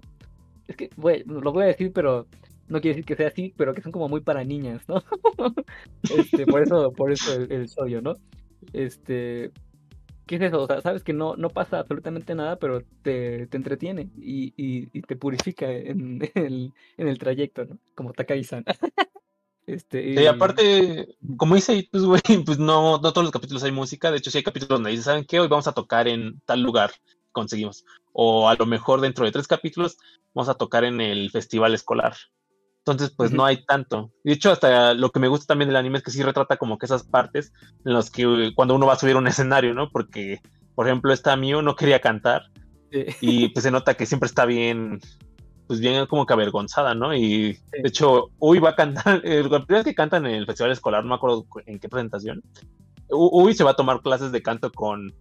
Es 0.69 0.77
que, 0.77 0.89
güey, 0.95 1.25
lo 1.25 1.51
voy 1.51 1.63
a 1.63 1.67
decir, 1.67 1.91
pero 1.91 2.27
no 2.69 2.79
quiere 2.79 2.95
decir 2.95 3.05
que 3.05 3.17
sea 3.17 3.27
así, 3.27 3.53
pero 3.57 3.73
que 3.73 3.81
son 3.81 3.91
como 3.91 4.07
muy 4.07 4.21
para 4.21 4.45
niñas, 4.45 4.87
¿no? 4.87 5.03
este, 6.17 6.45
por 6.45 6.61
eso, 6.61 6.93
por 6.93 7.11
eso 7.11 7.33
el, 7.33 7.51
el 7.51 8.03
¿no? 8.03 8.13
Este, 8.71 9.51
¿qué 10.25 10.35
es 10.35 10.41
eso? 10.41 10.61
O 10.63 10.67
sea, 10.67 10.81
sabes 10.81 11.03
que 11.03 11.13
no, 11.13 11.35
no 11.35 11.49
pasa 11.49 11.79
absolutamente 11.79 12.35
nada, 12.35 12.57
pero 12.57 12.83
te, 13.01 13.47
te 13.47 13.57
entretiene 13.57 14.09
y, 14.17 14.53
y, 14.57 14.89
y 14.93 15.01
te 15.01 15.15
purifica 15.15 15.71
en 15.71 16.21
el, 16.35 16.73
en 16.97 17.07
el 17.07 17.17
trayecto, 17.17 17.65
¿no? 17.65 17.77
Como 17.95 18.13
Takagi-san. 18.13 18.65
este, 19.67 20.21
Y 20.21 20.25
aparte, 20.25 21.15
como 21.37 21.55
dice 21.55 21.87
pues, 21.91 22.03
güey, 22.03 22.21
pues 22.45 22.59
no, 22.59 22.99
no 22.99 23.13
todos 23.13 23.25
los 23.25 23.31
capítulos 23.31 23.63
hay 23.63 23.71
música. 23.71 24.11
De 24.11 24.17
hecho, 24.17 24.31
sí 24.31 24.37
hay 24.37 24.43
capítulos 24.43 24.77
donde 24.77 24.91
dice, 24.91 25.03
¿saben 25.03 25.25
qué? 25.25 25.39
Hoy 25.39 25.47
vamos 25.47 25.67
a 25.67 25.73
tocar 25.73 26.07
en 26.07 26.39
tal 26.45 26.61
lugar. 26.61 26.91
Conseguimos. 27.31 27.85
O 28.13 28.49
a 28.49 28.55
lo 28.55 28.65
mejor 28.65 28.99
dentro 29.01 29.25
de 29.25 29.31
tres 29.31 29.47
capítulos 29.47 29.97
vamos 30.33 30.49
a 30.49 30.55
tocar 30.55 30.83
en 30.83 30.99
el 30.99 31.31
festival 31.31 31.73
escolar. 31.73 32.15
Entonces, 32.85 33.13
pues 33.15 33.31
no 33.31 33.45
hay 33.45 33.63
tanto. 33.65 34.11
De 34.23 34.33
hecho, 34.33 34.51
hasta 34.51 34.93
lo 34.95 35.11
que 35.11 35.19
me 35.19 35.27
gusta 35.27 35.45
también 35.47 35.69
del 35.69 35.75
anime 35.77 35.99
es 35.99 36.03
que 36.03 36.09
sí 36.11 36.23
retrata 36.23 36.57
como 36.57 36.77
que 36.79 36.87
esas 36.87 37.03
partes 37.03 37.53
en 37.85 37.93
las 37.93 38.09
que 38.09 38.23
eh, 38.23 38.51
cuando 38.55 38.73
uno 38.75 38.87
va 38.87 38.93
a 38.93 38.99
subir 38.99 39.15
un 39.15 39.27
escenario, 39.27 39.73
¿no? 39.73 39.89
Porque, 39.89 40.39
por 40.73 40.87
ejemplo, 40.87 41.13
esta 41.13 41.35
Miu 41.35 41.61
no 41.61 41.75
quería 41.75 41.99
cantar 42.01 42.43
Sí. 42.91 43.05
y 43.21 43.47
pues 43.49 43.63
se 43.63 43.71
nota 43.71 43.93
que 43.93 44.05
siempre 44.05 44.27
está 44.27 44.43
bien, 44.45 44.99
pues 45.67 45.79
bien 45.79 46.05
como 46.07 46.25
que 46.25 46.33
avergonzada, 46.33 46.93
¿no? 46.93 47.15
Y 47.15 47.53
de 47.71 47.87
hecho, 47.87 48.31
Uy 48.39 48.59
va 48.59 48.71
a 48.71 48.75
cantar, 48.75 49.21
el 49.23 49.43
primera 49.47 49.65
vez 49.67 49.83
que 49.85 49.95
cantan 49.95 50.25
en 50.25 50.35
el 50.35 50.45
festival 50.45 50.71
escolar, 50.73 51.03
no 51.03 51.09
me 51.09 51.15
acuerdo 51.15 51.43
cu- 51.47 51.61
en 51.65 51.79
qué 51.79 51.87
presentación, 51.87 52.41
Uy 53.09 53.53
se 53.53 53.63
va 53.63 53.71
a 53.71 53.75
tomar 53.75 54.01
clases 54.01 54.31
de 54.33 54.41
canto 54.41 54.71
con, 54.71 55.13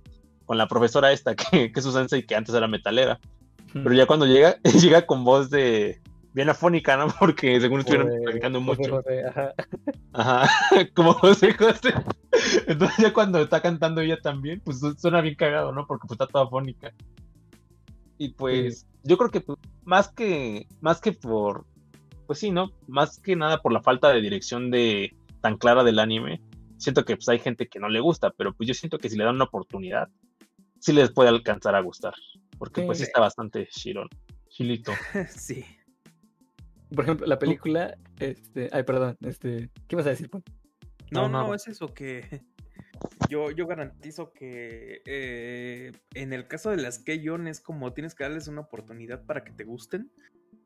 con 0.47 0.59
la 0.59 0.67
profesora 0.67 1.13
esta, 1.13 1.35
que, 1.37 1.71
que 1.71 1.79
es 1.81 1.85
su 1.85 1.93
sensei, 1.93 2.25
que 2.27 2.35
antes 2.35 2.55
era 2.55 2.67
metalera, 2.67 3.21
pero 3.73 3.93
ya 3.93 4.07
cuando 4.07 4.27
llega, 4.27 4.57
llega 4.81 5.07
con 5.07 5.23
voz 5.25 5.51
de 5.51 6.01
bien 6.33 6.49
afónica, 6.49 6.97
¿no? 6.97 7.07
Porque 7.19 7.61
según 7.61 7.81
estuvieron 7.81 8.09
José- 8.09 8.23
practicando 8.23 8.61
mucho. 8.61 8.91
José, 8.97 9.25
ajá. 9.27 9.55
Ajá, 10.13 10.49
como 10.95 11.13
José 11.15 11.53
José. 11.55 11.93
Entonces 12.67 12.97
ya 12.99 13.13
cuando 13.13 13.41
está 13.41 13.61
cantando 13.61 14.01
ella 14.01 14.19
también, 14.21 14.61
pues 14.65 14.81
su- 14.81 14.95
suena 14.95 15.21
bien 15.21 15.35
cagado, 15.35 15.73
¿no? 15.73 15.87
Porque 15.87 16.07
pues 16.07 16.13
está 16.21 16.27
toda 16.27 16.49
fónica. 16.49 16.93
Y 18.19 18.31
pues 18.35 18.87
yo 19.03 19.17
creo 19.17 19.31
que 19.31 19.41
pues, 19.41 19.59
más 19.85 20.09
que 20.13 20.67
más 20.81 21.01
que 21.01 21.13
por 21.13 21.65
pues 22.27 22.39
sí, 22.39 22.51
¿no? 22.53 22.71
Más 22.87 23.19
que 23.19 23.35
nada 23.35 23.61
por 23.61 23.73
la 23.73 23.83
falta 23.83 24.11
de 24.11 24.21
dirección 24.21 24.71
de 24.71 25.17
tan 25.41 25.57
clara 25.57 25.83
del 25.83 25.99
anime. 25.99 26.41
Siento 26.77 27.05
que 27.05 27.17
pues 27.17 27.29
hay 27.29 27.39
gente 27.41 27.67
que 27.69 27.81
no 27.81 27.89
le 27.89 27.99
gusta, 28.01 28.31
pero 28.31 28.55
pues 28.55 28.69
yo 28.69 28.75
siento 28.75 28.99
que 28.99 29.09
si 29.11 29.17
le 29.17 29.25
dan 29.25 29.35
una 29.35 29.45
oportunidad, 29.45 30.09
sí 30.79 30.93
les 30.93 31.11
puede 31.11 31.29
alcanzar 31.29 31.75
a 31.75 31.81
gustar, 31.81 32.15
porque 32.59 32.83
pues 32.83 32.99
Sí. 32.99 33.05
está 33.05 33.21
bastante 33.21 33.67
chirón, 33.71 34.09
chilito. 34.49 34.93
sí. 35.29 35.65
Por 36.95 37.05
ejemplo, 37.05 37.27
la 37.27 37.39
película, 37.39 37.97
este, 38.19 38.69
ay, 38.73 38.83
perdón, 38.83 39.17
este, 39.21 39.71
¿qué 39.87 39.97
vas 39.97 40.07
a 40.07 40.11
decir, 40.11 40.29
Juan? 40.29 40.43
No, 41.11 41.29
No, 41.29 41.47
no, 41.47 41.55
es 41.55 41.69
eso 41.69 41.93
que 41.95 42.43
yo, 43.31 43.51
yo 43.51 43.67
garantizo 43.67 44.33
que 44.33 45.03
eh, 45.07 45.93
en 46.15 46.33
el 46.33 46.49
caso 46.49 46.71
de 46.71 46.79
las 46.79 46.99
Keyon 46.99 47.47
es 47.47 47.61
como 47.61 47.93
tienes 47.93 48.15
que 48.15 48.25
darles 48.25 48.49
una 48.49 48.63
oportunidad 48.63 49.25
para 49.25 49.45
que 49.45 49.53
te 49.53 49.65
gusten, 49.65 50.11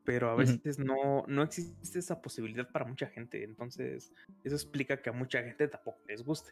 pero 0.03 0.29
a 0.29 0.35
veces 0.35 0.77
no, 0.79 1.25
no 1.27 1.43
existe 1.43 1.99
esa 1.99 2.21
posibilidad 2.21 2.69
para 2.69 2.85
mucha 2.85 3.07
gente. 3.07 3.43
Entonces, 3.43 4.13
eso 4.43 4.55
explica 4.55 5.01
que 5.01 5.09
a 5.09 5.13
mucha 5.13 5.41
gente 5.41 5.67
tampoco 5.67 5.99
les 6.07 6.23
guste. 6.23 6.51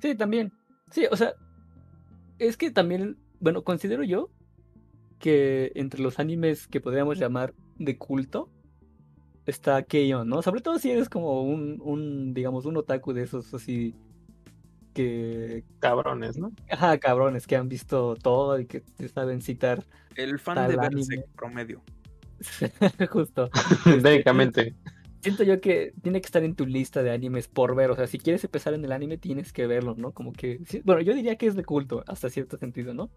Sí, 0.00 0.14
también. 0.14 0.50
Sí, 0.90 1.06
o 1.10 1.16
sea, 1.16 1.34
es 2.38 2.56
que 2.56 2.70
también, 2.70 3.18
bueno, 3.40 3.62
considero 3.62 4.02
yo 4.02 4.30
que 5.18 5.70
entre 5.74 6.00
los 6.00 6.18
animes 6.18 6.66
que 6.66 6.80
podríamos 6.80 7.18
llamar 7.18 7.54
de 7.80 7.96
culto 7.98 8.48
está 9.46 9.82
Keion, 9.82 10.28
¿no? 10.28 10.42
Sobre 10.42 10.60
todo 10.60 10.78
si 10.78 10.90
eres 10.90 11.08
como 11.08 11.42
un, 11.42 11.80
un 11.82 12.34
digamos, 12.34 12.66
un 12.66 12.76
otaku 12.76 13.12
de 13.12 13.22
esos 13.22 13.52
así 13.54 13.94
que, 14.94 15.64
Cabrones, 15.78 16.36
¿no? 16.36 16.52
ajá, 16.70 16.98
cabrones, 16.98 17.46
que 17.46 17.56
han 17.56 17.68
visto 17.68 18.16
todo 18.16 18.58
y 18.60 18.66
que 18.66 18.80
te 18.80 19.08
saben 19.08 19.40
citar 19.40 19.84
El 20.14 20.38
fan 20.38 20.56
Tal 20.56 20.72
de 20.72 20.86
anime. 20.86 21.06
Berserk 21.08 21.28
promedio. 21.34 21.82
justo. 23.10 23.50
Técnicamente. 23.84 24.74
Siento 25.22 25.42
yo 25.42 25.60
que 25.60 25.92
tiene 26.02 26.20
que 26.20 26.26
estar 26.26 26.42
en 26.42 26.54
tu 26.54 26.66
lista 26.66 27.02
de 27.02 27.10
animes 27.10 27.46
por 27.46 27.74
ver. 27.74 27.90
O 27.90 27.96
sea, 27.96 28.06
si 28.06 28.18
quieres 28.18 28.42
empezar 28.44 28.72
en 28.74 28.84
el 28.84 28.92
anime, 28.92 29.18
tienes 29.18 29.52
que 29.52 29.66
verlo, 29.66 29.94
¿no? 29.96 30.12
Como 30.12 30.32
que. 30.32 30.60
Bueno, 30.84 31.02
yo 31.02 31.14
diría 31.14 31.36
que 31.36 31.46
es 31.46 31.54
de 31.54 31.64
culto, 31.64 32.02
hasta 32.06 32.30
cierto 32.30 32.56
sentido, 32.56 32.94
¿no? 32.94 33.10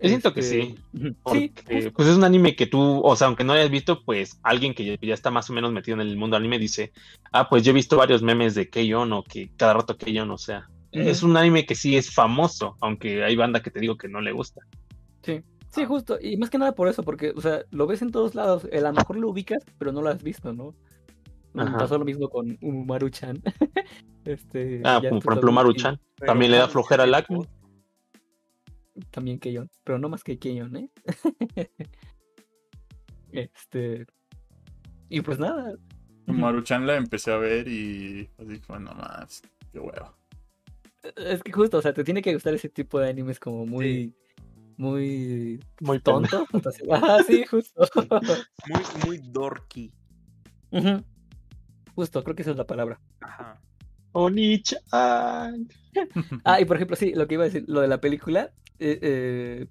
Yo 0.00 0.08
siento 0.08 0.32
que 0.32 0.40
Este, 0.40 0.62
sí. 0.62 1.12
Porque, 1.22 1.90
pues 1.94 2.08
es 2.08 2.16
un 2.16 2.24
anime 2.24 2.54
que 2.54 2.66
tú, 2.66 3.00
o 3.00 3.16
sea, 3.16 3.26
aunque 3.26 3.44
no 3.44 3.52
hayas 3.52 3.70
visto, 3.70 4.02
pues 4.04 4.38
alguien 4.42 4.74
que 4.74 4.96
ya, 5.00 5.14
está 5.14 5.30
más 5.30 5.50
o 5.50 5.52
menos 5.52 5.72
metido 5.72 5.96
en 6.00 6.06
el 6.06 6.16
mundo 6.16 6.36
anime 6.36 6.58
dice, 6.58 6.92
ah, 7.32 7.48
pues 7.48 7.64
yo 7.64 7.70
he 7.70 7.74
visto 7.74 7.96
varios 7.96 8.22
memes 8.22 8.54
de 8.54 8.68
Keion 8.68 9.12
o 9.12 9.22
que 9.24 9.50
cada 9.56 9.74
rato 9.74 9.96
Keion, 9.96 10.30
o 10.30 10.38
sea, 10.38 10.68
es 10.92 11.22
un 11.22 11.36
anime 11.36 11.66
que 11.66 11.74
sí 11.74 11.96
es 11.96 12.14
famoso, 12.14 12.76
aunque 12.80 13.24
hay 13.24 13.36
banda 13.36 13.60
que 13.60 13.70
te 13.70 13.80
digo 13.80 13.96
que 13.96 14.08
no 14.08 14.20
le 14.20 14.32
gusta. 14.32 14.60
Sí, 15.22 15.42
sí, 15.70 15.84
justo. 15.84 16.18
Y 16.20 16.36
más 16.36 16.50
que 16.50 16.58
nada 16.58 16.72
por 16.72 16.88
eso, 16.88 17.02
porque, 17.02 17.32
o 17.36 17.40
sea, 17.40 17.62
lo 17.70 17.86
ves 17.86 18.02
en 18.02 18.10
todos 18.12 18.34
lados. 18.34 18.66
eh, 18.70 18.78
A 18.78 18.82
lo 18.82 18.92
mejor 18.92 19.16
lo 19.16 19.28
ubicas, 19.30 19.64
pero 19.78 19.92
no 19.92 20.00
lo 20.00 20.08
has 20.10 20.22
visto, 20.22 20.52
¿no? 20.52 20.74
Mm, 21.54 21.60
Ajá. 21.60 21.78
Pasó 21.78 21.98
lo 21.98 22.04
mismo 22.04 22.28
con 22.28 22.56
Umaru-chan. 22.60 23.42
este, 24.24 24.80
Ah, 24.84 24.98
por 25.00 25.06
ejemplo 25.06 25.34
también, 25.34 25.54
Maruchan, 25.54 26.00
Pero 26.18 26.32
también 26.32 26.50
le 26.52 26.56
da 26.58 26.62
Maruchan 26.64 26.72
flojera 26.72 27.02
al 27.04 27.14
acme. 27.14 27.40
También 29.10 29.38
Keion, 29.38 29.70
pero 29.84 29.98
no 29.98 30.08
más 30.08 30.24
que 30.24 30.38
Keion, 30.38 30.76
¿eh? 30.76 30.90
este. 33.32 34.06
Y 35.08 35.20
pues 35.20 35.38
nada. 35.38 35.74
Maruchan 36.26 36.86
la 36.86 36.96
empecé 36.96 37.32
a 37.32 37.38
ver 37.38 37.68
y 37.68 38.28
así 38.38 38.58
fue 38.58 38.78
nomás, 38.78 39.42
qué 39.72 39.78
huevo. 39.78 40.14
Es 41.16 41.42
que 41.42 41.52
justo, 41.52 41.78
o 41.78 41.82
sea, 41.82 41.94
te 41.94 42.04
tiene 42.04 42.22
que 42.22 42.34
gustar 42.34 42.54
ese 42.54 42.68
tipo 42.68 42.98
de 42.98 43.08
animes 43.08 43.40
como 43.40 43.66
muy. 43.66 44.14
Muy 44.76 45.58
Muy 45.80 45.98
tonto. 45.98 46.46
Ah, 46.92 47.18
sí, 47.26 47.44
justo. 47.46 47.82
Muy, 48.68 48.82
muy 49.06 49.18
dorky. 49.18 49.92
Justo, 51.96 52.22
creo 52.22 52.36
que 52.36 52.42
esa 52.42 52.52
es 52.52 52.56
la 52.56 52.66
palabra. 52.66 53.00
Ajá. 53.20 53.60
Oni-chan. 54.12 55.68
Ah, 56.44 56.60
y 56.60 56.64
por 56.64 56.76
ejemplo, 56.76 56.94
sí, 56.94 57.12
lo 57.12 57.26
que 57.26 57.34
iba 57.34 57.42
a 57.42 57.46
decir, 57.46 57.64
lo 57.66 57.80
de 57.80 57.88
la 57.88 58.00
película, 58.00 58.52
eh, 58.78 58.98
eh, 59.02 59.66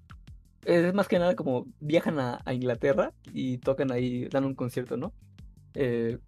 es 0.63 0.93
más 0.93 1.07
que 1.07 1.19
nada 1.19 1.35
como 1.35 1.67
viajan 1.79 2.19
a, 2.19 2.41
a 2.45 2.53
Inglaterra 2.53 3.13
y 3.33 3.59
tocan 3.59 3.91
ahí, 3.91 4.27
dan 4.29 4.45
un 4.45 4.55
concierto, 4.55 4.97
¿no? 4.97 5.13
Eh, 5.75 6.19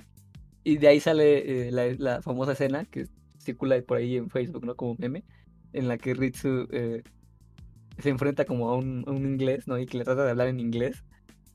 Y 0.63 0.77
de 0.77 0.87
ahí 0.89 0.99
sale 1.01 1.71
la, 1.71 1.87
la 1.99 2.21
famosa 2.23 2.53
escena 2.53 2.85
que 2.85 3.07
circula 3.39 3.81
por 3.83 3.97
ahí 3.99 4.17
en 4.17 4.29
Facebook, 4.29 4.65
¿no? 4.65 4.75
Como 4.75 4.95
meme, 4.99 5.25
en 5.73 5.87
la 5.89 5.97
que 5.99 6.13
Ritsu 6.15 6.67
eh, 6.71 7.03
se 7.99 8.09
enfrenta 8.09 8.45
como 8.45 8.69
a 8.69 8.77
un, 8.77 9.03
a 9.07 9.11
un 9.11 9.25
inglés, 9.25 9.67
¿no? 9.67 9.77
Y 9.79 9.85
que 9.85 9.97
le 9.97 10.03
trata 10.05 10.23
de 10.25 10.31
hablar 10.31 10.47
en 10.47 10.59
inglés. 10.59 11.03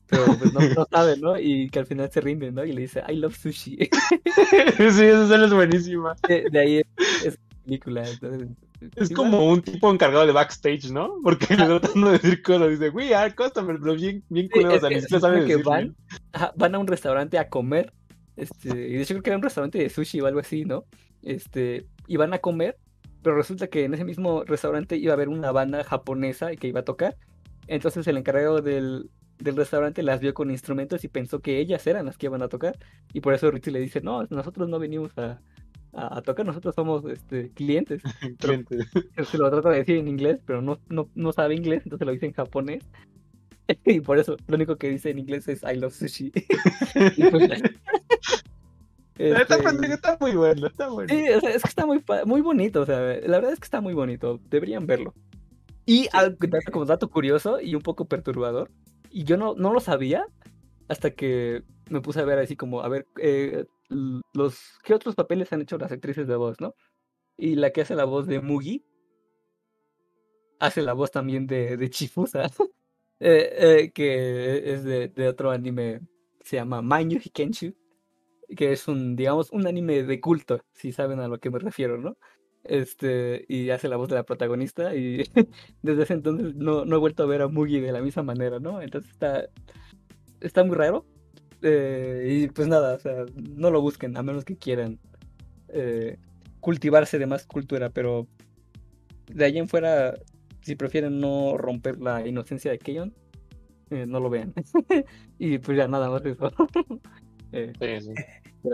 Pero 0.07 0.37
pues 0.37 0.53
no, 0.53 0.69
no 0.69 0.87
sabe, 0.91 1.17
¿no? 1.17 1.39
Y 1.39 1.69
que 1.69 1.79
al 1.79 1.87
final 1.87 2.11
se 2.11 2.21
rinde, 2.21 2.51
¿no? 2.51 2.65
Y 2.65 2.73
le 2.73 2.81
dice, 2.83 3.03
I 3.09 3.15
love 3.17 3.35
sushi. 3.37 3.77
sí, 4.77 5.05
esa 5.05 5.23
escena 5.23 5.45
es 5.45 5.53
buenísima. 5.53 6.15
De, 6.27 6.49
de 6.49 6.59
ahí 6.59 6.77
es, 6.77 6.85
es 7.21 7.39
película. 7.63 8.09
Entonces, 8.09 8.49
Es 8.95 9.09
como 9.09 9.49
un 9.49 9.61
tipo 9.61 9.91
encargado 9.91 10.25
de 10.25 10.31
backstage, 10.31 10.91
¿no? 10.91 11.15
Porque 11.23 11.55
le 11.55 11.65
tratan 11.65 12.01
de 12.01 12.11
decir 12.11 12.41
cosas. 12.41 12.69
Dice, 12.69 12.89
we 12.89 13.13
are 13.13 13.33
customer, 13.33 13.77
pero 13.79 13.95
bien, 13.95 14.23
bien 14.29 14.47
Sí, 14.47 14.59
culeros. 14.61 14.83
es 14.91 15.11
O 15.13 15.19
sea, 15.19 15.45
que 15.45 15.55
van, 15.57 15.95
ajá, 16.31 16.53
van 16.55 16.75
a 16.75 16.79
un 16.79 16.87
restaurante 16.87 17.37
a 17.37 17.49
comer. 17.49 17.93
Este, 18.35 18.69
y 18.69 18.93
de 18.93 19.01
hecho 19.01 19.13
creo 19.13 19.23
que 19.23 19.29
era 19.29 19.37
un 19.37 19.43
restaurante 19.43 19.77
de 19.77 19.89
sushi 19.89 20.21
o 20.21 20.27
algo 20.27 20.39
así, 20.39 20.65
¿no? 20.65 20.85
Este, 21.21 21.85
y 22.07 22.17
van 22.17 22.33
a 22.33 22.39
comer, 22.39 22.77
pero 23.21 23.35
resulta 23.35 23.67
que 23.67 23.85
en 23.85 23.93
ese 23.93 24.03
mismo 24.03 24.43
restaurante 24.43 24.97
iba 24.97 25.13
a 25.13 25.15
haber 25.15 25.29
una 25.29 25.51
banda 25.51 25.83
japonesa 25.83 26.55
que 26.55 26.67
iba 26.67 26.81
a 26.81 26.85
tocar. 26.85 27.17
Entonces 27.67 28.05
el 28.07 28.17
encargado 28.17 28.61
del, 28.61 29.09
del 29.39 29.55
restaurante 29.55 30.03
las 30.03 30.19
vio 30.19 30.33
con 30.33 30.51
instrumentos 30.51 31.03
y 31.03 31.07
pensó 31.07 31.39
que 31.39 31.59
ellas 31.59 31.85
eran 31.87 32.05
las 32.05 32.17
que 32.17 32.27
iban 32.27 32.41
a 32.41 32.49
tocar. 32.49 32.77
Y 33.13 33.21
por 33.21 33.33
eso 33.33 33.49
Ritsu 33.49 33.71
le 33.71 33.79
dice, 33.79 34.01
no, 34.01 34.25
nosotros 34.29 34.69
no 34.69 34.79
venimos 34.79 35.17
a, 35.17 35.39
a, 35.95 36.17
a 36.17 36.21
tocar, 36.21 36.45
nosotros 36.45 36.75
somos 36.75 37.05
este, 37.05 37.49
clientes. 37.51 38.01
Cliente. 38.39 38.77
Se 39.29 39.37
lo 39.37 39.49
trata 39.49 39.69
de 39.69 39.77
decir 39.77 39.97
en 39.97 40.07
inglés, 40.07 40.41
pero 40.45 40.61
no, 40.61 40.79
no, 40.89 41.09
no 41.15 41.31
sabe 41.31 41.55
inglés, 41.55 41.81
entonces 41.85 42.05
lo 42.05 42.11
dice 42.13 42.25
en 42.27 42.33
japonés. 42.33 42.83
Y 43.83 43.99
por 43.99 44.19
eso 44.19 44.37
lo 44.47 44.55
único 44.57 44.75
que 44.75 44.89
dice 44.89 45.09
en 45.09 45.17
inglés 45.17 45.47
es 45.47 45.63
I 45.63 45.75
love 45.77 45.93
sushi. 45.93 46.31
Pues, 49.17 49.31
Está, 49.41 49.55
este, 49.55 49.93
está 49.93 50.17
muy 50.19 50.33
bueno, 50.35 50.67
está 50.67 50.89
bueno. 50.89 51.07
sí, 51.09 51.29
o 51.29 51.39
sea, 51.39 51.49
es 51.51 51.61
que 51.63 51.69
está 51.69 51.85
muy, 51.85 52.03
muy 52.25 52.41
bonito, 52.41 52.81
o 52.81 52.85
sea, 52.85 52.99
la 52.99 53.37
verdad 53.37 53.53
es 53.53 53.59
que 53.59 53.65
está 53.65 53.79
muy 53.79 53.93
bonito, 53.93 54.41
deberían 54.49 54.85
verlo. 54.87 55.13
Y 55.85 56.09
algo 56.11 56.35
dato- 56.47 56.71
como 56.71 56.85
dato 56.85 57.09
curioso 57.09 57.61
y 57.61 57.75
un 57.75 57.81
poco 57.81 58.05
perturbador, 58.05 58.69
y 59.09 59.23
yo 59.23 59.37
no, 59.37 59.55
no 59.55 59.71
lo 59.71 59.79
sabía 59.79 60.25
hasta 60.89 61.11
que 61.11 61.63
me 61.89 62.01
puse 62.01 62.19
a 62.19 62.25
ver 62.25 62.39
así 62.39 62.57
como, 62.57 62.81
a 62.81 62.89
ver, 62.89 63.07
eh, 63.21 63.65
los, 63.89 64.79
¿qué 64.83 64.93
otros 64.93 65.15
papeles 65.15 65.51
han 65.53 65.61
hecho 65.61 65.77
las 65.77 65.91
actrices 65.91 66.27
de 66.27 66.35
voz, 66.35 66.59
no? 66.59 66.75
Y 67.37 67.55
la 67.55 67.71
que 67.71 67.81
hace 67.81 67.95
la 67.95 68.05
voz 68.05 68.27
de 68.27 68.41
Mugi 68.41 68.85
hace 70.59 70.81
la 70.81 70.93
voz 70.93 71.11
también 71.11 71.47
de, 71.47 71.77
de 71.77 71.89
Chifusa, 71.89 72.43
eh, 73.19 73.49
eh, 73.57 73.91
que 73.93 74.73
es 74.73 74.83
de, 74.83 75.09
de 75.09 75.27
otro 75.27 75.51
anime 75.51 76.01
se 76.43 76.57
llama 76.57 76.81
Mañu 76.81 77.19
Hikenshu, 77.19 77.73
que 78.55 78.71
es 78.71 78.87
un, 78.87 79.15
digamos, 79.15 79.51
un 79.51 79.67
anime 79.67 80.03
de 80.03 80.21
culto, 80.21 80.61
si 80.73 80.91
saben 80.91 81.19
a 81.19 81.27
lo 81.27 81.39
que 81.39 81.49
me 81.49 81.59
refiero, 81.59 81.97
¿no? 81.97 82.17
Este, 82.63 83.45
y 83.47 83.69
hace 83.69 83.87
la 83.89 83.97
voz 83.97 84.09
de 84.09 84.15
la 84.15 84.23
protagonista 84.23 84.95
y 84.95 85.23
desde 85.83 86.03
ese 86.03 86.13
entonces 86.13 86.55
no, 86.55 86.85
no 86.85 86.95
he 86.95 86.99
vuelto 86.99 87.23
a 87.23 87.27
ver 87.27 87.41
a 87.41 87.47
Mugi 87.47 87.79
de 87.79 87.91
la 87.91 88.01
misma 88.01 88.23
manera, 88.23 88.59
¿no? 88.59 88.81
Entonces 88.81 89.11
está, 89.11 89.47
está 90.41 90.63
muy 90.63 90.75
raro. 90.75 91.05
Eh, 91.67 92.27
y 92.29 92.47
pues 92.47 92.67
nada, 92.67 92.93
o 92.93 92.99
sea, 92.99 93.25
no 93.35 93.71
lo 93.71 93.81
busquen 93.81 94.15
a 94.17 94.23
menos 94.23 94.45
que 94.45 94.55
quieran 94.55 94.99
eh, 95.69 96.17
cultivarse 96.59 97.17
de 97.17 97.25
más 97.25 97.45
cultura, 97.45 97.89
pero 97.89 98.27
de 99.33 99.45
ahí 99.45 99.57
en 99.57 99.67
fuera, 99.67 100.13
si 100.61 100.75
prefieren 100.75 101.19
no 101.19 101.57
romper 101.57 101.99
la 101.99 102.27
inocencia 102.27 102.69
de 102.69 102.77
Keyon, 102.77 103.15
eh, 103.89 104.05
no 104.05 104.19
lo 104.19 104.29
vean. 104.29 104.53
y 105.39 105.57
pues 105.57 105.75
ya 105.75 105.87
nada 105.87 106.09
más 106.09 106.23
eso. 106.25 106.51
Sí, 107.51 108.01
sí. 108.01 108.11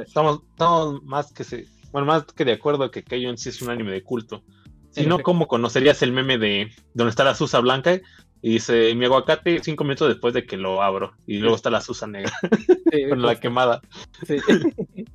Estamos, 0.02 0.42
estamos 0.50 1.04
más 1.04 1.32
que 1.32 1.44
se, 1.44 1.68
bueno, 1.92 2.08
más 2.08 2.24
que 2.24 2.46
de 2.46 2.54
acuerdo 2.54 2.90
que 2.90 3.04
Keion 3.04 3.38
sí 3.38 3.50
es 3.50 3.62
un 3.62 3.70
anime 3.70 3.92
de 3.92 4.02
culto. 4.02 4.44
Si 4.90 5.06
no. 5.06 5.20
¿cómo 5.20 5.48
conocerías 5.48 6.02
el 6.02 6.12
meme 6.12 6.40
de 6.40 6.72
donde 6.96 7.12
está 7.12 7.24
la 7.24 7.36
Susa 7.36 7.60
blanca 7.60 8.02
y 8.42 8.54
dice 8.54 8.94
mi 8.96 9.06
aguacate 9.06 9.62
cinco 9.64 9.84
minutos 9.84 10.08
después 10.10 10.34
de 10.34 10.46
que 10.46 10.58
lo 10.58 10.82
abro 10.82 11.14
y 11.28 11.38
luego 11.38 11.56
está 11.56 11.70
la 11.70 11.82
Susa 11.82 12.08
negra 12.08 12.32
Sí, 12.92 13.06
con 13.10 13.22
la 13.22 13.40
quemada? 13.40 13.82
sí. 14.26 14.38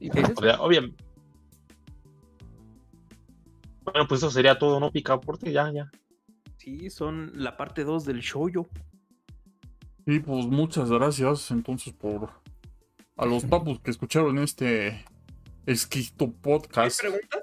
¿Y 0.00 0.10
qué? 0.10 0.22
O 0.36 0.40
sea, 0.42 0.60
obviamente. 0.60 1.02
Bueno, 3.84 4.06
pues 4.06 4.20
eso 4.20 4.30
sería 4.30 4.58
todo, 4.58 4.78
¿no? 4.78 4.90
Picaporte, 4.90 5.50
ya, 5.50 5.72
ya. 5.72 5.90
Sí, 6.58 6.90
son 6.90 7.32
la 7.34 7.56
parte 7.56 7.84
2 7.84 8.04
del 8.04 8.20
shoujo. 8.20 8.68
Y 10.06 10.18
pues 10.18 10.46
muchas 10.46 10.90
gracias 10.90 11.50
entonces 11.50 11.94
por 11.94 12.30
a 13.16 13.24
los 13.24 13.44
papus 13.44 13.80
que 13.80 13.90
escucharon 13.90 14.38
este 14.38 15.04
exquisito 15.66 16.24
¿Hay 16.26 16.32
podcast. 16.42 17.00
pregunta? 17.00 17.38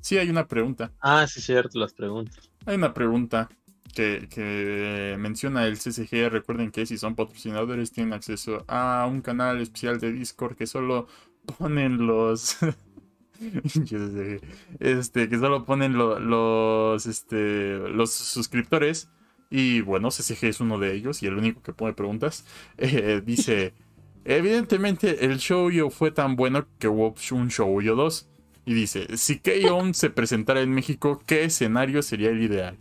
Sí, 0.00 0.16
hay 0.16 0.30
una 0.30 0.46
pregunta. 0.46 0.92
Ah, 1.00 1.26
sí, 1.26 1.40
cierto, 1.42 1.78
las 1.78 1.92
preguntas. 1.92 2.50
Hay 2.64 2.76
una 2.76 2.94
pregunta 2.94 3.48
que, 3.98 4.28
que 4.30 5.16
menciona 5.18 5.66
el 5.66 5.78
CCG. 5.78 6.28
Recuerden 6.30 6.70
que 6.70 6.86
si 6.86 6.98
son 6.98 7.14
patrocinadores 7.16 7.92
tienen 7.92 8.12
acceso 8.12 8.64
a 8.68 9.06
un 9.10 9.20
canal 9.22 9.60
especial 9.60 9.98
de 10.00 10.12
Discord 10.12 10.56
que 10.56 10.66
solo 10.66 11.06
ponen 11.58 12.06
los... 12.06 12.56
Este, 14.80 15.28
que 15.28 15.38
solo 15.38 15.64
ponen 15.64 15.96
lo- 15.96 16.18
los, 16.18 17.06
este, 17.06 17.78
los 17.90 18.12
suscriptores. 18.12 19.10
Y 19.50 19.80
bueno, 19.80 20.10
CCG 20.10 20.44
es 20.48 20.60
uno 20.60 20.78
de 20.78 20.94
ellos 20.94 21.22
y 21.22 21.26
el 21.26 21.34
único 21.36 21.62
que 21.62 21.72
pone 21.72 21.92
preguntas. 21.94 22.44
Eh, 22.78 23.22
dice, 23.24 23.74
evidentemente 24.24 25.24
el 25.24 25.38
show 25.38 25.70
yo 25.70 25.90
fue 25.90 26.10
tan 26.10 26.36
bueno 26.36 26.66
que 26.78 26.88
hubo 26.88 27.14
un 27.32 27.48
show 27.50 27.80
yo 27.80 27.94
2. 27.96 28.28
Y 28.66 28.74
dice, 28.74 29.16
si 29.16 29.38
K-On 29.38 29.94
se 29.94 30.10
presentara 30.10 30.60
en 30.60 30.70
México, 30.74 31.22
¿qué 31.26 31.44
escenario 31.44 32.02
sería 32.02 32.30
el 32.30 32.42
ideal? 32.42 32.76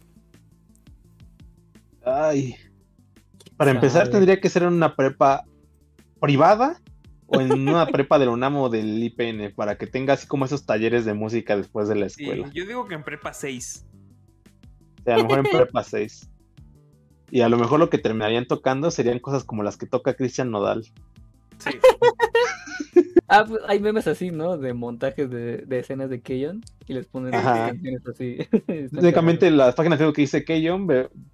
Ay. 2.07 2.55
Para 3.57 3.71
empezar, 3.71 4.03
Sabe. 4.03 4.11
tendría 4.11 4.39
que 4.39 4.49
ser 4.49 4.63
en 4.63 4.73
una 4.73 4.95
prepa 4.95 5.43
privada 6.21 6.79
o 7.25 7.41
en 7.41 7.51
una 7.67 7.85
prepa 7.87 8.17
del 8.19 8.29
UNAM 8.29 8.55
o 8.57 8.69
del 8.69 9.03
IPN 9.03 9.53
para 9.55 9.77
que 9.77 9.87
tenga 9.87 10.13
así 10.13 10.27
como 10.27 10.45
esos 10.45 10.65
talleres 10.65 11.05
de 11.05 11.13
música 11.13 11.57
después 11.57 11.87
de 11.87 11.95
la 11.95 12.09
Sí, 12.09 12.23
escuela. 12.23 12.49
yo 12.53 12.65
digo 12.65 12.87
que 12.87 12.95
en 12.95 13.03
prepa 13.03 13.33
6. 13.33 13.85
O 14.99 15.03
sea, 15.03 15.15
a 15.15 15.17
lo 15.17 15.23
mejor 15.25 15.39
en 15.39 15.51
prepa 15.51 15.83
6. 15.83 16.29
Y 17.29 17.41
a 17.41 17.49
lo 17.49 17.57
mejor 17.57 17.79
lo 17.79 17.89
que 17.89 17.97
terminarían 17.97 18.45
tocando 18.47 18.89
serían 18.89 19.19
cosas 19.19 19.43
como 19.43 19.61
las 19.63 19.75
que 19.75 19.85
toca 19.85 20.13
Cristian 20.13 20.49
Nodal. 20.51 20.85
Sí. 21.57 21.71
Ah, 23.29 23.43
pues 23.47 23.61
hay 23.67 23.79
memes 23.79 24.07
así, 24.07 24.31
¿no? 24.31 24.57
De 24.57 24.73
montajes 24.73 25.29
de, 25.29 25.57
de 25.57 25.79
escenas 25.79 26.09
de 26.09 26.21
Keyon 26.21 26.63
y 26.87 26.93
les 26.93 27.07
ponen 27.07 27.31
canciones 27.31 28.01
así. 28.07 28.37
Cagado. 29.13 29.49
las 29.51 29.75
páginas 29.75 29.99
de 29.99 30.03
Facebook 30.05 30.15
que 30.15 30.21
dice 30.21 30.45
Keyon, 30.45 30.87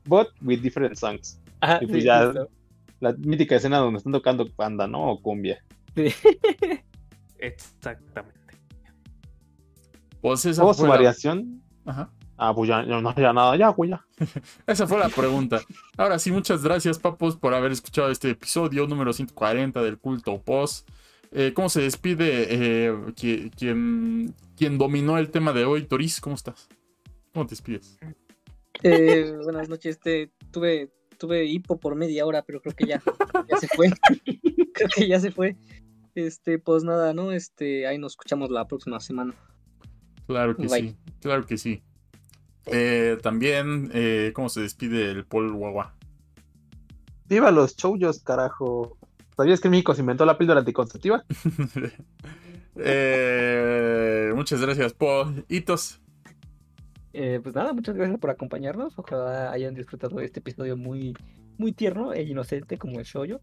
but 0.06 0.30
with 0.41 0.61
different 0.61 0.95
songs. 0.95 1.40
Ajá, 1.61 1.80
y 1.82 1.88
pues 1.88 1.99
sí, 2.02 2.06
ya- 2.07 2.26
justo. 2.26 2.49
La 2.99 3.11
mítica 3.14 3.56
escena 3.57 3.78
donde 3.80 3.98
están 3.98 4.14
tocando 4.14 4.48
banda, 4.56 4.88
¿no? 4.88 5.11
O 5.11 5.22
cumbia. 5.22 5.61
Sí. 5.95 6.07
Exactamente. 7.38 8.40
Pues 10.22 10.45
esa 10.45 10.64
O 10.64 10.74
su 10.74 10.84
la... 10.84 10.90
variación. 10.91 11.61
Ajá. 11.86 12.10
Ah, 12.38 12.53
pues 12.56 12.68
ya, 12.70 12.84
ya 12.86 12.99
no 12.99 13.14
ya 13.15 13.32
nada, 13.34 13.56
ya, 13.56 13.70
güey, 13.70 13.91
ya. 13.91 14.03
Esa 14.68 14.88
fue 14.88 14.98
la 14.98 15.10
pregunta. 15.10 15.61
Ahora 15.98 16.18
sí, 16.18 16.32
muchas 16.32 16.64
gracias, 16.64 16.98
papos, 16.98 17.36
por 17.38 17.53
haber 17.53 17.72
escuchado 17.72 18.10
este 18.10 18.32
episodio 18.32 18.88
número 18.88 19.14
140 19.14 19.82
del 19.84 19.99
culto 19.99 20.41
post. 20.41 20.90
Eh, 21.36 21.52
¿Cómo 21.56 21.68
se 21.70 21.82
despide 21.82 22.48
eh, 22.50 22.92
qui- 23.16 23.52
quien, 23.58 24.36
quien 24.56 24.78
dominó 24.78 25.18
el 25.18 25.32
tema 25.32 25.52
de 25.52 25.66
hoy? 25.66 25.84
Toris, 25.84 26.22
¿cómo 26.22 26.36
estás? 26.36 26.68
¿Cómo 27.34 27.48
te 27.48 27.52
despides? 27.52 27.98
Eh, 28.84 29.34
buenas 29.44 29.68
noches, 29.68 29.96
este, 29.96 30.32
tuve, 30.52 30.92
tuve 31.18 31.46
hipo 31.46 31.80
por 31.80 31.96
media 31.96 32.26
hora, 32.28 32.44
pero 32.44 32.62
creo 32.62 32.76
que 32.76 32.86
ya, 32.86 33.02
ya 33.50 33.58
se 33.58 33.68
fue. 33.68 33.90
creo 34.74 34.90
que 34.96 35.08
ya 35.08 35.20
se 35.20 35.32
fue. 35.32 35.56
Este, 36.14 36.60
pues 36.60 36.84
nada, 36.84 37.14
¿no? 37.16 37.32
Este, 37.32 37.88
ahí 37.88 37.98
nos 37.98 38.12
escuchamos 38.14 38.52
la 38.52 38.68
próxima 38.68 39.00
semana. 39.00 39.34
Claro 40.28 40.56
que 40.56 40.68
Bye. 40.68 40.90
sí, 40.90 40.96
claro 41.20 41.46
que 41.48 41.58
sí. 41.58 41.82
Eh, 42.68 43.18
también, 43.24 43.90
eh, 43.94 44.32
¿cómo 44.36 44.50
se 44.50 44.62
despide 44.62 45.10
el 45.10 45.26
Paul 45.26 45.52
Guagua? 45.54 45.96
Viva 47.28 47.50
los 47.52 47.76
chouyos, 47.76 48.22
carajo. 48.22 48.98
¿Sabías 49.36 49.60
que 49.60 49.68
en 49.68 49.72
México 49.72 49.94
se 49.94 50.02
inventó 50.02 50.26
la 50.26 50.38
píldora 50.38 50.60
anticonceptiva? 50.60 51.24
Eh, 52.76 54.32
muchas 54.36 54.60
gracias, 54.60 54.94
Paul. 54.94 55.46
Hitos. 55.48 56.02
Eh, 57.14 57.40
pues 57.44 57.54
nada, 57.54 57.72
muchas 57.72 57.96
gracias 57.96 58.20
por 58.20 58.32
acompañarnos. 58.32 58.98
Ojalá 58.98 59.52
hayan 59.52 59.76
disfrutado 59.76 60.18
de 60.18 60.26
este 60.26 60.40
episodio 60.40 60.76
muy, 60.76 61.14
muy 61.60 61.72
tierno 61.72 62.14
e 62.14 62.24
inocente 62.24 62.80
como 62.80 62.98
el 62.98 63.06
shoyo. 63.06 63.42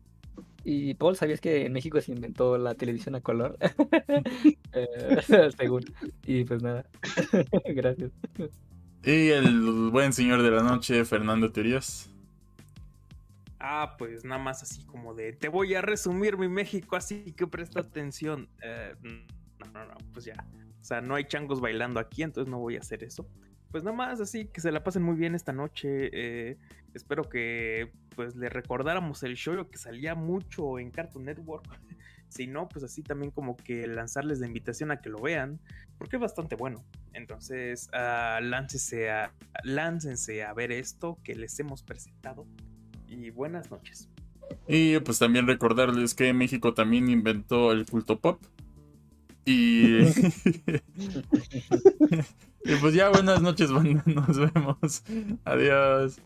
Y 0.64 0.94
Paul, 0.94 1.16
¿sabías 1.16 1.40
que 1.40 1.64
en 1.64 1.72
México 1.72 2.00
se 2.00 2.12
inventó 2.12 2.58
la 2.58 2.74
televisión 2.74 3.14
a 3.14 3.20
color? 3.20 3.56
Eh, 4.72 5.18
según. 5.58 5.84
Y 6.24 6.44
pues 6.44 6.62
nada. 6.62 6.84
gracias. 7.64 8.12
Y 9.02 9.28
el 9.30 9.90
buen 9.90 10.12
señor 10.12 10.42
de 10.42 10.50
la 10.52 10.62
noche, 10.62 11.04
Fernando 11.04 11.50
Teorías. 11.50 12.08
Ah, 13.60 13.96
pues 13.98 14.24
nada 14.24 14.42
más 14.42 14.62
así 14.62 14.84
como 14.86 15.14
de, 15.14 15.34
te 15.34 15.48
voy 15.48 15.74
a 15.74 15.82
resumir 15.82 16.38
mi 16.38 16.48
México, 16.48 16.96
así 16.96 17.32
que 17.32 17.46
presta 17.46 17.80
atención. 17.80 18.48
Eh, 18.62 18.94
no, 19.02 19.66
no, 19.72 19.84
no, 19.84 19.94
pues 20.14 20.24
ya. 20.24 20.46
O 20.80 20.84
sea, 20.84 21.02
no 21.02 21.14
hay 21.14 21.24
changos 21.24 21.60
bailando 21.60 22.00
aquí, 22.00 22.22
entonces 22.22 22.50
no 22.50 22.58
voy 22.58 22.76
a 22.76 22.80
hacer 22.80 23.04
eso. 23.04 23.28
Pues 23.70 23.84
nada 23.84 23.94
más 23.94 24.18
así, 24.18 24.46
que 24.46 24.62
se 24.62 24.72
la 24.72 24.82
pasen 24.82 25.02
muy 25.02 25.14
bien 25.14 25.34
esta 25.34 25.52
noche. 25.52 26.08
eh, 26.12 26.56
espero 26.94 27.28
que 27.28 27.92
pues 28.16 28.34
le 28.34 28.48
recordáramos 28.48 29.22
el 29.22 29.36
show 29.36 29.68
que 29.68 29.78
salía 29.78 30.14
mucho 30.14 30.78
en 30.78 30.90
Cartoon 30.90 31.26
Network. 31.26 31.64
si 32.30 32.46
no, 32.46 32.66
pues 32.68 32.82
así 32.82 33.02
también 33.02 33.30
como 33.30 33.56
que 33.56 33.86
lanzarles 33.86 34.38
la 34.38 34.46
invitación 34.46 34.90
a 34.90 35.00
que 35.00 35.10
lo 35.10 35.20
vean, 35.20 35.60
porque 35.98 36.16
es 36.16 36.22
bastante 36.22 36.56
bueno. 36.56 36.82
Entonces, 37.12 37.90
ah, 37.92 38.40
láncense 38.42 39.10
a, 39.10 39.34
láncense 39.64 40.44
a 40.44 40.54
ver 40.54 40.72
esto 40.72 41.18
que 41.22 41.34
les 41.34 41.58
hemos 41.60 41.82
presentado. 41.82 42.46
Y 43.10 43.30
buenas 43.30 43.70
noches. 43.70 44.08
Y 44.68 44.98
pues 45.00 45.18
también 45.18 45.46
recordarles 45.46 46.14
que 46.14 46.32
México 46.32 46.74
también 46.74 47.10
inventó 47.10 47.72
el 47.72 47.84
culto 47.86 48.20
pop. 48.20 48.40
Y, 49.44 49.98
y 52.64 52.74
pues 52.80 52.94
ya 52.94 53.08
buenas 53.08 53.42
noches, 53.42 53.72
banda. 53.72 54.04
Nos 54.06 54.38
vemos. 54.38 55.02
Adiós. 55.44 56.20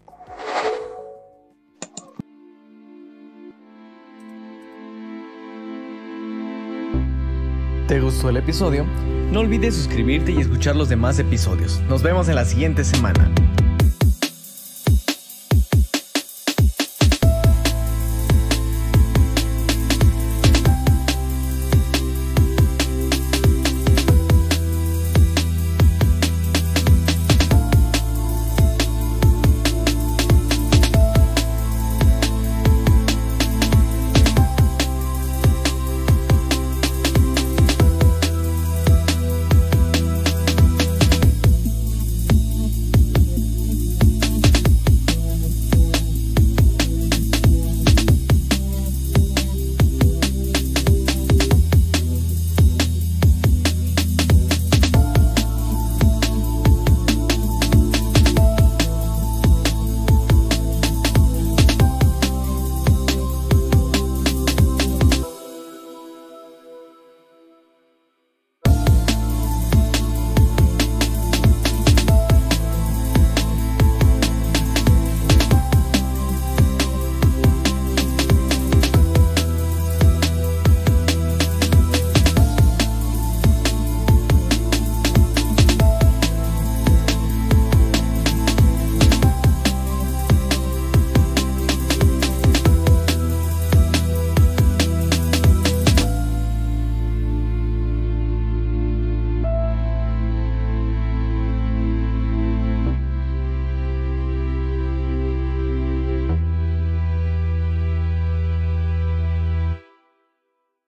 ¿Te 7.89 8.01
gustó 8.01 8.29
el 8.29 8.37
episodio? 8.37 8.85
No 9.33 9.41
olvides 9.41 9.75
suscribirte 9.75 10.33
y 10.33 10.39
escuchar 10.39 10.77
los 10.77 10.91
demás 10.91 11.19
episodios. 11.19 11.81
Nos 11.89 12.03
vemos 12.03 12.29
en 12.29 12.35
la 12.35 12.45
siguiente 12.45 12.85
semana. 12.85 13.31